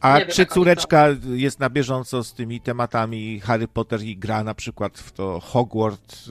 A 0.00 0.20
czy 0.20 0.46
córeczka 0.46 1.06
to... 1.06 1.34
jest 1.34 1.60
na 1.60 1.70
bieżąco 1.70 2.24
z 2.24 2.34
tymi 2.34 2.60
tematami 2.60 3.40
Harry 3.40 3.68
Potter 3.68 4.00
i 4.02 4.16
gra 4.16 4.44
na 4.44 4.54
przykład 4.54 4.98
w 4.98 5.12
to 5.12 5.40
Hogwarts, 5.40 6.30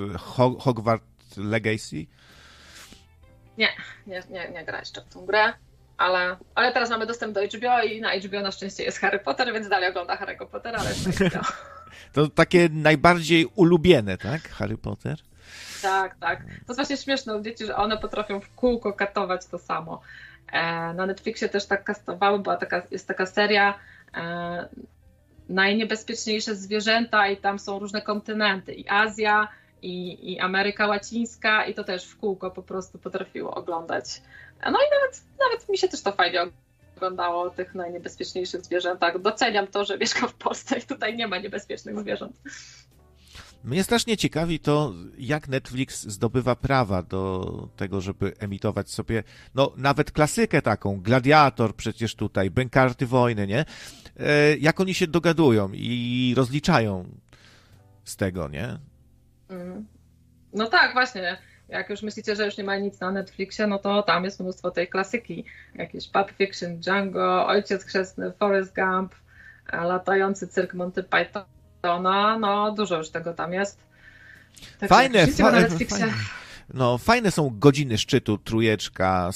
Hogwarts 0.59 1.37
Legacy? 1.37 2.05
Nie, 3.57 3.69
nie, 4.07 4.23
nie, 4.29 4.49
nie 4.51 4.65
gra 4.65 4.79
jeszcze 4.79 5.01
w 5.01 5.13
tą 5.13 5.25
grę 5.25 5.53
ale, 5.97 6.37
ale 6.55 6.73
teraz 6.73 6.89
mamy 6.89 7.05
dostęp 7.05 7.33
do 7.33 7.41
HBO 7.41 7.83
i 7.83 8.01
na 8.01 8.15
HBO 8.15 8.41
na 8.41 8.51
szczęście 8.51 8.83
jest 8.83 8.99
Harry 8.99 9.19
Potter, 9.19 9.53
więc 9.53 9.69
dalej 9.69 9.89
ogląda 9.89 10.15
Harry'ego 10.15 10.47
Pottera, 10.47 10.79
ale 10.79 10.89
To 12.13 12.27
takie 12.27 12.69
najbardziej 12.71 13.45
ulubione, 13.55 14.17
tak? 14.17 14.49
Harry 14.49 14.77
Potter? 14.77 15.17
Tak, 15.81 16.15
tak. 16.19 16.39
To 16.39 16.45
jest 16.67 16.75
właśnie 16.75 16.97
śmieszne 16.97 17.35
u 17.35 17.41
dzieci, 17.41 17.65
że 17.65 17.75
one 17.75 17.97
potrafią 17.97 18.39
w 18.39 18.55
kółko 18.55 18.93
katować 18.93 19.45
to 19.45 19.59
samo. 19.59 20.01
E, 20.51 20.93
na 20.93 21.05
Netflixie 21.05 21.49
też 21.49 21.65
tak 21.65 21.83
kastowały, 21.83 22.39
była 22.39 22.57
taka, 22.57 22.81
jest 22.91 23.07
taka 23.07 23.25
seria 23.25 23.79
e, 24.17 24.67
Najniebezpieczniejsze 25.49 26.55
zwierzęta 26.55 27.27
i 27.27 27.37
tam 27.37 27.59
są 27.59 27.79
różne 27.79 28.01
kontynenty 28.01 28.73
i 28.73 28.89
Azja, 28.89 29.47
i, 29.81 30.33
i 30.33 30.39
Ameryka 30.39 30.87
Łacińska 30.87 31.65
i 31.65 31.73
to 31.73 31.83
też 31.83 32.05
w 32.05 32.17
kółko 32.17 32.51
po 32.51 32.63
prostu 32.63 32.99
potrafiło 32.99 33.55
oglądać 33.55 34.21
no 34.65 34.79
i 34.79 34.89
nawet, 35.01 35.21
nawet 35.39 35.69
mi 35.69 35.77
się 35.77 35.87
też 35.87 36.01
to 36.01 36.11
fajnie 36.11 36.39
oglądało 36.97 37.41
o 37.41 37.49
tych 37.49 37.75
najniebezpieczniejszych 37.75 38.61
zwierzętach. 38.61 39.21
Doceniam 39.21 39.67
to, 39.67 39.85
że 39.85 39.97
mieszkam 39.97 40.29
w 40.29 40.33
Polsce 40.33 40.77
i 40.79 40.81
tutaj 40.81 41.15
nie 41.15 41.27
ma 41.27 41.37
niebezpiecznych 41.37 41.99
zwierząt. 41.99 42.35
Mnie 43.67 43.83
strasznie 43.83 44.17
ciekawi 44.17 44.59
to, 44.59 44.93
jak 45.17 45.47
Netflix 45.47 46.03
zdobywa 46.03 46.55
prawa 46.55 47.03
do 47.03 47.69
tego, 47.75 48.01
żeby 48.01 48.33
emitować 48.39 48.89
sobie, 48.91 49.23
no 49.55 49.73
nawet 49.77 50.11
klasykę 50.11 50.61
taką, 50.61 51.01
Gladiator 51.01 51.75
przecież 51.75 52.15
tutaj, 52.15 52.49
Bękarty 52.49 53.05
Wojny, 53.05 53.47
nie? 53.47 53.65
E, 54.19 54.57
jak 54.57 54.79
oni 54.79 54.93
się 54.93 55.07
dogadują 55.07 55.69
i 55.73 56.33
rozliczają 56.37 57.05
z 58.03 58.15
tego, 58.15 58.47
nie? 58.47 58.77
Mm. 59.49 59.85
No 60.53 60.67
tak, 60.67 60.93
właśnie. 60.93 61.37
Jak 61.69 61.89
już 61.89 62.01
myślicie, 62.01 62.35
że 62.35 62.45
już 62.45 62.57
nie 62.57 62.63
ma 62.63 62.77
nic 62.77 62.99
na 62.99 63.11
Netflixie, 63.11 63.67
no 63.67 63.79
to 63.79 64.03
tam 64.03 64.23
jest 64.23 64.39
mnóstwo 64.39 64.71
tej 64.71 64.87
klasyki. 64.87 65.45
Jakieś 65.75 66.09
Pulp 66.09 66.31
Fiction, 66.31 66.79
Django, 66.79 67.47
Ojciec 67.47 67.83
Chrzestny, 67.83 68.31
Forrest 68.39 68.75
Gump, 68.75 69.15
latający 69.73 70.47
cyrk 70.47 70.73
Monty 70.73 71.03
Pythona, 71.81 72.39
no 72.39 72.71
dużo 72.71 72.97
już 72.97 73.09
tego 73.09 73.33
tam 73.33 73.53
jest. 73.53 73.79
Tak 74.79 74.89
fajne, 74.89 75.27
fajne. 75.27 75.67
No, 76.73 76.97
fajne 76.97 77.31
są 77.31 77.59
godziny 77.59 77.97
szczytu, 77.97 78.37
trujeczka, 78.37 79.29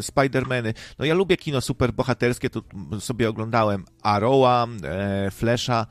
Spidermany. 0.00 0.74
No 0.98 1.04
ja 1.04 1.14
lubię 1.14 1.36
kino 1.36 1.60
superbohaterskie, 1.60 2.50
to 2.50 2.62
sobie 3.00 3.28
oglądałem 3.28 3.84
Arrowa, 4.02 4.66
e, 4.84 5.30
Flasha 5.30 5.86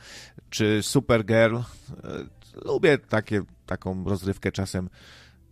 czy 0.49 0.84
Supergirl. 0.84 1.55
E, 1.55 1.64
lubię 2.65 2.97
takie, 2.97 3.41
taką 3.65 4.03
rozrywkę 4.03 4.51
czasem 4.51 4.89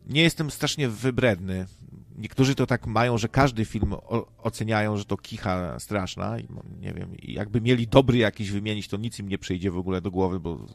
nie 0.08 0.22
jestem 0.22 0.52
strasznie 0.52 0.90
wybredny. 0.90 1.66
Niektórzy 2.18 2.56
to 2.56 2.68
tak 2.68 2.88
mają, 2.88 3.18
że 3.18 3.30
każdy 3.30 3.66
film 3.66 3.96
oceniają, 4.38 4.98
że 4.98 5.06
to 5.06 5.18
kicha 5.18 5.80
straszna. 5.80 6.40
I, 6.40 6.48
nie 6.80 6.94
wiem, 6.94 7.16
jakby 7.22 7.62
mieli 7.62 7.88
dobry 7.88 8.18
jakiś 8.18 8.52
wymienić, 8.52 8.88
to 8.88 8.98
nic 8.98 9.20
im 9.20 9.30
nie 9.30 9.38
przyjdzie 9.38 9.72
w 9.72 9.78
ogóle 9.78 10.02
do 10.02 10.12
głowy, 10.12 10.40
bo 10.40 10.68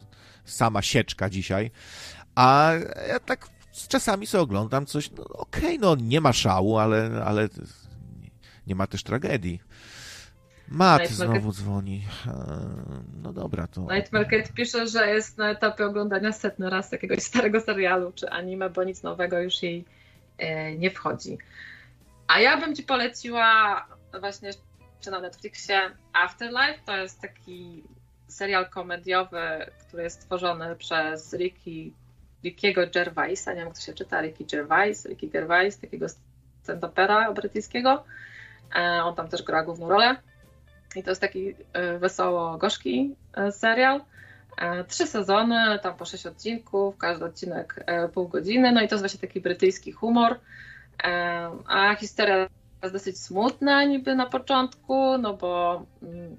sama 0.45 0.83
sieczka 0.83 1.31
dzisiaj. 1.31 1.71
A 2.35 2.73
ja 3.09 3.21
tak 3.21 3.49
z 3.73 3.89
czasami 3.89 4.27
sobie 4.27 4.43
oglądam 4.43 4.87
coś, 4.87 5.11
no 5.11 5.25
okej, 5.25 5.63
okay, 5.63 5.79
no 5.79 5.95
nie 5.95 6.21
ma 6.21 6.33
szału, 6.33 6.79
ale, 6.79 7.25
ale 7.25 7.49
nie 8.67 8.75
ma 8.75 8.87
też 8.87 9.03
tragedii. 9.03 9.61
Night 10.71 11.11
znowu 11.11 11.33
Market... 11.33 11.55
dzwoni. 11.55 12.05
No 13.23 13.33
dobra, 13.33 13.67
to... 13.67 13.81
Night 13.81 14.13
Market 14.13 14.53
pisze, 14.53 14.89
że 14.89 15.07
jest 15.07 15.39
na 15.39 15.51
etapie 15.51 15.87
oglądania 15.87 16.33
setny 16.33 16.71
raz 16.71 16.93
jakiegoś 16.93 17.23
starego 17.23 17.61
serialu 17.61 18.13
czy 18.15 18.31
anime, 18.31 18.71
bo 18.71 18.85
nic 18.85 19.03
nowego 19.03 19.41
już 19.41 19.63
jej 19.63 19.85
nie 20.79 20.91
wchodzi. 20.91 21.39
A 22.29 22.41
ja 22.41 22.57
bym 22.57 22.75
ci 22.75 22.83
poleciła 22.83 23.87
właśnie 24.21 24.51
czy 25.01 25.11
na 25.11 25.21
Netflixie 25.21 25.81
Afterlife. 26.13 26.79
To 26.87 26.97
jest 26.97 27.21
taki 27.21 27.83
serial 28.29 28.71
komediowy, 28.71 29.67
który 29.87 30.03
jest 30.03 30.21
stworzony 30.21 30.77
przez 30.77 31.33
Ricky, 31.35 31.93
Rickiego 32.45 32.87
Gervaisa. 32.95 33.53
Nie 33.53 33.57
wiem, 33.57 33.67
jak 33.67 33.77
to 33.77 33.83
się 33.83 33.95
czyta. 33.95 34.21
Ricky 34.23 34.45
Gervais, 34.45 35.07
Ricky 35.07 35.29
Gervais, 35.29 35.79
takiego 35.79 36.07
stand-upera 36.65 37.35
brytyjskiego. 37.35 38.05
E, 38.77 38.81
on 39.05 39.15
tam 39.15 39.29
też 39.29 39.43
gra 39.43 39.63
główną 39.63 39.89
rolę. 39.89 40.17
I 40.97 41.03
to 41.03 41.11
jest 41.11 41.21
taki 41.21 41.55
e, 41.73 41.99
wesoło-gorzki 41.99 43.15
e, 43.35 43.53
serial. 43.53 44.01
E, 44.61 44.85
trzy 44.85 45.07
sezony, 45.07 45.79
tam 45.83 45.97
po 45.97 46.05
sześć 46.05 46.27
odcinków, 46.27 46.99
każdy 46.99 47.25
odcinek 47.25 47.85
pół 48.15 48.29
godziny. 48.29 48.73
No 48.73 48.83
i 48.83 48.89
to 48.89 48.95
jest 48.95 49.03
właśnie 49.03 49.21
taki 49.21 49.41
brytyjski 49.41 49.93
humor. 49.93 50.41
A 51.67 51.95
historia 51.95 52.37
jest 52.83 52.95
dosyć 52.95 53.21
smutna 53.21 53.85
niby 53.85 54.15
na 54.15 54.27
początku, 54.27 55.19
no 55.19 55.35
bo 55.35 55.83
mm, 56.03 56.37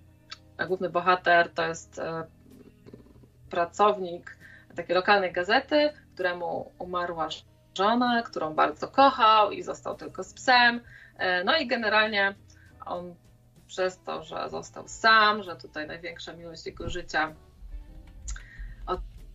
główny 0.68 0.90
bohater 0.90 1.50
to 1.50 1.68
jest 1.68 2.02
pracownik 3.50 4.38
takiej 4.76 4.96
lokalnej 4.96 5.32
gazety, 5.32 5.90
któremu 6.14 6.72
umarła 6.80 7.28
żona, 7.78 8.22
którą 8.22 8.54
bardzo 8.54 8.88
kochał 8.88 9.52
i 9.52 9.64
został 9.64 9.96
tylko 9.96 10.24
z 10.24 10.34
psem. 10.34 10.82
No 11.46 11.58
i 11.58 11.68
generalnie 11.68 12.36
on 12.86 13.16
przez 13.68 14.00
to, 14.00 14.24
że 14.24 14.50
został 14.50 14.88
sam, 14.88 15.44
że 15.44 15.56
tutaj 15.56 15.88
największa 15.88 16.34
miłość 16.34 16.66
jego 16.66 16.90
życia 16.90 17.34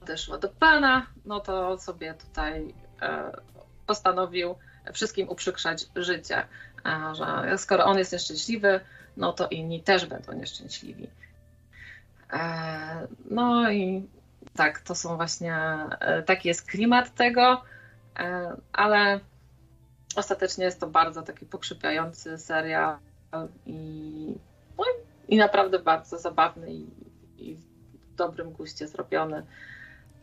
odeszła 0.07 0.39
do 0.39 0.49
Pana, 0.49 1.07
no 1.25 1.41
to 1.41 1.79
sobie 1.79 2.15
tutaj 2.15 2.75
e, 3.03 3.33
postanowił 3.87 4.55
wszystkim 4.93 5.29
uprzykrzać 5.29 5.87
życie, 5.97 6.47
że 7.13 7.59
skoro 7.59 7.85
on 7.85 7.99
jest 7.99 8.13
nieszczęśliwy, 8.13 8.81
no 9.17 9.33
to 9.33 9.49
inni 9.49 9.83
też 9.83 10.07
będą 10.07 10.33
nieszczęśliwi. 10.33 11.11
E, 12.33 13.07
no 13.31 13.71
i 13.71 14.09
tak, 14.57 14.81
to 14.81 14.95
są 14.95 15.17
właśnie, 15.17 15.55
e, 16.01 16.23
taki 16.23 16.49
jest 16.49 16.67
klimat 16.67 17.15
tego, 17.15 17.63
ale 18.73 19.21
ostatecznie 20.17 20.65
jest 20.65 20.81
to 20.81 20.87
bardzo 20.87 21.23
taki 21.23 21.47
pokrzypiający 21.47 22.39
serial 22.39 22.97
i, 23.67 24.35
no 24.79 24.85
i 25.29 25.37
naprawdę 25.37 25.79
bardzo 25.79 26.19
zabawny 26.19 26.73
i, 26.73 26.87
i 27.39 27.57
w 27.57 28.15
dobrym 28.15 28.53
guście 28.53 28.89
zrobiony. 28.89 29.47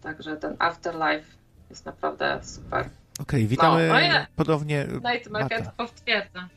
Także 0.03 0.37
ten 0.37 0.55
Afterlife 0.59 1.37
jest 1.69 1.85
naprawdę 1.85 2.43
super. 2.43 2.79
Okej, 2.79 2.89
okay, 3.21 3.47
witamy 3.47 3.87
no, 3.87 3.93
no 3.93 4.25
ponownie. 4.35 4.87
Night 5.13 5.29
Market 5.29 5.71
potwierdza. 5.77 6.49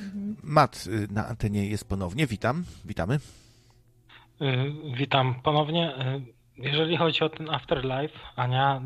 Mhm. 0.00 0.36
Mat 0.42 0.84
y, 0.86 1.12
na 1.12 1.26
antenie 1.26 1.66
jest 1.66 1.88
ponownie. 1.88 2.26
Witam, 2.26 2.64
witamy. 2.84 3.14
Y, 3.14 4.72
witam 4.96 5.34
ponownie. 5.42 5.94
Y, 5.96 6.38
jeżeli 6.56 6.96
chodzi 6.96 7.24
o 7.24 7.28
ten 7.28 7.50
Afterlife, 7.50 8.18
Ania, 8.36 8.82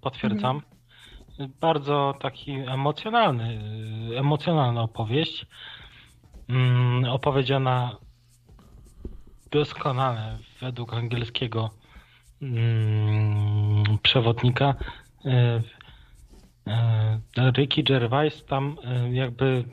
potwierdzam. 0.00 0.56
Mhm. 0.56 1.52
bardzo 1.60 2.14
taki 2.20 2.52
emocjonalny, 2.52 3.60
emocjonalna 4.16 4.82
opowieść. 4.82 5.46
Mm, 6.48 7.04
opowiedziana 7.04 7.96
doskonale 9.50 10.38
według 10.60 10.94
angielskiego 10.94 11.70
mm, 12.42 13.98
przewodnika. 14.02 14.74
E, 15.24 15.62
e, 16.66 17.50
Ricky 17.56 17.82
Gervais 17.82 18.44
tam 18.44 18.76
e, 18.84 19.12
jakby 19.12 19.64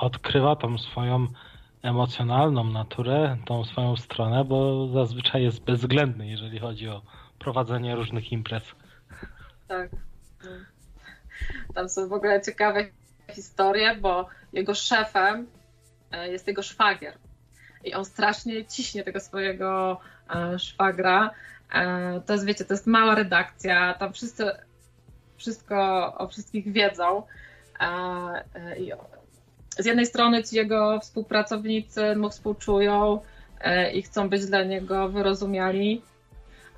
odkrywa 0.00 0.56
tą 0.56 0.78
swoją 0.78 1.26
emocjonalną 1.82 2.64
naturę, 2.64 3.36
tą 3.46 3.64
swoją 3.64 3.96
stronę, 3.96 4.44
bo 4.44 4.88
zazwyczaj 4.88 5.42
jest 5.42 5.64
bezwzględny, 5.64 6.28
jeżeli 6.28 6.58
chodzi 6.58 6.88
o 6.88 7.02
prowadzenie 7.38 7.94
różnych 7.94 8.32
imprez. 8.32 8.74
Tak. 9.68 9.90
Tam 11.74 11.88
są 11.88 12.08
w 12.08 12.12
ogóle 12.12 12.42
ciekawe 12.42 12.86
historie, 13.34 13.96
bo 13.96 14.28
jego 14.52 14.74
szefem 14.74 15.46
jest 16.30 16.46
jego 16.46 16.62
szwagier. 16.62 17.18
I 17.84 17.94
on 17.94 18.04
strasznie 18.04 18.64
ciśnie 18.64 19.04
tego 19.04 19.20
swojego 19.20 20.00
szwagra. 20.58 21.30
To 22.26 22.32
jest, 22.32 22.44
wiecie, 22.44 22.64
to 22.64 22.74
jest 22.74 22.86
mała 22.86 23.14
redakcja, 23.14 23.94
tam 23.94 24.12
wszyscy 24.12 24.50
wszystko 25.36 26.14
o 26.18 26.28
wszystkich 26.28 26.72
wiedzą. 26.72 27.22
I 28.78 28.92
z 29.78 29.86
jednej 29.86 30.06
strony 30.06 30.44
ci 30.44 30.56
jego 30.56 31.00
współpracownicy 31.00 32.16
mu 32.16 32.30
współczują 32.30 33.20
e, 33.60 33.92
i 33.92 34.02
chcą 34.02 34.28
być 34.28 34.46
dla 34.46 34.62
niego 34.62 35.08
wyrozumiali, 35.08 36.02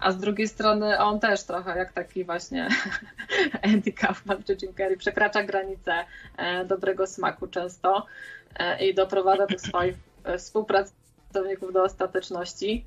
a 0.00 0.12
z 0.12 0.18
drugiej 0.18 0.48
strony 0.48 0.98
on 0.98 1.20
też 1.20 1.44
trochę 1.44 1.78
jak 1.78 1.92
taki 1.92 2.24
właśnie 2.24 2.68
Andy 3.62 3.92
Kaufman 3.92 4.42
czy 4.42 4.56
Jim 4.62 4.74
Carrey 4.74 4.96
przekracza 4.96 5.42
granice 5.42 5.92
e, 6.36 6.64
dobrego 6.64 7.06
smaku 7.06 7.46
często 7.46 8.06
e, 8.58 8.86
i 8.86 8.94
doprowadza 8.94 9.46
tych 9.46 9.60
swoich 9.60 9.96
współpracowników 10.38 11.72
do 11.72 11.82
ostateczności 11.82 12.84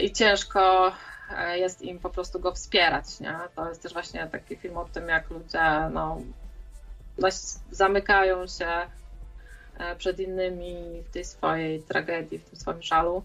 i 0.00 0.12
ciężko 0.12 0.92
jest 1.54 1.82
im 1.82 1.98
po 1.98 2.10
prostu 2.10 2.40
go 2.40 2.52
wspierać. 2.52 3.20
Nie? 3.20 3.38
To 3.56 3.68
jest 3.68 3.82
też 3.82 3.92
właśnie 3.92 4.26
taki 4.26 4.56
film 4.56 4.76
o 4.76 4.84
tym, 4.84 5.08
jak 5.08 5.30
ludzie 5.30 5.90
no, 5.92 6.20
zamykają 7.70 8.46
się 8.46 8.66
e, 9.78 9.96
przed 9.96 10.20
innymi 10.20 11.02
w 11.08 11.10
tej 11.10 11.24
swojej 11.24 11.82
tragedii, 11.82 12.38
w 12.38 12.44
tym 12.44 12.58
swoim 12.58 12.82
żalu. 12.82 13.24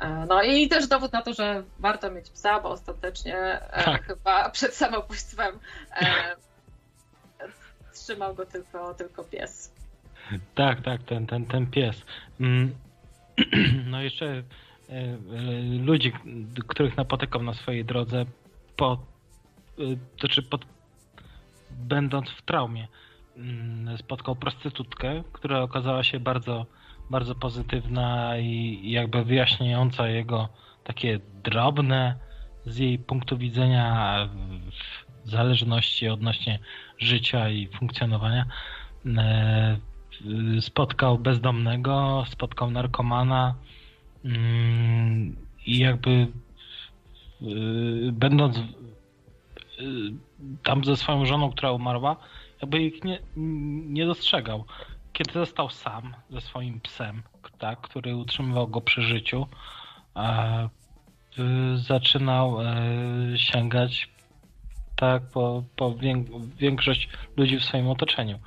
E, 0.00 0.26
no 0.28 0.42
i 0.42 0.68
też 0.68 0.86
dowód 0.86 1.12
na 1.12 1.22
to, 1.22 1.34
że 1.34 1.62
warto 1.78 2.10
mieć 2.10 2.30
psa, 2.30 2.60
bo 2.60 2.68
ostatecznie 2.68 3.38
e, 3.38 3.84
tak. 3.84 4.06
chyba 4.06 4.48
przed 4.50 4.74
samobójstwem 4.74 5.58
trzymał 7.94 8.34
go 8.34 8.46
tylko, 8.46 8.94
tylko 8.94 9.24
pies. 9.24 9.72
Tak, 10.54 10.82
tak, 10.82 11.02
ten, 11.02 11.26
ten, 11.26 11.46
ten 11.46 11.66
pies. 11.66 12.02
Mm, 12.40 12.74
no 13.90 14.02
jeszcze 14.02 14.42
ludzi, 15.80 16.12
których 16.68 16.96
napotykam 16.96 17.44
na 17.44 17.54
swojej 17.54 17.84
drodze, 17.84 18.24
po, 18.76 18.98
to 20.18 20.28
czy 20.28 20.42
pod, 20.42 20.64
będąc 21.70 22.30
w 22.30 22.42
traumie, 22.42 22.88
Mm, 23.36 23.98
spotkał 23.98 24.36
prostytutkę, 24.36 25.22
która 25.32 25.62
okazała 25.62 26.02
się 26.02 26.20
bardzo, 26.20 26.66
bardzo 27.10 27.34
pozytywna 27.34 28.38
i 28.38 28.80
jakby 28.90 29.24
wyjaśniająca 29.24 30.08
jego 30.08 30.48
takie 30.84 31.20
drobne 31.44 32.14
z 32.66 32.78
jej 32.78 32.98
punktu 32.98 33.38
widzenia 33.38 34.16
zależności 35.24 36.08
odnośnie 36.08 36.58
życia 36.98 37.48
i 37.50 37.68
funkcjonowania. 37.68 38.46
E, 39.06 39.76
spotkał 40.60 41.18
bezdomnego, 41.18 42.24
spotkał 42.28 42.70
narkomana 42.70 43.54
i 45.66 45.78
jakby 45.78 46.10
e, 46.10 47.46
będąc 48.12 48.58
e, 48.58 48.62
tam 50.62 50.84
ze 50.84 50.96
swoją 50.96 51.26
żoną, 51.26 51.50
która 51.50 51.72
umarła, 51.72 52.16
jakby 52.62 52.82
ich 52.82 53.04
nie, 53.04 53.20
nie 53.86 54.06
dostrzegał. 54.06 54.64
Kiedy 55.12 55.32
został 55.32 55.70
sam 55.70 56.14
ze 56.30 56.40
swoim 56.40 56.80
psem, 56.80 57.22
tak, 57.58 57.80
który 57.80 58.16
utrzymywał 58.16 58.68
go 58.68 58.80
przy 58.80 59.02
życiu, 59.02 59.46
e, 60.16 60.68
zaczynał 61.74 62.60
e, 62.60 62.74
sięgać 63.36 64.08
tak 64.96 65.22
po, 65.22 65.64
po 65.76 65.94
większość 66.58 67.08
ludzi 67.36 67.58
w 67.58 67.64
swoim 67.64 67.88
otoczeniu. 67.88 68.38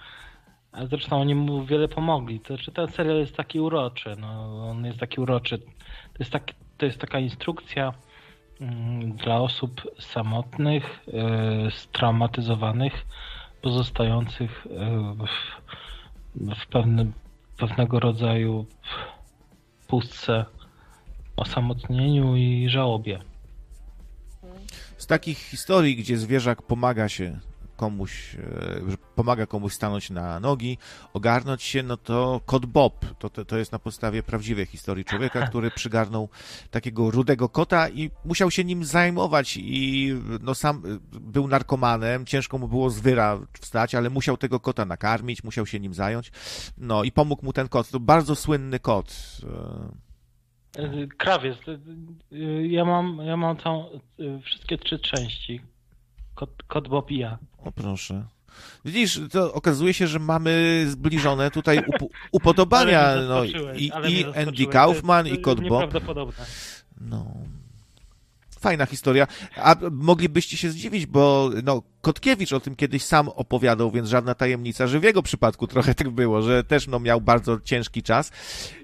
A 0.74 0.86
zresztą 0.86 1.22
oni 1.22 1.36
mu 1.36 1.66
wiele 1.66 1.88
pomogli. 1.88 2.40
To, 2.40 2.58
czy 2.58 2.72
ten 2.72 2.88
serial 2.88 3.18
jest 3.18 3.36
taki 3.36 3.60
uroczy. 3.60 4.16
No, 4.20 4.70
on 4.70 4.86
jest 4.86 5.00
taki 5.00 5.22
uroczy. 5.22 5.60
To 5.60 6.20
jest, 6.20 6.32
tak, 6.32 6.52
to 6.78 6.86
jest 6.86 7.00
taka 7.00 7.20
instrukcja 7.20 7.94
mm, 8.62 9.12
dla 9.12 9.40
osób 9.40 9.82
samotnych, 10.00 11.00
y, 11.68 11.72
straumatyzowanych, 11.72 13.06
pozostających 13.62 14.68
e, 14.68 15.16
w, 15.16 16.62
w 16.62 16.68
pewnym, 16.68 17.14
pewnego 17.58 18.00
rodzaju 18.00 18.66
pustce, 19.88 20.46
osamotnieniu 21.36 22.36
i 22.36 22.70
żałobie. 22.70 23.20
Z 24.98 25.08
takich 25.08 25.38
historii, 25.38 25.96
gdzie 25.96 26.18
zwierzak 26.18 26.62
pomaga 26.62 27.10
się 27.10 27.40
komuś, 27.84 28.36
e, 28.36 28.98
pomaga 29.16 29.46
komuś 29.46 29.74
stanąć 29.74 30.10
na 30.10 30.40
nogi, 30.40 30.78
ogarnąć 31.14 31.64
się, 31.64 31.84
no 31.84 31.98
to 31.98 32.42
kot 32.46 32.66
Bob, 32.66 33.06
to, 33.20 33.30
to, 33.30 33.46
to 33.46 33.58
jest 33.58 33.72
na 33.72 33.80
podstawie 33.80 34.24
prawdziwej 34.24 34.66
historii 34.66 35.06
człowieka, 35.06 35.42
który 35.50 35.72
przygarnął 35.72 36.30
takiego 36.72 37.12
rudego 37.12 37.50
kota 37.50 37.90
i 37.90 38.12
musiał 38.26 38.52
się 38.52 38.64
nim 38.64 38.86
zajmować 38.86 39.58
i 39.58 40.14
no 40.42 40.56
sam 40.56 40.76
e, 40.86 41.20
był 41.20 41.48
narkomanem, 41.48 42.26
ciężko 42.26 42.58
mu 42.58 42.68
było 42.68 42.90
z 42.90 43.00
wyra 43.00 43.40
wstać, 43.60 43.96
ale 43.96 44.10
musiał 44.10 44.38
tego 44.38 44.60
kota 44.60 44.86
nakarmić, 44.86 45.44
musiał 45.44 45.66
się 45.66 45.80
nim 45.80 45.94
zająć, 45.94 46.32
no 46.78 47.04
i 47.04 47.12
pomógł 47.12 47.46
mu 47.46 47.54
ten 47.54 47.68
kot, 47.68 47.90
to 47.90 48.00
bardzo 48.00 48.36
słynny 48.36 48.80
kot. 48.80 49.38
E, 50.78 51.08
krawiec. 51.18 51.58
Ja 52.62 52.86
mam, 52.86 53.18
ja 53.26 53.38
mam 53.38 53.58
całą, 53.58 54.00
wszystkie 54.44 54.78
trzy 54.78 55.00
części. 55.00 55.73
Kot, 56.36 56.64
kot 56.68 56.88
Bob 56.88 57.12
i 57.12 57.18
ja. 57.18 57.38
O 57.58 57.72
proszę. 57.72 58.26
Widzisz, 58.86 59.22
to 59.32 59.54
okazuje 59.54 59.94
się, 59.94 60.08
że 60.08 60.20
mamy 60.20 60.86
zbliżone 60.90 61.52
tutaj 61.52 61.80
up 61.80 62.06
upodobania. 62.32 63.16
No, 63.28 63.44
I, 63.76 63.92
i 64.08 64.26
Andy 64.26 64.66
Kaufman, 64.66 65.28
i 65.28 65.42
Kot 65.42 65.68
Bob. 65.68 65.94
No. 67.02 67.34
Fajna 68.60 68.86
historia. 68.86 69.28
A 69.56 69.76
moglibyście 69.92 70.58
się 70.58 70.70
zdziwić, 70.70 71.06
bo 71.06 71.50
no, 71.64 71.82
Kotkiewicz 72.02 72.54
o 72.54 72.60
tym 72.60 72.76
kiedyś 72.76 73.04
sam 73.04 73.30
opowiadał, 73.30 73.92
więc 73.92 74.10
żadna 74.10 74.36
tajemnica, 74.36 74.88
że 74.88 75.00
w 75.00 75.04
jego 75.04 75.24
przypadku 75.24 75.68
trochę 75.68 75.96
tak 75.96 76.10
było, 76.10 76.42
że 76.42 76.64
też 76.64 76.88
no, 76.88 77.00
miał 77.00 77.22
bardzo 77.22 77.60
ciężki 77.60 78.04
czas 78.04 78.32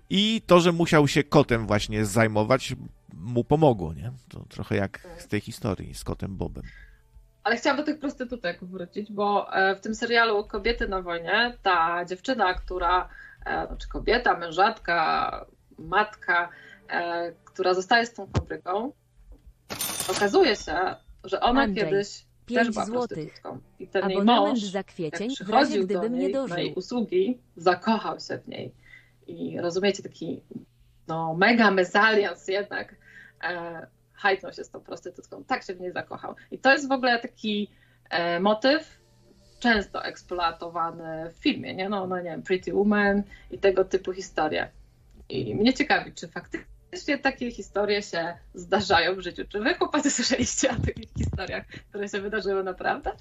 i 0.09 0.41
to, 0.45 0.59
że 0.59 0.71
musiał 0.71 1.07
się 1.07 1.23
kotem 1.23 1.67
właśnie 1.67 2.05
zajmować, 2.05 2.75
mu 3.13 3.43
pomogło, 3.43 3.93
nie? 3.93 4.11
To 4.29 4.45
trochę 4.49 4.75
jak 4.75 5.07
z 5.17 5.27
tej 5.27 5.41
historii 5.41 5.95
z 5.95 6.03
kotem 6.03 6.37
Bobem. 6.37 6.63
Ale 7.49 7.57
chciałam 7.57 7.77
do 7.77 7.83
tych 7.83 7.99
prostytutek 7.99 8.63
wrócić, 8.63 9.11
bo 9.11 9.53
e, 9.53 9.75
w 9.75 9.81
tym 9.81 9.95
serialu 9.95 10.43
Kobiety 10.43 10.87
na 10.87 11.01
wojnie 11.01 11.57
ta 11.63 12.05
dziewczyna, 12.05 12.53
która, 12.53 13.09
e, 13.45 13.67
znaczy 13.67 13.89
kobieta, 13.89 14.37
mężatka, 14.37 15.45
matka, 15.79 16.49
e, 16.89 17.31
która 17.45 17.73
zostaje 17.73 18.05
z 18.05 18.13
tą 18.13 18.27
fabryką, 18.27 18.91
okazuje 20.09 20.55
się, 20.55 20.95
że 21.23 21.39
ona 21.41 21.61
Andrzej, 21.61 21.85
kiedyś 21.85 22.25
też 22.47 22.71
była 22.71 22.85
złotych. 22.85 23.17
prostytutką. 23.17 23.59
I 23.79 23.87
ten 23.87 24.09
jej 24.09 24.23
mąż, 24.23 24.59
za 24.59 24.83
kwiecień, 24.83 25.29
jak 25.29 25.35
przychodził 25.35 25.87
w 25.87 25.91
razie, 25.91 26.01
do 26.01 26.07
niej 26.07 26.33
na 26.49 26.59
jej 26.59 26.73
usługi, 26.73 27.41
zakochał 27.55 28.19
się 28.19 28.37
w 28.37 28.47
niej. 28.47 28.73
I 29.27 29.61
rozumiecie, 29.61 30.03
taki 30.03 30.41
no, 31.07 31.33
mega 31.33 31.71
mezalians 31.71 32.47
jednak 32.47 32.95
hajtnął 34.19 34.53
się 34.53 34.63
z 34.63 34.69
tą 34.69 34.79
prostytutką, 34.79 35.43
tak 35.43 35.63
się 35.63 35.73
w 35.73 35.79
niej 35.79 35.91
zakochał. 35.91 36.35
I 36.51 36.59
to 36.59 36.71
jest 36.71 36.87
w 36.87 36.91
ogóle 36.91 37.19
taki 37.19 37.69
e, 38.09 38.39
motyw 38.39 38.99
często 39.59 40.05
eksploatowany 40.05 41.31
w 41.31 41.43
filmie, 41.43 41.75
nie? 41.75 41.89
No, 41.89 42.07
no 42.07 42.17
nie 42.17 42.23
wiem, 42.23 42.43
Pretty 42.43 42.73
Woman 42.73 43.23
i 43.51 43.57
tego 43.57 43.85
typu 43.85 44.13
historie. 44.13 44.69
I 45.29 45.55
mnie 45.55 45.73
ciekawi, 45.73 46.13
czy 46.13 46.27
faktycznie 46.27 47.17
takie 47.17 47.51
historie 47.51 48.01
się 48.01 48.37
zdarzają 48.53 49.15
w 49.15 49.19
życiu. 49.19 49.43
Czy 49.49 49.59
wy 49.59 49.73
chłopacy 49.73 50.11
słyszeliście 50.11 50.71
o 50.71 50.75
takich 50.75 51.09
historiach, 51.17 51.65
które 51.89 52.09
się 52.09 52.21
wydarzyły 52.21 52.63
naprawdę? 52.63 53.11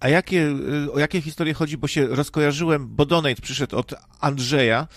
A 0.00 0.08
jakie, 0.08 0.54
y, 0.86 0.92
o 0.92 0.98
jakie 0.98 1.20
historie 1.20 1.54
chodzi, 1.54 1.76
bo 1.76 1.88
się 1.88 2.06
rozkojarzyłem, 2.06 2.88
bo 2.88 3.06
donate 3.06 3.42
przyszedł 3.42 3.76
od 3.76 3.94
Andrzeja. 4.20 4.88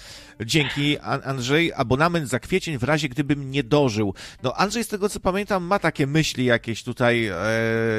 Dzięki, 0.45 0.99
Andrzej, 0.99 1.73
abonament 1.73 2.29
za 2.29 2.39
kwiecień 2.39 2.77
w 2.77 2.83
razie 2.83 3.09
gdybym 3.09 3.51
nie 3.51 3.63
dożył. 3.63 4.13
No 4.43 4.53
Andrzej, 4.53 4.83
z 4.83 4.87
tego 4.87 5.09
co 5.09 5.19
pamiętam, 5.19 5.63
ma 5.63 5.79
takie 5.79 6.07
myśli 6.07 6.45
jakieś 6.45 6.83
tutaj 6.83 7.25
e, 7.25 7.35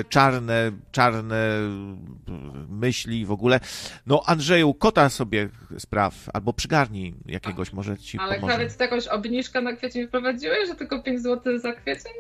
czarne, 0.09 0.73
czarne 0.93 1.47
myśli 2.69 3.27
w 3.27 3.33
ogóle. 3.33 3.61
No 4.07 4.23
Andrzeju, 4.27 4.75
kota 4.75 5.09
sobie 5.09 5.49
spraw, 5.79 6.15
albo 6.33 6.53
przygarnij 6.53 7.15
jakiegoś, 7.27 7.73
może 7.73 7.99
ci 7.99 8.19
Ale 8.19 8.35
pomoże. 8.35 8.55
Ale 8.55 8.69
jakoś 8.81 9.07
obniżkę 9.07 9.61
na 9.61 9.73
kwiecień 9.73 10.07
wprowadziłeś, 10.07 10.69
że 10.69 10.75
tylko 10.75 11.03
5 11.03 11.23
zł 11.23 11.59
za 11.59 11.73
kwiecień? 11.73 12.13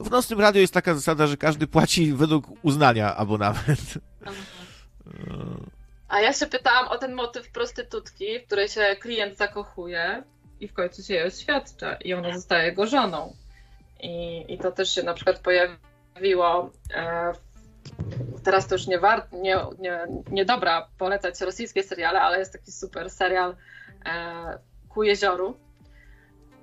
W 0.00 0.10
Nocnym 0.10 0.40
Radio 0.40 0.60
jest 0.60 0.74
taka 0.74 0.94
zasada, 0.94 1.26
że 1.26 1.36
każdy 1.36 1.66
płaci 1.66 2.12
według 2.12 2.46
uznania 2.62 3.16
abonament. 3.16 3.98
A 6.14 6.20
ja 6.20 6.32
się 6.32 6.46
pytałam 6.46 6.88
o 6.88 6.98
ten 6.98 7.14
motyw 7.14 7.50
prostytutki, 7.50 8.40
w 8.40 8.46
której 8.46 8.68
się 8.68 8.96
klient 9.00 9.36
zakochuje 9.36 10.22
i 10.60 10.68
w 10.68 10.74
końcu 10.74 11.02
się 11.02 11.14
jej 11.14 11.26
oświadcza 11.26 11.94
i 11.94 12.14
ona 12.14 12.34
zostaje 12.34 12.64
jego 12.64 12.86
żoną. 12.86 13.36
I, 14.00 14.44
i 14.48 14.58
to 14.58 14.72
też 14.72 14.94
się 14.94 15.02
na 15.02 15.14
przykład 15.14 15.38
pojawiło 15.38 16.70
e, 16.94 17.32
teraz 18.44 18.66
to 18.66 18.74
już 18.74 18.86
nie, 18.86 18.98
war, 18.98 19.28
nie, 19.32 19.56
nie, 19.78 20.06
nie 20.30 20.44
dobra 20.44 20.88
polecać 20.98 21.40
rosyjskie 21.40 21.82
seriale, 21.82 22.20
ale 22.20 22.38
jest 22.38 22.52
taki 22.52 22.72
super 22.72 23.10
serial 23.10 23.56
e, 24.06 24.58
Ku 24.88 25.02
jezioru. 25.02 25.56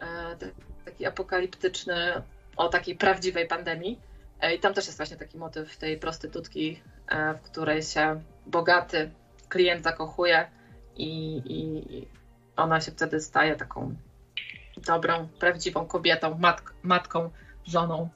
E, 0.01 0.37
taki 0.85 1.05
apokaliptyczny 1.05 2.21
o 2.57 2.69
takiej 2.69 2.95
prawdziwej 2.95 3.47
pandemii. 3.47 3.99
E, 4.41 4.55
I 4.55 4.59
tam 4.59 4.73
też 4.73 4.85
jest 4.85 4.97
właśnie 4.97 5.17
taki 5.17 5.37
motyw 5.37 5.77
tej 5.77 5.97
prostytutki, 5.97 6.81
e, 7.07 7.33
w 7.33 7.41
której 7.41 7.83
się 7.83 8.21
bogaty 8.45 9.11
klient 9.51 9.83
zakochuje 9.83 10.47
i, 10.95 11.41
i 11.45 12.07
ona 12.55 12.81
się 12.81 12.91
wtedy 12.91 13.19
staje 13.19 13.55
taką 13.55 13.95
dobrą, 14.77 15.27
prawdziwą 15.39 15.85
kobietą, 15.85 16.37
matk, 16.37 16.73
matką, 16.83 17.29
żoną 17.67 18.09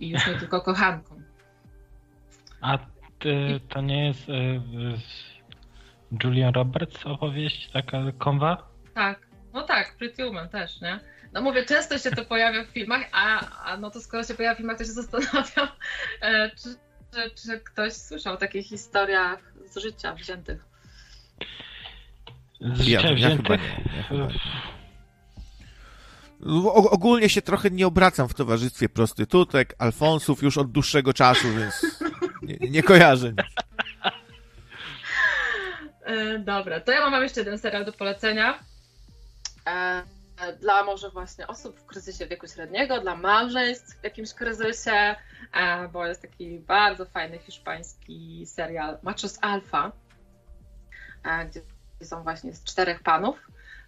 i 0.00 0.08
już 0.08 0.26
nie 0.26 0.34
tylko 0.34 0.60
kochanką. 0.60 1.22
A 2.60 2.78
ty, 3.18 3.60
to 3.68 3.80
nie 3.80 4.06
jest 4.06 4.28
y, 4.28 4.60
Julian 6.24 6.54
Roberts 6.54 7.06
opowieść, 7.06 7.70
taka 7.70 7.98
konwa? 8.18 8.68
Tak, 8.94 9.26
no 9.52 9.62
tak, 9.62 9.96
Pretty 9.96 10.26
Woman 10.26 10.48
też, 10.48 10.80
nie? 10.80 11.00
No 11.32 11.42
mówię, 11.42 11.64
często 11.64 11.98
się 11.98 12.10
to 12.10 12.24
pojawia 12.24 12.64
w 12.64 12.66
filmach, 12.68 13.08
a, 13.12 13.40
a 13.64 13.76
no 13.76 13.90
to 13.90 14.00
skoro 14.00 14.24
się 14.24 14.34
pojawia 14.34 14.54
w 14.54 14.58
filmach, 14.58 14.78
to 14.78 14.84
się 14.84 14.92
zastanawiam, 14.92 15.68
e, 16.20 16.50
czy, 16.50 16.68
czy, 17.12 17.30
czy 17.30 17.60
ktoś 17.60 17.92
słyszał 17.92 18.34
o 18.34 18.36
takich 18.36 18.66
historiach 18.66 19.52
z 19.64 19.76
życia 19.78 20.14
wziętych. 20.14 20.75
Z 22.60 22.86
ja, 22.86 23.00
wziętych? 23.00 23.20
Ja 23.20 23.36
chyba 23.36 23.56
nie, 23.56 24.18
ja 24.18 24.30
ogólnie 26.90 27.28
się 27.28 27.42
trochę 27.42 27.70
nie 27.70 27.86
obracam 27.86 28.28
w 28.28 28.34
towarzystwie 28.34 28.88
prostytutek, 28.88 29.74
alfonsów 29.78 30.42
już 30.42 30.58
od 30.58 30.72
dłuższego 30.72 31.12
czasu, 31.12 31.48
więc 31.58 32.00
nie, 32.42 32.70
nie 32.70 32.82
kojarzę 32.82 33.28
nic. 33.28 33.46
E, 36.04 36.38
dobra, 36.38 36.80
to 36.80 36.92
ja 36.92 37.10
mam 37.10 37.22
jeszcze 37.22 37.40
jeden 37.40 37.58
serial 37.58 37.84
do 37.84 37.92
polecenia. 37.92 38.58
E, 39.66 40.02
dla 40.60 40.84
może 40.84 41.10
właśnie 41.10 41.46
osób 41.46 41.80
w 41.80 41.86
kryzysie 41.86 42.26
wieku 42.26 42.46
średniego, 42.46 43.00
dla 43.00 43.16
małżeństw 43.16 44.00
w 44.00 44.04
jakimś 44.04 44.34
kryzysie, 44.34 45.16
e, 45.52 45.88
bo 45.88 46.06
jest 46.06 46.22
taki 46.22 46.58
bardzo 46.58 47.04
fajny 47.04 47.38
hiszpański 47.38 48.46
serial 48.46 48.98
Machos 49.02 49.38
Alpha, 49.40 49.86
e, 49.86 49.92
gdzie 51.50 51.60
są 52.06 52.22
właśnie 52.22 52.52
z 52.52 52.64
czterech 52.64 53.02
panów, 53.02 53.36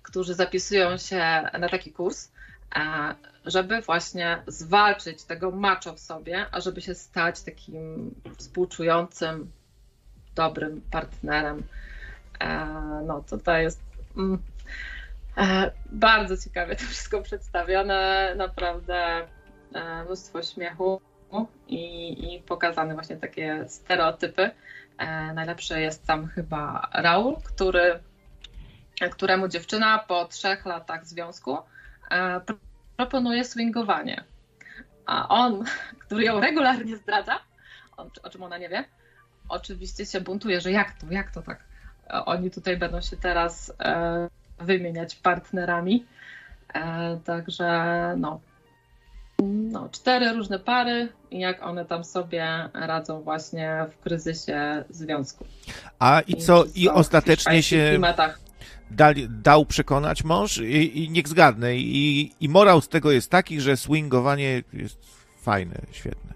którzy 0.02 0.35
zapisują 0.35 0.97
się 0.97 1.19
na 1.59 1.69
taki 1.69 1.93
kurs, 1.93 2.31
e, 2.77 3.15
żeby 3.47 3.81
właśnie 3.81 4.43
zwalczyć 4.47 5.24
tego 5.24 5.51
macho 5.51 5.93
w 5.93 6.01
sobie, 6.01 6.47
a 6.52 6.60
żeby 6.60 6.81
się 6.81 6.94
stać 6.94 7.43
takim 7.43 8.15
współczującym, 8.39 9.51
dobrym 10.35 10.81
partnerem. 10.90 11.62
No, 13.06 13.24
to 13.28 13.39
to 13.39 13.56
jest 13.56 13.81
mm, 14.16 14.39
E, 15.39 15.70
bardzo 15.86 16.36
ciekawie 16.36 16.77
to 16.77 16.85
wszystko 16.85 17.23
przedstawione, 17.23 18.32
naprawdę 18.36 19.27
e, 19.74 20.05
mnóstwo 20.05 20.43
śmiechu 20.43 21.01
i, 21.69 22.35
i 22.35 22.43
pokazane 22.43 22.94
właśnie 22.94 23.16
takie 23.16 23.65
stereotypy. 23.69 24.51
E, 24.98 25.32
najlepszy 25.32 25.80
jest 25.80 26.06
tam 26.06 26.26
chyba 26.26 26.88
Raul, 26.92 27.36
który, 27.44 28.00
któremu 29.10 29.48
dziewczyna 29.48 29.98
po 29.98 30.24
trzech 30.24 30.66
latach 30.66 31.06
związku 31.06 31.58
proponuje 32.96 33.44
swingowanie. 33.44 34.24
A 35.06 35.28
on, 35.28 35.64
który 36.06 36.24
ją 36.24 36.40
regularnie 36.40 36.96
zdradza, 36.96 37.38
on, 37.96 38.10
o 38.22 38.30
czym 38.30 38.42
ona 38.42 38.58
nie 38.58 38.68
wie, 38.68 38.84
oczywiście 39.48 40.06
się 40.06 40.20
buntuje, 40.20 40.60
że 40.60 40.72
jak 40.72 40.92
to, 40.92 41.06
jak 41.10 41.30
to 41.30 41.42
tak? 41.42 41.64
Oni 42.08 42.50
tutaj 42.50 42.76
będą 42.76 43.00
się 43.00 43.16
teraz 43.16 43.72
wymieniać 44.58 45.16
partnerami. 45.16 46.06
E, 46.74 47.16
także 47.24 48.14
no, 48.18 48.40
no, 49.78 49.89
cztery 49.89 50.32
różne 50.32 50.59
pary 50.59 51.09
jak 51.31 51.62
one 51.62 51.85
tam 51.85 52.05
sobie 52.05 52.69
radzą 52.74 53.23
właśnie 53.23 53.86
w 53.90 54.02
kryzysie 54.02 54.85
związku. 54.90 55.44
A 55.98 56.20
i 56.20 56.36
co, 56.36 56.65
i 56.74 56.89
ostatecznie 56.89 57.62
się 57.62 58.01
dał 59.28 59.66
przekonać 59.66 60.24
mąż 60.24 60.59
i, 60.59 61.05
i 61.05 61.10
niech 61.10 61.28
zgadnę. 61.28 61.77
I, 61.77 62.32
I 62.40 62.48
morał 62.48 62.81
z 62.81 62.89
tego 62.89 63.10
jest 63.10 63.31
taki, 63.31 63.60
że 63.60 63.77
swingowanie 63.77 64.62
jest 64.73 65.19
fajne, 65.40 65.74
świetne. 65.90 66.35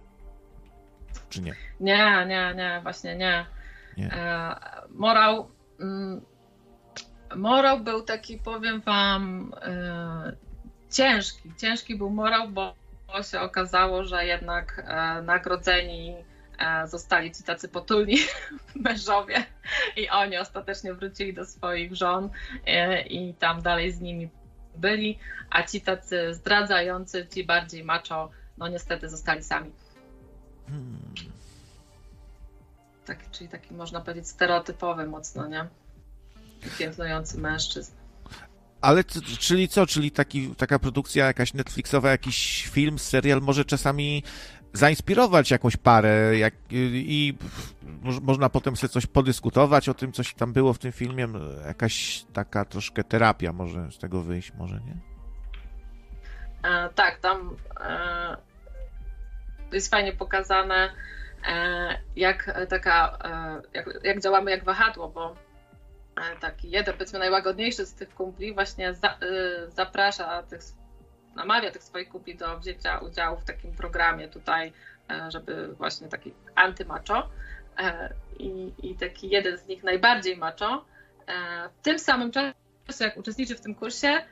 Czy 1.31 1.43
nie? 1.43 1.55
Nie, 1.81 2.27
nie, 2.29 2.55
nie, 2.57 2.81
właśnie 2.83 3.17
nie. 3.17 3.47
nie. 3.97 4.13
E, 4.13 4.57
morał... 4.91 5.49
Mm, 5.81 6.21
morał 7.37 7.81
był 7.81 8.03
taki, 8.03 8.39
powiem 8.39 8.81
wam, 8.81 9.53
e, 9.63 10.33
ciężki. 10.91 11.53
Ciężki 11.59 11.97
był 11.97 12.11
morał, 12.11 12.49
bo 12.49 12.82
się 13.23 13.41
okazało, 13.41 14.05
że 14.05 14.27
jednak 14.27 14.79
e, 14.79 15.23
nagrodzeni 15.23 16.17
e, 16.59 16.89
zostali 16.89 17.33
ci 17.33 17.43
tacy 17.43 17.69
potulni 17.69 18.17
mężowie 18.75 19.45
i 19.97 20.09
oni 20.09 20.37
ostatecznie 20.37 20.95
wrócili 20.95 21.35
do 21.35 21.45
swoich 21.45 21.97
żon 21.97 22.31
i 23.11 23.35
tam 23.35 23.63
dalej 23.63 23.93
z 23.93 24.01
nimi 24.01 24.31
byli, 24.77 25.19
a 25.51 25.63
ci 25.63 25.81
tacy 25.81 26.35
zdradzający, 26.35 27.27
ci 27.35 27.45
bardziej 27.45 27.85
macho, 27.85 28.31
no 28.59 28.69
niestety 28.69 29.09
zostali 29.09 29.43
sami. 29.43 29.73
Hmm. 30.67 31.15
Tak, 33.07 33.31
czyli 33.31 33.49
taki 33.49 33.75
można 33.75 34.01
powiedzieć 34.01 34.29
stereotypowy 34.29 35.07
mocno, 35.07 35.49
nie? 35.49 35.67
piętnujący 36.79 37.39
mężczyzn. 37.39 38.02
Ale 38.83 39.05
czyli 39.39 39.69
co? 39.69 39.87
Czyli 39.87 40.11
taki, 40.11 40.55
taka 40.55 40.79
produkcja 40.79 41.27
jakaś 41.27 41.55
Netflixowa, 41.55 42.11
jakiś 42.11 42.69
film, 42.71 42.99
serial 42.99 43.41
może 43.41 43.65
czasami 43.65 44.23
zainspirować 44.73 45.51
jakąś 45.51 45.77
parę 45.77 46.39
jak, 46.39 46.55
i 46.71 47.35
można 48.23 48.49
potem 48.49 48.77
sobie 48.77 48.89
coś 48.89 49.07
podyskutować 49.07 49.89
o 49.89 49.95
tym, 49.95 50.13
coś 50.13 50.35
tam 50.35 50.53
było 50.53 50.73
w 50.73 50.79
tym 50.79 50.93
filmie. 50.93 51.29
Jakaś 51.67 52.25
taka 52.33 52.65
troszkę 52.65 53.05
terapia 53.05 53.53
może 53.53 53.91
z 53.93 53.99
tego 53.99 54.21
wyjść, 54.21 54.53
może 54.55 54.75
nie? 54.75 54.97
E, 56.71 56.89
tak, 56.89 57.19
tam 57.21 57.57
e, 57.81 58.37
jest 59.73 59.91
fajnie 59.91 60.13
pokazane, 60.13 60.93
e, 61.49 61.99
jak 62.17 62.67
taka, 62.69 63.19
e, 63.25 63.63
jak, 63.75 64.05
jak 64.05 64.21
działamy 64.21 64.51
jak 64.51 64.65
wahadło, 64.65 65.09
bo 65.09 65.35
taki 66.41 66.71
jeden, 66.71 66.95
powiedzmy 66.95 67.19
najłagodniejszy 67.19 67.87
z 67.87 67.95
tych 67.95 68.15
kumpli 68.15 68.55
właśnie 68.55 68.95
za, 68.95 69.19
y, 69.23 69.71
zaprasza 69.71 70.43
tych, 70.43 70.61
namawia 71.35 71.71
tych 71.71 71.83
swoich 71.83 72.09
kumpli 72.09 72.35
do 72.35 72.59
wzięcia 72.59 72.99
udziału 72.99 73.41
w 73.41 73.45
takim 73.45 73.73
programie 73.73 74.29
tutaj, 74.29 74.73
e, 75.11 75.31
żeby 75.31 75.69
właśnie 75.75 76.09
taki 76.09 76.33
antymacho 76.55 77.29
e, 77.79 78.15
i, 78.39 78.73
i 78.83 78.95
taki 78.95 79.31
jeden 79.31 79.59
z 79.59 79.67
nich 79.67 79.85
najbardziej 79.85 80.37
macho 80.37 80.85
w 81.79 81.83
tym 81.83 81.99
samym 81.99 82.31
czasie, 82.31 82.55
jak 83.01 83.17
uczestniczy 83.17 83.55
w 83.55 83.61
tym 83.61 83.75
kursie, 83.75 84.25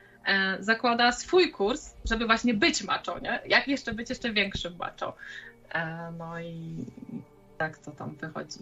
zakłada 0.59 1.12
swój 1.12 1.51
kurs, 1.51 1.94
żeby 2.05 2.27
właśnie 2.27 2.55
być 2.55 2.82
macho, 2.82 3.19
nie? 3.19 3.40
Jak 3.47 3.69
jeszcze 3.69 3.94
być 3.94 4.11
jeszcze 4.11 4.32
większym 4.32 4.77
macho. 4.77 5.16
No 6.19 6.40
i 6.40 6.77
tak 7.59 7.78
to 7.78 7.90
tam 7.90 8.16
wychodzi. 8.16 8.59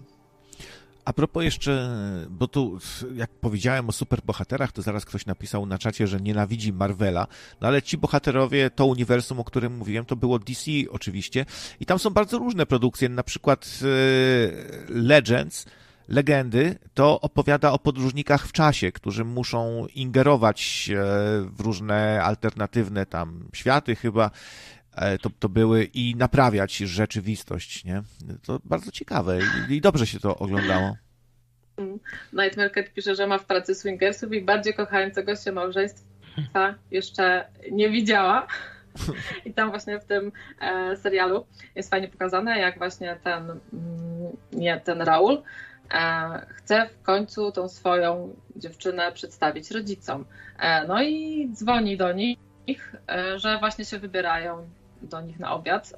A 1.08 1.12
propos 1.12 1.44
jeszcze, 1.44 1.90
bo 2.30 2.48
tu 2.48 2.78
jak 3.14 3.30
powiedziałem 3.30 3.88
o 3.88 3.92
superbohaterach, 3.92 4.72
to 4.72 4.82
zaraz 4.82 5.04
ktoś 5.04 5.26
napisał 5.26 5.66
na 5.66 5.78
czacie, 5.78 6.06
że 6.06 6.20
nienawidzi 6.20 6.72
Marvela, 6.72 7.26
no 7.60 7.68
ale 7.68 7.82
ci 7.82 7.98
bohaterowie, 7.98 8.70
to 8.70 8.86
uniwersum, 8.86 9.40
o 9.40 9.44
którym 9.44 9.76
mówiłem, 9.76 10.04
to 10.04 10.16
było 10.16 10.38
DC 10.38 10.70
oczywiście. 10.90 11.46
I 11.80 11.86
tam 11.86 11.98
są 11.98 12.10
bardzo 12.10 12.38
różne 12.38 12.66
produkcje, 12.66 13.08
na 13.08 13.22
przykład 13.22 13.80
e, 13.82 13.86
Legends, 14.88 15.66
legendy, 16.08 16.78
to 16.94 17.20
opowiada 17.20 17.72
o 17.72 17.78
podróżnikach 17.78 18.46
w 18.46 18.52
czasie, 18.52 18.92
którzy 18.92 19.24
muszą 19.24 19.86
ingerować 19.94 20.90
e, 20.92 20.96
w 21.42 21.60
różne 21.60 22.22
alternatywne 22.22 23.06
tam 23.06 23.48
światy 23.52 23.96
chyba, 23.96 24.30
to, 25.22 25.30
to 25.38 25.48
były 25.48 25.84
i 25.84 26.14
naprawiać 26.16 26.76
rzeczywistość, 26.76 27.84
nie? 27.84 28.02
To 28.46 28.60
bardzo 28.64 28.90
ciekawe 28.90 29.38
i, 29.68 29.80
dobrze 29.80 30.06
się 30.06 30.20
to 30.20 30.38
oglądało. 30.38 30.96
Nightmare 32.32 32.72
Cat 32.72 32.92
pisze, 32.94 33.14
że 33.14 33.26
ma 33.26 33.38
w 33.38 33.44
pracy 33.44 33.74
swingersów 33.74 34.32
i 34.32 34.42
bardziej 34.42 34.74
kochającego 34.74 35.36
się 35.36 35.52
małżeństwa 35.52 36.74
jeszcze 36.90 37.48
nie 37.72 37.90
widziała. 37.90 38.46
I 39.44 39.54
tam 39.54 39.70
właśnie 39.70 40.00
w 40.00 40.04
tym 40.04 40.32
e, 40.60 40.96
serialu 40.96 41.46
jest 41.74 41.90
fajnie 41.90 42.08
pokazane, 42.08 42.58
jak 42.58 42.78
właśnie 42.78 43.18
ten, 43.24 43.50
mm, 43.50 43.60
nie, 44.52 44.80
ten 44.80 45.02
Raul 45.02 45.42
E, 45.94 46.46
chce 46.48 46.88
w 46.88 47.02
końcu 47.02 47.52
tą 47.52 47.68
swoją 47.68 48.36
dziewczynę 48.56 49.12
przedstawić 49.12 49.70
rodzicom. 49.70 50.24
E, 50.58 50.86
no 50.86 51.02
i 51.02 51.48
dzwoni 51.52 51.96
do 51.96 52.12
nich, 52.12 52.94
e, 53.08 53.38
że 53.38 53.58
właśnie 53.58 53.84
się 53.84 53.98
wybierają 53.98 54.68
do 55.02 55.20
nich 55.20 55.38
na 55.38 55.52
obiad, 55.52 55.94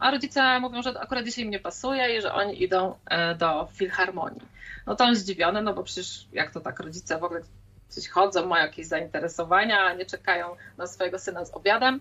a 0.00 0.10
rodzice 0.10 0.60
mówią, 0.60 0.82
że 0.82 1.00
akurat 1.00 1.24
dzisiaj 1.24 1.44
im 1.44 1.50
nie 1.50 1.60
pasuje 1.60 2.18
i 2.18 2.22
że 2.22 2.32
oni 2.32 2.62
idą 2.62 2.98
do 3.38 3.68
filharmonii. 3.72 4.42
No 4.86 4.96
to 4.96 5.04
on 5.04 5.14
zdziwiony, 5.14 5.62
no 5.62 5.74
bo 5.74 5.82
przecież 5.82 6.26
jak 6.32 6.50
to 6.50 6.60
tak 6.60 6.80
rodzice 6.80 7.18
w 7.18 7.24
ogóle 7.24 7.40
coś 7.88 8.08
chodzą, 8.08 8.46
mają 8.46 8.64
jakieś 8.64 8.86
zainteresowania, 8.86 9.84
a 9.84 9.92
nie 9.92 10.06
czekają 10.06 10.56
na 10.78 10.86
swojego 10.86 11.18
syna 11.18 11.44
z 11.44 11.54
obiadem. 11.54 12.00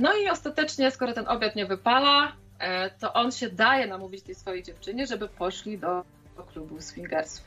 No 0.00 0.14
i 0.14 0.28
ostatecznie, 0.28 0.90
skoro 0.90 1.12
ten 1.12 1.28
obiad 1.28 1.56
nie 1.56 1.66
wypala, 1.66 2.32
to 3.00 3.12
on 3.12 3.32
się 3.32 3.50
daje 3.50 3.86
namówić 3.86 4.22
tej 4.22 4.34
swojej 4.34 4.62
dziewczynie, 4.62 5.06
żeby 5.06 5.28
poszli 5.28 5.78
do 5.78 6.04
klubu 6.52 6.80
swingersów. 6.80 7.44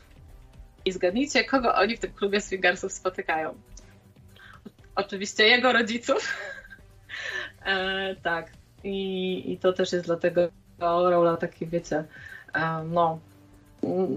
I 0.86 0.92
zgadnijcie, 0.92 1.44
kogo 1.44 1.76
oni 1.76 1.98
w 1.98 2.00
tym 2.00 2.14
klubie 2.14 2.42
swingersów 2.42 2.92
spotykają. 2.92 3.54
Oczywiście 4.96 5.48
jego 5.48 5.74
rodziców. 5.74 6.38
E, 7.66 8.16
tak. 8.16 8.52
I, 8.84 9.52
I 9.52 9.58
to 9.58 9.74
też 9.74 9.92
jest 9.92 10.06
dlatego 10.06 10.48
rola 10.80 11.38
taki, 11.38 11.68
wiecie, 11.68 12.04
e, 12.54 12.84
no 12.84 13.20
mm, 13.84 14.08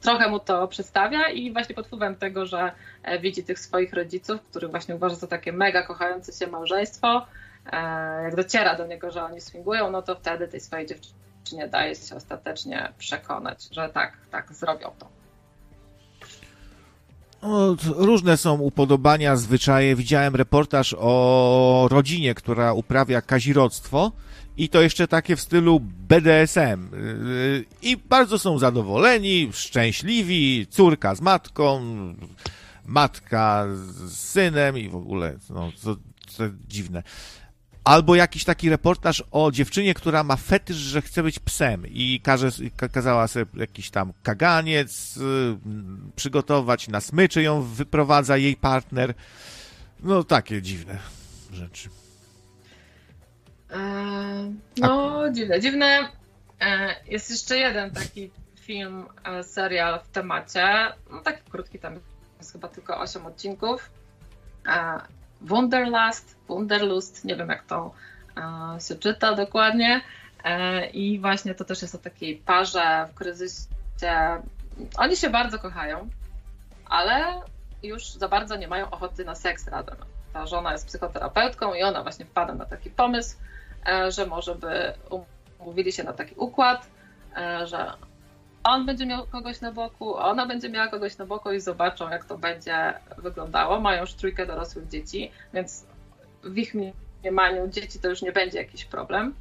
trochę 0.00 0.28
mu 0.28 0.40
to 0.40 0.68
przedstawia 0.68 1.28
i 1.28 1.52
właśnie 1.52 1.74
pod 1.74 1.86
wpływem 1.86 2.16
tego, 2.16 2.46
że 2.46 2.72
e, 3.02 3.18
widzi 3.18 3.44
tych 3.44 3.58
swoich 3.58 3.92
rodziców, 3.92 4.42
których 4.42 4.70
właśnie 4.70 4.94
uważa 4.94 5.14
za 5.16 5.26
takie 5.26 5.52
mega 5.52 5.82
kochające 5.82 6.32
się 6.32 6.46
małżeństwo, 6.50 7.26
e, 7.72 8.22
jak 8.22 8.36
dociera 8.36 8.76
do 8.76 8.86
niego, 8.86 9.10
że 9.10 9.24
oni 9.24 9.40
swingują, 9.40 9.90
no 9.90 10.02
to 10.02 10.14
wtedy 10.14 10.48
tej 10.48 10.60
swojej 10.60 10.86
dziewczyny 10.86 11.26
czy 11.46 11.56
nie 11.56 11.68
daje 11.68 11.94
się 11.94 12.16
ostatecznie 12.16 12.92
przekonać, 12.98 13.68
że 13.70 13.88
tak, 13.88 14.12
tak, 14.30 14.52
zrobią 14.52 14.90
to. 14.98 15.15
No, 17.42 17.76
różne 17.96 18.36
są 18.36 18.58
upodobania, 18.58 19.36
zwyczaje. 19.36 19.96
Widziałem 19.96 20.36
reportaż 20.36 20.94
o 20.98 21.88
rodzinie, 21.90 22.34
która 22.34 22.72
uprawia 22.72 23.22
kazirodztwo 23.22 24.12
i 24.56 24.68
to 24.68 24.82
jeszcze 24.82 25.08
takie 25.08 25.36
w 25.36 25.40
stylu 25.40 25.80
BDSM. 25.80 26.90
I 27.82 27.96
bardzo 27.96 28.38
są 28.38 28.58
zadowoleni, 28.58 29.48
szczęśliwi, 29.52 30.66
córka 30.70 31.14
z 31.14 31.20
matką, 31.20 31.80
matka 32.86 33.66
z 33.76 34.12
synem 34.12 34.78
i 34.78 34.88
w 34.88 34.96
ogóle, 34.96 35.38
no, 35.50 35.72
to, 35.84 35.96
to 36.36 36.44
dziwne. 36.68 37.02
Albo 37.86 38.14
jakiś 38.14 38.44
taki 38.44 38.70
reportaż 38.70 39.24
o 39.30 39.50
dziewczynie, 39.50 39.94
która 39.94 40.24
ma 40.24 40.36
fetysz, 40.36 40.76
że 40.76 41.02
chce 41.02 41.22
być 41.22 41.38
psem 41.38 41.86
i 41.86 42.20
każe, 42.20 42.50
kazała 42.92 43.28
sobie 43.28 43.46
jakiś 43.54 43.90
tam 43.90 44.12
kaganiec 44.22 45.16
y, 45.16 45.20
przygotować, 46.16 46.88
na 46.88 47.00
smyczy 47.00 47.42
ją 47.42 47.62
wyprowadza 47.62 48.36
jej 48.36 48.56
partner. 48.56 49.14
No 50.00 50.24
takie 50.24 50.62
dziwne 50.62 50.98
rzeczy. 51.52 51.88
E, 53.70 53.78
no, 54.76 55.22
A... 55.22 55.30
dziwne, 55.30 55.60
dziwne. 55.60 56.08
E, 56.60 56.94
jest 57.06 57.30
jeszcze 57.30 57.58
jeden 57.58 57.90
taki 57.90 58.30
film, 58.60 59.06
e, 59.24 59.44
serial 59.44 60.00
w 60.04 60.08
temacie. 60.08 60.92
No 61.10 61.20
taki 61.20 61.50
krótki, 61.50 61.78
tam 61.78 61.94
jest 62.38 62.52
chyba 62.52 62.68
tylko 62.68 63.00
8 63.00 63.26
odcinków. 63.26 63.90
Wunderlust, 65.40 66.36
Wunderlust, 66.48 67.24
nie 67.24 67.36
wiem 67.36 67.48
jak 67.48 67.62
to 67.62 67.94
e, 68.36 68.80
się 68.80 68.94
czyta 68.94 69.34
dokładnie. 69.34 70.00
E, 70.44 70.86
I 70.86 71.20
właśnie 71.20 71.54
to 71.54 71.64
też 71.64 71.82
jest 71.82 71.94
o 71.94 71.98
takiej 71.98 72.36
parze 72.36 73.08
w 73.10 73.14
kryzysie. 73.14 73.66
Oni 74.96 75.16
się 75.16 75.30
bardzo 75.30 75.58
kochają, 75.58 76.08
ale 76.84 77.40
już 77.82 78.06
za 78.06 78.28
bardzo 78.28 78.56
nie 78.56 78.68
mają 78.68 78.90
ochoty 78.90 79.24
na 79.24 79.34
seks 79.34 79.68
razem. 79.68 79.96
Ta 80.32 80.46
żona 80.46 80.72
jest 80.72 80.86
psychoterapeutką 80.86 81.74
i 81.74 81.82
ona 81.82 82.02
właśnie 82.02 82.24
wpada 82.24 82.54
na 82.54 82.64
taki 82.64 82.90
pomysł, 82.90 83.36
e, 83.86 84.10
że 84.10 84.26
może 84.26 84.54
by 84.54 84.92
umówili 85.58 85.92
się 85.92 86.04
na 86.04 86.12
taki 86.12 86.34
układ, 86.34 86.86
że 87.64 87.92
on 88.66 88.86
będzie 88.86 89.06
miał 89.06 89.26
kogoś 89.26 89.60
na 89.60 89.72
boku, 89.72 90.16
ona 90.16 90.46
będzie 90.46 90.68
miała 90.68 90.88
kogoś 90.88 91.18
na 91.18 91.26
boku 91.26 91.52
i 91.52 91.60
zobaczą, 91.60 92.10
jak 92.10 92.24
to 92.24 92.38
będzie 92.38 92.94
wyglądało. 93.18 93.80
Mają 93.80 94.00
już 94.00 94.14
trójkę 94.14 94.46
dorosłych 94.46 94.88
dzieci, 94.88 95.30
więc 95.54 95.86
w 96.44 96.58
ich 96.58 96.74
mniemaniu 96.74 97.68
dzieci 97.68 97.98
to 97.98 98.08
już 98.08 98.22
nie 98.22 98.32
będzie 98.32 98.58
jakiś 98.58 98.84
problem. 98.84 99.34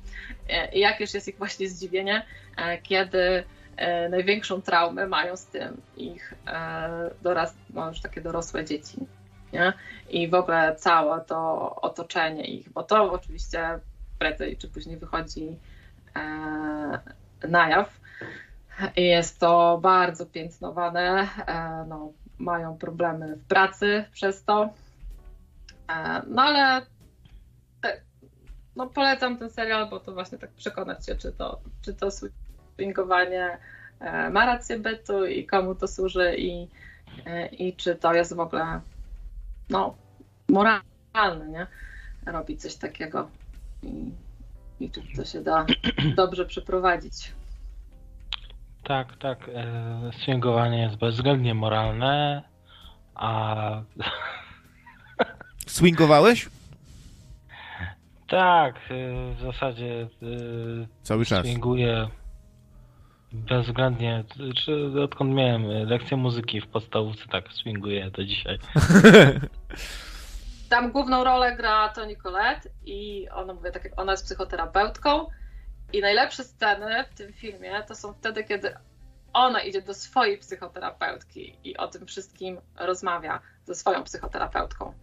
I 0.74 0.80
jakież 0.80 1.14
jest 1.14 1.28
ich 1.28 1.38
właśnie 1.38 1.70
zdziwienie, 1.70 2.26
e, 2.58 2.78
kiedy 2.78 3.44
e, 3.78 4.10
największą 4.10 4.62
traumę 4.62 5.08
mają 5.08 5.38
z 5.38 5.46
tym 5.46 5.82
ich 5.98 6.34
e, 6.48 6.90
doras, 7.22 7.56
no 7.70 7.88
już 7.88 8.02
takie 8.02 8.22
dorosłe 8.22 8.66
dzieci. 8.66 8.98
Nie? 9.54 9.74
I 10.10 10.28
w 10.28 10.34
ogóle 10.34 10.76
całe 10.76 11.22
to 11.22 11.76
otoczenie 11.82 12.44
ich, 12.44 12.70
bo 12.70 12.84
to 12.84 13.12
oczywiście 13.12 13.80
prędzej 14.20 14.58
czy 14.58 14.68
później 14.68 14.98
wychodzi 14.98 15.58
na 17.48 17.70
jaw. 17.70 18.05
Jest 18.96 19.40
to 19.40 19.80
bardzo 19.82 20.26
piętnowane, 20.26 21.30
e, 21.48 21.86
no, 21.88 22.12
mają 22.38 22.78
problemy 22.78 23.36
w 23.36 23.48
pracy 23.48 24.06
przez 24.12 24.44
to. 24.44 24.70
E, 25.90 26.22
no 26.28 26.42
ale 26.42 26.78
e, 27.86 28.02
no, 28.76 28.88
polecam 28.88 29.38
ten 29.38 29.50
serial, 29.50 29.90
bo 29.90 30.00
to 30.00 30.14
właśnie 30.14 30.38
tak 30.38 30.52
przekonać 30.52 31.06
się, 31.06 31.16
czy 31.16 31.32
to, 31.32 31.60
czy 31.82 31.94
to 31.94 32.10
swingowanie 32.12 33.58
ma 34.32 34.46
rację 34.46 34.80
bytu 34.80 35.26
i 35.26 35.46
komu 35.46 35.76
to 35.76 35.88
służy 35.88 36.36
i, 36.38 36.68
i 37.52 37.76
czy 37.76 37.96
to 37.96 38.14
jest 38.14 38.36
w 38.36 38.40
ogóle 38.40 38.82
no, 39.70 39.96
moralne, 40.50 41.50
nie? 41.50 41.68
Robić 42.26 42.62
coś 42.62 42.76
takiego 42.76 43.30
i, 43.84 44.12
i 44.80 44.92
czy 44.92 45.02
to 45.16 45.26
się 45.26 45.42
da 45.42 45.66
dobrze 46.16 46.46
przeprowadzić. 46.46 47.32
Tak, 48.88 49.18
tak. 49.18 49.50
E, 49.54 50.12
swingowanie 50.22 50.82
jest 50.82 50.96
bezwzględnie 50.96 51.54
moralne, 51.54 52.44
a... 53.16 53.82
Swingowałeś? 55.68 56.50
Tak, 58.28 58.76
e, 58.76 58.80
w 59.36 59.42
zasadzie 59.42 60.02
e, 60.02 60.08
cały 61.02 61.26
czas 61.26 61.46
swinguję 61.46 62.08
bezwzględnie, 63.32 64.24
czy 64.56 65.02
odkąd 65.04 65.34
miałem 65.34 65.66
lekcję 65.68 66.18
muzyki 66.18 66.62
w 66.62 66.68
podstawówce, 66.68 67.24
tak 67.32 67.54
swinguję 67.54 68.12
do 68.12 68.26
dzisiaj. 68.26 68.58
Tam 70.70 70.92
główną 70.92 71.24
rolę 71.24 71.56
gra 71.56 71.90
Toni 71.90 72.16
Collette 72.16 72.70
i 72.86 73.30
ona 73.30 73.54
mówię 73.54 73.72
tak 73.72 73.84
jak 73.84 74.00
ona 74.00 74.12
jest 74.12 74.26
psychoterapeutką 74.26 75.28
i 75.96 76.02
najlepsze 76.02 76.44
sceny 76.44 77.04
w 77.12 77.18
tym 77.18 77.34
filmie 77.34 77.84
to 77.88 77.96
są 77.96 78.14
wtedy, 78.14 78.44
kiedy 78.44 78.74
ona 79.34 79.62
idzie 79.62 79.82
do 79.82 79.94
swojej 79.94 80.38
psychoterapeutki 80.38 81.58
i 81.64 81.78
o 81.78 81.88
tym 81.88 82.06
wszystkim 82.06 82.58
rozmawia 82.80 83.40
ze 83.66 83.76
swoją 83.76 84.04
psychoterapeutką. 84.04 84.94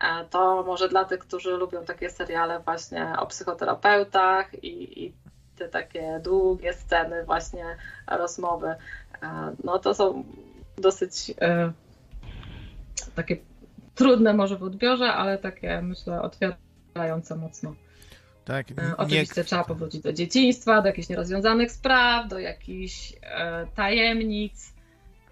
E, 0.00 0.24
to 0.24 0.62
może 0.62 0.88
dla 0.88 1.04
tych, 1.04 1.18
którzy 1.18 1.50
lubią 1.50 1.84
takie 1.84 2.10
seriale 2.10 2.60
właśnie 2.60 3.12
o 3.18 3.26
psychoterapeutach 3.26 4.64
i, 4.64 5.04
i 5.04 5.14
te 5.56 5.68
takie 5.68 6.20
długie 6.24 6.72
sceny 6.72 7.24
właśnie 7.24 7.76
rozmowy, 8.06 8.74
e, 9.22 9.54
no 9.64 9.78
to 9.78 9.94
są 9.94 10.24
dosyć 10.76 11.34
e, 11.40 11.72
takie 13.14 13.36
trudne 13.94 14.34
może 14.34 14.56
w 14.56 14.62
odbiorze, 14.62 15.12
ale 15.12 15.38
takie 15.38 15.82
myślę 15.82 16.22
otwierające 16.22 17.36
mocno. 17.36 17.74
Tak, 18.48 18.66
E, 18.70 18.96
Oczywiście 18.96 19.44
trzeba 19.44 19.64
powrócić 19.64 20.02
do 20.02 20.12
dzieciństwa, 20.12 20.82
do 20.82 20.88
jakichś 20.88 21.08
nierozwiązanych 21.08 21.72
spraw, 21.72 22.28
do 22.28 22.38
jakichś 22.38 23.12
e, 23.22 23.66
tajemnic. 23.66 24.74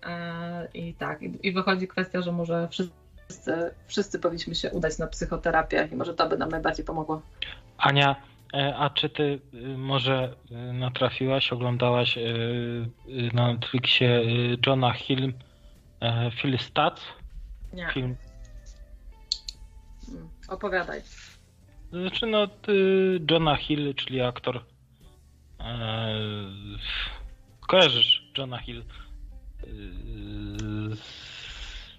E, 0.07 0.69
I 0.75 0.95
tak, 0.95 1.23
i, 1.23 1.39
i 1.43 1.53
wychodzi 1.53 1.89
kwestia, 1.89 2.23
że 2.23 2.33
może 2.33 2.69
wszyscy, 2.71 3.71
wszyscy 3.87 4.19
powinniśmy 4.19 4.55
się 4.55 4.71
udać 4.71 4.99
na 4.99 5.07
psychoterapię 5.07 5.89
i 5.93 5.97
może 5.97 6.15
to 6.15 6.29
by 6.29 6.37
nam 6.37 6.49
najbardziej 6.49 6.85
pomogło. 6.85 7.23
Ania, 7.79 8.17
a 8.77 8.91
czy 8.91 9.09
ty 9.09 9.41
y, 9.55 9.79
może 9.79 10.35
y, 10.51 10.73
natrafiłaś, 10.73 11.53
oglądałaś 11.53 12.19
y, 12.19 12.91
na 13.33 13.53
Netflixie 13.53 14.23
Johna 14.67 14.93
Hill, 14.93 15.33
Phil 16.43 16.59
Stats? 16.59 17.03
Nie, 17.73 17.89
Film. 17.95 18.17
Mm, 20.09 20.29
opowiadaj. 20.49 21.03
Znaczy 21.91 22.27
no, 22.27 22.45
y, 22.69 23.21
Johna 23.31 23.57
Hill, 23.57 23.95
czyli 23.95 24.21
aktor. 24.21 24.65
E, 25.61 26.09
kojarzysz 27.61 28.23
Johna 28.39 28.59
Hill? 28.59 28.85
Z- 30.91 31.99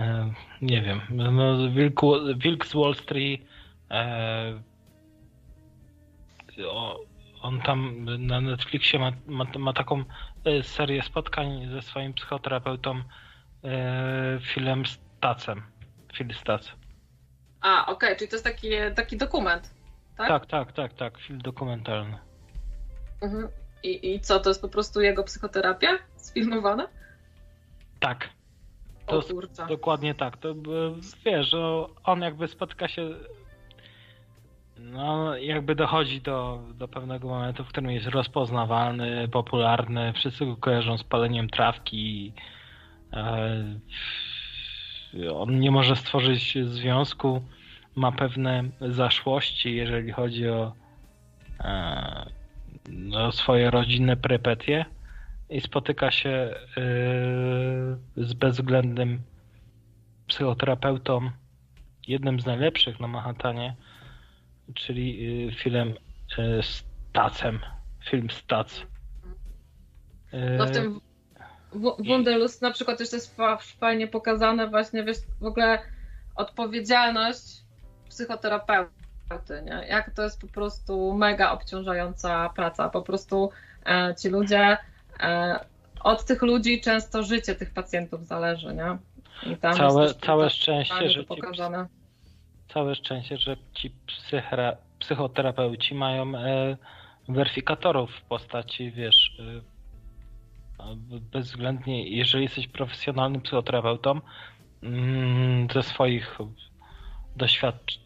e, 0.00 0.32
nie 0.62 0.82
wiem. 0.82 1.00
No, 1.10 1.68
Wilk, 1.68 2.00
Wilk 2.36 2.66
z 2.66 2.74
Wall 2.74 2.94
Street. 2.94 3.40
E, 3.90 4.62
o, 6.66 7.00
on 7.42 7.60
tam 7.60 8.04
na 8.18 8.40
Netflixie 8.40 8.98
ma, 8.98 9.12
ma, 9.26 9.46
ma 9.58 9.72
taką 9.72 10.04
e, 10.44 10.62
serię 10.62 11.02
spotkań 11.02 11.68
ze 11.70 11.82
swoim 11.82 12.14
psychoterapeutą 12.14 13.02
e, 13.64 14.40
Philem 14.40 14.86
Stacem. 14.86 15.62
Phil 16.12 16.34
Stac. 16.34 16.79
A, 17.60 17.86
okej, 17.86 18.16
czyli 18.16 18.28
to 18.30 18.34
jest 18.36 18.44
taki, 18.44 18.68
taki 18.96 19.16
dokument, 19.16 19.74
tak? 20.16 20.28
Tak, 20.28 20.46
tak, 20.46 20.72
tak, 20.72 20.92
tak. 20.92 21.18
Film 21.18 21.40
dokumentalny. 21.40 22.18
Mhm. 23.22 23.48
I, 23.82 24.14
I 24.14 24.20
co, 24.20 24.40
to 24.40 24.50
jest 24.50 24.62
po 24.62 24.68
prostu 24.68 25.00
jego 25.00 25.24
psychoterapia 25.24 25.88
sfilmowana? 26.16 26.88
Tak, 28.00 28.30
O 29.06 29.22
To- 29.22 29.28
kurczę. 29.34 29.66
dokładnie 29.66 30.14
tak. 30.14 30.36
To 30.36 30.50
e, 30.50 30.54
wiesz, 31.24 31.50
że 31.50 31.84
on 32.04 32.20
jakby 32.22 32.48
spotyka 32.48 32.88
się. 32.88 33.10
No, 34.78 35.36
jakby 35.36 35.74
dochodzi 35.74 36.20
do, 36.20 36.62
do 36.74 36.88
pewnego 36.88 37.28
momentu, 37.28 37.64
w 37.64 37.68
którym 37.68 37.90
jest 37.90 38.06
rozpoznawalny, 38.06 39.28
popularny, 39.28 40.12
wszyscy 40.12 40.46
go 40.46 40.56
kojarzą 40.56 40.98
z 40.98 41.04
paleniem 41.04 41.50
trawki. 41.50 42.32
E, 43.12 43.48
on 45.34 45.60
nie 45.60 45.70
może 45.70 45.96
stworzyć 45.96 46.58
związku, 46.64 47.42
ma 47.96 48.12
pewne 48.12 48.64
zaszłości, 48.80 49.76
jeżeli 49.76 50.12
chodzi 50.12 50.48
o, 50.48 50.72
e, 51.60 52.26
o 53.14 53.32
swoje 53.32 53.70
rodzinne 53.70 54.16
prypetie 54.16 54.84
i 55.50 55.60
spotyka 55.60 56.10
się 56.10 56.28
e, 56.28 56.54
z 58.16 58.32
bezwzględnym 58.34 59.22
psychoterapeutą, 60.26 61.30
jednym 62.08 62.40
z 62.40 62.46
najlepszych 62.46 63.00
na 63.00 63.08
Manhattanie, 63.08 63.76
czyli 64.74 65.26
y, 65.48 65.52
filmem 65.52 65.94
Stacem. 66.62 67.58
Film 68.04 68.30
Stac. 68.30 68.86
No 70.58 70.66
w 70.66 70.70
tym 70.70 71.00
Wunderlust 71.98 72.62
na 72.62 72.70
przykład 72.70 72.98
też 72.98 73.12
jest 73.12 73.36
fa- 73.36 73.56
fajnie 73.56 74.08
pokazane 74.08 74.68
właśnie, 74.68 75.04
wiesz, 75.04 75.16
w 75.40 75.44
ogóle 75.46 75.78
odpowiedzialność 76.36 77.60
psychoterapeuty, 78.08 79.62
nie? 79.64 79.86
Jak 79.88 80.14
to 80.14 80.22
jest 80.22 80.40
po 80.40 80.46
prostu 80.46 81.14
mega 81.14 81.50
obciążająca 81.52 82.50
praca. 82.56 82.88
Po 82.88 83.02
prostu 83.02 83.50
e, 83.86 84.14
ci 84.22 84.28
ludzie, 84.28 84.76
e, 85.20 85.60
od 86.00 86.24
tych 86.24 86.42
ludzi 86.42 86.80
często 86.80 87.22
życie 87.22 87.54
tych 87.54 87.70
pacjentów 87.72 88.26
zależy, 88.26 88.74
nie? 88.74 88.98
I 89.52 89.56
tam 89.56 89.74
Całe, 89.76 90.02
jest 90.02 90.20
całe 90.20 90.50
szczęście, 90.50 91.10
że 91.10 91.24
to 91.24 91.34
ci, 91.34 91.40
pokazane. 91.42 91.86
całe 92.74 92.94
szczęście, 92.94 93.36
że 93.36 93.56
ci 93.74 93.92
psychoterapeuci 94.98 95.94
mają 95.94 96.34
e, 96.36 96.76
weryfikatorów 97.28 98.10
w 98.10 98.22
postaci, 98.22 98.90
wiesz, 98.92 99.38
e, 99.38 99.69
bezwzględnie, 101.32 102.08
jeżeli 102.08 102.44
jesteś 102.44 102.68
profesjonalnym 102.68 103.40
psychoterapeutą, 103.40 104.20
mm, 104.82 105.68
ze 105.74 105.82
swoich 105.82 106.38
doświadczeń, 107.36 108.02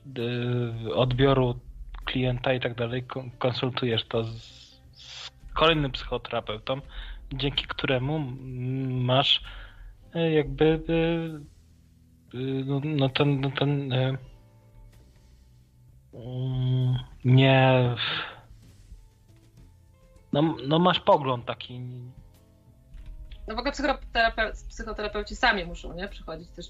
odbioru 0.94 1.58
klienta 2.04 2.52
i 2.52 2.60
tak 2.60 2.74
dalej, 2.74 3.02
kon- 3.02 3.30
konsultujesz 3.38 4.04
to 4.04 4.24
z, 4.24 4.74
kolejnym 5.54 5.92
psychoterapeutą, 5.92 6.80
dzięki 7.32 7.66
któremu 7.66 8.18
masz 8.90 9.42
e, 10.14 10.32
jakby 10.32 10.82
e, 12.34 12.38
no, 12.66 12.80
no 12.84 13.08
ten, 13.08 13.40
no 13.40 13.50
ten 13.50 13.92
mm, 16.12 16.98
nie 17.24 17.94
no, 20.32 20.56
no 20.68 20.78
masz 20.78 21.00
pogląd 21.00 21.46
taki 21.46 21.80
No 23.48 23.54
w 23.54 23.58
ogóle 23.58 23.72
psychoterapeuci, 23.72 24.58
psychoterapeuci 24.68 25.36
sami 25.36 25.64
muszą, 25.64 25.92
nie? 25.92 26.08
Przychodzić 26.08 26.50
też 26.50 26.66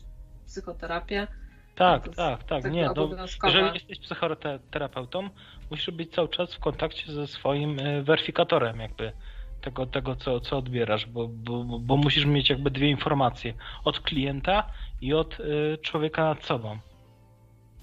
psychoterapię. 0.47 1.27
tak, 1.75 2.07
jest 2.07 2.17
tak, 2.17 2.45
tak, 2.45 2.73
nie, 2.73 2.91
no, 2.97 3.09
jeżeli 3.45 3.75
jesteś 3.75 3.99
psychoterapeutą, 3.99 5.29
musisz 5.71 5.91
być 5.91 6.15
cały 6.15 6.29
czas 6.29 6.55
w 6.55 6.59
kontakcie 6.59 7.13
ze 7.13 7.27
swoim 7.27 7.79
e, 7.79 8.03
weryfikatorem 8.03 8.81
jakby 8.81 9.13
tego, 9.61 9.87
tego 9.87 10.17
co, 10.17 10.41
co 10.41 10.59
odbierasz, 10.59 11.07
bo, 11.07 11.29
bo, 11.29 11.65
bo 11.65 11.97
musisz 11.97 12.25
mieć 12.25 12.51
jakby 12.51 12.71
dwie 12.71 12.91
informacje 12.91 13.55
od 13.85 14.01
klienta 14.01 14.71
i 15.01 15.15
od 15.15 15.39
e, 15.41 15.79
człowieka 15.79 16.25
nad 16.25 16.45
sobą. 16.45 16.79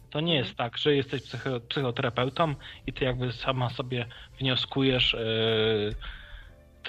To 0.10 0.20
nie 0.20 0.36
jest 0.36 0.56
tak, 0.56 0.78
że 0.78 0.96
jesteś 0.96 1.24
psycho, 1.24 1.60
psychoterapeutą 1.60 2.56
i 2.88 2.94
ty 2.94 3.06
jakby 3.06 3.32
sama 3.32 3.70
sobie 3.70 4.06
wnioskujesz, 4.40 5.14
yy, 5.14 5.96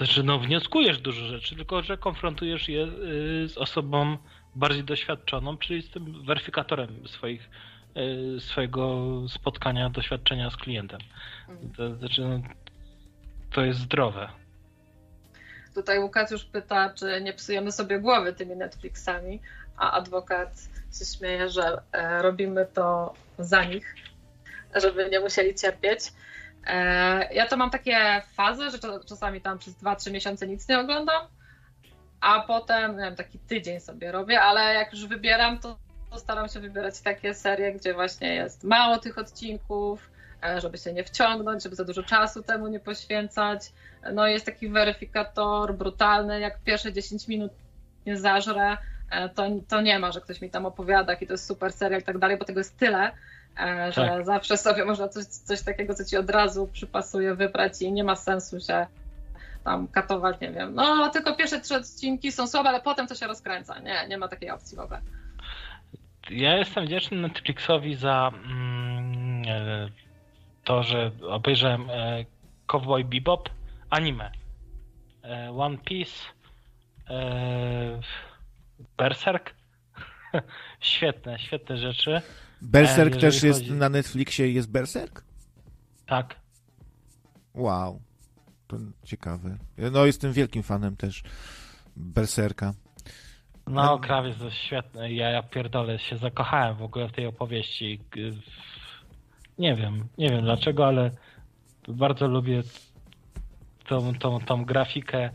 że 0.01 0.23
no 0.23 0.39
wnioskujesz 0.39 0.99
dużo 0.99 1.25
rzeczy, 1.25 1.55
tylko 1.55 1.81
że 1.81 1.97
konfrontujesz 1.97 2.69
je 2.69 2.79
yy, 2.79 3.47
z 3.47 3.57
osobą 3.57 4.17
bardziej 4.55 4.83
doświadczoną, 4.83 5.57
czyli 5.57 5.81
z 5.81 5.89
tym 5.89 6.25
weryfikatorem 6.25 7.07
swoich, 7.07 7.49
yy, 7.95 8.39
swojego 8.39 9.11
spotkania, 9.29 9.89
doświadczenia 9.89 10.49
z 10.49 10.57
klientem. 10.57 10.99
Mhm. 11.49 11.71
To 11.71 11.95
znaczy, 11.95 12.21
no, 12.21 12.41
to 13.51 13.65
jest 13.65 13.79
zdrowe. 13.79 14.29
Tutaj 15.75 15.99
Łukasz 15.99 16.31
już 16.31 16.45
pyta, 16.45 16.93
czy 16.93 17.21
nie 17.21 17.33
psujemy 17.33 17.71
sobie 17.71 17.99
głowy 17.99 18.33
tymi 18.33 18.55
Netflixami, 18.55 19.39
a 19.77 19.91
adwokat 19.91 20.69
się 20.99 21.05
śmieje, 21.17 21.49
że 21.49 21.81
e, 21.91 22.21
robimy 22.21 22.67
to 22.73 23.13
za 23.39 23.63
nich, 23.63 23.95
żeby 24.75 25.09
nie 25.09 25.19
musieli 25.19 25.55
cierpieć. 25.55 25.99
E, 26.67 27.33
ja 27.33 27.47
to 27.47 27.57
mam 27.57 27.69
takie 27.69 28.21
fazy, 28.33 28.69
że 28.69 28.77
cza- 28.77 29.05
czasami 29.05 29.41
tam 29.41 29.57
przez 29.57 29.75
2-3 29.75 30.11
miesiące 30.11 30.47
nic 30.47 30.67
nie 30.67 30.79
oglądam, 30.79 31.27
a 32.21 32.39
potem 32.39 32.97
wiem, 32.97 33.15
taki 33.15 33.39
tydzień 33.39 33.79
sobie 33.79 34.11
robię, 34.11 34.41
ale 34.41 34.73
jak 34.73 34.91
już 34.93 35.07
wybieram, 35.07 35.59
to, 35.59 35.77
staram 36.17 36.49
się 36.49 36.59
wybierać 36.59 37.01
takie 37.01 37.33
serie, 37.33 37.73
gdzie 37.73 37.93
właśnie 37.93 38.35
jest 38.35 38.63
mało 38.63 38.97
tych 38.97 39.17
odcinków, 39.17 40.09
e, 40.43 40.61
żeby 40.61 40.77
się 40.77 40.93
nie 40.93 41.03
wciągnąć, 41.03 41.63
żeby 41.63 41.75
za 41.75 41.85
dużo 41.85 42.03
czasu 42.03 42.43
temu 42.43 42.67
nie 42.67 42.79
poświęcać. 42.79 43.73
No 44.13 44.27
jest 44.27 44.45
taki 44.45 44.69
weryfikator 44.69 45.75
brutalny, 45.75 46.39
jak 46.39 46.59
pierwsze 46.59 46.93
10 46.93 47.27
minut 47.27 47.51
nie 48.05 48.17
zażrę, 48.17 48.77
e, 49.09 49.29
to, 49.29 49.43
to 49.67 49.81
nie 49.81 49.99
ma, 49.99 50.11
że 50.11 50.21
ktoś 50.21 50.41
mi 50.41 50.49
tam 50.49 50.65
opowiada, 50.65 51.13
jaki 51.13 51.27
to 51.27 51.33
jest 51.33 51.47
super 51.47 51.73
serial 51.73 52.01
i 52.01 52.03
tak 52.03 52.17
dalej, 52.17 52.37
bo 52.37 52.45
tego 52.45 52.59
jest 52.59 52.77
tyle, 52.77 53.11
że 53.89 54.07
Tak. 54.07 54.25
zawsze 54.25 54.57
sobie 54.57 54.85
można 54.85 55.07
coś, 55.07 55.25
coś 55.25 55.61
takiego, 55.61 55.93
co 55.93 56.05
ci 56.05 56.17
od 56.17 56.29
razu 56.29 56.69
przypasuje, 56.73 57.35
wybrać 57.35 57.81
i 57.81 57.91
nie 57.91 58.03
ma 58.03 58.15
sensu 58.15 58.59
się 58.59 58.87
tam 59.63 59.87
katować, 59.87 60.39
nie 60.41 60.51
wiem. 60.51 60.75
No, 60.75 61.09
tylko 61.09 61.35
pierwsze 61.35 61.61
trzy 61.61 61.75
odcinki 61.75 62.31
są 62.31 62.47
słabe, 62.47 62.69
ale 62.69 62.81
potem 62.81 63.07
to 63.07 63.15
się 63.15 63.27
rozkręca. 63.27 63.79
Nie, 63.79 64.07
nie 64.07 64.17
ma 64.17 64.27
takiej 64.27 64.49
opcji 64.51 64.77
w 64.77 64.79
ogóle. 64.79 65.01
Ja 66.29 66.57
jestem 66.57 66.85
wdzięczny 66.85 67.17
Netflixowi 67.17 67.95
za 67.95 68.31
mm, 68.45 69.43
e, 69.47 69.89
to, 70.63 70.83
że 70.83 71.11
obejrzałem 71.29 71.89
e, 71.89 72.25
Cowboy 72.67 73.03
Bebop, 73.03 73.49
anime, 73.89 74.31
e, 75.23 75.51
One 75.57 75.77
Piece, 75.77 76.19
e, 77.09 77.99
Berserk. 78.97 79.53
świetne, 80.79 81.39
świetne 81.39 81.77
rzeczy. 81.77 82.21
Berserk 82.63 83.13
też 83.13 83.23
jeżeli 83.23 83.47
jest 83.47 83.59
chodzi- 83.59 83.71
na 83.71 83.89
Netflixie, 83.89 84.51
jest 84.51 84.71
Berserk? 84.71 85.23
Tak. 86.05 86.35
Wow, 87.53 88.01
to 88.67 88.77
ciekawe. 89.03 89.57
No, 89.91 90.05
jestem 90.05 90.33
wielkim 90.33 90.63
fanem 90.63 90.95
też 90.97 91.23
Berserka. 91.95 92.73
No, 93.67 93.99
krawiec 93.99 94.37
to 94.37 94.51
świetne. 94.51 95.13
Ja, 95.13 95.29
ja 95.29 95.43
pierdolę, 95.43 95.99
się 95.99 96.17
zakochałem 96.17 96.75
w 96.75 96.81
ogóle 96.81 97.07
w 97.09 97.11
tej 97.11 97.25
opowieści. 97.25 97.99
Nie 99.59 99.75
wiem, 99.75 100.07
nie 100.17 100.29
wiem 100.29 100.41
dlaczego, 100.41 100.87
ale 100.87 101.11
bardzo 101.87 102.27
lubię 102.27 102.63
tą, 103.87 104.13
tą, 104.13 104.39
tą 104.39 104.65
grafikę, 104.65 105.29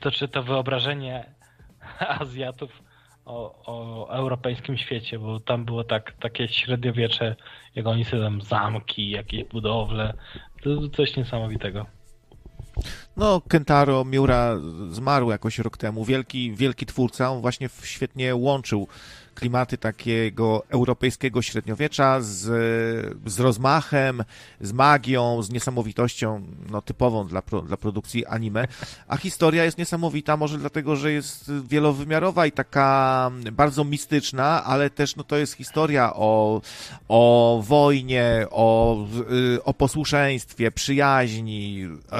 to 0.00 0.10
czy 0.10 0.28
to 0.28 0.42
wyobrażenie 0.42 1.34
Azjatów 2.20 2.82
o, 3.28 3.54
o 3.66 4.08
europejskim 4.10 4.78
świecie, 4.78 5.18
bo 5.18 5.40
tam 5.40 5.64
było 5.64 5.84
tak, 5.84 6.12
takie 6.20 6.48
średniowiecze, 6.48 7.36
jak 7.74 7.86
oni 7.86 8.04
sobie 8.04 8.22
tam 8.22 8.42
zamki, 8.42 9.10
jakieś 9.10 9.44
budowle, 9.44 10.14
to 10.62 10.88
coś 10.88 11.16
niesamowitego. 11.16 11.86
No, 13.16 13.42
Kentaro 13.48 14.04
Miura 14.04 14.56
zmarł 14.90 15.30
jakoś 15.30 15.58
rok 15.58 15.76
temu. 15.76 16.04
Wielki, 16.04 16.52
wielki 16.52 16.86
twórca. 16.86 17.30
On 17.30 17.40
właśnie 17.40 17.68
świetnie 17.82 18.36
łączył 18.36 18.88
klimaty 19.38 19.78
takiego 19.78 20.62
europejskiego 20.68 21.42
średniowiecza 21.42 22.20
z, 22.20 22.40
z 23.26 23.40
rozmachem, 23.40 24.24
z 24.60 24.72
magią, 24.72 25.42
z 25.42 25.50
niesamowitością 25.50 26.42
no, 26.70 26.82
typową 26.82 27.26
dla, 27.26 27.42
pro, 27.42 27.62
dla 27.62 27.76
produkcji 27.76 28.26
anime. 28.26 28.68
A 29.08 29.16
historia 29.16 29.64
jest 29.64 29.78
niesamowita, 29.78 30.36
może 30.36 30.58
dlatego, 30.58 30.96
że 30.96 31.12
jest 31.12 31.52
wielowymiarowa 31.68 32.46
i 32.46 32.52
taka 32.52 33.30
bardzo 33.52 33.84
mistyczna, 33.84 34.64
ale 34.64 34.90
też 34.90 35.16
no, 35.16 35.24
to 35.24 35.36
jest 35.36 35.54
historia 35.54 36.12
o, 36.14 36.60
o 37.08 37.62
wojnie, 37.66 38.46
o, 38.50 39.06
o 39.64 39.74
posłuszeństwie, 39.74 40.70
przyjaźni, 40.70 41.88
e, 42.12 42.18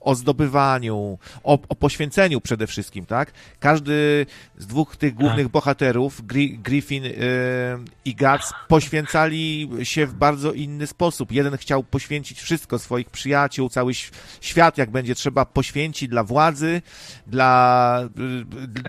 o 0.00 0.14
zdobywaniu, 0.14 1.18
o, 1.44 1.58
o 1.68 1.74
poświęceniu 1.76 2.40
przede 2.40 2.66
wszystkim, 2.66 3.06
tak? 3.06 3.32
Każdy 3.60 4.26
z 4.58 4.66
dwóch 4.66 4.96
tych 4.96 5.14
głównych 5.14 5.46
tak. 5.46 5.52
Gri 6.22 6.58
Griffin 6.58 7.04
yy, 7.04 7.12
i 8.04 8.14
Guts, 8.14 8.52
poświęcali 8.68 9.70
się 9.82 10.06
w 10.06 10.14
bardzo 10.14 10.52
inny 10.52 10.86
sposób. 10.86 11.32
Jeden 11.32 11.56
chciał 11.56 11.82
poświęcić 11.84 12.40
wszystko, 12.40 12.78
swoich 12.78 13.10
przyjaciół, 13.10 13.68
cały 13.68 13.92
świat, 14.40 14.78
jak 14.78 14.90
będzie 14.90 15.14
trzeba, 15.14 15.44
poświęcić 15.44 16.08
dla 16.08 16.24
władzy, 16.24 16.82
dla, 17.26 18.08
yy, 18.16 18.44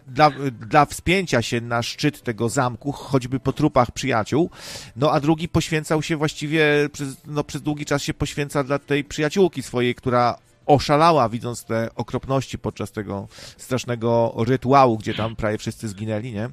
dla, 0.08 0.32
dla 0.52 0.86
wspięcia 0.86 1.42
się 1.42 1.62
na 1.62 1.84
szczyt 1.84 2.24
tego 2.24 2.50
zamku, 2.50 2.92
choćby 2.92 3.40
po 3.40 3.54
trupach 3.54 3.92
przyjaciół. 3.92 4.50
No 4.96 5.12
a 5.12 5.20
drugi 5.20 5.50
poświęcał 5.50 6.02
się 6.02 6.18
właściwie, 6.18 6.90
przez, 6.94 7.16
no, 7.26 7.44
przez 7.44 7.62
długi 7.62 7.86
czas 7.86 8.04
się 8.04 8.14
poświęca 8.14 8.64
dla 8.64 8.80
tej 8.80 9.04
przyjaciółki 9.04 9.64
swojej, 9.64 9.96
która 9.96 10.38
oszalała, 10.66 11.30
widząc 11.30 11.66
te 11.66 11.90
okropności 11.96 12.58
podczas 12.58 12.92
tego 12.92 13.28
strasznego 13.58 14.34
rytuału, 14.38 14.98
gdzie 14.98 15.14
tam 15.14 15.36
prawie 15.36 15.58
wszyscy 15.58 15.88
zginęli, 15.88 16.32
nie? 16.32 16.50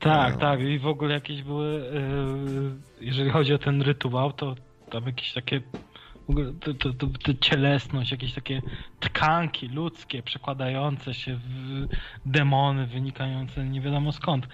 Tak, 0.00 0.36
tak. 0.36 0.60
I 0.60 0.78
w 0.78 0.86
ogóle 0.86 1.14
jakieś 1.14 1.42
były, 1.42 1.92
e, 3.00 3.04
jeżeli 3.04 3.30
chodzi 3.30 3.54
o 3.54 3.58
ten 3.58 3.82
rytuał, 3.82 4.32
to 4.32 4.54
tam 4.90 5.06
jakieś 5.06 5.32
takie 5.32 5.60
w 6.26 6.30
ogóle 6.30 6.52
to, 6.60 6.74
to, 6.74 6.92
to, 6.92 7.06
to, 7.06 7.34
cielesność, 7.40 8.10
jakieś 8.10 8.34
takie 8.34 8.62
tkanki 9.00 9.68
ludzkie 9.68 10.22
przekładające 10.22 11.14
się 11.14 11.36
w 11.36 11.86
demony 12.26 12.86
wynikające 12.86 13.64
nie 13.64 13.80
wiadomo 13.80 14.12
skąd. 14.12 14.46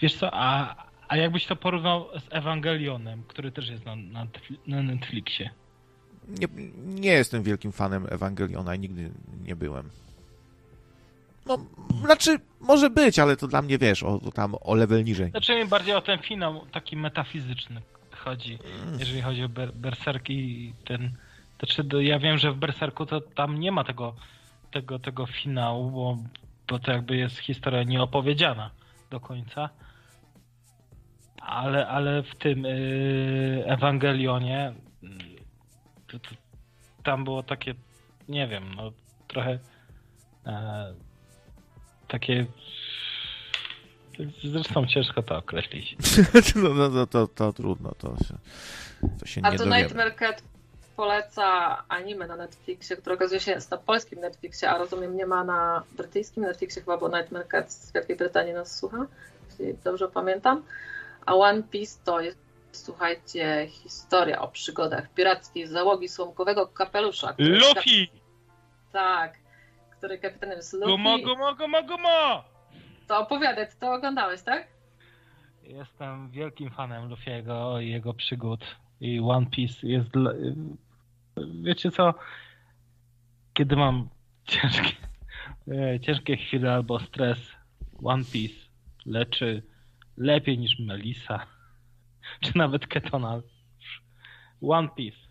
Wiesz 0.00 0.14
co, 0.14 0.30
a, 0.32 0.76
a 1.08 1.16
jakbyś 1.16 1.46
to 1.46 1.56
porównał 1.56 2.06
z 2.18 2.26
Ewangelionem, 2.30 3.22
który 3.28 3.52
też 3.52 3.68
jest 3.68 3.84
na, 3.84 3.96
na, 3.96 4.26
na 4.66 4.82
Netflixie? 4.82 5.50
nie, 6.28 6.46
nie 6.84 7.10
jestem 7.10 7.42
wielkim 7.42 7.72
fanem 7.72 8.06
Ewangeliona 8.10 8.74
i 8.74 8.78
nigdy 8.78 9.10
nie 9.44 9.56
byłem. 9.56 9.90
No, 11.48 11.58
znaczy, 12.04 12.38
może 12.60 12.90
być, 12.90 13.18
ale 13.18 13.36
to 13.36 13.48
dla 13.48 13.62
mnie, 13.62 13.78
wiesz, 13.78 14.02
o, 14.02 14.18
tam 14.34 14.54
o 14.60 14.74
level 14.74 15.04
niżej. 15.04 15.30
Znaczy 15.30 15.58
mi 15.58 15.64
bardziej 15.64 15.94
o 15.94 16.00
ten 16.00 16.18
finał 16.18 16.66
taki 16.72 16.96
metafizyczny 16.96 17.82
chodzi, 18.18 18.58
mm. 18.82 18.98
jeżeli 18.98 19.22
chodzi 19.22 19.44
o 19.44 19.48
ber 19.48 19.72
berserki 19.72 20.34
i 20.34 20.74
ten... 20.84 21.12
Znaczy, 21.58 22.04
ja 22.04 22.18
wiem, 22.18 22.38
że 22.38 22.52
w 22.52 22.56
berserku 22.56 23.06
to 23.06 23.20
tam 23.20 23.60
nie 23.60 23.72
ma 23.72 23.84
tego, 23.84 24.14
tego, 24.70 24.98
tego 24.98 25.26
finału, 25.26 25.90
bo, 25.90 26.18
bo 26.68 26.78
to 26.78 26.92
jakby 26.92 27.16
jest 27.16 27.38
historia 27.38 27.82
nieopowiedziana 27.82 28.70
do 29.10 29.20
końca. 29.20 29.70
Ale, 31.42 31.88
ale 31.88 32.22
w 32.22 32.34
tym 32.34 32.64
yy, 32.64 33.64
Ewangelionie 33.66 34.74
to, 36.06 36.18
to, 36.18 36.30
tam 37.02 37.24
było 37.24 37.42
takie, 37.42 37.74
nie 38.28 38.48
wiem, 38.48 38.74
no 38.74 38.92
trochę 39.28 39.58
e, 40.46 40.94
takie 42.08 42.46
Zresztą 44.44 44.86
ciężko 44.86 45.22
to 45.22 45.36
określić. 45.36 45.96
no, 46.62 46.68
no, 46.68 46.88
no 46.88 47.06
to, 47.06 47.26
to 47.26 47.52
trudno, 47.52 47.92
to 47.98 48.08
się, 48.08 48.34
to 49.20 49.26
się 49.26 49.40
A 49.44 49.50
nie 49.50 49.58
to 49.58 49.64
Nightmare 49.64 50.16
Cat 50.16 50.42
poleca 50.96 51.82
anime 51.88 52.26
na 52.26 52.36
Netflixie, 52.36 52.96
które 52.96 53.14
okazuje 53.14 53.40
się 53.40 53.50
jest 53.50 53.70
na 53.70 53.76
polskim 53.76 54.20
Netflixie, 54.20 54.70
a 54.70 54.78
rozumiem 54.78 55.16
nie 55.16 55.26
ma 55.26 55.44
na 55.44 55.82
brytyjskim 55.96 56.42
Netflixie 56.42 56.82
chyba, 56.82 56.96
bo 56.96 57.08
Nightmare 57.08 57.48
Cat 57.48 57.72
z 57.72 57.92
Wielkiej 57.92 58.16
Brytanii 58.16 58.52
nas 58.52 58.78
słucha, 58.78 59.06
jeśli 59.50 59.74
dobrze 59.84 60.08
pamiętam. 60.08 60.62
A 61.26 61.34
One 61.34 61.62
Piece 61.62 61.98
to 62.04 62.20
jest 62.20 62.38
słuchajcie, 62.72 63.66
historia 63.70 64.40
o 64.40 64.48
przygodach 64.48 65.08
pirackiej 65.14 65.66
załogi 65.66 66.08
słomkowego 66.08 66.66
kapelusza. 66.66 67.34
Luffy! 67.38 68.06
Tak, 68.92 69.38
który 69.98 70.18
kapitanem 70.18 70.56
jest 70.56 70.72
Luffy. 70.72 70.86
Gumo, 70.86 71.18
gumo, 71.18 71.54
gumo, 71.54 71.82
gumo! 71.82 72.44
To 73.08 73.18
opowiadaj, 73.18 73.68
ty 73.68 73.76
to 73.80 73.92
oglądałeś, 73.92 74.42
tak? 74.42 74.68
Jestem 75.62 76.30
wielkim 76.30 76.70
fanem 76.70 77.08
Luffy'ego 77.08 77.82
i 77.82 77.90
jego 77.90 78.14
przygód. 78.14 78.76
I 79.00 79.20
One 79.20 79.46
Piece 79.46 79.88
jest... 79.88 80.08
Dla... 80.08 80.32
Wiecie 81.62 81.90
co? 81.90 82.14
Kiedy 83.54 83.76
mam 83.76 84.08
ciężkie, 84.44 84.96
ciężkie 86.00 86.36
chwile 86.36 86.72
albo 86.72 87.00
stres, 87.00 87.38
One 88.04 88.24
Piece 88.32 88.54
leczy 89.06 89.62
lepiej 90.16 90.58
niż 90.58 90.78
Melisa 90.78 91.46
czy 92.40 92.58
nawet 92.58 92.86
Ketona. 92.86 93.40
One 94.62 94.88
Piece. 94.88 95.27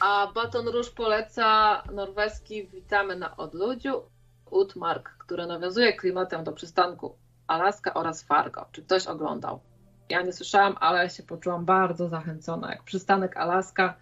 A 0.00 0.26
Baton 0.34 0.68
Rouge 0.68 0.90
poleca 0.90 1.82
norweski 1.92 2.66
Witamy 2.68 3.16
na 3.16 3.36
odludziu 3.36 4.02
Utmark, 4.50 5.10
który 5.18 5.46
nawiązuje 5.46 5.92
klimatem 5.92 6.44
do 6.44 6.52
przystanku 6.52 7.16
Alaska 7.46 7.94
oraz 7.94 8.22
Fargo. 8.22 8.66
Czy 8.72 8.82
ktoś 8.82 9.06
oglądał? 9.06 9.60
Ja 10.08 10.22
nie 10.22 10.32
słyszałam, 10.32 10.76
ale 10.80 11.10
się 11.10 11.22
poczułam 11.22 11.64
bardzo 11.64 12.08
zachęcona. 12.08 12.70
Jak 12.70 12.82
przystanek 12.82 13.36
Alaska, 13.36 13.94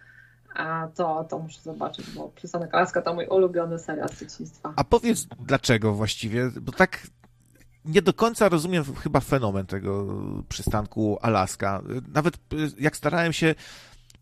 to, 0.95 1.25
to 1.29 1.39
muszę 1.39 1.61
zobaczyć, 1.61 2.09
bo 2.09 2.29
przystanek 2.29 2.75
Alaska 2.75 3.01
to 3.01 3.13
mój 3.13 3.27
ulubiony 3.27 3.79
serial 3.79 4.09
z 4.09 4.19
dzieciństwa. 4.19 4.73
A 4.75 4.83
powiedz 4.83 5.27
dlaczego 5.39 5.93
właściwie, 5.93 6.51
bo 6.61 6.71
tak 6.71 7.07
nie 7.85 8.01
do 8.01 8.13
końca 8.13 8.49
rozumiem 8.49 8.83
chyba 8.95 9.19
fenomen 9.19 9.65
tego 9.65 10.07
przystanku 10.49 11.17
Alaska. 11.21 11.81
Nawet 12.13 12.35
y, 12.35 12.39
jak 12.79 12.97
starałem 12.97 13.33
się 13.33 13.55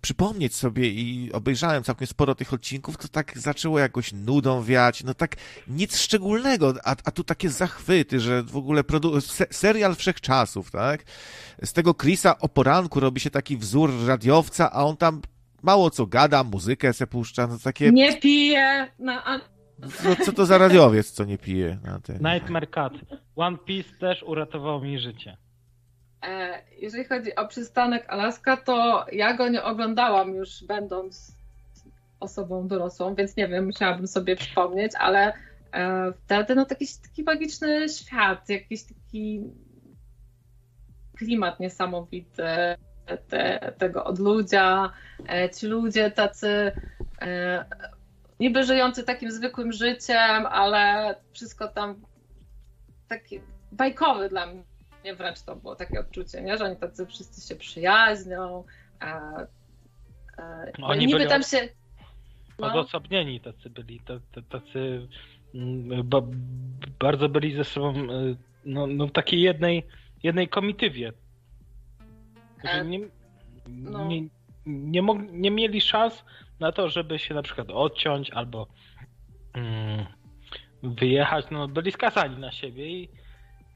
przypomnieć 0.04 0.56
sobie 0.56 0.90
i 0.90 1.32
obejrzałem 1.34 1.84
całkiem 1.84 2.08
sporo 2.08 2.36
tych 2.36 2.54
odcinków, 2.54 2.98
to 2.98 3.08
tak 3.08 3.40
zaczęło 3.40 3.80
jakoś 3.80 4.14
nudą 4.14 4.64
wiać, 4.64 5.04
no 5.04 5.14
tak 5.14 5.36
nic 5.68 5.98
szczególnego, 5.98 6.74
a, 6.84 6.96
a 7.04 7.12
tu 7.12 7.24
takie 7.24 7.50
zachwyty, 7.50 8.20
że 8.20 8.44
w 8.44 8.58
ogóle 8.58 8.82
produ- 8.84 9.22
se 9.22 9.46
serial 9.52 9.96
wszechczasów, 9.96 10.72
tak? 10.72 11.04
Z 11.64 11.74
tego 11.74 11.94
Chrisa 11.94 12.40
o 12.40 12.50
poranku 12.50 13.00
robi 13.00 13.20
się 13.20 13.30
taki 13.30 13.58
wzór 13.58 13.92
radiowca, 14.08 14.72
a 14.72 14.84
on 14.84 14.98
tam 14.98 15.22
mało 15.62 15.90
co 15.90 16.06
gada, 16.06 16.44
muzykę 16.44 16.94
se 16.94 17.08
puszcza, 17.08 17.48
no 17.48 17.58
takie... 17.64 17.92
Nie 17.92 18.18
pije, 18.18 18.88
na, 19.00 19.40
no 19.80 20.16
co 20.26 20.32
to 20.32 20.46
za 20.46 20.58
radiowiec, 20.58 21.12
co 21.12 21.24
nie 21.24 21.38
pije? 21.38 21.80
Na 21.84 22.00
ten... 22.00 22.20
Nightmare 22.34 22.70
Cat. 22.70 22.94
One 23.36 23.58
Piece 23.58 23.90
też 24.00 24.24
uratował 24.24 24.82
mi 24.82 25.00
życie. 25.00 25.38
E, 26.24 26.62
jeżeli 26.78 27.06
chodzi 27.06 27.36
o 27.36 27.48
przystanek 27.48 28.06
Alaska, 28.10 28.58
to 28.58 29.06
ja 29.12 29.34
go 29.34 29.50
nie 29.50 29.64
oglądałam 29.64 30.36
już 30.36 30.64
będąc 30.64 31.38
osobą 32.20 32.68
dorosłą, 32.68 33.16
więc 33.16 33.36
nie 33.36 33.48
wiem, 33.48 33.66
musiałabym 33.66 34.08
sobie 34.08 34.36
przypomnieć, 34.36 34.92
ale 35.00 35.34
e, 35.74 36.14
wtedy 36.26 36.56
no 36.56 36.66
taki, 36.66 36.86
taki 37.04 37.24
magiczny 37.24 37.90
świat, 37.90 38.50
jakiś 38.50 38.84
taki 38.84 39.42
klimat 41.18 41.60
niesamowity 41.60 42.44
te, 43.28 43.74
tego 43.78 44.06
odludzia, 44.06 44.92
e, 45.30 45.50
ci 45.50 45.68
ludzie 45.68 46.12
tacy 46.12 46.72
niby 48.40 48.64
żyjący 48.64 49.04
takim 49.04 49.32
zwykłym 49.32 49.72
życiem, 49.72 50.46
ale 50.46 51.16
wszystko 51.34 51.68
tam 51.68 52.02
taki 53.08 53.42
bajkowy 53.72 54.30
dla 54.30 54.46
mnie 54.46 54.64
wręcz 55.18 55.42
to 55.42 55.56
było 55.56 55.76
takie 55.76 56.00
odczucie, 56.00 56.42
nie? 56.42 56.58
że 56.58 56.66
oni 56.66 56.76
tacy 56.76 57.06
wszyscy 57.06 57.48
się 57.48 57.56
przyjaźnią. 57.56 58.64
A, 59.00 59.08
a, 60.38 60.66
no, 60.80 60.88
oni 60.88 61.08
niby 61.08 61.26
tam 61.26 61.44
się. 61.44 61.70
No. 62.60 62.68
Odosobnieni 62.68 63.40
tacy 63.42 63.70
byli, 63.70 64.02
tacy 64.50 65.08
mm, 65.56 66.10
bardzo 67.00 67.30
byli 67.30 67.56
ze 67.56 67.64
sobą 67.64 67.94
y, 67.96 68.36
no, 68.66 68.88
no, 68.88 69.08
w 69.08 69.12
takiej 69.12 69.42
jednej, 69.42 69.88
jednej 70.24 70.48
komitywie. 70.48 71.14
E, 72.64 72.86
nie... 72.86 73.00
No. 73.68 74.08
nie, 74.08 74.28
nie, 74.66 75.02
mog, 75.02 75.18
nie 75.32 75.52
mieli 75.52 75.82
szans 75.82 76.24
na 76.60 76.72
to, 76.72 76.90
żeby 76.90 77.20
się 77.20 77.34
na 77.34 77.42
przykład 77.42 77.70
odciąć 77.70 78.30
albo 78.32 78.68
mm, 79.54 80.06
wyjechać. 80.84 81.46
No, 81.52 81.68
byli 81.68 81.92
skazani 81.92 82.38
na 82.38 82.52
siebie 82.52 82.90
i, 82.90 83.10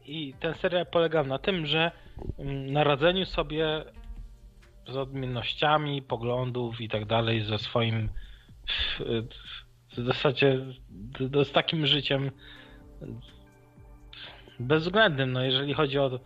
i 0.08 0.34
ten 0.40 0.54
serial 0.54 0.86
polegał 0.86 1.26
na 1.26 1.40
tym, 1.40 1.66
że 1.66 1.92
mm, 2.40 2.74
na 2.74 2.84
radzeniu 2.84 3.26
sobie 3.26 3.84
z 4.88 4.96
odmiennościami 4.96 6.02
poglądów 6.02 6.82
i 6.82 6.90
tak 6.90 7.06
dalej 7.06 7.42
ze 7.42 7.58
swoim 7.58 8.10
w, 9.00 10.06
zasadzie 10.06 10.60
z, 11.44 11.52
takim 11.52 11.86
życiem 11.86 12.32
bezwzględnym. 14.60 15.32
No 15.32 15.44
jeżeli 15.44 15.74
chodzi 15.74 16.00
o, 16.00 16.20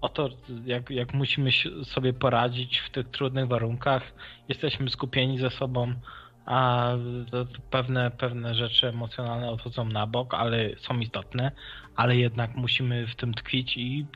o 0.00 0.08
to, 0.08 0.28
jak, 0.66 0.90
jak 0.90 1.14
musimy 1.14 1.50
sobie 1.84 2.12
poradzić 2.12 2.78
w 2.78 2.90
tych 2.90 3.10
trudnych 3.10 3.48
warunkach, 3.48 4.02
jesteśmy 4.48 4.90
skupieni 4.90 5.38
ze 5.38 5.50
sobą, 5.50 5.94
a 6.46 6.90
pewne, 7.70 8.10
pewne 8.10 8.54
rzeczy 8.54 8.88
emocjonalne 8.88 9.50
odchodzą 9.50 9.84
na 9.84 10.06
bok, 10.06 10.34
ale 10.34 10.58
są 10.88 10.98
istotne, 11.00 11.52
ale 11.96 12.16
jednak 12.16 12.54
musimy 12.54 13.06
w 13.06 13.14
tym 13.16 13.34
tkwić 13.34 13.76
i 13.76 14.06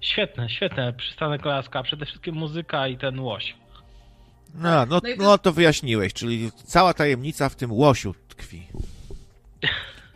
świetne, 0.00 0.48
świetne. 0.50 0.92
Przystanek 0.92 1.44
Laska, 1.44 1.78
a 1.78 1.82
przede 1.82 2.06
wszystkim 2.06 2.34
muzyka 2.34 2.88
i 2.88 2.96
ten 2.98 3.20
łoś. 3.20 3.56
No, 4.54 4.86
no, 4.86 5.00
No 5.02 5.08
i 5.08 5.16
to- 5.16 5.22
no 5.22 5.38
to 5.38 5.52
wyjaśniłeś, 5.52 6.12
czyli 6.12 6.50
cała 6.52 6.94
tajemnica 6.94 7.48
w 7.48 7.56
tym 7.56 7.72
łosiu 7.72 8.14
tkwi. 8.28 8.66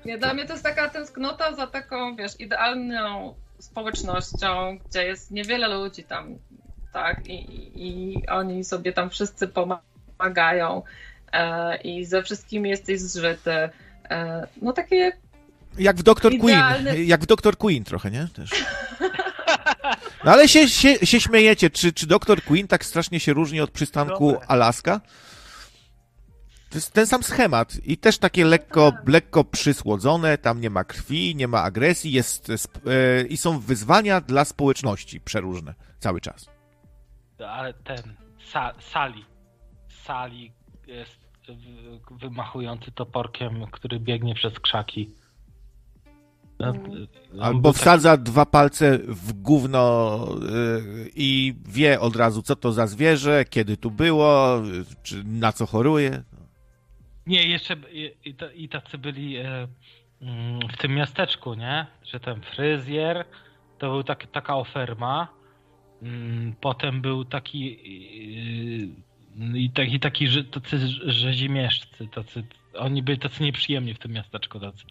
Nie, 0.04 0.18
dla 0.18 0.34
mnie 0.34 0.46
to 0.46 0.52
jest 0.52 0.64
taka 0.64 0.88
tęsknota 0.90 1.54
za 1.54 1.66
taką, 1.66 2.16
wiesz, 2.16 2.40
idealną 2.40 3.34
społecznością, 3.58 4.78
gdzie 4.88 5.04
jest 5.04 5.30
niewiele 5.30 5.68
ludzi 5.68 6.04
tam, 6.04 6.38
tak, 6.92 7.26
i, 7.26 7.32
i, 7.34 8.12
i 8.16 8.26
oni 8.28 8.64
sobie 8.64 8.92
tam 8.92 9.10
wszyscy 9.10 9.48
pomagają 9.48 9.95
e, 11.32 11.76
i 11.76 12.04
ze 12.04 12.22
wszystkimi 12.22 12.70
jesteś 12.70 13.00
zżyty. 13.00 13.50
E, 14.10 14.46
no 14.62 14.72
takie, 14.72 15.12
Jak 15.78 15.96
w. 15.96 16.32
Idealny- 16.32 16.90
Queen. 16.90 17.06
Jak 17.06 17.20
w 17.20 17.26
Dr. 17.26 17.56
Queen 17.56 17.84
trochę, 17.84 18.10
nie? 18.10 18.28
Też. 18.34 18.50
No 20.24 20.32
ale 20.32 20.48
się, 20.48 20.68
się, 20.68 20.94
się 21.06 21.20
śmiejecie, 21.20 21.70
czy, 21.70 21.92
czy 21.92 22.06
Dr. 22.06 22.42
Queen 22.42 22.68
tak 22.68 22.84
strasznie 22.84 23.20
się 23.20 23.32
różni 23.32 23.60
od 23.60 23.70
przystanku 23.70 24.32
Dobre. 24.32 24.46
Alaska? 24.48 25.00
To 26.70 26.78
jest 26.78 26.92
ten 26.92 27.06
sam 27.06 27.22
schemat 27.22 27.74
i 27.84 27.96
też 27.98 28.18
takie 28.18 28.44
lekko, 28.44 28.92
lekko 29.06 29.44
przysłodzone, 29.44 30.38
tam 30.38 30.60
nie 30.60 30.70
ma 30.70 30.84
krwi, 30.84 31.36
nie 31.36 31.48
ma 31.48 31.62
agresji, 31.62 32.12
jest 32.12 32.48
sp- 32.64 32.80
e, 32.86 33.22
i 33.26 33.36
są 33.36 33.58
wyzwania 33.58 34.20
dla 34.20 34.44
społeczności 34.44 35.20
przeróżne 35.20 35.74
cały 35.98 36.20
czas. 36.20 36.46
Ale 37.48 37.74
ten 37.74 38.02
sa, 38.52 38.72
Sali, 38.92 39.24
Sali 40.06 40.52
jest 40.86 41.26
wymachujący 42.10 42.92
toporkiem, 42.92 43.66
który 43.70 44.00
biegnie 44.00 44.34
przez 44.34 44.60
krzaki. 44.60 45.10
No, 46.58 46.66
Mm. 46.70 47.06
Albo 47.40 47.72
taki- 47.72 47.80
wsadza 47.80 48.16
dwa 48.16 48.46
palce 48.46 48.98
w 48.98 49.32
gówno 49.32 50.18
y, 50.42 51.10
i 51.16 51.54
wie 51.68 52.00
od 52.00 52.16
razu, 52.16 52.42
co 52.42 52.56
to 52.56 52.72
za 52.72 52.86
zwierzę, 52.86 53.44
kiedy 53.50 53.76
tu 53.76 53.90
było, 53.90 54.58
y, 54.66 54.84
czy 55.02 55.24
na 55.24 55.52
co 55.52 55.66
choruje. 55.66 56.22
Nie, 57.26 57.42
jeszcze 57.48 57.76
i, 57.92 58.12
i, 58.24 58.34
ta- 58.34 58.52
i 58.52 58.68
tacy 58.68 58.98
byli 58.98 59.36
e, 59.36 59.68
mm, 60.22 60.60
w 60.72 60.76
tym 60.76 60.94
miasteczku, 60.94 61.54
nie? 61.54 61.86
Że 62.04 62.20
ten 62.20 62.40
fryzjer 62.40 63.24
to 63.78 63.90
był 63.90 64.02
tak, 64.02 64.26
taka 64.26 64.56
oferma. 64.56 65.28
Mm, 66.02 66.54
Potem 66.60 67.00
był 67.00 67.24
taki 67.24 67.78
yy, 69.36 69.58
i 69.58 69.70
taki, 69.70 70.00
taki 70.00 70.28
że- 70.28 70.44
tacy 70.44 70.78
rzezimieszcy, 71.04 72.08
tacy, 72.14 72.42
oni 72.74 73.02
byli 73.02 73.18
tacy 73.18 73.42
nieprzyjemni 73.42 73.94
w 73.94 73.98
tym 73.98 74.12
miasteczku. 74.12 74.60
Tacy. 74.60 74.84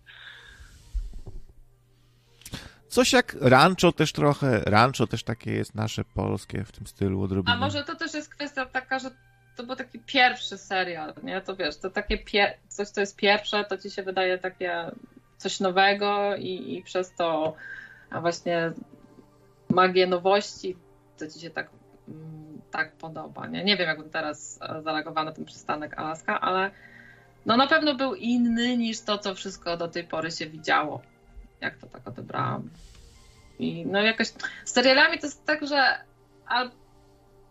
Coś 2.87 3.13
jak 3.13 3.35
rancho 3.41 3.91
też 3.91 4.11
trochę, 4.13 4.59
rancho 4.65 5.07
też 5.07 5.23
takie 5.23 5.51
jest 5.51 5.75
nasze 5.75 6.03
polskie 6.03 6.63
w 6.63 6.71
tym 6.71 6.87
stylu 6.87 7.21
odrobinę. 7.21 7.55
a 7.55 7.59
może 7.59 7.83
to 7.83 7.95
też 7.95 8.13
jest 8.13 8.29
kwestia 8.29 8.65
taka, 8.65 8.99
że 8.99 9.11
to 9.55 9.63
był 9.63 9.75
taki 9.75 9.99
pierwszy 9.99 10.57
serial, 10.57 11.13
nie? 11.23 11.41
To 11.41 11.55
wiesz, 11.55 11.77
to 11.77 11.89
takie 11.89 12.17
coś, 12.67 12.87
co 12.87 13.01
jest 13.01 13.15
pierwsze, 13.15 13.65
to 13.65 13.77
ci 13.77 13.91
się 13.91 14.03
wydaje 14.03 14.37
takie 14.37 14.91
coś 15.37 15.59
nowego 15.59 16.35
i, 16.35 16.75
i 16.77 16.83
przez 16.83 17.15
to 17.15 17.55
a 18.09 18.21
właśnie 18.21 18.71
magię 19.69 20.07
nowości, 20.07 20.75
to 21.17 21.27
ci 21.27 21.39
się 21.39 21.49
tak, 21.49 21.69
mm, 22.07 22.44
tak 22.75 22.91
podoba, 22.91 23.47
nie? 23.47 23.63
Nie 23.63 23.77
wiem, 23.77 23.87
jakbym 23.87 24.09
teraz 24.09 24.59
e, 24.61 24.81
zareagowała 24.81 25.25
na 25.25 25.31
ten 25.31 25.45
przystanek 25.45 25.97
Alaska, 25.97 26.41
ale 26.41 26.71
no 27.45 27.57
na 27.57 27.67
pewno 27.67 27.95
był 27.95 28.15
inny 28.15 28.77
niż 28.77 29.01
to, 29.01 29.17
co 29.17 29.35
wszystko 29.35 29.77
do 29.77 29.87
tej 29.87 30.03
pory 30.03 30.31
się 30.31 30.45
widziało. 30.45 31.01
Jak 31.61 31.77
to 31.77 31.87
tak 31.87 32.07
odebrałam. 32.07 32.69
I 33.59 33.85
no 33.85 34.01
jakoś 34.01 34.27
z 34.65 34.71
serialami 34.71 35.19
to 35.19 35.27
jest 35.27 35.45
tak, 35.45 35.67
że 35.67 35.97
al, 36.45 36.69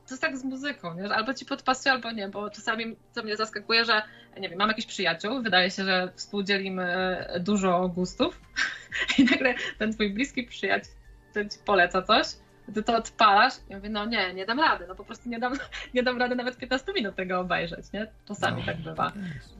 to 0.06 0.10
jest 0.10 0.22
tak 0.22 0.38
z 0.38 0.44
muzyką, 0.44 0.94
nie? 0.94 1.08
że 1.08 1.14
albo 1.14 1.34
ci 1.34 1.44
podpasuje, 1.44 1.92
albo 1.92 2.10
nie, 2.10 2.28
bo 2.28 2.50
czasami 2.50 2.96
co 3.12 3.22
mnie 3.22 3.36
zaskakuje, 3.36 3.84
że 3.84 4.02
nie 4.40 4.48
wiem, 4.48 4.58
mam 4.58 4.68
jakiś 4.68 4.86
przyjaciół, 4.86 5.42
wydaje 5.42 5.70
się, 5.70 5.84
że 5.84 6.12
współdzielimy 6.16 7.16
dużo 7.40 7.88
gustów 7.88 8.40
i 9.18 9.24
nagle 9.24 9.54
ten 9.78 9.92
twój 9.92 10.10
bliski 10.10 10.42
przyjaciel 10.42 10.92
ci 11.34 11.58
poleca 11.64 12.02
coś, 12.02 12.26
ty 12.72 12.82
to 12.82 12.96
odpalasz 12.96 13.52
i 13.70 13.74
mówię, 13.74 13.88
no 13.88 14.04
nie, 14.04 14.34
nie 14.34 14.46
dam 14.46 14.60
rady, 14.60 14.84
no 14.88 14.94
po 14.94 15.04
prostu 15.04 15.28
nie 15.28 15.38
dam, 15.38 15.52
nie 15.94 16.02
dam 16.02 16.18
rady 16.18 16.34
nawet 16.34 16.56
15 16.56 16.92
minut 16.92 17.16
tego 17.16 17.40
obejrzeć, 17.40 17.92
nie? 17.92 18.06
Czasami 18.28 18.60
No. 18.60 18.66
tak 18.66 18.76
bywa. 18.76 19.12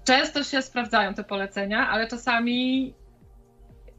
Często 0.05 0.44
się 0.44 0.62
sprawdzają 0.62 1.14
te 1.14 1.24
polecenia, 1.24 1.89
ale 1.89 2.09
czasami 2.09 2.94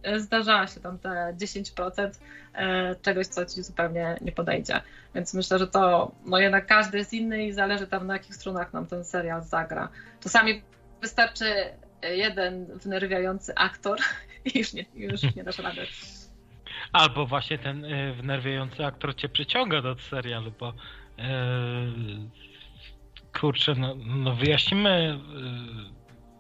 e, 0.04 0.20
zdarzała 0.20 0.68
się 0.68 0.80
tam 0.80 1.00
te 1.00 1.36
10% 1.38 2.10
e, 2.54 2.96
czegoś, 3.02 3.28
co 3.28 3.46
ci 3.46 3.64
zupełnie 3.64 4.18
nie 4.22 4.32
podejdzie. 4.32 4.82
Więc 5.16 5.34
myślę, 5.34 5.60
że 5.60 5.68
to 5.68 6.12
no 6.26 6.40
jednak 6.40 6.66
każdy 6.66 6.98
jest 6.98 7.14
inny 7.14 7.46
i 7.46 7.54
zależy 7.54 7.88
tam 7.88 8.08
na 8.08 8.14
jakich 8.14 8.36
strunach 8.36 8.74
nam 8.74 8.86
ten 8.86 9.06
serial 9.06 9.44
zagra. 9.44 9.90
Czasami 10.20 10.62
wystarczy 11.02 11.46
jeden 12.02 12.66
wnerwiający 12.66 13.56
aktor 13.56 14.00
i 14.46 14.60
już 14.60 14.74
nie, 14.74 14.86
już 14.96 15.36
nie 15.36 15.44
dasz 15.44 15.60
rady. 15.60 15.82
Albo 16.92 17.26
właśnie 17.26 17.58
ten 17.58 17.86
y, 17.86 18.14
wnerwiający 18.14 18.86
aktor 18.86 19.16
cię 19.16 19.30
przyciąga 19.30 19.82
do 19.82 19.96
serialu, 19.96 20.52
bo 20.60 20.70
y, 20.70 20.74
kurczę, 23.40 23.76
no, 23.76 23.96
no 23.96 24.36
wyjaśnimy 24.36 25.20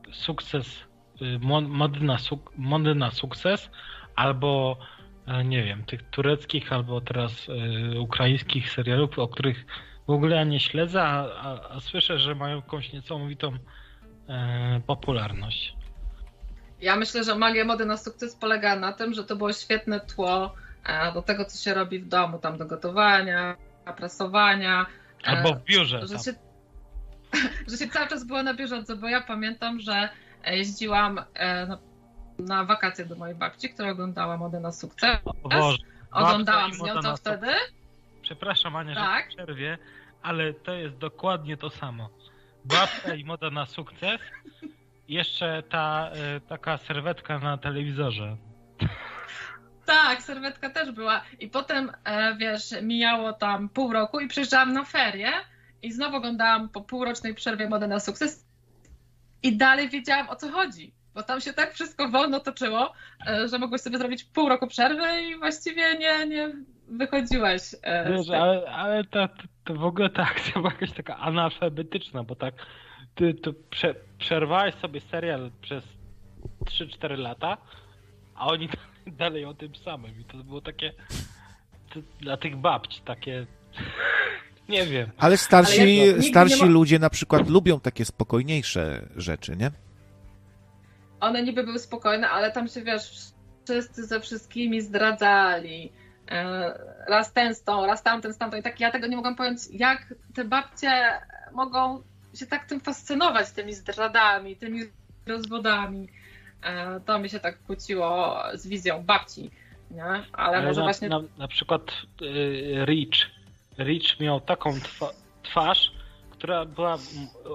y, 0.09 0.13
sukces, 0.13 0.83
y, 1.21 1.39
mo- 1.39 1.61
mody, 1.61 1.99
na 1.99 2.15
suk- 2.17 2.51
mody 2.57 2.95
na 2.95 3.11
sukces, 3.11 3.69
albo 4.15 4.77
nie 5.45 5.63
wiem, 5.63 5.83
tych 5.83 6.09
tureckich, 6.09 6.73
albo 6.73 7.01
teraz 7.01 7.47
ukraińskich 7.99 8.71
serialów, 8.71 9.19
o 9.19 9.27
których 9.27 9.65
w 10.07 10.09
ogóle 10.09 10.35
ja 10.35 10.43
nie 10.43 10.59
śledzę, 10.59 11.03
a, 11.03 11.25
a, 11.41 11.69
a 11.75 11.79
słyszę, 11.79 12.19
że 12.19 12.35
mają 12.35 12.55
jakąś 12.55 12.93
niesamowitą 12.93 13.57
popularność. 14.87 15.75
Ja 16.81 16.95
myślę, 16.95 17.23
że 17.23 17.35
magia 17.35 17.65
mody 17.65 17.85
na 17.85 17.97
sukces 17.97 18.35
polega 18.35 18.75
na 18.75 18.93
tym, 18.93 19.13
że 19.13 19.23
to 19.23 19.35
było 19.35 19.53
świetne 19.53 19.99
tło 19.99 20.55
e, 20.85 21.11
do 21.13 21.21
tego, 21.21 21.45
co 21.45 21.57
się 21.63 21.73
robi 21.73 21.99
w 21.99 22.07
domu, 22.07 22.39
tam 22.39 22.57
do 22.57 22.65
gotowania, 22.65 23.55
prasowania. 23.97 24.85
e, 25.23 25.27
Albo 25.27 25.53
w 25.53 25.63
biurze. 25.63 26.07
że 26.07 26.19
się, 26.19 26.33
że 27.69 27.77
się 27.77 27.87
cały 27.89 28.07
czas 28.07 28.23
było 28.23 28.43
na 28.43 28.53
bieżąco, 28.53 28.95
bo 28.95 29.07
ja 29.07 29.21
pamiętam, 29.21 29.79
że 29.79 30.09
jeździłam 30.45 31.19
e, 31.33 31.65
na, 31.65 31.77
na 32.39 32.63
wakacje 32.65 33.05
do 33.05 33.15
mojej 33.15 33.35
babci, 33.35 33.69
która 33.69 33.89
oglądała 33.89 34.37
modę 34.37 34.59
na 34.59 34.71
sukces. 34.71 35.17
O 35.43 35.49
Boże. 35.49 35.77
Oglądałam 36.11 36.73
z 36.73 36.81
nią 36.81 37.01
to 37.01 37.17
wtedy. 37.17 37.47
Przepraszam 38.21 38.75
Ania, 38.75 38.95
Tak. 38.95 39.31
że 39.31 39.35
przerwie, 39.37 39.77
ale 40.21 40.53
to 40.53 40.73
jest 40.73 40.97
dokładnie 40.97 41.57
to 41.57 41.69
samo. 41.69 42.09
Babka 42.65 43.15
i 43.15 43.25
moda 43.25 43.49
na 43.49 43.65
sukces. 43.65 44.21
Jeszcze 45.07 45.63
ta 45.69 46.09
e, 46.35 46.39
taka 46.39 46.77
serwetka 46.77 47.39
na 47.39 47.57
telewizorze. 47.57 48.37
Tak, 49.85 50.21
serwetka 50.21 50.69
też 50.69 50.91
była. 50.91 51.21
I 51.39 51.47
potem, 51.49 51.91
e, 52.03 52.35
wiesz, 52.35 52.63
mijało 52.81 53.33
tam 53.33 53.69
pół 53.69 53.93
roku 53.93 54.19
i 54.19 54.27
przyjeżdżałam 54.27 54.73
na 54.73 54.83
ferie 54.83 55.31
i 55.81 55.91
znowu 55.91 56.17
oglądałam 56.17 56.69
po 56.69 56.81
półrocznej 56.81 57.33
przerwie 57.35 57.69
modę 57.69 57.87
na 57.87 57.99
sukces 57.99 58.45
i 59.43 59.57
dalej 59.57 59.89
wiedziałam 59.89 60.29
o 60.29 60.35
co 60.35 60.51
chodzi. 60.51 60.93
Bo 61.13 61.23
tam 61.23 61.41
się 61.41 61.53
tak 61.53 61.73
wszystko 61.73 62.09
wolno 62.09 62.39
toczyło, 62.39 62.93
e, 63.27 63.47
że 63.47 63.59
mogłeś 63.59 63.81
sobie 63.81 63.97
zrobić 63.97 64.23
pół 64.23 64.49
roku 64.49 64.67
przerwy 64.67 65.21
i 65.21 65.35
właściwie 65.39 65.97
nie, 65.97 66.27
nie 66.27 66.53
wychodziłeś. 66.87 67.61
e, 67.83 68.11
Wiesz, 68.11 68.29
ale, 68.29 68.71
ale 68.71 69.03
ta, 69.03 69.29
to 69.63 69.73
w 69.73 69.83
ogóle 69.83 70.09
ta 70.09 70.23
akcja 70.23 70.53
była 70.53 70.71
jakaś 70.71 70.91
taka 70.91 71.17
analfabetyczna, 71.17 72.23
bo 72.23 72.35
tak 72.35 72.53
ty, 73.15 73.33
ty 73.33 73.53
prze, 73.69 73.95
przerwałeś 74.17 74.75
sobie 74.75 75.01
serial 75.01 75.51
przez 75.61 75.83
3-4 76.65 77.17
lata, 77.17 77.57
a 78.35 78.47
oni 78.47 78.69
dalej 79.07 79.45
o 79.45 79.53
tym 79.53 79.75
samym. 79.75 80.21
I 80.21 80.23
to 80.25 80.37
było 80.37 80.61
takie 80.61 80.93
to, 81.93 81.99
dla 82.21 82.37
tych 82.37 82.55
babci 82.57 83.01
takie 83.01 83.45
Nie 84.69 84.85
wiem. 84.85 85.09
Ale 85.17 85.37
starsi, 85.37 86.01
Ale 86.01 86.13
to? 86.13 86.21
Starsi 86.21 86.59
ma- 86.65 86.71
ludzie 86.71 86.99
na 86.99 87.09
przykład 87.09 87.49
lubią 87.49 87.79
takie 87.79 88.05
spokojniejsze 88.05 89.01
rzeczy, 89.15 89.55
nie? 89.55 89.71
One 91.19 91.43
niby 91.43 91.63
były 91.63 91.79
spokojne, 91.79 92.29
ale 92.29 92.51
tam 92.51 92.67
się 92.67 92.81
wiesz, 92.81 93.31
wszyscy 93.65 94.05
ze 94.05 94.19
wszystkimi 94.19 94.81
zdradzali. 94.81 95.91
E, 96.31 96.73
Raz 97.07 97.33
ten 97.33 97.55
z 97.55 97.63
tą, 97.63 97.85
raz 97.85 98.03
tamten 98.03 98.33
z 98.33 98.37
tamtą. 98.37 98.57
I 98.57 98.63
tak 98.63 98.79
ja 98.79 98.91
tego 98.91 99.07
nie 99.07 99.15
mogłam 99.15 99.35
pojąć, 99.35 99.59
jak 99.71 100.13
te 100.35 100.45
babcie 100.45 101.03
mogą 101.53 102.03
się 102.35 102.45
tak 102.45 102.65
tym 102.65 102.79
fascynować, 102.79 103.51
tymi 103.51 103.73
zdradami, 103.73 104.55
tymi 104.55 104.81
rozwodami. 105.27 106.07
E, 106.63 106.99
To 106.99 107.19
mi 107.19 107.29
się 107.29 107.39
tak 107.39 107.63
kłóciło 107.63 108.43
z 108.53 108.67
wizją 108.67 109.03
babci. 109.03 109.51
Nie? 109.91 110.23
Ale, 110.33 110.61
może 110.61 110.79
na, 110.79 110.85
właśnie 110.85 111.09
na, 111.09 111.21
na 111.37 111.47
przykład 111.47 111.81
y, 112.21 112.85
Rich. 112.85 113.25
Rich 113.79 114.19
miał 114.19 114.41
taką 114.41 114.79
twa, 114.79 115.09
twarz, 115.43 115.91
która 116.29 116.65
była, 116.65 116.97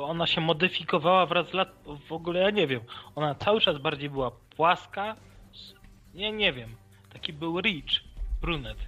ona 0.01 0.27
się 0.27 0.41
modyfikowała 0.41 1.27
wraz 1.27 1.49
z 1.49 1.53
lat, 1.53 1.69
w 2.09 2.13
ogóle 2.13 2.41
ja 2.41 2.51
nie 2.51 2.67
wiem, 2.67 2.81
ona 3.15 3.35
cały 3.35 3.61
czas 3.61 3.79
bardziej 3.79 4.11
była 4.11 4.31
płaska, 4.57 5.17
nie, 6.15 6.33
nie 6.33 6.53
wiem, 6.53 6.77
taki 7.13 7.33
był 7.33 7.61
Rich, 7.61 8.01
brunet. 8.41 8.79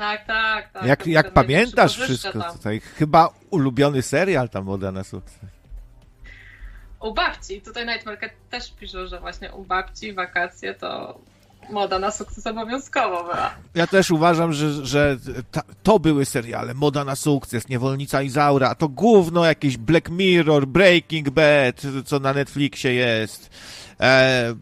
Tak, 0.00 0.26
tak, 0.26 0.72
tak. 0.72 0.84
jak 0.84 1.06
jak 1.06 1.32
pamiętasz 1.32 1.98
wszystko 1.98 2.38
tam. 2.38 2.52
tutaj, 2.56 2.80
chyba 2.80 3.28
ulubiony 3.50 4.02
serial 4.02 4.48
tam 4.48 4.64
Moda 4.64 4.92
na 4.92 5.04
sukces. 5.04 5.38
U 7.00 7.14
babci, 7.14 7.60
tutaj 7.60 7.86
Night 7.86 8.06
Market 8.06 8.32
też 8.50 8.72
pisze, 8.72 9.08
że 9.08 9.20
właśnie 9.20 9.52
u 9.52 9.64
babci 9.64 10.12
wakacje 10.12 10.74
to 10.74 11.18
moda 11.70 11.98
na 11.98 12.10
sukces 12.10 12.46
obowiązkowo 12.46 13.24
była. 13.24 13.54
Ja 13.74 13.86
też 13.86 14.10
uważam, 14.10 14.52
że, 14.52 14.86
że 14.86 15.16
ta, 15.50 15.62
to 15.82 15.98
były 15.98 16.24
seriale. 16.24 16.74
Moda 16.74 17.04
na 17.04 17.16
sukces, 17.16 17.68
Niewolnica 17.68 18.22
Izaura, 18.22 18.68
a 18.70 18.74
to 18.74 18.88
gówno 18.88 19.44
jakieś 19.44 19.76
Black 19.76 20.08
Mirror, 20.08 20.66
Breaking 20.66 21.30
Bad, 21.30 21.82
co 22.04 22.18
na 22.18 22.32
Netflixie 22.32 22.94
jest. 22.94 23.50
E, 24.00 24.54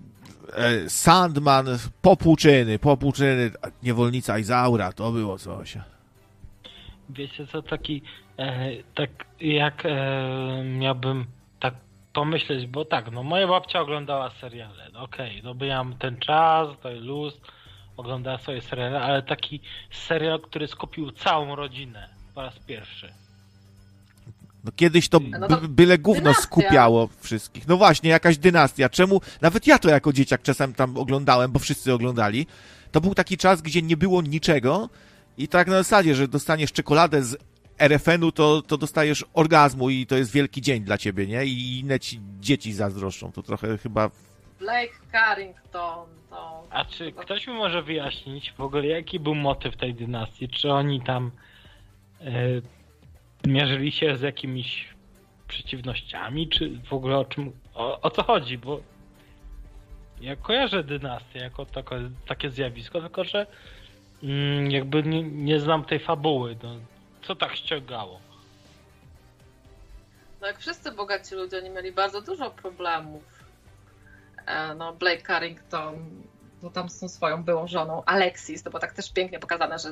Sandman, 0.88 1.66
Popłuczyny, 2.02 2.78
Popłuczyny, 2.78 3.50
Niewolnica 3.82 4.38
Izaura, 4.38 4.92
to 4.92 5.12
było 5.12 5.38
coś. 5.38 5.78
Wiecie 7.10 7.46
co, 7.46 7.62
taki, 7.62 8.02
e, 8.38 8.70
tak 8.94 9.10
jak 9.40 9.86
e, 9.86 10.64
miałbym 10.64 11.26
tak 11.60 11.74
pomyśleć, 12.12 12.66
bo 12.66 12.84
tak, 12.84 13.10
no 13.12 13.22
moja 13.22 13.48
babcia 13.48 13.80
oglądała 13.80 14.30
seriale, 14.30 14.88
no 14.92 15.02
okej, 15.02 15.42
no 15.44 15.54
miałam 15.54 15.94
ten 15.94 16.16
czas, 16.16 16.68
to 16.82 16.90
luz, 16.90 17.40
oglądała 17.96 18.38
swoje 18.38 18.60
seriale, 18.60 19.00
ale 19.00 19.22
taki 19.22 19.60
serial, 19.90 20.40
który 20.40 20.66
skupił 20.66 21.10
całą 21.10 21.56
rodzinę 21.56 22.08
po 22.34 22.42
raz 22.42 22.58
pierwszy. 22.58 23.12
No 24.68 24.72
kiedyś 24.76 25.08
to, 25.08 25.20
No 25.40 25.48
to 25.48 25.56
by, 25.56 25.68
byle 25.68 25.98
gówno 25.98 26.20
dynastia. 26.22 26.42
skupiało 26.42 27.08
wszystkich. 27.20 27.68
No 27.68 27.76
właśnie, 27.76 28.10
jakaś 28.10 28.38
dynastia. 28.38 28.88
Czemu? 28.88 29.20
Nawet 29.40 29.66
ja 29.66 29.78
to 29.78 29.88
jako 29.88 30.12
dzieciak 30.12 30.42
czasem 30.42 30.74
tam 30.74 30.96
oglądałem, 30.96 31.52
bo 31.52 31.58
wszyscy 31.58 31.92
oglądali. 31.92 32.46
To 32.92 33.00
był 33.00 33.14
taki 33.14 33.36
czas, 33.36 33.62
gdzie 33.62 33.82
nie 33.82 33.96
było 33.96 34.22
niczego 34.22 34.88
i 35.38 35.48
tak 35.48 35.66
na 35.68 35.72
zasadzie, 35.74 36.14
że 36.14 36.28
dostaniesz 36.28 36.72
czekoladę 36.72 37.22
z 37.22 37.36
RFN-u, 37.78 38.32
to, 38.32 38.62
to 38.62 38.76
dostajesz 38.78 39.24
orgazmu 39.34 39.90
i 39.90 40.06
to 40.06 40.16
jest 40.16 40.32
wielki 40.32 40.62
dzień 40.62 40.82
dla 40.84 40.98
ciebie, 40.98 41.26
nie? 41.26 41.44
I 41.44 41.78
inne 41.78 42.00
ci 42.00 42.20
dzieci 42.40 42.72
zazdroszczą. 42.72 43.32
To 43.32 43.42
trochę 43.42 43.78
chyba... 43.78 44.10
Blake 44.58 44.94
Carrington, 45.12 46.06
to... 46.30 46.64
A 46.70 46.84
czy 46.84 47.12
ktoś 47.12 47.46
mi 47.46 47.54
może 47.54 47.82
wyjaśnić 47.82 48.52
w 48.52 48.60
ogóle, 48.60 48.86
jaki 48.86 49.20
był 49.20 49.34
motyw 49.34 49.76
tej 49.76 49.94
dynastii? 49.94 50.48
Czy 50.48 50.72
oni 50.72 51.00
tam 51.00 51.30
e, 52.20 52.32
mierzyli 53.47 53.93
się 53.93 54.16
z 54.16 54.20
jakimiś 54.20 54.89
przeciwnościami, 55.48 56.48
czy 56.48 56.70
w 56.89 56.93
ogóle 56.93 57.19
o 57.19 57.24
czym, 57.24 57.52
o, 57.74 58.01
o 58.01 58.10
co 58.10 58.23
chodzi? 58.23 58.59
Bo 58.59 58.81
ja 60.20 60.36
kojarzę 60.36 60.85
dynastię 60.85 61.39
jako 61.39 61.66
tako, 61.66 61.94
takie 62.27 62.51
zjawisko, 62.51 63.01
tylko 63.01 63.24
że 63.24 63.47
mm, 64.23 64.70
jakby 64.70 65.02
nie, 65.02 65.23
nie 65.23 65.60
znam 65.60 65.85
tej 65.85 65.98
fabuły. 65.98 66.56
No, 66.62 66.77
co 67.23 67.35
tak 67.36 67.56
ściągało? 67.56 68.20
No 70.40 70.47
jak 70.47 70.59
wszyscy 70.59 70.93
bogaci 70.93 71.35
ludzie, 71.35 71.59
oni 71.59 71.70
mieli 71.70 71.93
bardzo 71.93 72.23
dużo 72.23 72.51
problemów. 72.51 73.23
E, 74.47 74.74
No 74.74 74.93
Blake 74.93 75.23
Carrington, 75.23 76.10
to 76.60 76.70
tam 76.70 76.89
z 76.89 76.98
tą 77.01 77.09
swoją 77.09 77.44
byłą 77.44 77.66
żoną 77.69 78.02
Alexis, 78.05 78.62
to 78.62 78.70
było 78.70 78.81
tak 78.81 78.93
też 78.93 79.12
pięknie 79.12 79.39
pokazane, 79.39 79.78
że 79.78 79.89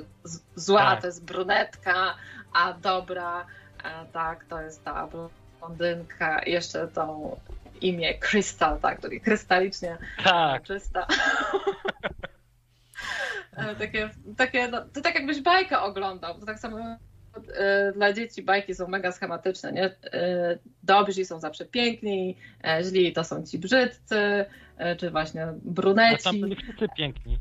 zła 0.55 0.81
Tak. 0.81 1.01
to 1.01 1.06
jest 1.06 1.24
brunetka, 1.24 2.14
a 2.52 2.73
dobra, 2.73 3.47
e, 3.85 4.06
tak, 4.12 4.44
to 4.44 4.60
jest 4.60 4.85
ta 4.85 5.09
blondynka. 5.60 6.43
Jeszcze 6.47 6.89
to 6.89 7.36
imię 7.81 8.14
Crystal, 8.14 8.81
tak, 8.81 9.01
czyli 9.01 9.20
krystalicznie 9.20 9.97
Tak, 10.24 10.62
czysta. 10.62 11.06
E, 13.56 13.74
takie, 13.77 14.10
takie, 14.36 14.68
no, 14.68 14.82
to 14.94 15.01
tak 15.01 15.14
jakbyś 15.14 15.40
bajkę 15.40 15.81
oglądał. 15.81 16.40
To 16.40 16.47
tak 16.47 16.59
samo 16.59 16.78
e, 17.55 17.93
dla 17.93 18.12
dzieci 18.12 18.43
bajki 18.43 18.74
są 18.74 18.89
mega 18.89 19.12
schematyczne, 19.12 19.73
nie? 19.73 19.90
Dobrzy 20.82 21.24
są 21.24 21.40
zawsze 21.40 21.64
piękni, 21.64 22.36
źli 22.82 23.12
to 23.12 23.24
są 23.24 23.47
ci 23.47 23.59
brzydcy, 23.59 24.44
czy 24.98 25.10
właśnie 25.10 25.43
a 25.43 25.47
tam 25.47 25.60
bruneci. 25.64 26.40
byli 26.40 26.56
wszyscy 26.56 26.86
piękni. 26.97 27.39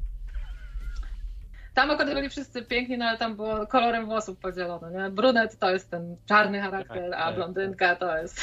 Tam 1.75 1.91
akurat 1.91 2.13
byli 2.13 2.29
wszyscy 2.29 2.61
piękni, 2.61 2.97
no 2.97 3.05
ale 3.05 3.17
tam 3.17 3.35
było 3.35 3.67
kolorem 3.67 4.05
włosów 4.05 4.37
podzielone, 4.37 4.91
nie? 4.91 5.09
Brunet 5.09 5.59
to 5.59 5.69
jest 5.71 5.91
ten 5.91 6.17
czarny 6.25 6.61
charakter, 6.61 7.11
Tak, 7.11 7.19
a 7.19 7.25
tak. 7.25 7.35
blondynka 7.35 7.95
to 7.95 8.17
jest 8.17 8.41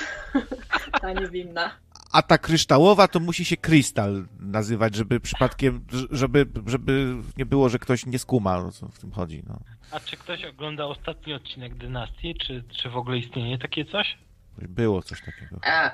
ta 1.01 1.13
niewinna. 1.13 1.71
A 2.13 2.23
ta 2.23 2.39
kryształowa 2.39 3.09
to 3.09 3.21
musi 3.21 3.45
się 3.45 3.57
krystal 3.57 4.25
nazywać, 4.41 4.95
żeby 4.95 5.21
przypadkiem, 5.21 5.85
żeby, 6.11 6.47
żeby 6.67 7.15
nie 7.37 7.47
było, 7.47 7.69
że 7.69 7.79
ktoś 7.79 8.07
nie 8.07 8.19
skuma, 8.19 8.59
o 8.59 8.71
co 8.71 8.89
w 8.89 8.99
tym 8.99 9.13
chodzi. 9.13 9.43
No. 9.49 9.61
A 9.91 10.01
czy 10.01 10.17
ktoś 10.17 10.45
oglądał 10.45 10.91
ostatni 10.91 11.35
odcinek 11.35 11.75
Dynastii? 11.75 12.35
Czy, 12.35 12.65
czy 12.83 12.91
w 12.91 12.97
ogóle 12.97 13.19
istnieje 13.19 13.59
takie 13.59 13.85
coś? 13.85 14.19
Było 14.59 15.03
coś 15.03 15.21
takiego. 15.21 15.57
E, 15.67 15.91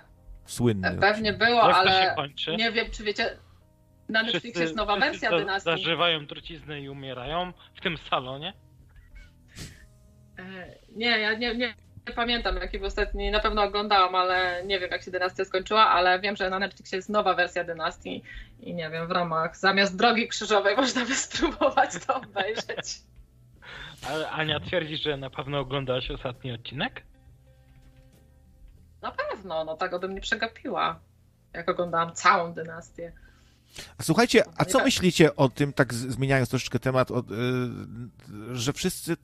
Słynny. 0.47 0.97
Pewnie 1.01 1.33
było, 1.33 1.69
Jak 1.69 1.77
to 1.77 1.91
się 1.91 2.15
ale 2.17 2.57
nie 2.57 2.73
wiem, 2.73 2.87
czy 2.91 3.05
wiecie, 3.05 3.37
na 4.09 4.23
Netflixie 4.23 4.63
jest 4.63 4.77
nowa 4.77 4.97
wersja 4.97 5.31
za- 5.31 5.37
Dynastii. 5.39 5.71
Zażywają 5.71 6.27
truciznę 6.27 6.81
i 6.81 6.89
umierają 6.89 7.53
w 7.75 7.81
tym 7.81 7.99
salonie? 7.99 8.53
E, 10.39 10.43
Nie, 10.97 11.07
ja 11.19 11.33
nie, 11.35 11.55
nie, 11.55 11.75
nie 12.07 12.13
pamiętam, 12.15 12.57
jaki 12.57 12.85
ostatni, 12.85 13.31
na 13.31 13.41
pewno 13.41 13.63
oglądałam, 13.63 14.15
ale 14.15 14.63
nie 14.67 14.81
wiem, 14.81 14.91
jak 14.91 15.03
się 15.03 15.11
Dynastia 15.11 15.45
skończyła, 15.45 15.87
ale 15.87 16.21
wiem, 16.21 16.37
że 16.37 16.51
na 16.51 16.59
Netflixie 16.59 16.97
jest 16.97 17.09
nowa 17.09 17.35
wersja 17.35 17.65
Dynastii 17.65 18.23
i 18.61 18.75
nie 18.75 18.91
wiem, 18.91 19.07
w 19.09 19.11
ramach 19.11 19.57
zamiast 19.57 19.97
Drogi 19.99 20.29
Krzyżowej 20.29 20.77
można 20.83 21.05
by 21.05 21.15
spróbować 21.15 21.91
to 22.07 22.15
obejrzeć. 22.17 23.01
Ale 24.09 24.31
Ania 24.31 24.61
twierdzi, 24.61 24.97
że 24.97 25.17
na 25.17 25.31
pewno 25.31 25.59
oglądałaś 25.59 26.11
ostatni 26.11 26.53
odcinek? 26.53 27.03
Na 29.03 29.13
pewno, 29.13 29.65
no 29.65 29.77
tego 29.77 29.99
bym 29.99 30.15
nie 30.15 30.21
przegapiła, 30.21 31.01
jak 31.53 31.69
oglądałam 31.69 32.13
całą 32.15 32.53
Dynastię. 32.53 33.13
A 33.99 34.03
słuchajcie, 34.03 34.43
a 34.57 34.65
co 34.65 34.85
myślicie 34.85 35.37
o 35.37 35.49
tym, 35.49 35.73
tak 35.73 35.95
zmieniając 35.95 36.49
troszeczkę 36.49 36.79
temat, 36.79 37.11
o, 37.11 37.21
y, 37.21 38.57
że 38.57 38.73
wszyscy 38.73 39.17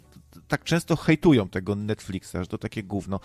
tak 0.48 0.64
często 0.64 0.96
hejtują 0.96 1.48
tego 1.48 1.74
Netflixa, 1.74 2.32
że 2.32 2.46
to 2.46 2.58
takie 2.58 2.82
gówno. 2.82 3.20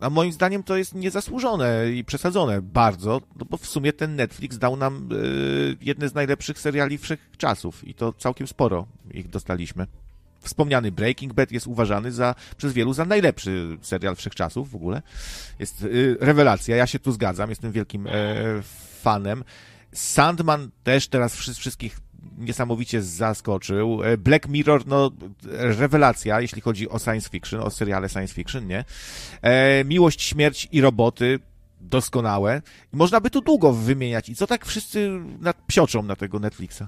A 0.00 0.10
moim 0.10 0.32
zdaniem 0.32 0.62
to 0.62 0.76
jest 0.76 0.94
niezasłużone 0.94 1.90
i 1.92 2.04
przesadzone 2.04 2.62
bardzo, 2.62 3.20
no 3.36 3.46
bo 3.50 3.56
w 3.56 3.66
sumie 3.66 3.92
ten 3.92 4.16
Netflix 4.16 4.58
dał 4.58 4.76
nam 4.76 5.08
y, 5.12 5.76
jedne 5.80 6.08
z 6.08 6.14
najlepszych 6.14 6.58
seriali 6.58 6.98
wszechczasów 6.98 7.88
i 7.88 7.94
to 7.94 8.12
całkiem 8.12 8.46
sporo 8.46 8.86
ich 9.14 9.28
dostaliśmy. 9.28 9.86
Wspomniany 10.40 10.92
Breaking 10.92 11.32
Bad 11.32 11.52
jest 11.52 11.66
uważany 11.66 12.12
za, 12.12 12.34
przez 12.56 12.72
wielu 12.72 12.92
za 12.92 13.04
najlepszy 13.04 13.78
serial 13.82 14.16
wszechczasów 14.16 14.70
w 14.70 14.74
ogóle. 14.74 15.02
Jest 15.58 15.82
y, 15.82 16.16
rewelacja, 16.20 16.76
ja 16.76 16.86
się 16.86 16.98
tu 16.98 17.12
zgadzam, 17.12 17.50
jestem 17.50 17.72
wielkim 17.72 18.06
e, 18.06 18.10
fanem. 19.02 19.44
Sandman 19.94 20.70
też 20.84 21.08
teraz 21.08 21.36
wszy- 21.36 21.54
wszystkich 21.54 21.98
niesamowicie 22.38 23.02
zaskoczył. 23.02 24.02
E, 24.04 24.16
Black 24.18 24.48
Mirror, 24.48 24.86
no, 24.86 25.10
rewelacja, 25.52 26.40
jeśli 26.40 26.60
chodzi 26.62 26.88
o 26.88 26.98
science 26.98 27.28
fiction, 27.30 27.60
o 27.60 27.70
seriale 27.70 28.08
science 28.08 28.34
fiction, 28.34 28.66
nie? 28.66 28.84
E, 29.42 29.84
Miłość, 29.84 30.22
śmierć 30.22 30.68
i 30.72 30.80
roboty, 30.80 31.38
doskonałe. 31.80 32.62
Można 32.92 33.20
by 33.20 33.30
tu 33.30 33.40
długo 33.40 33.72
wymieniać. 33.72 34.28
I 34.28 34.34
co 34.36 34.46
tak 34.46 34.66
wszyscy 34.66 35.10
psioczą 35.66 36.02
na 36.02 36.16
tego 36.16 36.38
Netflixa? 36.38 36.82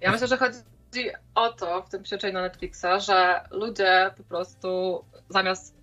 Ja 0.00 0.12
myślę, 0.12 0.26
że 0.28 0.36
chodzi 0.36 0.58
o 1.34 1.52
to 1.52 1.82
w 1.82 1.88
tym 1.88 2.02
na 2.32 2.42
Netflixa, 2.42 2.86
że 3.00 3.40
ludzie 3.50 4.10
po 4.16 4.24
prostu 4.24 5.04
zamiast 5.28 5.74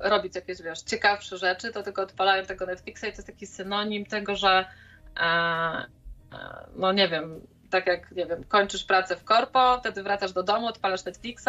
robić 0.00 0.34
jakieś, 0.34 0.62
wiesz, 0.62 0.82
ciekawsze 0.82 1.38
rzeczy, 1.38 1.72
to 1.72 1.82
tylko 1.82 2.02
odpalają 2.02 2.46
tego 2.46 2.66
Netflixa 2.66 3.00
i 3.04 3.12
to 3.12 3.16
jest 3.16 3.26
taki 3.26 3.46
synonim 3.46 4.06
tego, 4.06 4.36
że 4.36 4.64
no 6.76 6.92
nie 6.92 7.08
wiem, 7.08 7.40
tak 7.70 7.86
jak, 7.86 8.10
nie 8.12 8.26
wiem, 8.26 8.44
kończysz 8.44 8.84
pracę 8.84 9.16
w 9.16 9.24
korpo, 9.24 9.78
wtedy 9.78 10.02
wracasz 10.02 10.32
do 10.32 10.42
domu, 10.42 10.66
odpalasz 10.66 11.04
Netflixa 11.04 11.48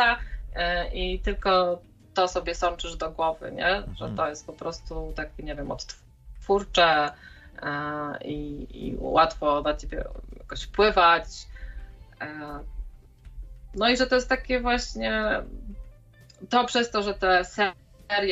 e, 0.56 0.88
i 0.94 1.20
tylko 1.20 1.82
to 2.14 2.28
sobie 2.28 2.56
sączysz 2.56 2.96
do 2.96 3.12
głowy, 3.12 3.52
nie? 3.52 3.70
Że 3.70 4.06
Mhm. 4.06 4.16
to 4.16 4.30
jest 4.30 4.46
po 4.46 4.54
prostu 4.54 5.14
takie, 5.16 5.44
nie 5.44 5.56
wiem, 5.56 5.72
odtwórcze 5.72 7.12
e, 7.62 8.18
i, 8.26 8.68
i 8.88 8.96
łatwo 9.00 9.62
na 9.62 9.74
ciebie 9.74 10.04
jakoś 10.40 10.64
wpływać. 10.64 11.26
E, 12.22 12.60
no 13.76 13.90
i 13.90 13.98
że 13.98 14.08
to 14.08 14.16
jest 14.16 14.30
takie 14.30 14.60
właśnie 14.60 15.44
to 16.50 16.66
przez 16.66 16.92
to, 16.92 17.04
że 17.04 17.14
te 17.14 17.46
serie 17.46 17.83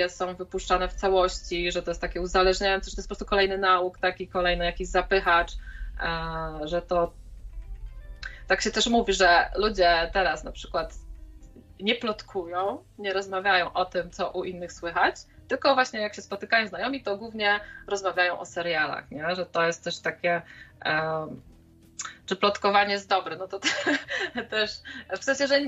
są 0.10 0.36
wypuszczane 0.36 0.88
w 0.88 0.94
całości, 0.94 1.72
że 1.72 1.84
to 1.84 1.92
jest 1.92 2.02
takie 2.02 2.22
uzależniające, 2.22 2.90
że 2.90 2.96
to 2.96 3.00
jest 3.00 3.08
po 3.08 3.16
prostu 3.16 3.26
kolejny 3.26 3.58
nauk, 3.58 4.00
taki 4.00 4.28
kolejny 4.28 4.66
jakiś 4.66 4.88
zapychacz, 4.88 5.52
e, 6.00 6.68
że 6.68 6.82
to 6.82 7.14
tak 8.48 8.62
się 8.62 8.72
też 8.72 8.88
mówi, 8.88 9.14
że 9.14 9.52
ludzie 9.56 10.10
teraz 10.14 10.44
na 10.44 10.52
przykład 10.52 10.94
nie 11.80 11.96
plotkują, 11.96 12.84
nie 12.98 13.14
rozmawiają 13.14 13.74
o 13.74 13.86
tym, 13.86 14.12
co 14.12 14.32
u 14.32 14.44
innych 14.44 14.74
słychać, 14.74 15.16
tylko 15.48 15.74
właśnie 15.74 16.00
jak 16.00 16.16
się 16.16 16.22
spotykają 16.22 16.68
znajomi, 16.68 17.04
to 17.04 17.18
głównie 17.18 17.60
rozmawiają 17.88 18.40
o 18.40 18.46
serialach, 18.46 19.12
nie? 19.12 19.36
że 19.36 19.46
to 19.46 19.68
jest 19.68 19.84
też 19.84 20.00
takie. 20.00 20.42
Um, 20.86 21.42
czy 22.26 22.36
plotkowanie 22.36 22.94
jest 22.94 23.10
dobre? 23.10 23.36
No 23.36 23.48
to 23.48 23.60
te, 23.60 23.70
też 24.56 24.72
w 25.20 25.24
sensie, 25.24 25.48
że 25.48 25.60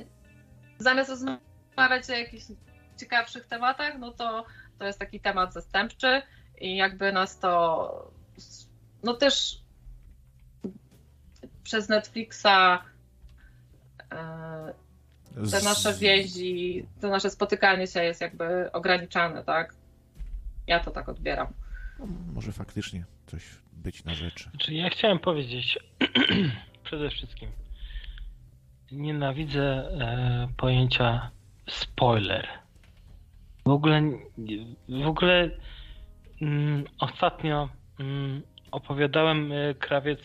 zamiast 0.78 1.10
rozmawiać 1.10 2.10
o 2.10 2.14
jakichś 2.14 2.46
ciekawszych 3.04 3.46
tematach, 3.46 3.98
no 4.00 4.12
to 4.12 4.46
to 4.80 4.86
jest 4.86 5.00
taki 5.00 5.20
temat 5.20 5.54
zastępczy 5.54 6.22
i 6.62 6.76
jakby 6.76 7.12
nas 7.12 7.40
to 7.40 8.12
no 9.04 9.14
też 9.14 9.62
przez 11.64 11.90
Netflixa 11.90 12.84
e, 14.12 14.74
te 15.52 15.62
nasze 15.64 15.94
więzi, 15.94 16.86
to 17.02 17.10
nasze 17.10 17.30
spotykanie 17.30 17.88
się 17.88 18.04
jest 18.04 18.22
jakby 18.22 18.72
ograniczane, 18.72 19.44
tak? 19.44 19.76
Ja 20.68 20.80
to 20.80 20.92
tak 20.92 21.10
odbieram. 21.10 21.48
No, 22.00 22.06
może 22.34 22.52
faktycznie 22.52 23.06
coś 23.28 23.44
być 23.74 24.04
na 24.04 24.14
rzeczy. 24.14 24.50
Znaczy, 24.50 24.74
ja 24.74 24.90
chciałem 24.90 25.20
powiedzieć 25.20 25.80
przede 26.84 27.10
wszystkim, 27.10 27.52
nienawidzę 28.92 29.62
e, 29.62 30.48
pojęcia 30.58 31.32
spoiler. 31.70 32.63
W 33.66 33.70
ogóle, 33.70 34.02
w 34.90 35.08
ogóle 35.08 35.50
mm, 36.42 36.84
ostatnio 37.00 37.70
mm, 38.00 38.42
opowiadałem 38.72 39.52
e, 39.52 39.74
krawiec 39.74 40.20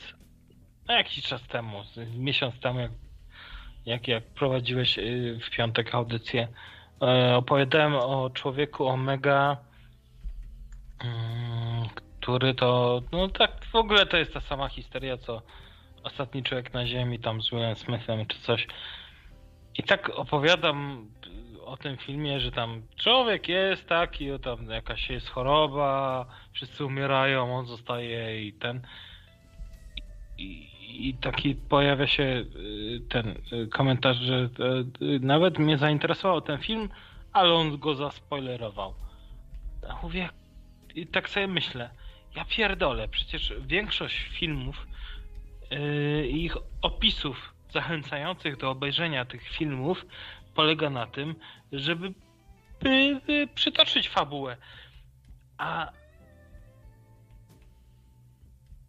no, 0.88 0.94
jakiś 0.94 1.24
czas 1.24 1.42
temu, 1.46 1.84
z- 1.84 2.14
miesiąc 2.16 2.60
temu, 2.60 2.80
jak, 2.80 2.90
jak, 3.86 4.08
jak 4.08 4.24
prowadziłeś 4.24 4.98
e, 4.98 5.02
w 5.46 5.50
piątek 5.50 5.94
audycję, 5.94 6.48
e, 7.02 7.36
opowiadałem 7.36 7.94
o 7.94 8.30
człowieku 8.30 8.86
Omega, 8.86 9.56
mm, 11.04 11.88
który 12.20 12.54
to, 12.54 13.02
no 13.12 13.28
tak 13.28 13.64
w 13.64 13.74
ogóle 13.74 14.06
to 14.06 14.16
jest 14.16 14.34
ta 14.34 14.40
sama 14.40 14.68
historia, 14.68 15.16
co 15.16 15.42
ostatni 16.02 16.42
człowiek 16.42 16.74
na 16.74 16.86
ziemi, 16.86 17.18
tam 17.18 17.42
z 17.42 17.50
Willem 17.50 17.76
Smithem 17.76 18.26
czy 18.26 18.38
coś. 18.38 18.66
I 19.74 19.82
tak 19.82 20.10
opowiadam 20.10 21.08
o 21.68 21.76
tym 21.76 21.96
filmie, 21.96 22.40
że 22.40 22.52
tam 22.52 22.82
człowiek 22.96 23.48
jest 23.48 23.88
taki, 23.88 24.32
o 24.32 24.38
tam 24.38 24.70
jakaś 24.70 25.10
jest 25.10 25.28
choroba, 25.28 26.26
wszyscy 26.52 26.84
umierają, 26.84 27.56
on 27.56 27.66
zostaje 27.66 28.46
i 28.46 28.52
ten. 28.52 28.80
I, 30.38 30.68
i 31.08 31.14
taki 31.14 31.54
pojawia 31.54 32.06
się 32.06 32.22
y, 32.22 33.00
ten 33.08 33.34
y, 33.52 33.66
komentarz, 33.66 34.16
że 34.16 34.48
y, 35.02 35.20
nawet 35.20 35.58
mnie 35.58 35.78
zainteresował 35.78 36.40
ten 36.40 36.58
film, 36.58 36.88
ale 37.32 37.52
on 37.52 37.78
go 37.78 37.94
zaspoilerował. 37.94 38.94
Ja 39.82 39.98
mówię, 40.02 40.28
i 40.94 41.06
tak 41.06 41.30
sobie 41.30 41.46
myślę, 41.46 41.90
ja 42.36 42.44
pierdolę, 42.44 43.08
przecież 43.08 43.54
większość 43.66 44.16
filmów 44.18 44.86
i 46.28 46.44
ich 46.44 46.56
opisów 46.82 47.54
zachęcających 47.70 48.56
do 48.56 48.70
obejrzenia 48.70 49.24
tych 49.24 49.48
filmów 49.48 50.06
polega 50.58 50.90
na 50.90 51.06
tym, 51.06 51.34
żeby 51.72 52.14
by, 52.80 53.20
by 53.26 53.48
przytoczyć 53.54 54.08
fabułę. 54.08 54.56
A 55.58 55.92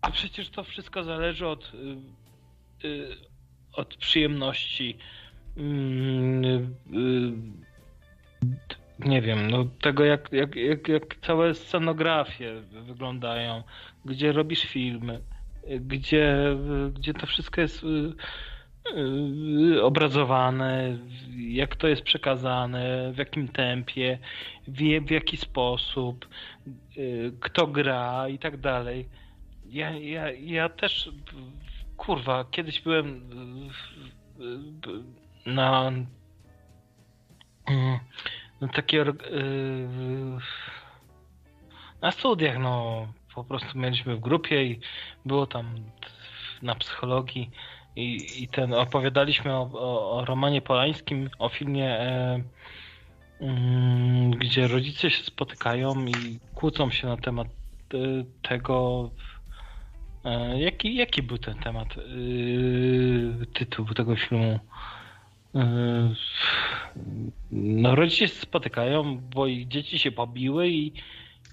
a 0.01 0.11
przecież 0.11 0.49
to 0.49 0.63
wszystko 0.63 1.03
zależy 1.03 1.47
od 1.47 1.73
y, 1.73 2.87
y, 2.87 3.17
od 3.73 3.95
przyjemności 3.95 4.97
mm, 5.57 6.45
y, 6.45 7.33
nie 8.99 9.21
wiem, 9.21 9.51
no 9.51 9.65
tego 9.81 10.05
jak, 10.05 10.31
jak, 10.31 10.55
jak, 10.55 10.87
jak 10.87 11.15
całe 11.21 11.53
scenografie 11.53 12.61
wyglądają, 12.61 13.63
gdzie 14.05 14.31
robisz 14.31 14.61
filmy, 14.61 15.21
gdzie, 15.79 16.57
gdzie 16.93 17.13
to 17.13 17.25
wszystko 17.27 17.61
jest 17.61 17.83
y, 17.83 18.13
obrazowane, 19.81 20.97
jak 21.37 21.75
to 21.75 21.87
jest 21.87 22.01
przekazane, 22.01 23.11
w 23.13 23.17
jakim 23.17 23.47
tempie, 23.47 24.17
w, 24.67 25.07
w 25.07 25.11
jaki 25.11 25.37
sposób, 25.37 26.27
y, 26.97 27.31
kto 27.39 27.67
gra 27.67 28.29
i 28.29 28.39
tak 28.39 28.57
dalej. 28.57 29.09
Ja, 29.65 29.89
ja, 29.89 30.31
ja 30.31 30.69
też, 30.69 31.11
kurwa, 31.97 32.45
kiedyś 32.51 32.81
byłem 32.81 33.07
y, 34.39 34.43
y, 34.43 35.49
na 35.49 35.91
no 38.61 38.67
takie 38.67 38.97
yy, 38.97 40.37
na 42.01 42.11
studiach 42.11 42.57
no 42.59 43.07
po 43.35 43.43
prostu 43.43 43.77
mieliśmy 43.77 44.15
w 44.15 44.19
grupie 44.19 44.63
i 44.63 44.79
było 45.25 45.47
tam 45.47 45.75
na 46.61 46.75
psychologii 46.75 47.51
i, 47.95 48.43
i 48.43 48.47
ten 48.47 48.73
opowiadaliśmy 48.73 49.53
o, 49.53 49.69
o, 49.73 50.11
o 50.11 50.25
Romanie 50.25 50.61
Polańskim, 50.61 51.29
o 51.39 51.49
filmie 51.49 51.99
e, 51.99 52.43
mm, 53.41 54.31
gdzie 54.31 54.67
rodzice 54.67 55.11
się 55.11 55.23
spotykają 55.23 56.05
i 56.05 56.39
kłócą 56.55 56.91
się 56.91 57.07
na 57.07 57.17
temat 57.17 57.47
e, 57.47 57.97
tego 58.41 59.09
e, 60.25 60.59
jaki, 60.59 60.95
jaki 60.95 61.23
był 61.23 61.37
ten 61.37 61.55
temat 61.55 61.87
e, 61.97 63.45
tytuł 63.45 63.85
tego 63.85 64.15
filmu 64.15 64.59
Yy, 65.53 66.15
No, 67.51 67.95
rodzice 67.95 68.17
się 68.17 68.27
spotykają, 68.27 69.17
bo 69.17 69.47
ich 69.47 69.67
dzieci 69.67 69.99
się 69.99 70.11
pobiły 70.11 70.69
i. 70.69 70.93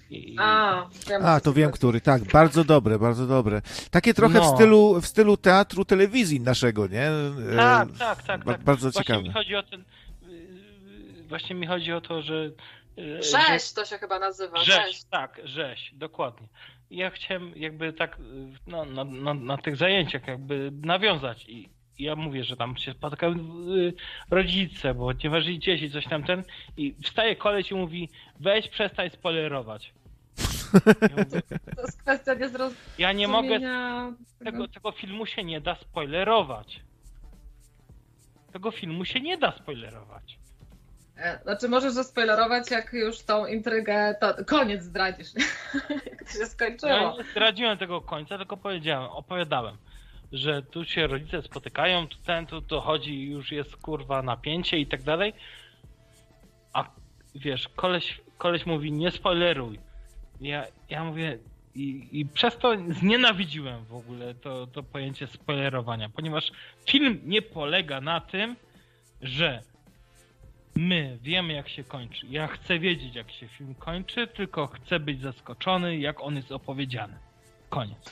i 0.09 0.35
A, 0.39 0.85
A, 1.23 1.39
to 1.39 1.53
wiem, 1.53 1.71
który, 1.71 2.01
tak, 2.01 2.23
bardzo 2.23 2.63
dobre, 2.63 2.99
bardzo 2.99 3.27
dobre. 3.27 3.61
Takie 3.91 4.13
trochę 4.13 4.39
w, 4.39 4.43
No. 4.43 4.55
stylu, 4.55 5.01
w 5.01 5.05
stylu 5.07 5.37
teatru 5.37 5.85
telewizji 5.85 6.39
naszego, 6.41 6.87
nie? 6.87 7.03
E, 7.07 7.55
tak, 7.55 7.87
tak, 7.99 8.23
tak, 8.23 8.43
ba- 8.45 8.51
tak. 8.53 8.63
Bardzo 8.63 8.89
Właśnie 8.91 9.03
ciekawe. 9.03 9.23
mi 9.23 9.33
chodzi 9.33 9.55
o 9.55 9.63
ten. 9.63 9.83
Właśnie 11.29 11.55
mi 11.55 11.67
chodzi 11.67 11.93
o 11.93 12.01
to, 12.01 12.21
że. 12.21 12.51
że- 12.97 13.21
Rzeź 13.47 13.71
to 13.73 13.85
się 13.85 13.97
chyba 13.97 14.19
nazywa. 14.19 14.57
Rzeź, 14.63 14.75
Rzeź. 14.85 15.03
tak, 15.03 15.41
rzeź, 15.43 15.91
dokładnie. 15.95 16.47
Ja 16.91 17.09
chciałem 17.09 17.51
jakby 17.55 17.93
tak 17.93 18.17
no, 18.67 18.85
na, 18.85 19.03
na, 19.03 19.33
na 19.33 19.57
tych 19.57 19.77
zajęciach 19.77 20.27
jakby 20.27 20.71
nawiązać 20.81 21.45
i 21.49 21.69
ja 21.99 22.15
mówię, 22.15 22.43
że 22.43 22.57
tam 22.57 22.77
się 22.77 22.91
spotykają 22.93 23.33
y, 23.33 23.93
rodzice, 24.31 24.93
bo 24.93 25.13
nie 25.13 25.29
ważyli 25.29 25.59
dzieci, 25.59 25.91
coś 25.91 26.05
tam 26.07 26.23
ten 26.23 26.43
i 26.77 26.95
wstaje 27.03 27.35
koleś 27.35 27.71
i 27.71 27.75
mówi 27.75 28.09
weź 28.39 28.67
przestań 28.67 29.09
spoilerować. 29.09 29.93
Ja, 30.73 31.09
mówię, 31.17 31.41
To 31.75 31.81
jest 31.81 32.01
kwestia 32.01 32.33
niezrozumienia. 32.33 32.81
ja 32.97 33.11
nie 33.11 33.27
mogę, 33.27 33.59
tego, 34.43 34.67
tego 34.67 34.91
filmu 34.91 35.25
się 35.25 35.43
nie 35.43 35.61
da 35.61 35.75
spoilerować. 35.75 36.81
Tego 38.53 38.71
filmu 38.71 39.05
się 39.05 39.19
nie 39.21 39.37
da 39.37 39.51
spoilerować. 39.51 40.39
E, 41.17 41.39
Znaczy 41.43 41.69
możesz 41.69 41.93
zaspoilerować, 41.93 42.71
jak 42.71 42.93
już 42.93 43.19
tą 43.21 43.45
intrygę, 43.45 44.15
to 44.21 44.45
koniec 44.45 44.83
zdradzisz, 44.83 45.27
jak 46.11 46.23
to 46.23 46.31
się 46.33 46.39
Ja 46.39 46.45
skończyło. 46.45 47.17
nie 47.17 47.23
zdradziłem 47.31 47.77
tego 47.77 48.01
końca, 48.01 48.37
tylko 48.37 48.57
powiedziałem, 48.57 49.09
opowiadałem, 49.09 49.77
że 50.31 50.61
tu 50.61 50.85
się 50.85 51.07
rodzice 51.07 51.41
spotykają, 51.41 52.07
tu 52.07 52.17
ten, 52.17 52.45
tu 52.45 52.61
to 52.61 52.81
chodzi, 52.81 53.29
już 53.29 53.51
jest 53.51 53.75
kurwa 53.77 54.21
napięcie 54.21 54.77
i 54.77 54.87
tak 54.87 55.01
dalej. 55.03 55.33
A 56.73 56.89
wiesz, 57.35 57.67
koleś, 57.75 58.21
koleś 58.37 58.65
mówi 58.65 58.91
nie 58.91 59.11
spoileruj. 59.11 59.79
Ja, 60.41 60.65
ja 60.89 61.03
mówię 61.03 61.37
i, 61.75 62.07
i 62.11 62.25
przez 62.25 62.57
to 62.57 62.73
znienawidziłem 62.99 63.85
w 63.85 63.93
ogóle 63.93 64.35
to, 64.35 64.67
to 64.67 64.83
pojęcie 64.83 65.27
spoilerowania, 65.27 66.09
ponieważ 66.09 66.51
film 66.85 67.21
nie 67.25 67.41
polega 67.41 68.01
na 68.01 68.21
tym, 68.21 68.55
że 69.21 69.61
my 70.75 71.17
wiemy 71.21 71.53
jak 71.53 71.69
się 71.69 71.83
kończy. 71.83 72.25
Ja 72.29 72.47
chcę 72.47 72.79
wiedzieć 72.79 73.15
jak 73.15 73.31
się 73.31 73.47
film 73.47 73.75
kończy, 73.75 74.27
tylko 74.27 74.67
chcę 74.67 74.99
być 74.99 75.21
zaskoczony 75.21 75.97
jak 75.97 76.21
on 76.21 76.35
jest 76.35 76.51
opowiedziany. 76.51 77.13
Koniec. 77.69 78.11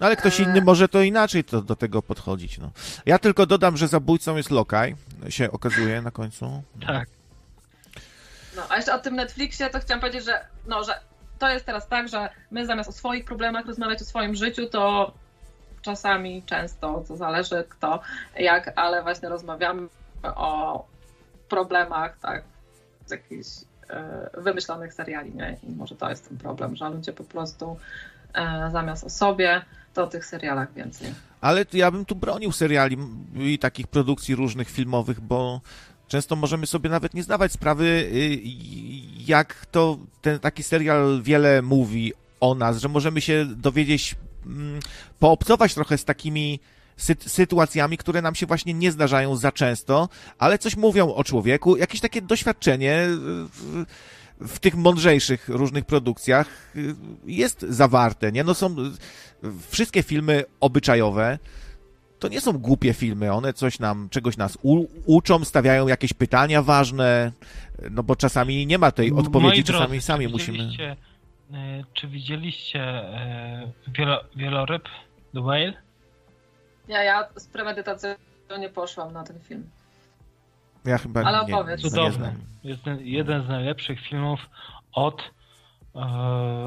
No 0.00 0.06
ale 0.06 0.16
ktoś 0.16 0.40
inny 0.40 0.62
może 0.62 0.88
to 0.88 1.02
inaczej 1.02 1.44
to, 1.44 1.62
do 1.62 1.76
tego 1.76 2.02
podchodzić. 2.02 2.58
No. 2.58 2.70
Ja 3.06 3.18
tylko 3.18 3.46
dodam, 3.46 3.76
że 3.76 3.88
zabójcą 3.88 4.36
jest 4.36 4.50
Lokaj, 4.50 4.96
się 5.28 5.50
okazuje 5.50 6.02
na 6.02 6.10
końcu. 6.10 6.62
Tak. 6.86 7.21
No, 8.56 8.62
a 8.68 8.76
jeszcze 8.76 8.94
o 8.94 8.98
tym 8.98 9.16
Netflixie 9.16 9.70
to 9.70 9.80
chciałam 9.80 10.00
powiedzieć, 10.00 10.24
że, 10.24 10.46
no, 10.66 10.84
że 10.84 11.00
to 11.38 11.48
jest 11.48 11.66
teraz 11.66 11.88
tak, 11.88 12.08
że 12.08 12.28
my 12.50 12.66
zamiast 12.66 12.88
o 12.88 12.92
swoich 12.92 13.24
problemach 13.24 13.66
rozmawiać 13.66 14.02
o 14.02 14.04
swoim 14.04 14.34
życiu, 14.34 14.66
to 14.66 15.12
czasami, 15.82 16.42
często, 16.42 17.04
to 17.08 17.16
zależy 17.16 17.64
kto, 17.68 18.00
jak, 18.38 18.72
ale 18.76 19.02
właśnie 19.02 19.28
rozmawiamy 19.28 19.88
o 20.22 20.84
problemach, 21.48 22.18
tak, 22.18 22.44
z 23.06 23.10
jakichś 23.10 23.48
e, 23.90 24.30
wymyślonych 24.40 24.94
seriali, 24.94 25.34
nie? 25.34 25.56
I 25.62 25.72
może 25.72 25.96
to 25.96 26.10
jest 26.10 26.28
ten 26.28 26.38
problem, 26.38 26.76
że 26.76 26.88
ludzie 26.88 27.12
po 27.12 27.24
prostu 27.24 27.78
e, 28.34 28.68
zamiast 28.72 29.04
o 29.04 29.10
sobie, 29.10 29.62
to 29.94 30.04
o 30.04 30.06
tych 30.06 30.26
serialach 30.26 30.72
więcej. 30.72 31.14
Ale 31.40 31.64
ja 31.72 31.90
bym 31.90 32.04
tu 32.04 32.14
bronił 32.14 32.52
seriali 32.52 32.98
i 33.34 33.58
takich 33.58 33.86
produkcji 33.86 34.34
różnych 34.34 34.70
filmowych, 34.70 35.20
bo 35.20 35.60
często 36.12 36.36
możemy 36.36 36.66
sobie 36.66 36.90
nawet 36.90 37.14
nie 37.14 37.22
zdawać 37.22 37.52
sprawy, 37.52 37.84
y, 37.84 38.40
jak 39.26 39.66
to 39.66 39.98
ten 40.22 40.38
taki 40.38 40.62
serial 40.62 41.20
wiele 41.22 41.62
mówi 41.62 42.12
o 42.40 42.54
nas, 42.54 42.78
że 42.78 42.88
możemy 42.88 43.20
się 43.20 43.46
dowiedzieć, 43.56 44.14
mm, 44.46 44.80
poobcować 45.18 45.74
trochę 45.74 45.98
z 45.98 46.04
takimi 46.04 46.60
sytuacjami, 47.26 47.98
które 47.98 48.22
nam 48.22 48.34
się 48.34 48.46
właśnie 48.46 48.74
nie 48.74 48.92
zdarzają 48.92 49.36
za 49.36 49.52
często, 49.52 50.08
ale 50.38 50.58
coś 50.58 50.76
mówią 50.76 51.14
o 51.14 51.24
człowieku, 51.24 51.76
jakieś 51.76 52.00
takie 52.00 52.22
doświadczenie 52.22 53.06
w, 53.08 53.84
w 54.40 54.58
tych 54.58 54.74
mądrzejszych 54.74 55.48
różnych 55.48 55.84
produkcjach 55.84 56.46
y, 56.76 56.94
jest 57.26 57.60
zawarte, 57.68 58.32
nie? 58.32 58.44
No 58.44 58.54
są 58.54 58.76
wszystkie 59.70 60.02
filmy 60.02 60.44
obyczajowe, 60.60 61.38
to 62.22 62.28
nie 62.28 62.40
są 62.40 62.58
głupie 62.58 62.94
filmy, 62.94 63.32
one 63.32 63.52
coś 63.52 63.78
nam, 63.78 64.08
czegoś 64.08 64.36
nas 64.36 64.58
u, 64.62 64.86
uczą, 65.06 65.44
stawiają 65.44 65.88
jakieś 65.88 66.12
pytania 66.12 66.62
ważne, 66.62 67.32
no 67.90 68.02
bo 68.02 68.16
czasami 68.16 68.66
nie 68.66 68.78
ma 68.78 68.90
tej 68.90 69.12
odpowiedzi, 69.12 69.64
czasami 69.64 69.88
drodzy, 69.88 70.00
sami 70.00 70.28
musimy... 70.28 70.70
E, 71.52 71.84
czy 71.92 72.08
widzieliście 72.08 72.80
e, 72.80 73.72
wielo, 73.88 74.20
wieloryb, 74.36 74.82
The 75.34 75.40
Whale? 75.40 75.72
Ja, 76.88 77.02
ja 77.02 77.28
z 77.36 77.46
premedytacją 77.46 78.14
nie 78.58 78.68
poszłam 78.68 79.12
na 79.12 79.24
ten 79.24 79.40
film. 79.40 79.70
Ja 80.84 80.98
chyba 80.98 81.22
Ale 81.22 81.40
opowiedz. 81.40 81.84
Nie, 81.84 81.90
Cudowny. 81.90 82.34
Jest 82.64 82.82
jeden 83.00 83.44
z 83.44 83.48
najlepszych 83.48 84.00
filmów 84.00 84.40
od, 84.92 85.22
e, 85.94 85.98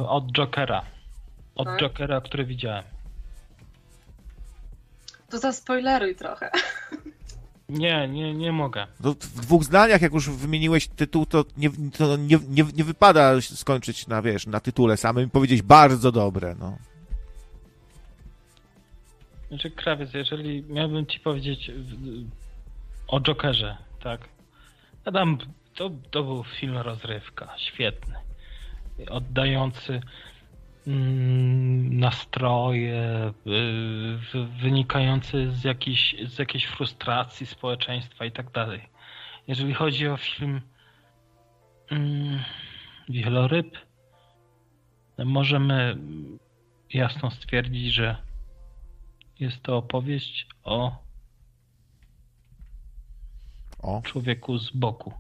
od 0.10 0.32
Jokera. 0.38 0.82
Od 1.56 1.68
tak? 1.68 1.80
Jokera, 1.82 2.22
który 2.22 2.46
widziałem. 2.46 2.95
To 5.30 5.40
zaspoileruj 5.40 6.16
trochę. 6.16 6.52
Nie, 7.70 8.08
nie, 8.08 8.34
nie 8.34 8.52
mogę. 8.52 8.88
To 9.04 9.14
w 9.14 9.42
dwóch 9.42 9.64
zdaniach, 9.64 10.02
jak 10.02 10.14
już 10.14 10.30
wymieniłeś 10.30 10.88
tytuł, 10.88 11.26
to 11.26 11.46
nie, 11.58 11.70
to 11.98 12.18
nie, 12.18 12.40
nie, 12.50 12.64
nie 12.76 12.84
wypada 12.84 13.42
skończyć 13.42 14.08
na, 14.08 14.22
wiesz, 14.22 14.48
na 14.48 14.60
tytule 14.60 14.98
samym 14.98 15.28
i 15.28 15.30
powiedzieć 15.30 15.62
bardzo 15.62 16.12
dobre, 16.12 16.56
no. 16.60 16.78
Znaczy, 19.48 19.72
krawiec, 19.72 20.14
jeżeli 20.14 20.64
miałbym 20.64 21.06
ci 21.06 21.20
powiedzieć 21.20 21.72
o 23.08 23.22
Jokerze, 23.22 23.78
tak? 24.04 24.22
Adam, 25.06 25.38
to, 25.76 25.92
to 26.12 26.24
był 26.24 26.44
film 26.44 26.78
rozrywka, 26.78 27.54
świetny. 27.58 28.16
Oddający 29.10 30.02
nastroje 31.90 33.34
y, 33.48 34.46
wynikające 34.62 35.52
z 35.52 35.64
jakiejś, 35.64 36.16
z 36.28 36.40
jakiejś 36.40 36.66
frustracji 36.66 37.46
społeczeństwa 37.46 38.26
i 38.26 38.32
tak 38.32 38.52
dalej. 38.52 38.90
Jeżeli 39.48 39.74
chodzi 39.74 40.08
o 40.08 40.18
film 40.18 40.62
mm, 41.92 42.40
Wieloryb, 43.10 43.78
możemy 45.26 45.98
jasno 46.94 47.32
stwierdzić, 47.32 47.94
że 47.94 48.18
jest 49.40 49.62
to 49.62 49.78
opowieść 49.78 50.48
o, 50.64 51.04
o? 53.80 54.02
człowieku 54.06 54.58
z 54.58 54.72
boku. 54.72 55.14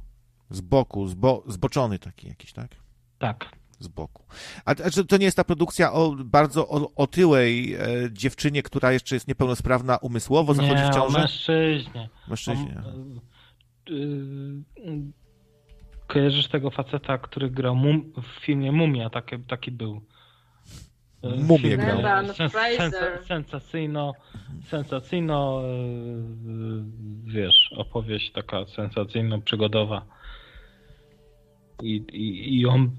Z 0.50 0.62
boku, 0.62 1.08
zbo, 1.08 1.44
zboczony 1.48 2.00
taki 2.00 2.28
jakiś, 2.28 2.54
tak? 2.54 2.76
Tak 3.20 3.65
z 3.80 3.88
boku. 3.88 4.24
A, 4.66 4.72
a 4.72 5.04
to 5.08 5.18
nie 5.18 5.26
jest 5.26 5.38
ta 5.38 5.44
produkcja 5.44 5.94
o 5.94 6.16
bardzo 6.26 6.68
o, 6.68 6.92
otyłej 6.96 7.74
e, 7.74 7.80
dziewczynie, 8.12 8.64
która 8.64 8.92
jeszcze 8.92 9.16
jest 9.16 9.28
niepełnosprawna 9.28 9.98
umysłowo, 9.98 10.54
zachodzi 10.54 10.82
nie, 10.82 10.92
w 10.92 10.96
ciążę? 10.96 11.18
o 11.18 11.22
mężczyźnie. 11.22 12.10
Mężczyźnie. 12.28 12.84
O, 12.86 13.92
y, 13.92 15.12
kojarzysz 16.08 16.48
tego 16.48 16.72
faceta, 16.72 17.18
który 17.18 17.50
grał 17.50 17.76
mum, 17.76 18.14
w 18.22 18.46
filmie 18.46 18.72
Mumia, 18.72 19.10
taki, 19.10 19.40
taki 19.40 19.72
był. 19.72 20.02
E, 21.24 21.36
Mumię 21.36 21.78
grał. 21.78 22.26
Sens, 22.34 22.54
sens, 22.78 22.96
sensacyjno, 23.28 24.14
sensacyjno, 24.68 25.62
e, 25.64 25.68
wiesz, 27.24 27.74
opowieść 27.78 28.32
taka 28.32 28.66
sensacyjno-przygodowa. 28.66 30.06
I, 31.84 32.04
i, 32.14 32.60
I 32.60 32.66
on 32.66 32.92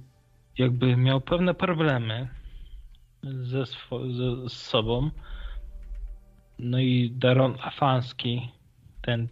jakby 0.59 0.97
miał 0.97 1.21
pewne 1.21 1.55
problemy 1.55 2.29
ze, 3.23 3.65
ze 3.67 4.49
z 4.49 4.53
sobą. 4.53 5.11
No 6.59 6.79
i 6.79 7.11
Daron 7.11 7.57
Afanski, 7.63 8.51
ten 9.03 9.29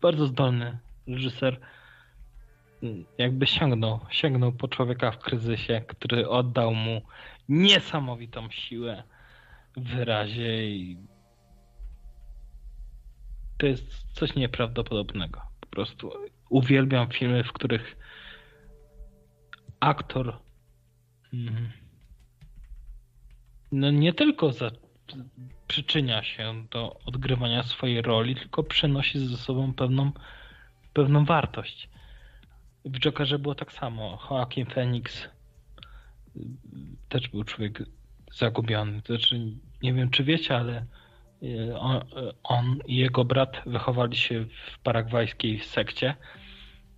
bardzo 0.00 0.26
zdolny 0.26 0.78
reżyser, 1.06 1.60
jakby 3.18 3.46
sięgnął, 3.46 4.00
sięgnął 4.10 4.52
po 4.52 4.68
człowieka 4.68 5.10
w 5.10 5.18
kryzysie, 5.18 5.82
który 5.88 6.28
oddał 6.28 6.74
mu 6.74 7.02
niesamowitą 7.48 8.50
siłę 8.50 9.02
w 9.76 9.82
wyrazie 9.82 10.70
i 10.70 10.96
to 13.58 13.66
jest 13.66 14.12
coś 14.12 14.34
nieprawdopodobnego. 14.34 15.42
Po 15.60 15.66
prostu 15.66 16.12
uwielbiam 16.48 17.08
filmy, 17.08 17.44
w 17.44 17.52
których 17.52 17.96
aktor 19.80 20.38
mhm. 21.32 21.72
no 23.72 23.90
nie 23.90 24.12
tylko 24.12 24.52
za, 24.52 24.70
przyczynia 25.68 26.22
się 26.22 26.66
do 26.70 26.98
odgrywania 27.06 27.62
swojej 27.62 28.02
roli, 28.02 28.36
tylko 28.36 28.62
przenosi 28.62 29.18
ze 29.18 29.36
sobą 29.36 29.74
pewną, 29.74 30.12
pewną 30.92 31.24
wartość. 31.24 31.88
W 32.84 32.98
Jokerze 32.98 33.38
było 33.38 33.54
tak 33.54 33.72
samo. 33.72 34.18
Joaquin 34.30 34.66
Phoenix 34.66 35.24
y, 35.24 35.28
też 37.08 37.28
był 37.28 37.44
człowiek 37.44 37.82
zagubiony. 38.32 39.00
Znaczy, 39.06 39.40
nie 39.82 39.94
wiem, 39.94 40.10
czy 40.10 40.24
wiecie, 40.24 40.56
ale 40.56 40.86
y, 41.42 41.78
on, 41.78 42.00
on, 42.42 42.78
i 42.86 42.96
jego 42.96 43.24
brat 43.24 43.62
wychowali 43.66 44.16
się 44.16 44.44
w 44.44 44.78
paragwajskiej 44.78 45.60
sekcie. 45.60 46.14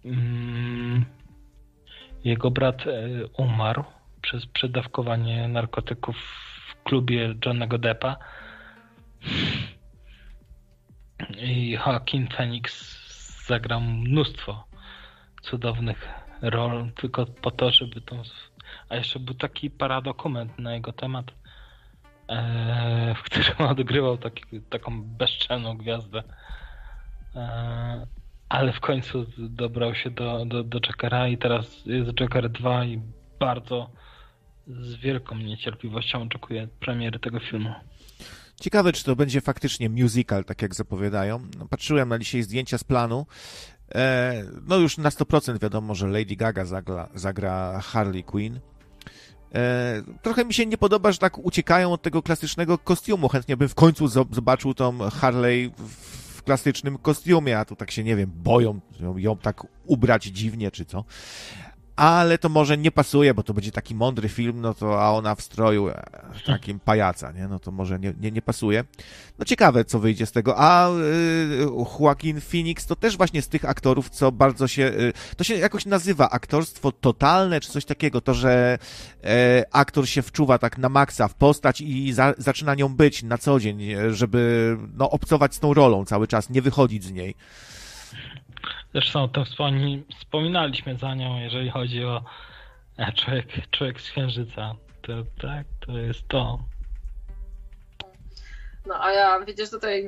Mm, 0.05 1.05
jego 2.25 2.51
brat 2.51 2.87
e, 2.87 2.91
umarł 3.27 3.85
przez 4.23 4.47
przedawkowanie 4.47 5.49
narkotyków 5.49 6.17
w 6.69 6.83
klubie 6.83 7.35
Johnego 7.47 7.79
Deppa. 7.79 8.17
I 11.39 11.71
Joaquin 11.71 12.29
Phoenix 12.29 12.99
zagrał 13.47 13.81
mnóstwo 13.81 14.65
cudownych 15.43 16.09
rol 16.43 16.91
tylko 16.93 17.27
po 17.27 17.51
to, 17.51 17.71
żeby 17.71 18.01
tą... 18.01 18.23
A 18.89 18.97
jeszcze 18.97 19.19
był 19.19 19.35
taki 19.35 19.71
paradokument 19.71 20.59
na 20.59 20.75
jego 20.75 20.93
temat, 20.93 21.27
e, 22.29 23.15
w 23.15 23.23
którym 23.23 23.61
odgrywał 23.73 24.19
taki, 24.19 24.61
taką 24.71 25.03
bezczelną 25.03 25.77
gwiazdę. 25.77 26.23
Ale 28.49 28.73
w 28.73 28.81
końcu 28.81 29.27
dobrał 29.39 29.95
się 29.95 30.11
do, 30.11 30.45
do, 30.45 30.65
do 30.65 30.81
i 31.31 31.39
teraz 31.39 31.87
jest 31.87 32.11
Joker 32.13 32.51
2 32.51 32.85
i 32.85 33.01
bardzo 33.41 33.91
z 34.67 34.95
wielką 34.95 35.35
niecierpliwością 35.37 36.23
oczekuję 36.23 36.69
premiery 36.81 37.19
tego 37.19 37.41
filmu. 37.41 37.75
Ciekawe, 38.61 38.93
czy 38.93 39.05
to 39.05 39.17
będzie 39.17 39.41
faktycznie 39.41 39.89
musical, 39.89 40.45
tak 40.45 40.63
jak 40.63 40.75
zapowiadają. 40.75 41.41
No, 41.59 41.67
patrzyłem 41.67 42.09
na 42.09 42.19
dzisiaj 42.19 42.43
zdjęcia 42.43 42.79
z 42.79 42.85
planu. 42.85 43.27
E, 43.95 44.45
no 44.67 44.77
już 44.77 44.99
na 44.99 45.11
100% 45.11 45.61
wiadomo, 45.61 45.95
że 45.95 46.07
Lady 46.07 46.37
Gaga 46.37 46.65
zagra, 46.65 47.09
zagra 47.15 47.81
Harley 47.81 48.25
Quinn. 48.25 48.61
E, 49.55 50.03
trochę 50.23 50.45
mi 50.45 50.55
się 50.55 50.67
nie 50.67 50.79
podoba, 50.79 51.13
że 51.13 51.19
tak 51.19 51.39
uciekają 51.39 51.93
od 51.93 52.03
tego 52.03 52.23
klasycznego 52.23 52.79
kostiumu. 52.79 53.29
Chętnie 53.29 53.57
bym 53.57 53.69
w 53.69 53.75
końcu 53.75 54.09
zobaczył 54.09 54.75
tą 54.75 54.99
Harley 54.99 55.71
w 55.79 56.28
klasycznym 56.49 56.99
kostiumie, 56.99 57.59
a 57.59 57.65
tu 57.65 57.77
tak 57.77 57.91
się, 57.91 58.05
nie 58.05 58.17
wiem, 58.17 58.31
boją 58.35 58.81
ją, 59.17 59.37
tak 59.37 59.67
ubrać 59.87 60.25
dziwnie, 60.25 60.71
czy 60.71 60.85
co. 60.85 61.05
ale 61.99 62.39
to 62.39 62.49
może 62.49 62.79
nie 62.79 62.91
pasuje, 62.91 63.35
bo 63.35 63.43
to 63.43 63.55
będzie 63.55 63.73
taki 63.73 63.95
mądry 63.95 64.29
film, 64.29 64.61
no 64.61 64.75
to, 64.75 65.03
a 65.03 65.11
ona 65.11 65.35
w 65.35 65.43
stroju 65.43 65.89
e, 65.89 66.05
takim 66.47 66.81
pajaca, 66.81 67.33
nie? 67.33 67.49
No 67.49 67.59
to 67.59 67.71
może 67.71 67.99
nie, 67.99 68.15
nie, 68.21 68.31
nie 68.31 68.43
pasuje. 68.43 68.85
No 69.39 69.45
ciekawe, 69.45 69.85
co 69.85 69.99
wyjdzie 69.99 70.27
z 70.27 70.33
tego. 70.33 70.55
A 70.57 70.91
y, 70.91 71.67
Joaquin 72.01 72.41
Phoenix 72.41 72.87
to 72.87 72.97
też 72.97 73.17
właśnie 73.17 73.43
z 73.43 73.49
tych 73.49 73.65
aktorów, 73.65 74.11
co 74.11 74.33
bardzo 74.33 74.69
się, 74.69 74.83
y, 74.83 75.13
to 75.37 75.45
się 75.45 75.55
jakoś 75.55 75.87
nazywa 75.87 76.31
aktorstwo 76.31 76.93
totalne, 76.93 77.61
czy 77.61 77.71
coś 77.71 77.85
takiego, 77.85 78.21
to, 78.21 78.35
że 78.35 78.79
e, 79.25 79.65
aktor 79.73 80.09
się 80.09 80.23
wczuwa 80.23 80.59
tak 80.59 80.79
na 80.79 80.89
maksa 80.89 81.29
w 81.29 81.35
postać 81.35 81.81
i 81.81 82.13
za, 82.13 82.35
zaczyna 82.39 82.75
nią 82.75 82.89
być 82.89 83.23
na 83.23 83.39
co 83.39 83.61
dzień, 83.61 83.81
żeby 84.11 84.77
no, 84.95 85.11
obcować 85.11 85.55
z 85.55 85.59
tą 85.59 85.75
rolą 85.75 86.05
cały 86.05 86.27
czas, 86.27 86.51
nie 86.51 86.63
wychodzić 86.63 87.05
z 87.05 87.13
niej. 87.13 87.35
Zresztą 88.93 89.23
o 89.23 89.29
tym 89.29 89.45
wspomni, 89.45 90.05
wspominaliśmy 90.19 90.97
za 90.97 91.15
nią, 91.15 91.39
jeżeli 91.41 91.71
chodzi 91.71 92.05
o 92.05 92.25
e, 92.99 93.13
człowiek, 93.13 93.47
człowiek 93.71 94.01
z 94.01 94.11
Księżyca. 94.11 94.75
To 95.03 95.13
tak, 95.43 95.67
to 95.87 95.99
jest 95.99 96.29
to. 96.29 96.59
No 98.87 99.05
a 99.05 99.13
ja 99.13 99.41
widzisz 99.41 99.71
tutaj, 99.71 100.07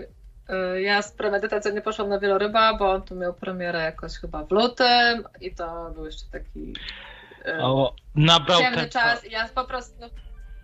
y, 0.75 0.83
ja 0.83 1.03
z 1.03 1.13
premedytacji 1.13 1.83
poszłam 1.83 2.09
na 2.09 2.19
wieloryba, 2.19 2.79
bo 2.79 2.91
on 2.91 3.03
tu 3.03 3.15
miał 3.15 3.35
premierę 3.35 3.79
jakoś 3.79 4.13
chyba 4.13 4.45
w 4.45 4.51
lutym 4.51 5.25
i 5.41 5.55
to 5.55 5.91
był 5.91 6.07
jeszcze 6.07 6.31
taki 6.33 6.75
y, 7.47 7.63
O, 7.63 7.95
nabrał 8.15 8.61
ciemny 8.61 8.77
tempo, 8.77 8.93
czas. 8.93 9.31
Ja 9.31 9.49
po 9.49 9.65
prostu 9.65 9.95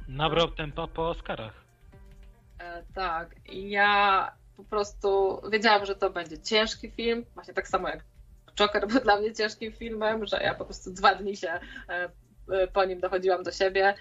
nabrał 0.08 0.48
tempo 0.48 0.88
po 0.88 1.08
Oscarach. 1.08 1.54
E, 2.58 2.82
Tak, 2.94 3.34
i 3.46 3.70
ja 3.70 4.32
po 4.56 4.64
prostu 4.64 5.40
wiedziałam, 5.50 5.86
że 5.86 5.94
to 5.94 6.10
będzie 6.10 6.38
ciężki 6.38 6.90
film, 6.90 7.24
właśnie 7.34 7.54
tak 7.54 7.68
samo 7.68 7.88
jak 7.88 8.04
Joker 8.54 8.88
był 8.88 9.00
dla 9.00 9.16
mnie 9.16 9.34
ciężkim 9.34 9.72
filmem, 9.72 10.26
że 10.26 10.40
ja 10.42 10.54
po 10.54 10.64
prostu 10.64 10.92
dwa 10.92 11.14
dni 11.14 11.36
się 11.36 11.48
e, 11.48 11.60
e, 12.50 12.66
po 12.66 12.84
nim 12.84 13.00
dochodziłam 13.00 13.42
do 13.42 13.52
siebie 13.52 13.94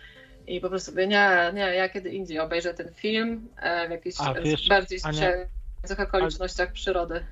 i 0.47 0.61
po 0.61 0.69
prostu 0.69 0.91
mówię, 0.91 1.07
nie, 1.07 1.51
nie, 1.53 1.61
ja 1.61 1.89
kiedy 1.89 2.09
indziej 2.09 2.39
obejrzę 2.39 2.73
ten 2.73 2.93
film 2.93 3.49
e, 3.57 3.87
w 3.87 3.91
jakichś 3.91 4.17
A, 4.19 4.33
wiesz, 4.33 4.69
bardziej 4.69 4.99
Ania- 4.99 5.11
sprzyjających 5.11 5.99
okolicznościach 5.99 6.71
przyrody. 6.71 7.25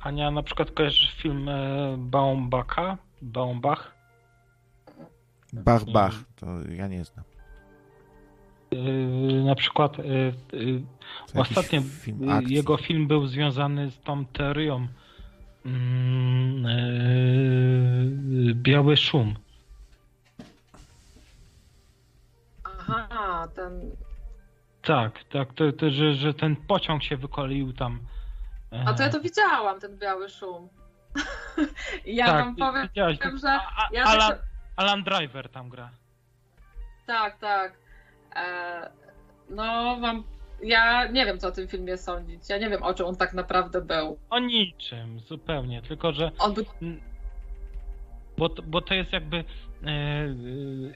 Ania, 0.00 0.30
na 0.30 0.42
przykład 0.42 0.70
kojarzysz 0.70 1.16
film 1.22 1.50
Baumbaka? 1.98 2.98
Baumbach? 3.22 4.00
Bach, 5.52 5.84
bach, 5.84 6.14
to 6.36 6.46
ja 6.68 6.86
nie 6.86 7.04
znam. 7.04 7.29
Yy, 8.70 9.44
na 9.44 9.54
przykład 9.54 9.98
yy, 9.98 10.04
yy, 10.52 10.82
To 11.32 11.38
jakiś 11.38 11.56
ostatnio 11.58 11.80
film 11.80 12.42
jego 12.46 12.76
film 12.76 13.06
był 13.06 13.26
związany 13.26 13.90
z 13.90 14.00
tą 14.00 14.26
teorią 14.26 14.88
mm, 15.66 16.64
yy, 18.46 18.54
Biały 18.54 18.96
Szum. 18.96 19.34
Aha, 22.64 23.48
ten... 23.54 23.90
Tak, 24.82 25.24
tak, 25.24 25.52
to, 25.54 25.72
to, 25.72 25.90
że, 25.90 26.14
że 26.14 26.34
ten 26.34 26.56
pociąg 26.56 27.02
się 27.02 27.16
wykoleił 27.16 27.72
tam. 27.72 28.00
e, 28.72 28.84
A 28.86 28.94
to 28.94 29.02
ja 29.02 29.08
to 29.08 29.20
widziałam, 29.20 29.80
ten 29.80 29.98
biały 29.98 30.28
szum. 30.28 30.68
Ja 32.04 32.26
tak, 32.26 32.44
wam 32.44 32.56
powiem, 32.56 32.88
widziałaś, 32.88 33.18
że 33.42 33.50
a, 33.52 33.58
a, 33.58 33.88
ja 33.92 34.04
Alan, 34.04 34.32
Alan 34.76 35.02
Driver 35.02 35.48
tam 35.48 35.68
gra. 35.68 35.90
Tak, 37.06 37.38
tak. 37.38 37.72
E, 38.36 38.90
no, 39.50 39.96
wam. 40.00 40.24
Ja 40.62 41.06
nie 41.06 41.26
wiem, 41.26 41.38
co 41.38 41.48
o 41.48 41.52
tym 41.52 41.68
filmie 41.68 41.96
sądzić. 41.98 42.48
Ja 42.48 42.58
nie 42.58 42.70
wiem, 42.70 42.82
o 42.82 42.94
czym 42.94 43.06
on 43.06 43.16
tak 43.16 43.32
naprawdę 43.34 43.80
był. 43.80 44.18
O 44.30 44.38
niczym, 44.38 45.20
zupełnie, 45.20 45.82
tylko 45.82 46.12
że 46.12 46.30
On 46.38 46.54
był. 46.54 46.64
Bo, 48.38 48.48
to- 48.48 48.62
bo 48.62 48.80
to 48.80 48.94
jest 48.94 49.12
jakby, 49.12 49.36
e, 49.36 49.44
e, 49.88 50.32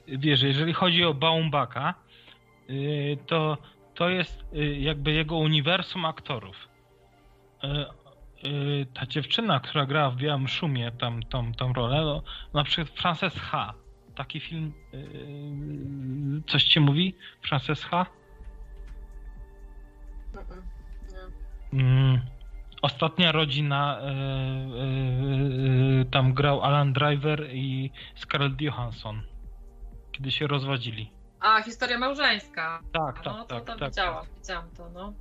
wiesz, 0.07 0.41
jeżeli 0.41 0.73
chodzi 0.73 1.03
o 1.05 1.13
Baumbaka, 1.13 1.93
to, 3.27 3.57
to 3.95 4.09
jest 4.09 4.43
jakby 4.79 5.11
jego 5.11 5.37
uniwersum 5.37 6.05
aktorów. 6.05 6.67
Ta 8.93 9.05
dziewczyna, 9.05 9.59
która 9.59 9.85
grała 9.85 10.09
w 10.09 10.15
Białym 10.15 10.47
Szumie 10.47 10.91
tam, 10.91 11.23
tą, 11.23 11.53
tą 11.53 11.73
rolę, 11.73 12.01
no, 12.01 12.23
na 12.53 12.63
przykład 12.63 12.99
Frances 12.99 13.39
H. 13.39 13.73
Taki 14.15 14.39
film, 14.39 14.73
e, 14.93 14.97
coś 16.47 16.63
ci 16.63 16.79
mówi? 16.79 17.15
Frances 17.41 17.83
H? 17.83 18.05
Mm, 21.73 22.21
Ostatnia 22.81 23.31
rodzina, 23.31 23.99
e, 23.99 24.11
e, 26.01 26.05
tam 26.11 26.33
grał 26.33 26.61
Alan 26.61 26.93
Driver 26.93 27.49
i 27.53 27.91
Scarlett 28.15 28.61
Johansson, 28.61 29.21
kiedy 30.11 30.31
się 30.31 30.47
rozwodzili. 30.47 31.11
A, 31.39 31.61
historia 31.61 31.99
małżeńska. 31.99 32.79
Tak, 32.91 33.15
tak, 33.15 33.25
no, 33.25 33.45
to 33.45 33.55
tak. 33.55 33.63
tam 33.65 33.79
tak, 33.79 33.89
widziałam, 33.89 34.25
widziałam 34.37 34.69
to, 34.77 34.89
no. 34.89 35.13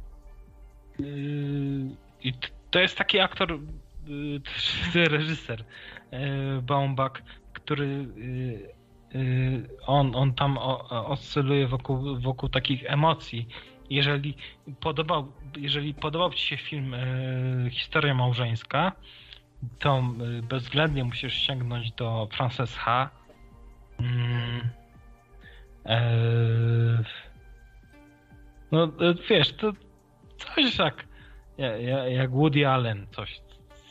Yy, 0.99 1.97
I 2.23 2.33
to 2.71 2.79
jest 2.79 2.99
taki 2.99 3.21
aktor, 3.21 3.59
yy, 4.07 4.41
też 4.41 4.81
reżyser 4.95 5.65
yy, 6.13 6.63
Baumbach, 6.63 7.23
który 7.53 7.87
yy, 7.87 8.25
yy, 8.25 8.75
on, 9.87 10.17
on 10.17 10.35
tam 10.35 10.59
oscyluje 10.89 11.67
wokół, 11.69 12.21
wokół 12.21 12.49
takich 12.49 12.85
emocji. 12.87 13.49
Jeżeli 13.91 14.37
podobał, 14.81 15.33
jeżeli 15.57 15.95
podobał 15.95 16.33
Ci 16.33 16.47
się 16.47 16.57
film 16.57 16.93
yy, 17.65 17.71
Historia 17.71 18.15
Małżeńska, 18.15 18.93
to 19.79 20.03
yy, 20.19 20.43
bezwzględnie 20.43 21.05
musisz 21.05 21.35
sięgnąć 21.35 21.93
do 21.93 22.29
Frances 22.33 22.77
H. 22.77 23.11
Mm, 24.01 24.69
no 28.73 28.89
wiesz, 29.31 29.53
to 29.53 29.73
coś 30.39 30.79
jak, 30.79 31.05
ja- 31.59 31.77
ja- 31.77 32.09
jak 32.09 32.31
Woody 32.31 32.69
Allen, 32.69 33.07
coś, 33.11 33.41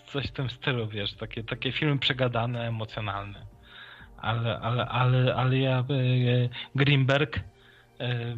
coś 0.05 0.25
w 0.25 0.31
tym 0.31 0.49
stylu, 0.49 0.87
wiesz, 0.87 1.13
takie, 1.13 1.43
takie 1.43 1.71
filmy 1.71 1.99
przegadane, 1.99 2.67
emocjonalne. 2.67 3.52
Ale, 4.23 4.59
ale, 4.59 4.85
ale, 4.87 5.35
ale 5.35 5.57
ja 5.57 5.79
e, 5.79 5.83
Greenberg, 6.75 7.37
e, 7.37 7.43
e, 7.99 8.35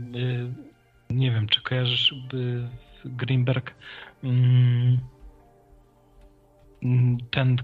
nie 1.10 1.32
wiem, 1.32 1.48
czy 1.48 1.62
kojarzysz 1.62 2.16
Greenberg, 3.06 3.76
mm, 4.24 5.00
mm, 6.84 7.18
ten, 7.32 7.58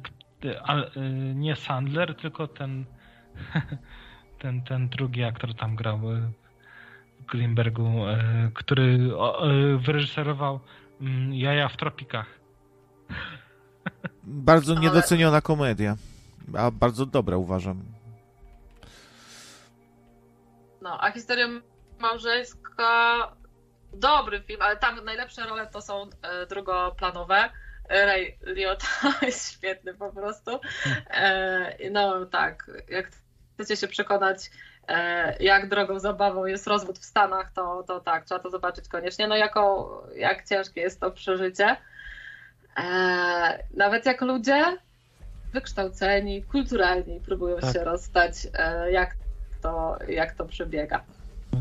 e, 0.43 1.01
nie 1.35 1.55
Sandler, 1.55 2.15
tylko 2.15 2.47
ten, 2.47 2.85
ten, 4.41 4.63
ten 4.63 4.89
drugi 4.89 5.23
aktor 5.23 5.55
tam 5.55 5.75
grał 5.75 6.11
e, 6.11 6.31
w 7.19 7.25
Greenbergu, 7.25 8.07
e, 8.07 8.51
który 8.53 9.17
o, 9.17 9.49
e, 9.49 9.77
wyreżyserował 9.77 10.59
mm, 11.01 11.33
Jaja 11.33 11.69
w 11.69 11.77
tropikach. 11.77 12.39
Bardzo 14.23 14.79
niedoceniona 14.79 15.41
komedia, 15.41 15.95
a 16.57 16.71
bardzo 16.71 17.05
dobra 17.05 17.37
uważam. 17.37 18.00
No, 20.81 20.97
a 21.01 21.11
historia 21.11 21.47
małżeńska. 21.99 23.31
Dobry 23.93 24.41
film, 24.41 24.61
ale 24.61 24.77
tam 24.77 25.05
najlepsze 25.05 25.43
role 25.43 25.67
to 25.67 25.81
są 25.81 26.09
e, 26.21 26.45
drugoplanowe. 26.45 27.49
Ray 27.89 28.37
Liotta 28.41 28.87
jest 29.21 29.53
świetny 29.53 29.93
po 29.93 30.09
prostu. 30.13 30.59
E, 31.09 31.89
no 31.91 32.25
tak, 32.25 32.71
jak 32.89 33.11
chcecie 33.53 33.77
się 33.77 33.87
przekonać, 33.87 34.51
e, 34.87 35.43
jak 35.43 35.69
drogą 35.69 35.99
zabawą 35.99 36.45
jest 36.45 36.67
rozwód 36.67 36.99
w 36.99 37.05
Stanach, 37.05 37.51
to, 37.51 37.83
to 37.87 37.99
tak, 37.99 38.25
trzeba 38.25 38.39
to 38.39 38.49
zobaczyć 38.49 38.87
koniecznie. 38.87 39.27
No 39.27 39.35
jako, 39.35 40.03
jak 40.15 40.47
ciężkie 40.49 40.81
jest 40.81 40.99
to 40.99 41.11
przeżycie. 41.11 41.77
Nawet 43.73 44.05
jak 44.05 44.21
ludzie 44.21 44.77
wykształceni, 45.53 46.43
kulturalni 46.43 47.19
próbują 47.19 47.57
Tak. 47.57 47.73
się 47.73 47.83
rozstać, 47.83 48.33
jak 48.91 49.15
to, 49.61 49.97
jak 50.09 50.35
to 50.35 50.45
przebiega. 50.45 51.03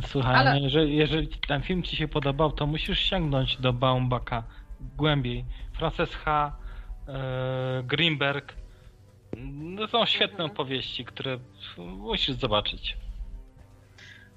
Słuchaj, 0.06 0.34
Ale- 0.36 0.50
no 0.54 0.60
jeżeli, 0.60 0.96
jeżeli 0.96 1.28
ten 1.28 1.62
film 1.62 1.82
ci 1.82 1.96
się 1.96 2.08
podobał, 2.08 2.52
to 2.52 2.66
musisz 2.66 2.98
sięgnąć 2.98 3.56
do 3.56 3.72
Baumbaka 3.72 4.42
głębiej. 4.96 5.44
Frances 5.78 6.10
H., 6.14 6.56
e, 7.08 7.82
Greenberg. 7.84 8.52
No 9.52 9.88
są 9.88 10.06
świetne 10.06 10.44
Mhm. 10.44 10.50
opowieści, 10.50 11.04
które 11.04 11.38
musisz 11.78 12.36
zobaczyć. 12.36 12.96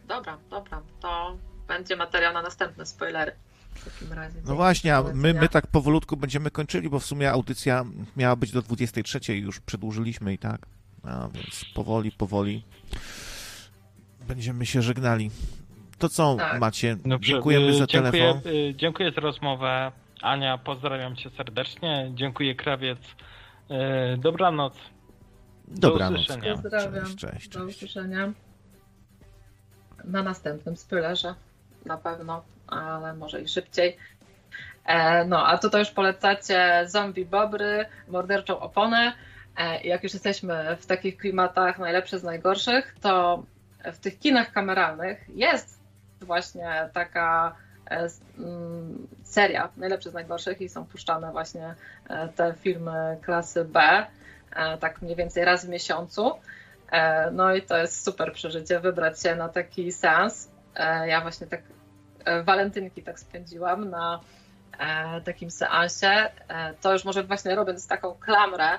Dobra, 0.07 0.37
dobra, 0.49 0.81
to 0.99 1.37
będzie 1.67 1.95
materiał 1.95 2.33
na 2.33 2.41
następne 2.41 2.85
spoilery. 2.85 3.31
W 3.75 3.85
takim 3.99 4.13
razie. 4.13 4.39
No 4.45 4.55
właśnie, 4.55 4.95
a 4.95 5.03
my, 5.03 5.33
my 5.33 5.49
tak 5.49 5.67
powolutku 5.67 6.17
będziemy 6.17 6.51
kończyli, 6.51 6.89
bo 6.89 6.99
w 6.99 7.05
sumie 7.05 7.31
audycja 7.31 7.85
miała 8.17 8.35
być 8.35 8.51
do 8.51 8.61
23, 8.61 9.35
już 9.37 9.59
przedłużyliśmy 9.59 10.33
i 10.33 10.37
tak. 10.37 10.65
A 11.03 11.27
więc 11.33 11.65
powoli, 11.73 12.11
powoli 12.11 12.63
będziemy 14.27 14.65
się 14.65 14.81
żegnali. 14.81 15.31
To 15.99 16.09
co 16.09 16.35
Tak. 16.35 16.59
macie? 16.59 16.95
Dobrze, 17.05 17.31
Dziękujemy 17.33 17.67
y, 17.67 17.73
za 17.73 17.85
dziękuję, 17.87 18.11
telefon. 18.23 18.51
y, 18.51 18.75
Dziękuję 18.75 19.11
za 19.11 19.21
rozmowę. 19.21 19.91
Ania, 20.21 20.57
pozdrawiam 20.57 21.15
cię 21.15 21.29
serdecznie. 21.29 22.11
Dziękuję, 22.15 22.55
krawiec. 22.55 22.99
Y, 24.13 24.17
Dobranoc. 24.17 24.73
Dobranoc. 25.67 26.21
usłyszenia. 26.21 26.53
Pozdrawiam. 26.53 27.05
Cześć, 27.05 27.17
cześć, 27.17 27.49
Do 27.49 27.65
usłyszenia. 27.65 28.33
Na 30.03 30.23
następnym 30.23 30.77
spoilerze 30.77 31.35
na 31.85 31.97
pewno, 31.97 32.43
ale 32.67 33.13
może 33.13 33.41
i 33.41 33.47
szybciej. 33.47 33.97
E, 34.85 35.25
no, 35.25 35.47
a 35.47 35.57
tutaj 35.57 35.81
już 35.81 35.91
polecacie 35.91 36.83
zombie 36.87 37.25
bobry, 37.25 37.85
morderczą 38.07 38.59
oponę. 38.59 39.13
E, 39.57 39.83
jak 39.83 40.03
już 40.03 40.13
jesteśmy 40.13 40.77
w 40.79 40.85
takich 40.85 41.17
klimatach 41.17 41.79
najlepsze 41.79 42.19
z 42.19 42.23
najgorszych, 42.23 42.95
to 43.01 43.43
w 43.83 43.97
tych 43.99 44.19
kinach 44.19 44.51
kameralnych 44.51 45.25
jest 45.35 45.79
właśnie 46.21 46.89
taka 46.93 47.55
e, 47.91 48.07
mm, 48.37 49.07
seria 49.23 49.69
najlepsze 49.77 50.09
z 50.09 50.13
najgorszych 50.13 50.61
i 50.61 50.69
są 50.69 50.85
puszczane 50.85 51.31
właśnie 51.31 51.75
e, 52.09 52.27
te 52.27 52.53
filmy 52.53 53.17
klasy 53.21 53.65
B, 53.65 54.05
e, 54.55 54.77
tak 54.77 55.01
mniej 55.01 55.15
więcej 55.15 55.45
raz 55.45 55.65
w 55.65 55.69
miesiącu. 55.69 56.31
No 57.31 57.55
i 57.55 57.61
to 57.61 57.77
jest 57.77 58.05
super 58.05 58.33
przeżycie, 58.33 58.79
wybrać 58.79 59.21
się 59.21 59.35
na 59.35 59.49
taki 59.49 59.91
seans. 59.91 60.51
Ja 61.05 61.21
właśnie 61.21 61.47
tak 61.47 61.61
walentynki 62.43 63.03
tak 63.03 63.19
spędziłam 63.19 63.89
na 63.89 64.19
takim 65.25 65.51
seansie. 65.51 66.31
To 66.81 66.93
już 66.93 67.05
może 67.05 67.23
właśnie 67.23 67.55
robiąc 67.55 67.87
taką 67.87 68.15
klamrę 68.15 68.69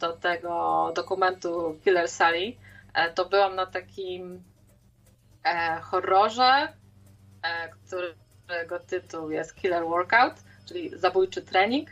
do 0.00 0.12
tego 0.12 0.92
dokumentu 0.94 1.78
Killer 1.84 2.08
Sally, 2.08 2.56
to 3.14 3.24
byłam 3.24 3.54
na 3.54 3.66
takim 3.66 4.42
e, 5.44 5.80
horrorze, 5.80 6.72
e, 7.42 7.68
którego 7.68 8.78
tytuł 8.78 9.30
jest 9.30 9.54
Killer 9.54 9.84
Workout, 9.84 10.34
czyli 10.68 10.98
zabójczy 10.98 11.42
trening, 11.42 11.88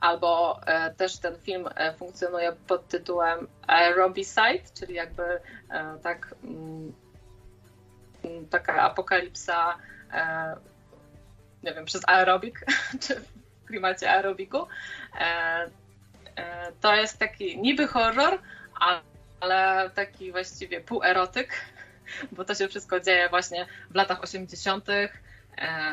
albo 0.00 0.60
e, 0.66 0.94
też 0.94 1.18
ten 1.18 1.38
film 1.38 1.68
e, 1.74 1.94
funkcjonuje 1.94 2.52
pod 2.52 2.88
tytułem 2.88 3.46
Aerobicide, 3.66 4.62
czyli 4.78 4.94
jakby 4.94 5.22
e, 5.22 5.40
tak 6.02 6.34
mm, 6.44 6.92
mm, 8.24 8.48
taka 8.48 8.82
apokalipsa 8.82 9.76
e, 10.12 10.56
nie 11.62 11.74
wiem, 11.74 11.84
przez 11.84 12.08
aerobik, 12.08 12.66
czy 13.02 13.20
w 13.20 13.66
klimacie 13.66 14.10
aerobiku. 14.10 14.66
E, 15.20 15.70
e, 16.36 16.72
to 16.80 16.94
jest 16.94 17.18
taki 17.18 17.58
niby 17.58 17.86
horror, 17.86 18.38
a- 18.80 19.00
ale 19.40 19.90
taki 19.94 20.32
właściwie 20.32 20.80
półerotyk, 20.80 21.52
bo 22.32 22.44
to 22.44 22.54
się 22.54 22.68
wszystko 22.68 23.00
dzieje 23.00 23.28
właśnie 23.28 23.66
w 23.90 23.94
latach 23.94 24.22
80. 24.22 24.88
e, 24.88 25.08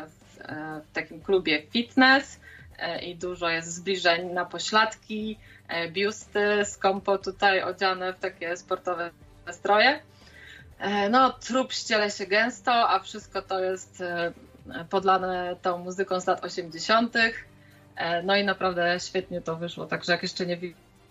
w, 0.07 0.41
e, 0.41 0.81
w 0.89 0.93
takim 0.93 1.21
klubie 1.21 1.61
fitness 1.61 2.39
e, 2.77 3.01
i 3.01 3.15
dużo 3.15 3.49
jest 3.49 3.73
zbliżeń 3.73 4.33
na 4.33 4.45
pośladki, 4.45 5.39
biusty 5.91 6.65
skąpo 6.65 7.17
tutaj 7.17 7.63
odziane 7.63 8.13
w 8.13 8.19
takie 8.19 8.57
sportowe 8.57 9.11
stroje. 9.51 9.99
No, 11.09 11.29
trup 11.31 11.73
ściele 11.73 12.11
się 12.11 12.25
gęsto, 12.25 12.89
a 12.89 12.99
wszystko 12.99 13.41
to 13.41 13.59
jest 13.59 14.03
podlane 14.89 15.55
tą 15.61 15.77
muzyką 15.77 16.19
z 16.19 16.27
lat 16.27 16.45
80. 16.45 17.15
E, 17.95 18.23
No 18.23 18.35
i 18.35 18.43
naprawdę 18.43 18.99
świetnie 18.99 19.41
to 19.41 19.55
wyszło. 19.55 19.85
Także 19.85 20.11
jak 20.11 20.23
jeszcze 20.23 20.45
nie 20.45 20.57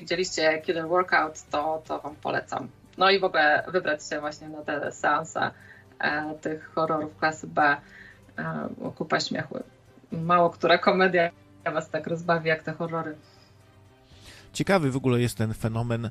widzieliście 0.03 0.63
Killer 0.65 0.89
Workout, 0.89 1.43
to, 1.51 1.83
to 1.87 2.01
Wam 2.01 2.17
polecam. 2.17 2.69
No 2.99 3.11
i 3.11 3.21
w 3.21 3.25
ogóle 3.25 3.65
wybrać 3.69 4.09
się 4.09 4.21
właśnie 4.21 4.49
na 4.49 4.63
te 4.63 4.93
seanse 4.93 5.51
e, 5.99 6.35
tych 6.41 6.71
horrorów 6.75 7.17
klasy 7.17 7.47
B. 7.47 7.77
E, 8.39 8.69
kupa 8.97 9.21
śmiechu. 9.21 9.59
Mało 10.13 10.51
która 10.51 10.79
komedia 10.79 11.31
Was 11.65 11.91
tak 11.91 12.07
rozbawi 12.07 12.49
jak 12.49 12.63
te 12.63 12.73
horrory. 12.73 13.17
Ciekawy 14.53 14.91
w 14.91 14.97
ogóle 14.97 15.21
jest 15.21 15.39
ten 15.39 15.55
fenomen 15.55 16.11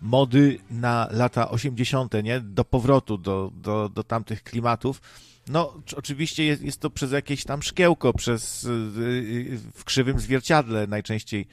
mody 0.00 0.58
na 0.70 1.08
lata 1.10 1.50
80., 1.50 2.14
nie? 2.22 2.40
Do 2.40 2.64
powrotu 2.64 3.18
do, 3.18 3.50
do, 3.54 3.88
do 3.88 4.04
tamtych 4.04 4.42
klimatów. 4.42 5.00
No, 5.48 5.74
oczywiście 5.96 6.44
jest, 6.44 6.62
jest 6.62 6.80
to 6.80 6.90
przez 6.90 7.12
jakieś 7.12 7.44
tam 7.44 7.62
szkiełko, 7.62 8.12
przez 8.12 8.64
y, 8.64 8.70
y, 8.70 9.58
w 9.74 9.84
krzywym 9.84 10.20
zwierciadle 10.20 10.86
najczęściej 10.86 11.46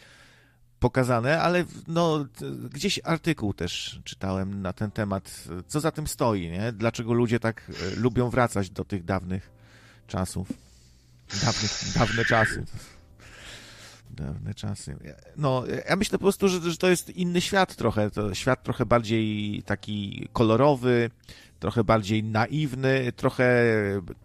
pokazane, 0.80 1.42
ale 1.42 1.66
no, 1.88 2.26
gdzieś 2.70 3.00
artykuł 3.04 3.54
też 3.54 4.00
czytałem 4.04 4.62
na 4.62 4.74
ten 4.74 4.92
temat. 4.92 5.44
Co 5.68 5.80
za 5.80 5.92
tym 5.92 6.08
stoi, 6.08 6.50
nie? 6.50 6.72
Dlaczego 6.72 7.14
ludzie 7.14 7.40
tak 7.40 7.70
y, 7.70 8.00
lubią 8.00 8.30
wracać 8.30 8.70
do 8.70 8.86
tych 8.86 9.04
dawnych 9.04 9.52
czasów? 10.08 10.48
Dawnych, 11.44 11.72
dawne 11.96 12.26
czasy. 12.26 12.66
Dawne 14.10 14.54
czasy. 14.54 14.98
No, 15.38 15.64
ja 15.90 15.96
myślę 15.96 16.18
po 16.18 16.24
prostu, 16.24 16.48
że, 16.48 16.72
że 16.72 16.78
to 16.78 16.90
jest 16.90 17.10
inny 17.10 17.42
świat 17.42 17.76
trochę. 17.76 18.12
To 18.12 18.36
świat 18.36 18.64
trochę 18.64 18.86
bardziej 18.86 19.64
taki 19.64 20.28
kolorowy, 20.34 21.10
trochę 21.60 21.84
bardziej 21.84 22.24
naiwny, 22.24 23.12
trochę, 23.16 23.64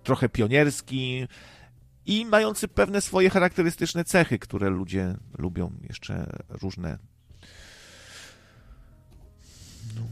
trochę 0.02 0.28
pionierski 0.28 1.26
i 2.06 2.26
mający 2.26 2.68
pewne 2.68 3.00
swoje 3.00 3.30
charakterystyczne 3.30 4.04
cechy, 4.04 4.38
które 4.38 4.70
ludzie 4.70 5.14
lubią 5.38 5.72
jeszcze 5.88 6.26
różne. 6.48 6.98
No. 9.96 10.02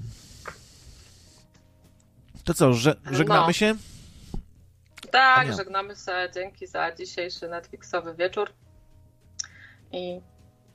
To 2.45 2.55
co, 2.55 2.73
że, 2.73 2.97
żegnamy 3.11 3.47
No. 3.47 3.53
się? 3.53 3.75
Tak, 5.11 5.39
Ania. 5.39 5.57
żegnamy 5.57 5.97
się. 5.97 6.31
Dzięki 6.35 6.67
za 6.67 6.93
dzisiejszy 6.95 7.49
Netflixowy 7.49 8.15
wieczór. 8.15 8.51
I 9.93 10.21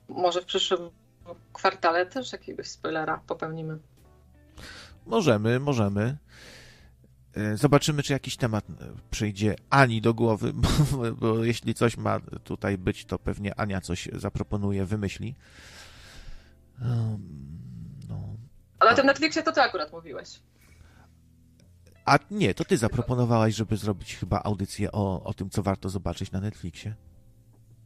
może 0.08 0.42
w 0.42 0.44
przyszłym 0.44 0.90
kwartale 1.52 2.06
też 2.06 2.32
jakiegoś 2.32 2.68
spoilera 2.68 3.20
popełnimy. 3.26 3.78
Możemy, 5.06 5.60
możemy. 5.60 6.16
E, 7.38 7.56
Zobaczymy, 7.56 8.02
czy 8.02 8.12
jakiś 8.12 8.36
temat 8.36 8.70
e, 8.70 8.74
przyjdzie 9.10 9.56
Ani 9.70 10.00
do 10.00 10.14
głowy, 10.14 10.52
bo, 10.92 11.12
bo 11.12 11.44
jeśli 11.44 11.74
coś 11.74 11.96
ma 11.96 12.20
tutaj 12.44 12.78
być, 12.78 13.04
to 13.04 13.18
pewnie 13.18 13.60
Ania 13.60 13.80
coś 13.80 14.08
zaproponuje, 14.12 14.84
wymyśli. 14.84 15.34
Um, 16.82 17.18
no. 18.08 18.36
Ale 18.78 18.90
o 18.90 18.94
tym 18.94 19.06
Netflixie 19.06 19.42
to 19.42 19.52
ty 19.52 19.62
akurat 19.62 19.92
mówiłeś. 19.92 20.40
A 22.04 22.18
nie, 22.30 22.54
to 22.54 22.64
ty 22.64 22.76
zaproponowałaś, 22.76 23.54
żeby 23.54 23.76
zrobić 23.76 24.16
chyba 24.16 24.42
audycję 24.42 24.92
o, 24.92 25.22
o 25.24 25.34
tym, 25.34 25.50
co 25.50 25.62
warto 25.62 25.88
zobaczyć 25.88 26.32
na 26.32 26.40
Netflixie. 26.40 26.94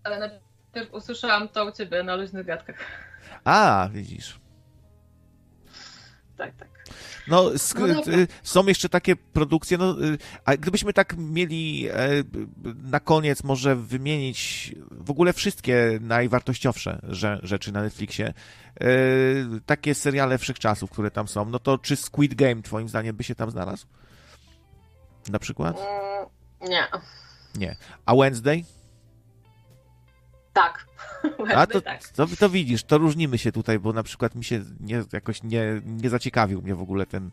Ale 0.05 0.19
najpierw 0.19 0.95
usłyszałam 0.95 1.49
to 1.49 1.67
u 1.67 1.73
ciebie 1.73 2.03
na 2.03 2.15
luźnych 2.15 2.47
gadkach. 2.47 2.77
A, 3.45 3.89
widzisz. 3.93 4.41
Tak, 6.37 6.57
tak. 6.57 6.72
No, 7.29 7.51
No 7.79 8.13
y, 8.13 8.29
są 8.43 8.67
jeszcze 8.67 8.89
takie 8.89 9.17
produkcje, 9.17 9.79
no, 9.79 10.05
y, 10.05 10.19
a 10.45 10.57
gdybyśmy 10.57 10.93
tak 10.93 11.17
mieli 11.19 11.89
e, 11.89 12.09
na 12.83 13.01
koniec 13.01 13.45
może 13.45 13.77
wymienić 13.77 14.73
w 14.91 15.11
ogóle 15.11 15.33
wszystkie 15.33 15.99
najwartościowsze 16.01 17.01
rzeczy 17.43 17.73
na 17.73 17.83
Netflixie, 17.83 18.27
e, 18.27 18.35
takie 19.67 19.95
seriale 19.95 20.39
wszechczasów, 20.39 20.91
które 20.91 21.11
tam 21.11 21.29
są, 21.29 21.45
no 21.45 21.59
to 21.59 21.79
czy 21.79 21.97
Squid 21.97 22.35
Game 22.35 22.63
twoim 22.63 22.89
zdaniem 22.89 23.17
by 23.17 23.25
się 23.25 23.35
tam 23.35 23.51
znalazł? 23.51 23.87
Na 25.29 25.39
przykład? 25.39 25.77
Mm, 25.79 26.71
nie. 26.71 26.87
Nie. 27.55 27.77
A 28.07 28.15
Wednesday? 28.15 28.65
Tak. 30.53 30.87
A 31.57 31.67
to, 31.67 31.81
tak. 31.81 32.09
to, 32.09 32.27
to 32.27 32.49
widzisz, 32.49 32.85
to 32.85 32.99
różnimy 32.99 33.39
się 33.39 33.53
tutaj, 33.53 33.79
bo 33.79 33.93
na 33.93 34.03
przykład 34.03 34.35
mi 34.35 34.45
się 34.45 34.65
nie, 34.81 35.05
jakoś 35.13 35.43
nie, 35.43 35.83
nie 35.85 36.11
zaciekawił 36.11 36.63
mnie 36.63 36.75
w 36.75 36.83
ogóle 36.83 37.07
ten 37.07 37.31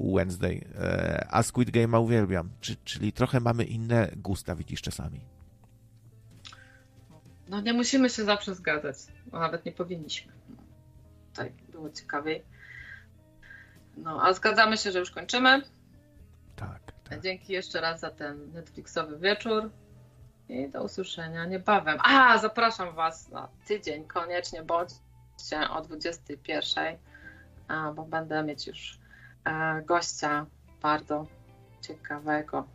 Wednesday, 0.00 0.64
e, 0.78 1.26
a 1.30 1.42
Squid 1.42 1.70
Game'a 1.70 2.02
uwielbiam, 2.02 2.50
Czy, 2.60 2.76
czyli 2.84 3.12
trochę 3.12 3.40
mamy 3.40 3.64
inne 3.64 4.10
gusta, 4.16 4.54
widzisz, 4.54 4.82
czasami. 4.82 5.20
No 7.48 7.60
nie 7.60 7.72
musimy 7.72 8.10
się 8.10 8.24
zawsze 8.24 8.54
zgadzać. 8.54 8.96
No, 9.32 9.40
nawet 9.40 9.64
nie 9.64 9.72
powinniśmy. 9.72 10.32
Tak, 11.34 11.52
było 11.52 11.90
ciekawiej. 11.90 12.42
No, 13.96 14.22
a 14.22 14.32
zgadzamy 14.32 14.76
się, 14.76 14.92
że 14.92 14.98
już 14.98 15.10
kończymy. 15.10 15.62
Tak, 16.56 16.92
tak. 17.04 17.20
Dzięki 17.20 17.52
jeszcze 17.52 17.80
raz 17.80 18.00
za 18.00 18.10
ten 18.10 18.52
Netflixowy 18.52 19.18
wieczór. 19.18 19.70
I 20.52 20.68
do 20.68 20.84
usłyszenia 20.84 21.44
niebawem. 21.44 21.98
A, 22.02 22.38
zapraszam 22.38 22.94
Was 22.94 23.28
na 23.28 23.48
tydzień. 23.66 24.04
Koniecznie 24.04 24.62
bądźcie 24.62 25.70
o 25.70 25.82
21, 25.82 26.96
a, 27.68 27.92
bo 27.92 28.04
będę 28.04 28.42
mieć 28.42 28.66
już 28.66 28.98
e, 29.44 29.82
gościa 29.82 30.46
bardzo 30.82 31.26
ciekawego, 31.80 32.66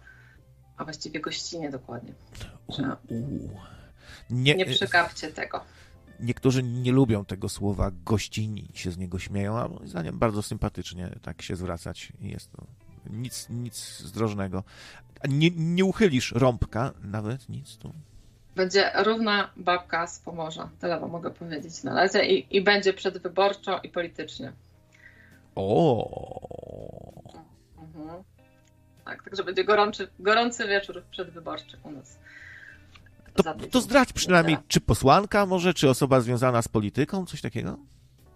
a 0.77 0.83
właściwie 0.83 1.19
gościnie 1.19 1.69
dokładnie. 1.69 2.13
Nie, 4.29 4.55
nie 4.55 4.65
przegapcie 4.65 5.31
tego. 5.31 5.63
niektórzy 6.19 6.63
nie 6.63 6.91
lubią 6.91 7.25
tego 7.25 7.49
słowa 7.49 7.91
gościni, 8.05 8.71
się 8.73 8.91
z 8.91 8.97
niego 8.97 9.19
śmieją, 9.19 9.59
a 9.59 9.67
moim 9.67 9.87
zdaniem 9.87 10.19
bardzo 10.19 10.41
sympatycznie 10.43 11.09
tak 11.21 11.41
się 11.41 11.55
zwracać. 11.55 12.13
Jest 12.21 12.51
to 12.51 12.67
nic, 13.09 13.49
nic 13.49 13.99
zdrożnego. 13.99 14.63
Nie, 15.29 15.49
nie 15.55 15.85
uchylisz 15.85 16.31
rąbka, 16.31 16.93
nawet 17.03 17.49
nic 17.49 17.77
tu. 17.77 17.93
Będzie 18.55 18.91
równa 18.95 19.49
babka 19.57 20.07
z 20.07 20.19
Pomorza. 20.19 20.69
Tyle 20.79 20.99
wam 20.99 21.11
mogę 21.11 21.31
powiedzieć 21.31 21.83
na 21.83 21.95
razie. 21.95 22.25
I, 22.25 22.57
i 22.57 22.61
będzie 22.61 22.93
przedwyborczo 22.93 23.79
i 23.83 23.89
politycznie. 23.89 24.53
O. 25.55 26.09
Mhm. 27.77 28.23
Tak, 29.05 29.23
także 29.23 29.43
będzie 29.43 29.63
gorący, 29.63 30.07
gorący 30.19 30.67
wieczór 30.67 31.03
przedwyborczy 31.11 31.77
u 31.83 31.91
nas. 31.91 32.19
To, 33.33 33.55
to 33.71 33.81
zdradź 33.81 34.13
przynajmniej, 34.13 34.57
czy 34.67 34.81
posłanka 34.81 35.45
może, 35.45 35.73
czy 35.73 35.89
osoba 35.89 36.21
związana 36.21 36.61
z 36.61 36.67
polityką, 36.67 37.25
coś 37.25 37.41
takiego? 37.41 37.77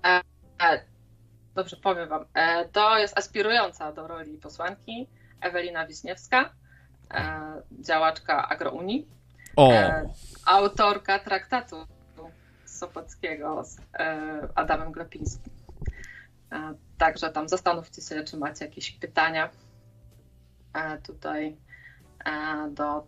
E, 0.05 0.21
dobrze, 1.61 1.77
powiem 1.77 2.09
wam. 2.09 2.25
E, 2.33 2.65
to 2.65 2.97
jest 2.97 3.17
aspirująca 3.17 3.91
do 3.91 4.07
roli 4.07 4.37
posłanki 4.37 5.07
Ewelina 5.41 5.87
Wiśniewska, 5.87 6.53
e, 7.13 7.41
działaczka 7.79 8.49
Agrounii, 8.49 9.07
O, 9.55 9.71
E, 9.73 10.09
autorka 10.45 11.19
traktatu 11.19 11.75
Sopockiego 12.65 13.63
z 13.63 13.77
Adamem 14.55 14.91
Glapińskim. 14.91 15.53
E, 16.51 16.73
Także 16.97 17.29
tam 17.29 17.49
zastanówcie 17.49 18.01
się, 18.01 18.23
czy 18.23 18.37
macie 18.37 18.65
jakieś 18.65 18.91
pytania 18.91 19.49
tutaj 21.03 21.57
do 22.69 23.07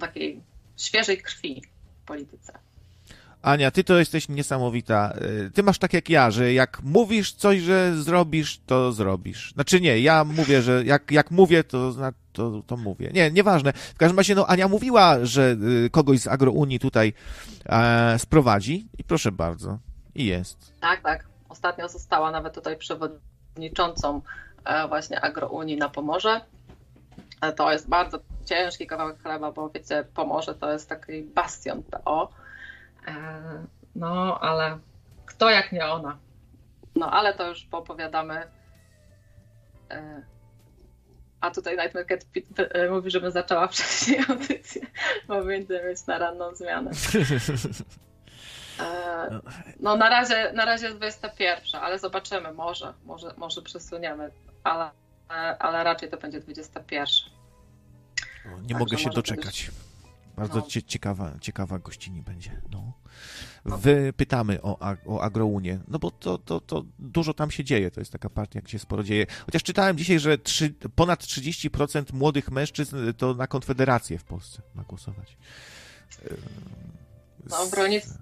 takiej 0.00 0.42
świeżej 0.76 1.22
krwi 1.22 1.62
w 2.02 2.06
polityce. 2.06 2.58
Ania, 3.42 3.70
ty 3.70 3.84
to 3.84 3.98
jesteś 3.98 4.28
niesamowita. 4.28 5.14
Y, 5.46 5.50
Ty 5.54 5.62
masz 5.62 5.78
tak 5.78 5.92
jak 5.92 6.08
ja, 6.10 6.30
że 6.30 6.52
jak 6.52 6.82
mówisz 6.82 7.32
coś, 7.32 7.58
że 7.60 7.96
zrobisz, 8.02 8.60
to 8.66 8.92
zrobisz. 8.92 9.52
Znaczy 9.52 9.80
nie, 9.80 10.00
ja 10.00 10.24
mówię, 10.24 10.62
że 10.62 10.84
jak, 10.84 11.10
jak 11.10 11.30
mówię, 11.30 11.64
to, 11.64 11.94
to, 12.32 12.62
to 12.66 12.76
mówię. 12.76 13.10
Nie, 13.14 13.30
nieważne. 13.30 13.72
W 13.72 13.96
każdym 13.98 14.18
razie, 14.18 14.34
no 14.34 14.46
Ania 14.46 14.68
mówiła, 14.68 15.16
że 15.22 15.56
y, 15.86 15.90
kogoś 15.90 16.20
z 16.20 16.26
Agrounii 16.28 16.78
tutaj 16.78 17.12
e, 17.66 18.18
sprowadzi 18.18 18.88
i 18.98 19.04
proszę 19.04 19.32
bardzo. 19.32 19.78
I 20.14 20.26
jest. 20.26 20.72
Tak, 20.80 21.02
tak. 21.02 21.24
Ostatnio 21.48 21.88
została 21.88 22.30
nawet 22.30 22.54
tutaj 22.54 22.76
przewodniczącą 22.76 24.20
e, 24.64 24.88
właśnie 24.88 25.20
Agrounii 25.20 25.76
na 25.76 25.88
Pomorze. 25.88 26.40
E, 27.40 27.52
To 27.52 27.72
jest 27.72 27.88
bardzo 27.88 28.18
ciężki 28.44 28.86
kawałek 28.86 29.22
chleba, 29.22 29.52
bo 29.52 29.70
wiecie, 29.70 30.04
Pomorze 30.14 30.54
to 30.54 30.72
jest 30.72 30.88
taki 30.88 31.22
bastion 31.22 31.82
PO. 31.82 32.30
E, 33.06 33.66
No, 33.94 34.38
ale 34.40 34.78
kto 35.26 35.50
jak 35.50 35.72
nie 35.72 35.86
ona? 35.86 36.18
No, 36.94 37.10
ale 37.10 37.34
to 37.34 37.48
już 37.48 37.64
poopowiadamy. 37.64 38.42
E, 39.90 40.22
A 41.40 41.50
tutaj 41.50 41.76
Night 41.76 41.94
Market 41.94 42.26
Pit- 42.32 42.68
e, 42.74 42.90
mówi, 42.90 43.10
żebym 43.10 43.30
zaczęła 43.30 43.68
wcześniej 43.72 44.20
audycję, 44.28 44.82
bo 45.28 45.44
będę 45.44 45.84
mieć 45.88 46.06
na 46.06 46.18
ranną 46.18 46.54
zmianę. 46.54 46.90
No 49.80 49.96
na 49.96 50.08
razie, 50.08 50.52
na 50.52 50.64
razie 50.64 50.94
21, 50.94 51.80
ale 51.82 51.98
zobaczymy, 51.98 52.52
może, 52.52 52.94
może, 53.04 53.34
może 53.36 53.62
przesuniemy, 53.62 54.30
ale, 54.64 54.90
ale 55.58 55.84
raczej 55.84 56.10
to 56.10 56.16
będzie 56.16 56.40
21. 56.40 57.06
O, 58.46 58.48
Nie 58.48 58.68
Także 58.68 58.78
mogę 58.78 58.98
się 58.98 59.10
doczekać. 59.10 59.70
Bardzo 60.38 60.58
No. 60.58 60.62
cie, 60.62 60.82
ciekawa, 60.82 61.32
ciekawa 61.40 61.78
gościni 61.78 62.22
będzie. 62.22 62.62
No. 62.72 62.92
Wypytamy 63.64 64.62
o, 64.62 64.78
o 65.06 65.20
Agrounię, 65.22 65.80
no 65.88 65.98
bo 65.98 66.10
to, 66.10 66.38
to, 66.38 66.60
to 66.60 66.84
dużo 66.98 67.34
tam 67.34 67.50
się 67.50 67.64
dzieje. 67.64 67.90
To 67.90 68.00
jest 68.00 68.12
taka 68.12 68.30
partia, 68.30 68.60
gdzie 68.60 68.72
się 68.72 68.78
sporo 68.78 69.02
dzieje. 69.02 69.26
Chociaż 69.46 69.62
czytałem 69.62 69.98
dzisiaj, 69.98 70.18
że 70.18 70.38
trzy, 70.38 70.74
ponad 70.94 71.22
30% 71.22 72.12
młodych 72.12 72.50
mężczyzn 72.50 72.96
to 73.16 73.34
na 73.34 73.46
Konfederację 73.46 74.18
w 74.18 74.24
Polsce 74.24 74.62
ma 74.74 74.82
głosować. 74.82 75.36
No, 77.50 77.66
w 77.66 77.74
rolnictwie, 77.74 78.18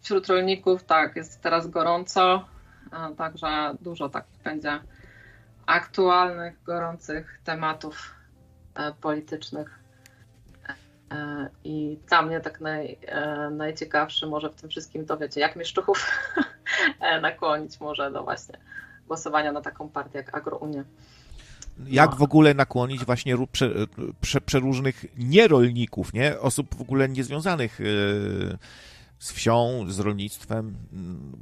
wśród 0.00 0.26
rolników 0.26 0.84
tak, 0.84 1.16
jest 1.16 1.40
teraz 1.40 1.66
gorąco, 1.70 2.44
także 3.16 3.74
dużo 3.80 4.08
takich 4.08 4.42
będzie 4.42 4.80
aktualnych, 5.66 6.62
gorących 6.62 7.40
tematów 7.44 8.14
e, 8.74 8.92
politycznych. 8.92 9.81
E, 11.12 11.48
I 11.64 11.98
dla 12.08 12.22
mnie 12.22 12.40
tak 12.40 12.60
naj, 12.60 12.98
e, 13.06 13.50
najciekawszy 13.50 14.26
może 14.26 14.50
w 14.50 14.54
tym 14.54 14.70
wszystkim 14.70 15.06
to 15.06 15.16
wiecie, 15.18 15.40
jak 15.40 15.56
mieszczuchów 15.56 16.06
e, 17.00 17.20
nakłonić 17.20 17.80
może 17.80 18.10
do 18.10 18.22
właśnie 18.24 18.58
głosowania 19.06 19.52
na 19.52 19.60
taką 19.60 19.88
partię 19.88 20.18
jak 20.18 20.34
Agrounia. 20.36 20.84
Jak 21.86 22.10
No. 22.10 22.16
w 22.16 22.22
ogóle 22.22 22.54
nakłonić 22.54 23.04
właśnie 23.04 23.36
prze, 23.52 23.70
prze, 24.20 24.40
przeróżnych 24.40 25.04
nierolników, 25.18 26.12
nie? 26.12 26.40
Osób 26.40 26.74
w 26.74 26.80
ogóle 26.80 27.08
niezwiązanych 27.08 27.78
z 29.18 29.32
wsią, 29.32 29.84
z 29.88 29.98
rolnictwem, 29.98 30.74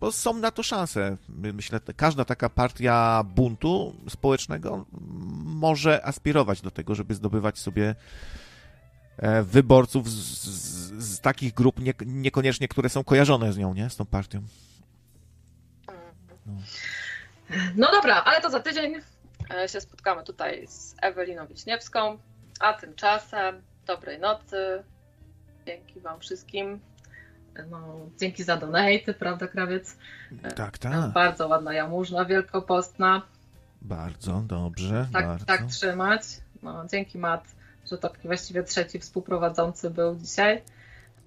bo 0.00 0.12
są 0.12 0.34
na 0.34 0.50
to 0.50 0.62
szanse. 0.62 1.16
My- 1.28 1.52
Myślę, 1.52 1.80
że 1.86 1.94
każda 1.94 2.24
taka 2.24 2.48
partia 2.48 3.24
buntu 3.34 3.96
społecznego 4.08 4.86
może 5.44 6.06
aspirować 6.06 6.60
do 6.60 6.70
tego, 6.70 6.94
żeby 6.94 7.14
zdobywać 7.14 7.58
sobie 7.58 7.94
wyborców 9.42 10.10
z, 10.10 10.44
z, 10.44 11.04
z 11.04 11.20
takich 11.20 11.54
grup, 11.54 11.80
nie, 11.80 11.94
niekoniecznie, 12.06 12.68
które 12.68 12.88
są 12.88 13.04
kojarzone 13.04 13.52
z 13.52 13.58
nią, 13.58 13.74
nie? 13.74 13.90
Z 13.90 13.96
tą 13.96 14.04
partią. 14.06 14.42
No 17.76 17.90
dobra, 17.92 18.14
ale 18.24 18.40
to 18.40 18.50
za 18.50 18.60
tydzień 18.60 18.94
e, 19.54 19.68
się 19.68 19.80
spotkamy 19.80 20.24
tutaj 20.24 20.66
z 20.68 20.94
Eweliną 21.02 21.46
Wiśniewską, 21.46 22.18
a 22.60 22.72
tymczasem 22.72 23.62
dobrej 23.86 24.20
nocy. 24.20 24.82
Dzięki 25.66 26.00
Wam 26.00 26.20
wszystkim. 26.20 26.80
No, 27.70 27.98
dzięki 28.18 28.44
za 28.44 28.56
donaty, 28.56 29.14
prawda, 29.18 29.48
krawiec? 29.48 29.96
Tak, 30.56 30.78
tak. 30.78 31.10
Bardzo 31.12 31.48
ładna 31.48 31.72
jamużna 31.74 32.24
wielkopostna. 32.24 33.22
Bardzo 33.82 34.42
dobrze, 34.46 35.08
Tak, 35.12 35.26
bardzo. 35.26 35.46
tak 35.46 35.64
trzymać. 35.66 36.22
No, 36.62 36.86
dzięki 36.90 37.18
Mat, 37.18 37.44
że 37.90 37.98
to 37.98 38.10
właściwie 38.24 38.62
trzeci 38.62 38.98
współprowadzący 38.98 39.90
był 39.90 40.16
dzisiaj. 40.16 40.62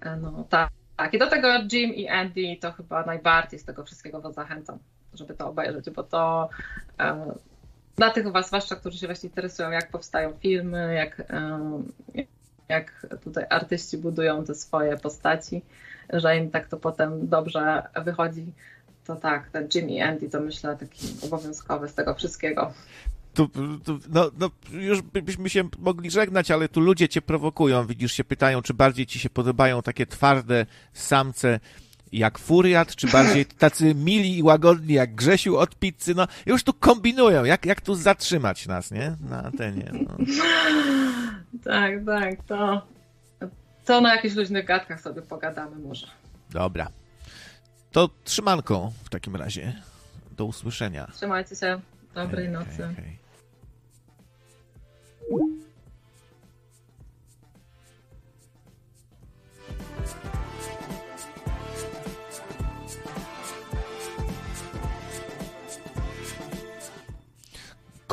E, 0.00 0.16
No 0.16 0.44
tak. 0.50 0.70
tak. 0.96 1.14
I 1.14 1.18
do 1.18 1.30
tego 1.30 1.48
Jim 1.72 1.94
i 1.94 2.08
Andy 2.08 2.56
to 2.60 2.72
chyba 2.72 3.04
najbardziej 3.04 3.58
z 3.58 3.64
tego 3.64 3.84
wszystkiego 3.84 4.20
Was 4.20 4.34
zachęcam, 4.34 4.78
żeby 5.14 5.34
to 5.34 5.48
obejrzeć, 5.48 5.90
bo 5.90 6.02
to 6.02 6.48
e, 7.00 7.34
dla 7.96 8.10
tych 8.10 8.32
Was, 8.32 8.46
zwłaszcza, 8.46 8.76
którzy 8.76 8.98
się 8.98 9.06
właśnie 9.06 9.28
interesują, 9.28 9.70
jak 9.70 9.90
powstają 9.90 10.32
filmy, 10.32 10.94
jak, 10.94 11.20
e, 11.20 11.60
jak 12.68 13.06
tutaj 13.24 13.46
artyści 13.50 13.98
budują 13.98 14.44
te 14.44 14.54
swoje 14.54 14.96
postaci, 14.96 15.62
że 16.12 16.36
im 16.36 16.50
tak 16.50 16.68
to 16.68 16.76
potem 16.76 17.28
dobrze 17.28 17.82
wychodzi, 18.04 18.52
to 19.04 19.16
tak, 19.16 19.50
ten 19.50 19.68
Jim 19.74 19.90
i 19.90 20.00
Andy 20.00 20.28
to 20.30 20.40
myślę 20.40 20.76
taki 20.76 21.06
obowiązkowy 21.22 21.88
z 21.88 21.94
tego 21.94 22.14
wszystkiego. 22.14 22.72
Tu, 23.34 23.48
tu, 23.84 23.98
no, 24.08 24.30
no, 24.38 24.50
już 24.72 25.02
by- 25.02 25.22
byśmy 25.22 25.50
się 25.50 25.68
mogli 25.78 26.10
żegnać, 26.10 26.50
ale 26.50 26.68
tu 26.68 26.80
ludzie 26.80 27.08
cię 27.08 27.22
prowokują, 27.22 27.86
widzisz, 27.86 28.12
się 28.12 28.24
pytają, 28.24 28.62
czy 28.62 28.74
bardziej 28.74 29.06
ci 29.06 29.18
się 29.18 29.30
podobają 29.30 29.82
takie 29.82 30.06
twarde 30.06 30.66
samce 30.92 31.60
jak 32.12 32.38
Furiat, 32.38 32.96
czy 32.96 33.06
bardziej 33.06 33.46
tacy 33.64 33.94
mili 33.94 34.38
i 34.38 34.42
łagodni 34.42 34.94
jak 34.94 35.14
Grzesiu 35.14 35.56
od 35.56 35.76
pizzy, 35.76 36.14
no 36.14 36.26
już 36.46 36.62
tu 36.62 36.72
kombinują, 36.72 37.44
jak, 37.44 37.66
jak 37.66 37.80
tu 37.80 37.94
zatrzymać 37.94 38.66
nas, 38.66 38.90
nie, 38.90 39.16
na 39.20 39.42
antenie. 39.42 39.90
No. 39.92 40.16
Tak, 41.64 41.92
tak, 42.06 42.44
to, 42.46 42.86
to 43.84 44.00
na 44.00 44.14
jakichś 44.14 44.34
luźnych 44.34 44.66
gadkach 44.66 45.00
sobie 45.00 45.22
pogadamy 45.22 45.76
może. 45.78 46.06
Dobra. 46.50 46.88
To 47.92 48.10
trzymanką 48.24 48.92
w 49.04 49.08
takim 49.10 49.36
razie. 49.36 49.72
Do 50.36 50.44
usłyszenia. 50.44 51.06
Trzymajcie 51.12 51.56
się, 51.56 51.80
dobrej 52.14 52.44
Hej, 52.44 52.52
nocy. 52.54 52.94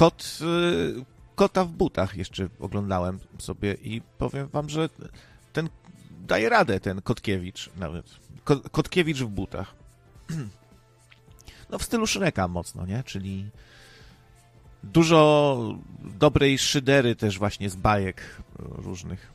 Kot, 0.02 0.40
y, 0.42 1.06
kota 1.36 1.66
w 1.66 1.70
butach 1.70 2.18
jeszcze 2.18 2.50
oglądałem 2.60 3.20
sobie 3.40 3.74
i 3.74 4.02
powiem 4.18 4.48
wam, 4.48 4.70
że 4.70 4.90
ten 5.54 5.70
daje 6.28 6.50
radę, 6.50 6.80
ten 6.80 7.02
Kotkiewicz 7.02 7.70
nawet. 7.76 8.06
Ko, 8.44 8.60
Kotkiewicz 8.60 9.18
w 9.18 9.28
butach. 9.28 9.74
No 11.70 11.80
w 11.80 11.84
stylu 11.84 12.08
Shreka 12.08 12.48
mocno, 12.48 12.86
nie? 12.86 13.04
Czyli 13.04 13.50
dużo 14.84 15.76
dobrej 16.20 16.58
szydery 16.58 17.16
też 17.16 17.40
właśnie 17.40 17.70
z 17.70 17.76
bajek 17.76 18.22
różnych. 18.60 19.32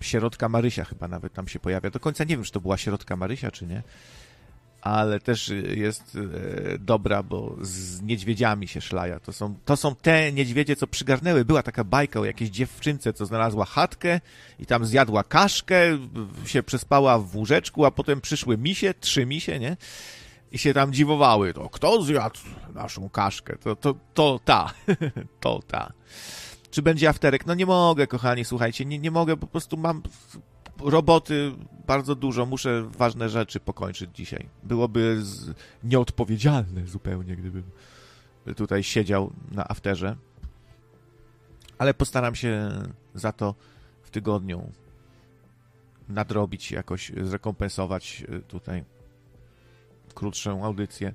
Sierotka 0.00 0.48
Marysia 0.48 0.84
chyba 0.84 1.08
nawet 1.08 1.32
tam 1.32 1.48
się 1.48 1.58
pojawia. 1.58 1.90
Do 1.90 2.00
końca 2.00 2.24
nie 2.24 2.36
wiem, 2.36 2.44
czy 2.44 2.52
to 2.52 2.60
była 2.60 2.76
Sierotka 2.78 3.16
Marysia, 3.16 3.50
czy 3.50 3.66
nie. 3.66 3.82
ale 4.82 5.20
też 5.20 5.52
jest 5.76 6.18
e, 6.74 6.78
dobra, 6.78 7.22
bo 7.22 7.56
z 7.60 8.02
niedźwiedziami 8.02 8.68
się 8.68 8.80
szlaja. 8.80 9.20
To 9.20 9.32
są, 9.32 9.54
to 9.64 9.76
są 9.76 9.94
te 9.94 10.32
niedźwiedzie, 10.32 10.76
co 10.76 10.86
przygarnęły. 10.86 11.44
Była 11.44 11.62
taka 11.62 11.84
bajka 11.84 12.20
o 12.20 12.24
jakiejś 12.24 12.50
dziewczynce, 12.50 13.12
co 13.12 13.26
znalazła 13.26 13.64
chatkę 13.64 14.20
i 14.58 14.66
tam 14.66 14.84
zjadła 14.84 15.24
kaszkę, 15.24 15.98
się 16.46 16.62
przespała 16.62 17.18
w 17.18 17.36
łóżeczku, 17.36 17.84
a 17.84 17.90
potem 17.90 18.20
przyszły 18.20 18.58
misie, 18.58 18.94
trzy 19.00 19.26
misie, 19.26 19.58
nie? 19.58 19.76
I 20.52 20.58
się 20.58 20.74
tam 20.74 20.92
dziwowały. 20.92 21.54
To 21.54 21.68
kto 21.68 22.02
zjadł 22.02 22.38
naszą 22.74 23.08
kaszkę? 23.08 23.56
To, 23.56 23.76
to, 23.76 23.94
to 24.14 24.40
ta. 24.44 24.74
to 25.40 25.60
ta. 25.66 25.92
Czy 26.70 26.82
będzie 26.82 27.08
afterek? 27.08 27.46
No 27.46 27.54
nie 27.54 27.66
mogę, 27.66 28.06
kochani, 28.06 28.44
słuchajcie, 28.44 28.84
nie, 28.84 28.98
nie 28.98 29.10
mogę, 29.10 29.36
po 29.36 29.46
prostu 29.46 29.76
mam 29.76 30.02
roboty 30.78 31.52
bardzo 31.86 32.14
dużo, 32.14 32.46
muszę 32.46 32.82
ważne 32.82 33.28
rzeczy 33.28 33.60
pokończyć 33.60 34.10
dzisiaj. 34.14 34.48
Byłoby 34.62 35.18
z... 35.22 35.54
nieodpowiedzialne 35.84 36.86
zupełnie, 36.86 37.36
gdybym 37.36 37.62
tutaj 38.56 38.82
siedział 38.82 39.32
na 39.50 39.68
afterze. 39.68 40.16
Ale 41.78 41.94
postaram 41.94 42.34
się 42.34 42.70
za 43.14 43.32
to 43.32 43.54
w 44.02 44.10
tygodniu 44.10 44.72
nadrobić, 46.08 46.72
jakoś 46.72 47.12
zrekompensować 47.22 48.24
y, 48.28 48.40
tutaj 48.40 48.84
krótszą 50.20 50.64
audycję. 50.64 51.14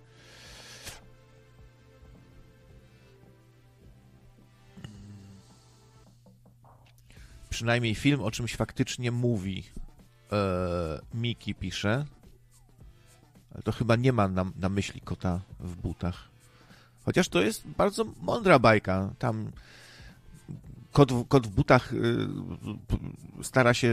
przynajmniej 7.56 7.96
film 7.96 8.22
o 8.22 8.32
czymś 8.32 8.56
faktycznie 8.56 9.12
mówi. 9.12 9.64
Eee, 10.32 11.00
Miki 11.14 11.56
pisze. 11.56 12.06
Ale 13.54 13.64
to 13.64 13.72
chyba 13.72 13.96
nie 13.96 14.14
ma 14.14 14.28
na, 14.28 14.46
na 14.56 14.70
myśli 14.70 15.02
kota 15.02 15.42
w 15.60 15.76
butach. 15.76 16.28
Chociaż 17.06 17.30
to 17.30 17.42
jest 17.42 17.68
bardzo 17.68 18.06
mądra 18.22 18.60
bajka. 18.60 19.14
Tam 19.20 19.52
kot 20.96 21.12
w, 21.12 21.28
kot 21.28 21.48
w 21.48 21.50
butach 21.50 21.94
y, 21.94 22.28
stara 23.44 23.74
się 23.74 23.92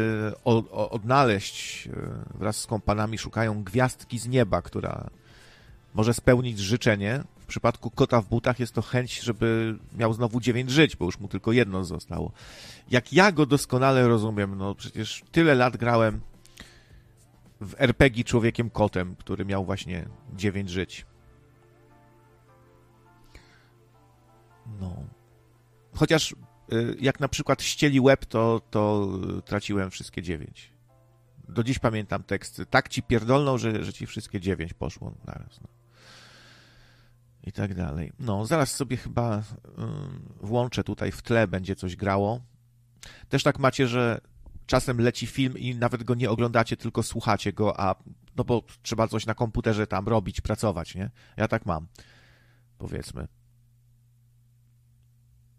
odnaleźć 0.70 1.86
y, 1.86 1.90
wraz 2.38 2.56
z 2.56 2.66
kompanami, 2.66 3.18
szukają 3.18 3.64
gwiazdki 3.64 4.18
z 4.18 4.28
nieba, 4.28 4.62
która 4.62 5.10
może 5.94 6.14
spełnić 6.14 6.58
życzenie. 6.58 7.24
W 7.38 7.46
przypadku 7.46 7.90
kota 7.90 8.20
w 8.20 8.28
butach 8.28 8.60
jest 8.60 8.72
to 8.72 8.82
chęć, 8.82 9.20
żeby 9.20 9.78
miał 9.96 10.12
znowu 10.12 10.40
dziewięć 10.40 10.70
żyć, 10.70 10.96
bo 10.96 11.04
już 11.04 11.20
mu 11.20 11.28
tylko 11.28 11.52
jedno 11.52 11.84
zostało. 11.84 12.32
Jak 12.90 13.12
ja 13.12 13.32
go 13.32 13.46
doskonale 13.46 14.08
rozumiem, 14.08 14.58
no 14.58 14.74
przecież 14.74 15.22
tyle 15.32 15.54
lat 15.54 15.76
grałem 15.76 16.20
w 17.60 17.74
RPG 17.78 18.24
człowiekiem 18.24 18.70
kotem, 18.70 19.16
który 19.16 19.44
miał 19.44 19.64
właśnie 19.64 20.08
dziewięć 20.36 20.70
żyć. 20.70 21.06
No. 24.80 24.96
Chociaż 25.94 26.32
y, 26.32 26.51
jak 27.00 27.20
na 27.20 27.28
przykład 27.28 27.62
ścieli 27.62 28.00
łeb, 28.00 28.26
to, 28.26 28.60
to 28.70 29.08
traciłem 29.44 29.90
wszystkie 29.90 30.22
dziewięć. 30.22 30.72
Do 31.48 31.62
dziś 31.64 31.78
pamiętam 31.78 32.22
tekst. 32.22 32.62
Tak 32.70 32.88
ci 32.88 33.02
pierdolną, 33.02 33.58
że, 33.58 33.84
że 33.84 33.92
ci 33.92 34.06
wszystkie 34.06 34.40
dziewięć 34.40 34.74
poszło 34.74 35.14
naraz. 35.24 35.60
No 35.60 35.68
i 37.44 37.52
tak 37.52 37.74
dalej. 37.74 38.12
No, 38.18 38.46
zaraz 38.46 38.74
sobie 38.74 38.96
chyba 38.96 39.42
włączę 40.40 40.84
tutaj 40.84 41.12
w 41.12 41.22
tle, 41.22 41.48
będzie 41.48 41.76
coś 41.76 41.96
grało. 41.96 42.40
Też 43.28 43.42
tak 43.42 43.58
macie, 43.58 43.88
że 43.88 44.20
czasem 44.66 45.00
leci 45.00 45.26
film 45.26 45.58
i 45.58 45.74
nawet 45.74 46.02
go 46.02 46.14
nie 46.14 46.30
oglądacie, 46.30 46.76
tylko 46.76 47.02
słuchacie 47.02 47.52
go, 47.52 47.80
a 47.80 47.94
no 48.36 48.44
bo 48.44 48.62
trzeba 48.82 49.08
coś 49.08 49.26
na 49.26 49.34
komputerze 49.34 49.86
tam 49.86 50.08
robić, 50.08 50.40
pracować, 50.40 50.94
nie? 50.94 51.10
Ja 51.36 51.48
tak 51.48 51.66
mam, 51.66 51.86
powiedzmy. 52.78 53.28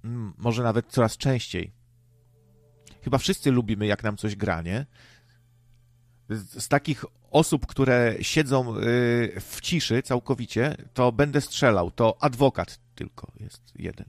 Mm, 0.04 0.34
może 0.38 0.64
nawet 0.64 0.88
coraz 0.88 1.18
częściej. 1.18 1.72
Chyba 3.02 3.18
wszyscy 3.18 3.52
lubimy, 3.52 3.86
jak 3.86 4.04
nam 4.04 4.18
coś 4.18 4.36
gra, 4.36 4.62
nie? 4.62 4.86
z 6.30 6.68
takich 6.68 7.06
osób, 7.32 7.66
które 7.66 8.16
siedzą 8.22 8.78
y, 8.78 8.82
w 9.40 9.62
ciszy 9.62 10.04
całkowicie, 10.04 10.78
to 10.94 11.12
będę 11.12 11.42
strzelał. 11.42 11.92
To 11.92 12.18
adwokat 12.24 12.80
tylko 12.96 13.32
jest 13.40 13.62
jeden. 13.76 14.06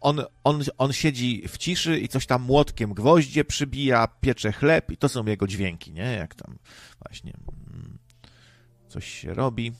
On, 0.00 0.20
on, 0.44 0.62
on 0.78 0.92
siedzi 0.92 1.48
w 1.48 1.58
ciszy 1.58 2.00
i 2.00 2.08
coś 2.08 2.26
tam 2.26 2.42
młotkiem 2.42 2.94
gwoździe 2.94 3.44
przybija, 3.44 4.08
piecze 4.20 4.52
chleb 4.52 4.90
i 4.90 4.96
to 4.96 5.08
są 5.08 5.26
jego 5.26 5.46
dźwięki, 5.46 5.92
nie? 5.92 6.12
Jak 6.12 6.34
tam 6.34 6.58
właśnie 7.02 7.32
mm, 7.72 7.98
coś 8.88 9.08
się 9.08 9.34
robi. 9.34 9.72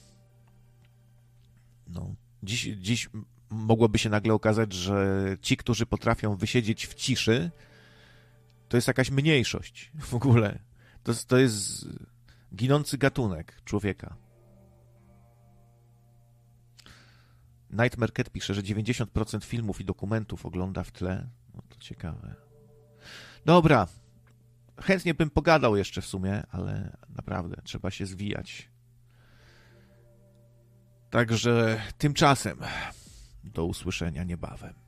No, 1.87 2.15
dziś, 2.43 2.63
dziś 2.63 3.09
mogłoby 3.55 3.99
się 3.99 4.11
nagle 4.11 4.35
okazać, 4.35 4.73
że 4.73 5.17
ci, 5.41 5.57
którzy 5.57 5.87
potrafią 5.87 6.37
wysiedzieć 6.37 6.87
w 6.87 6.95
ciszy, 6.95 7.51
to 8.69 8.77
jest 8.77 8.89
jakaś 8.89 9.11
mniejszość 9.11 9.93
w 10.01 10.15
ogóle. 10.15 10.59
To, 11.03 11.13
to 11.27 11.39
jest 11.39 11.89
ginący 12.55 12.99
gatunek 12.99 13.61
człowieka. 13.65 14.17
Nightmare 17.71 18.13
Cat 18.13 18.31
pisze, 18.31 18.55
że 18.55 18.63
90% 18.63 19.45
filmów 19.45 19.81
i 19.81 19.85
dokumentów 19.85 20.47
ogląda 20.47 20.85
w 20.85 20.91
tle. 20.91 21.29
No 21.55 21.63
to 21.69 21.77
ciekawe. 21.79 22.35
Dobra. 23.45 23.87
Chętnie 24.81 25.15
bym 25.15 25.31
pogadał 25.31 25.77
jeszcze 25.77 26.03
w 26.03 26.07
sumie, 26.07 26.43
ale 26.51 26.97
naprawdę 27.09 27.57
trzeba 27.65 27.91
się 27.91 28.07
zwijać. 28.07 28.69
Także 31.11 31.83
tymczasem 31.99 32.59
do 33.55 33.65
usłyszenia 33.65 34.25
niebawem. 34.25 34.84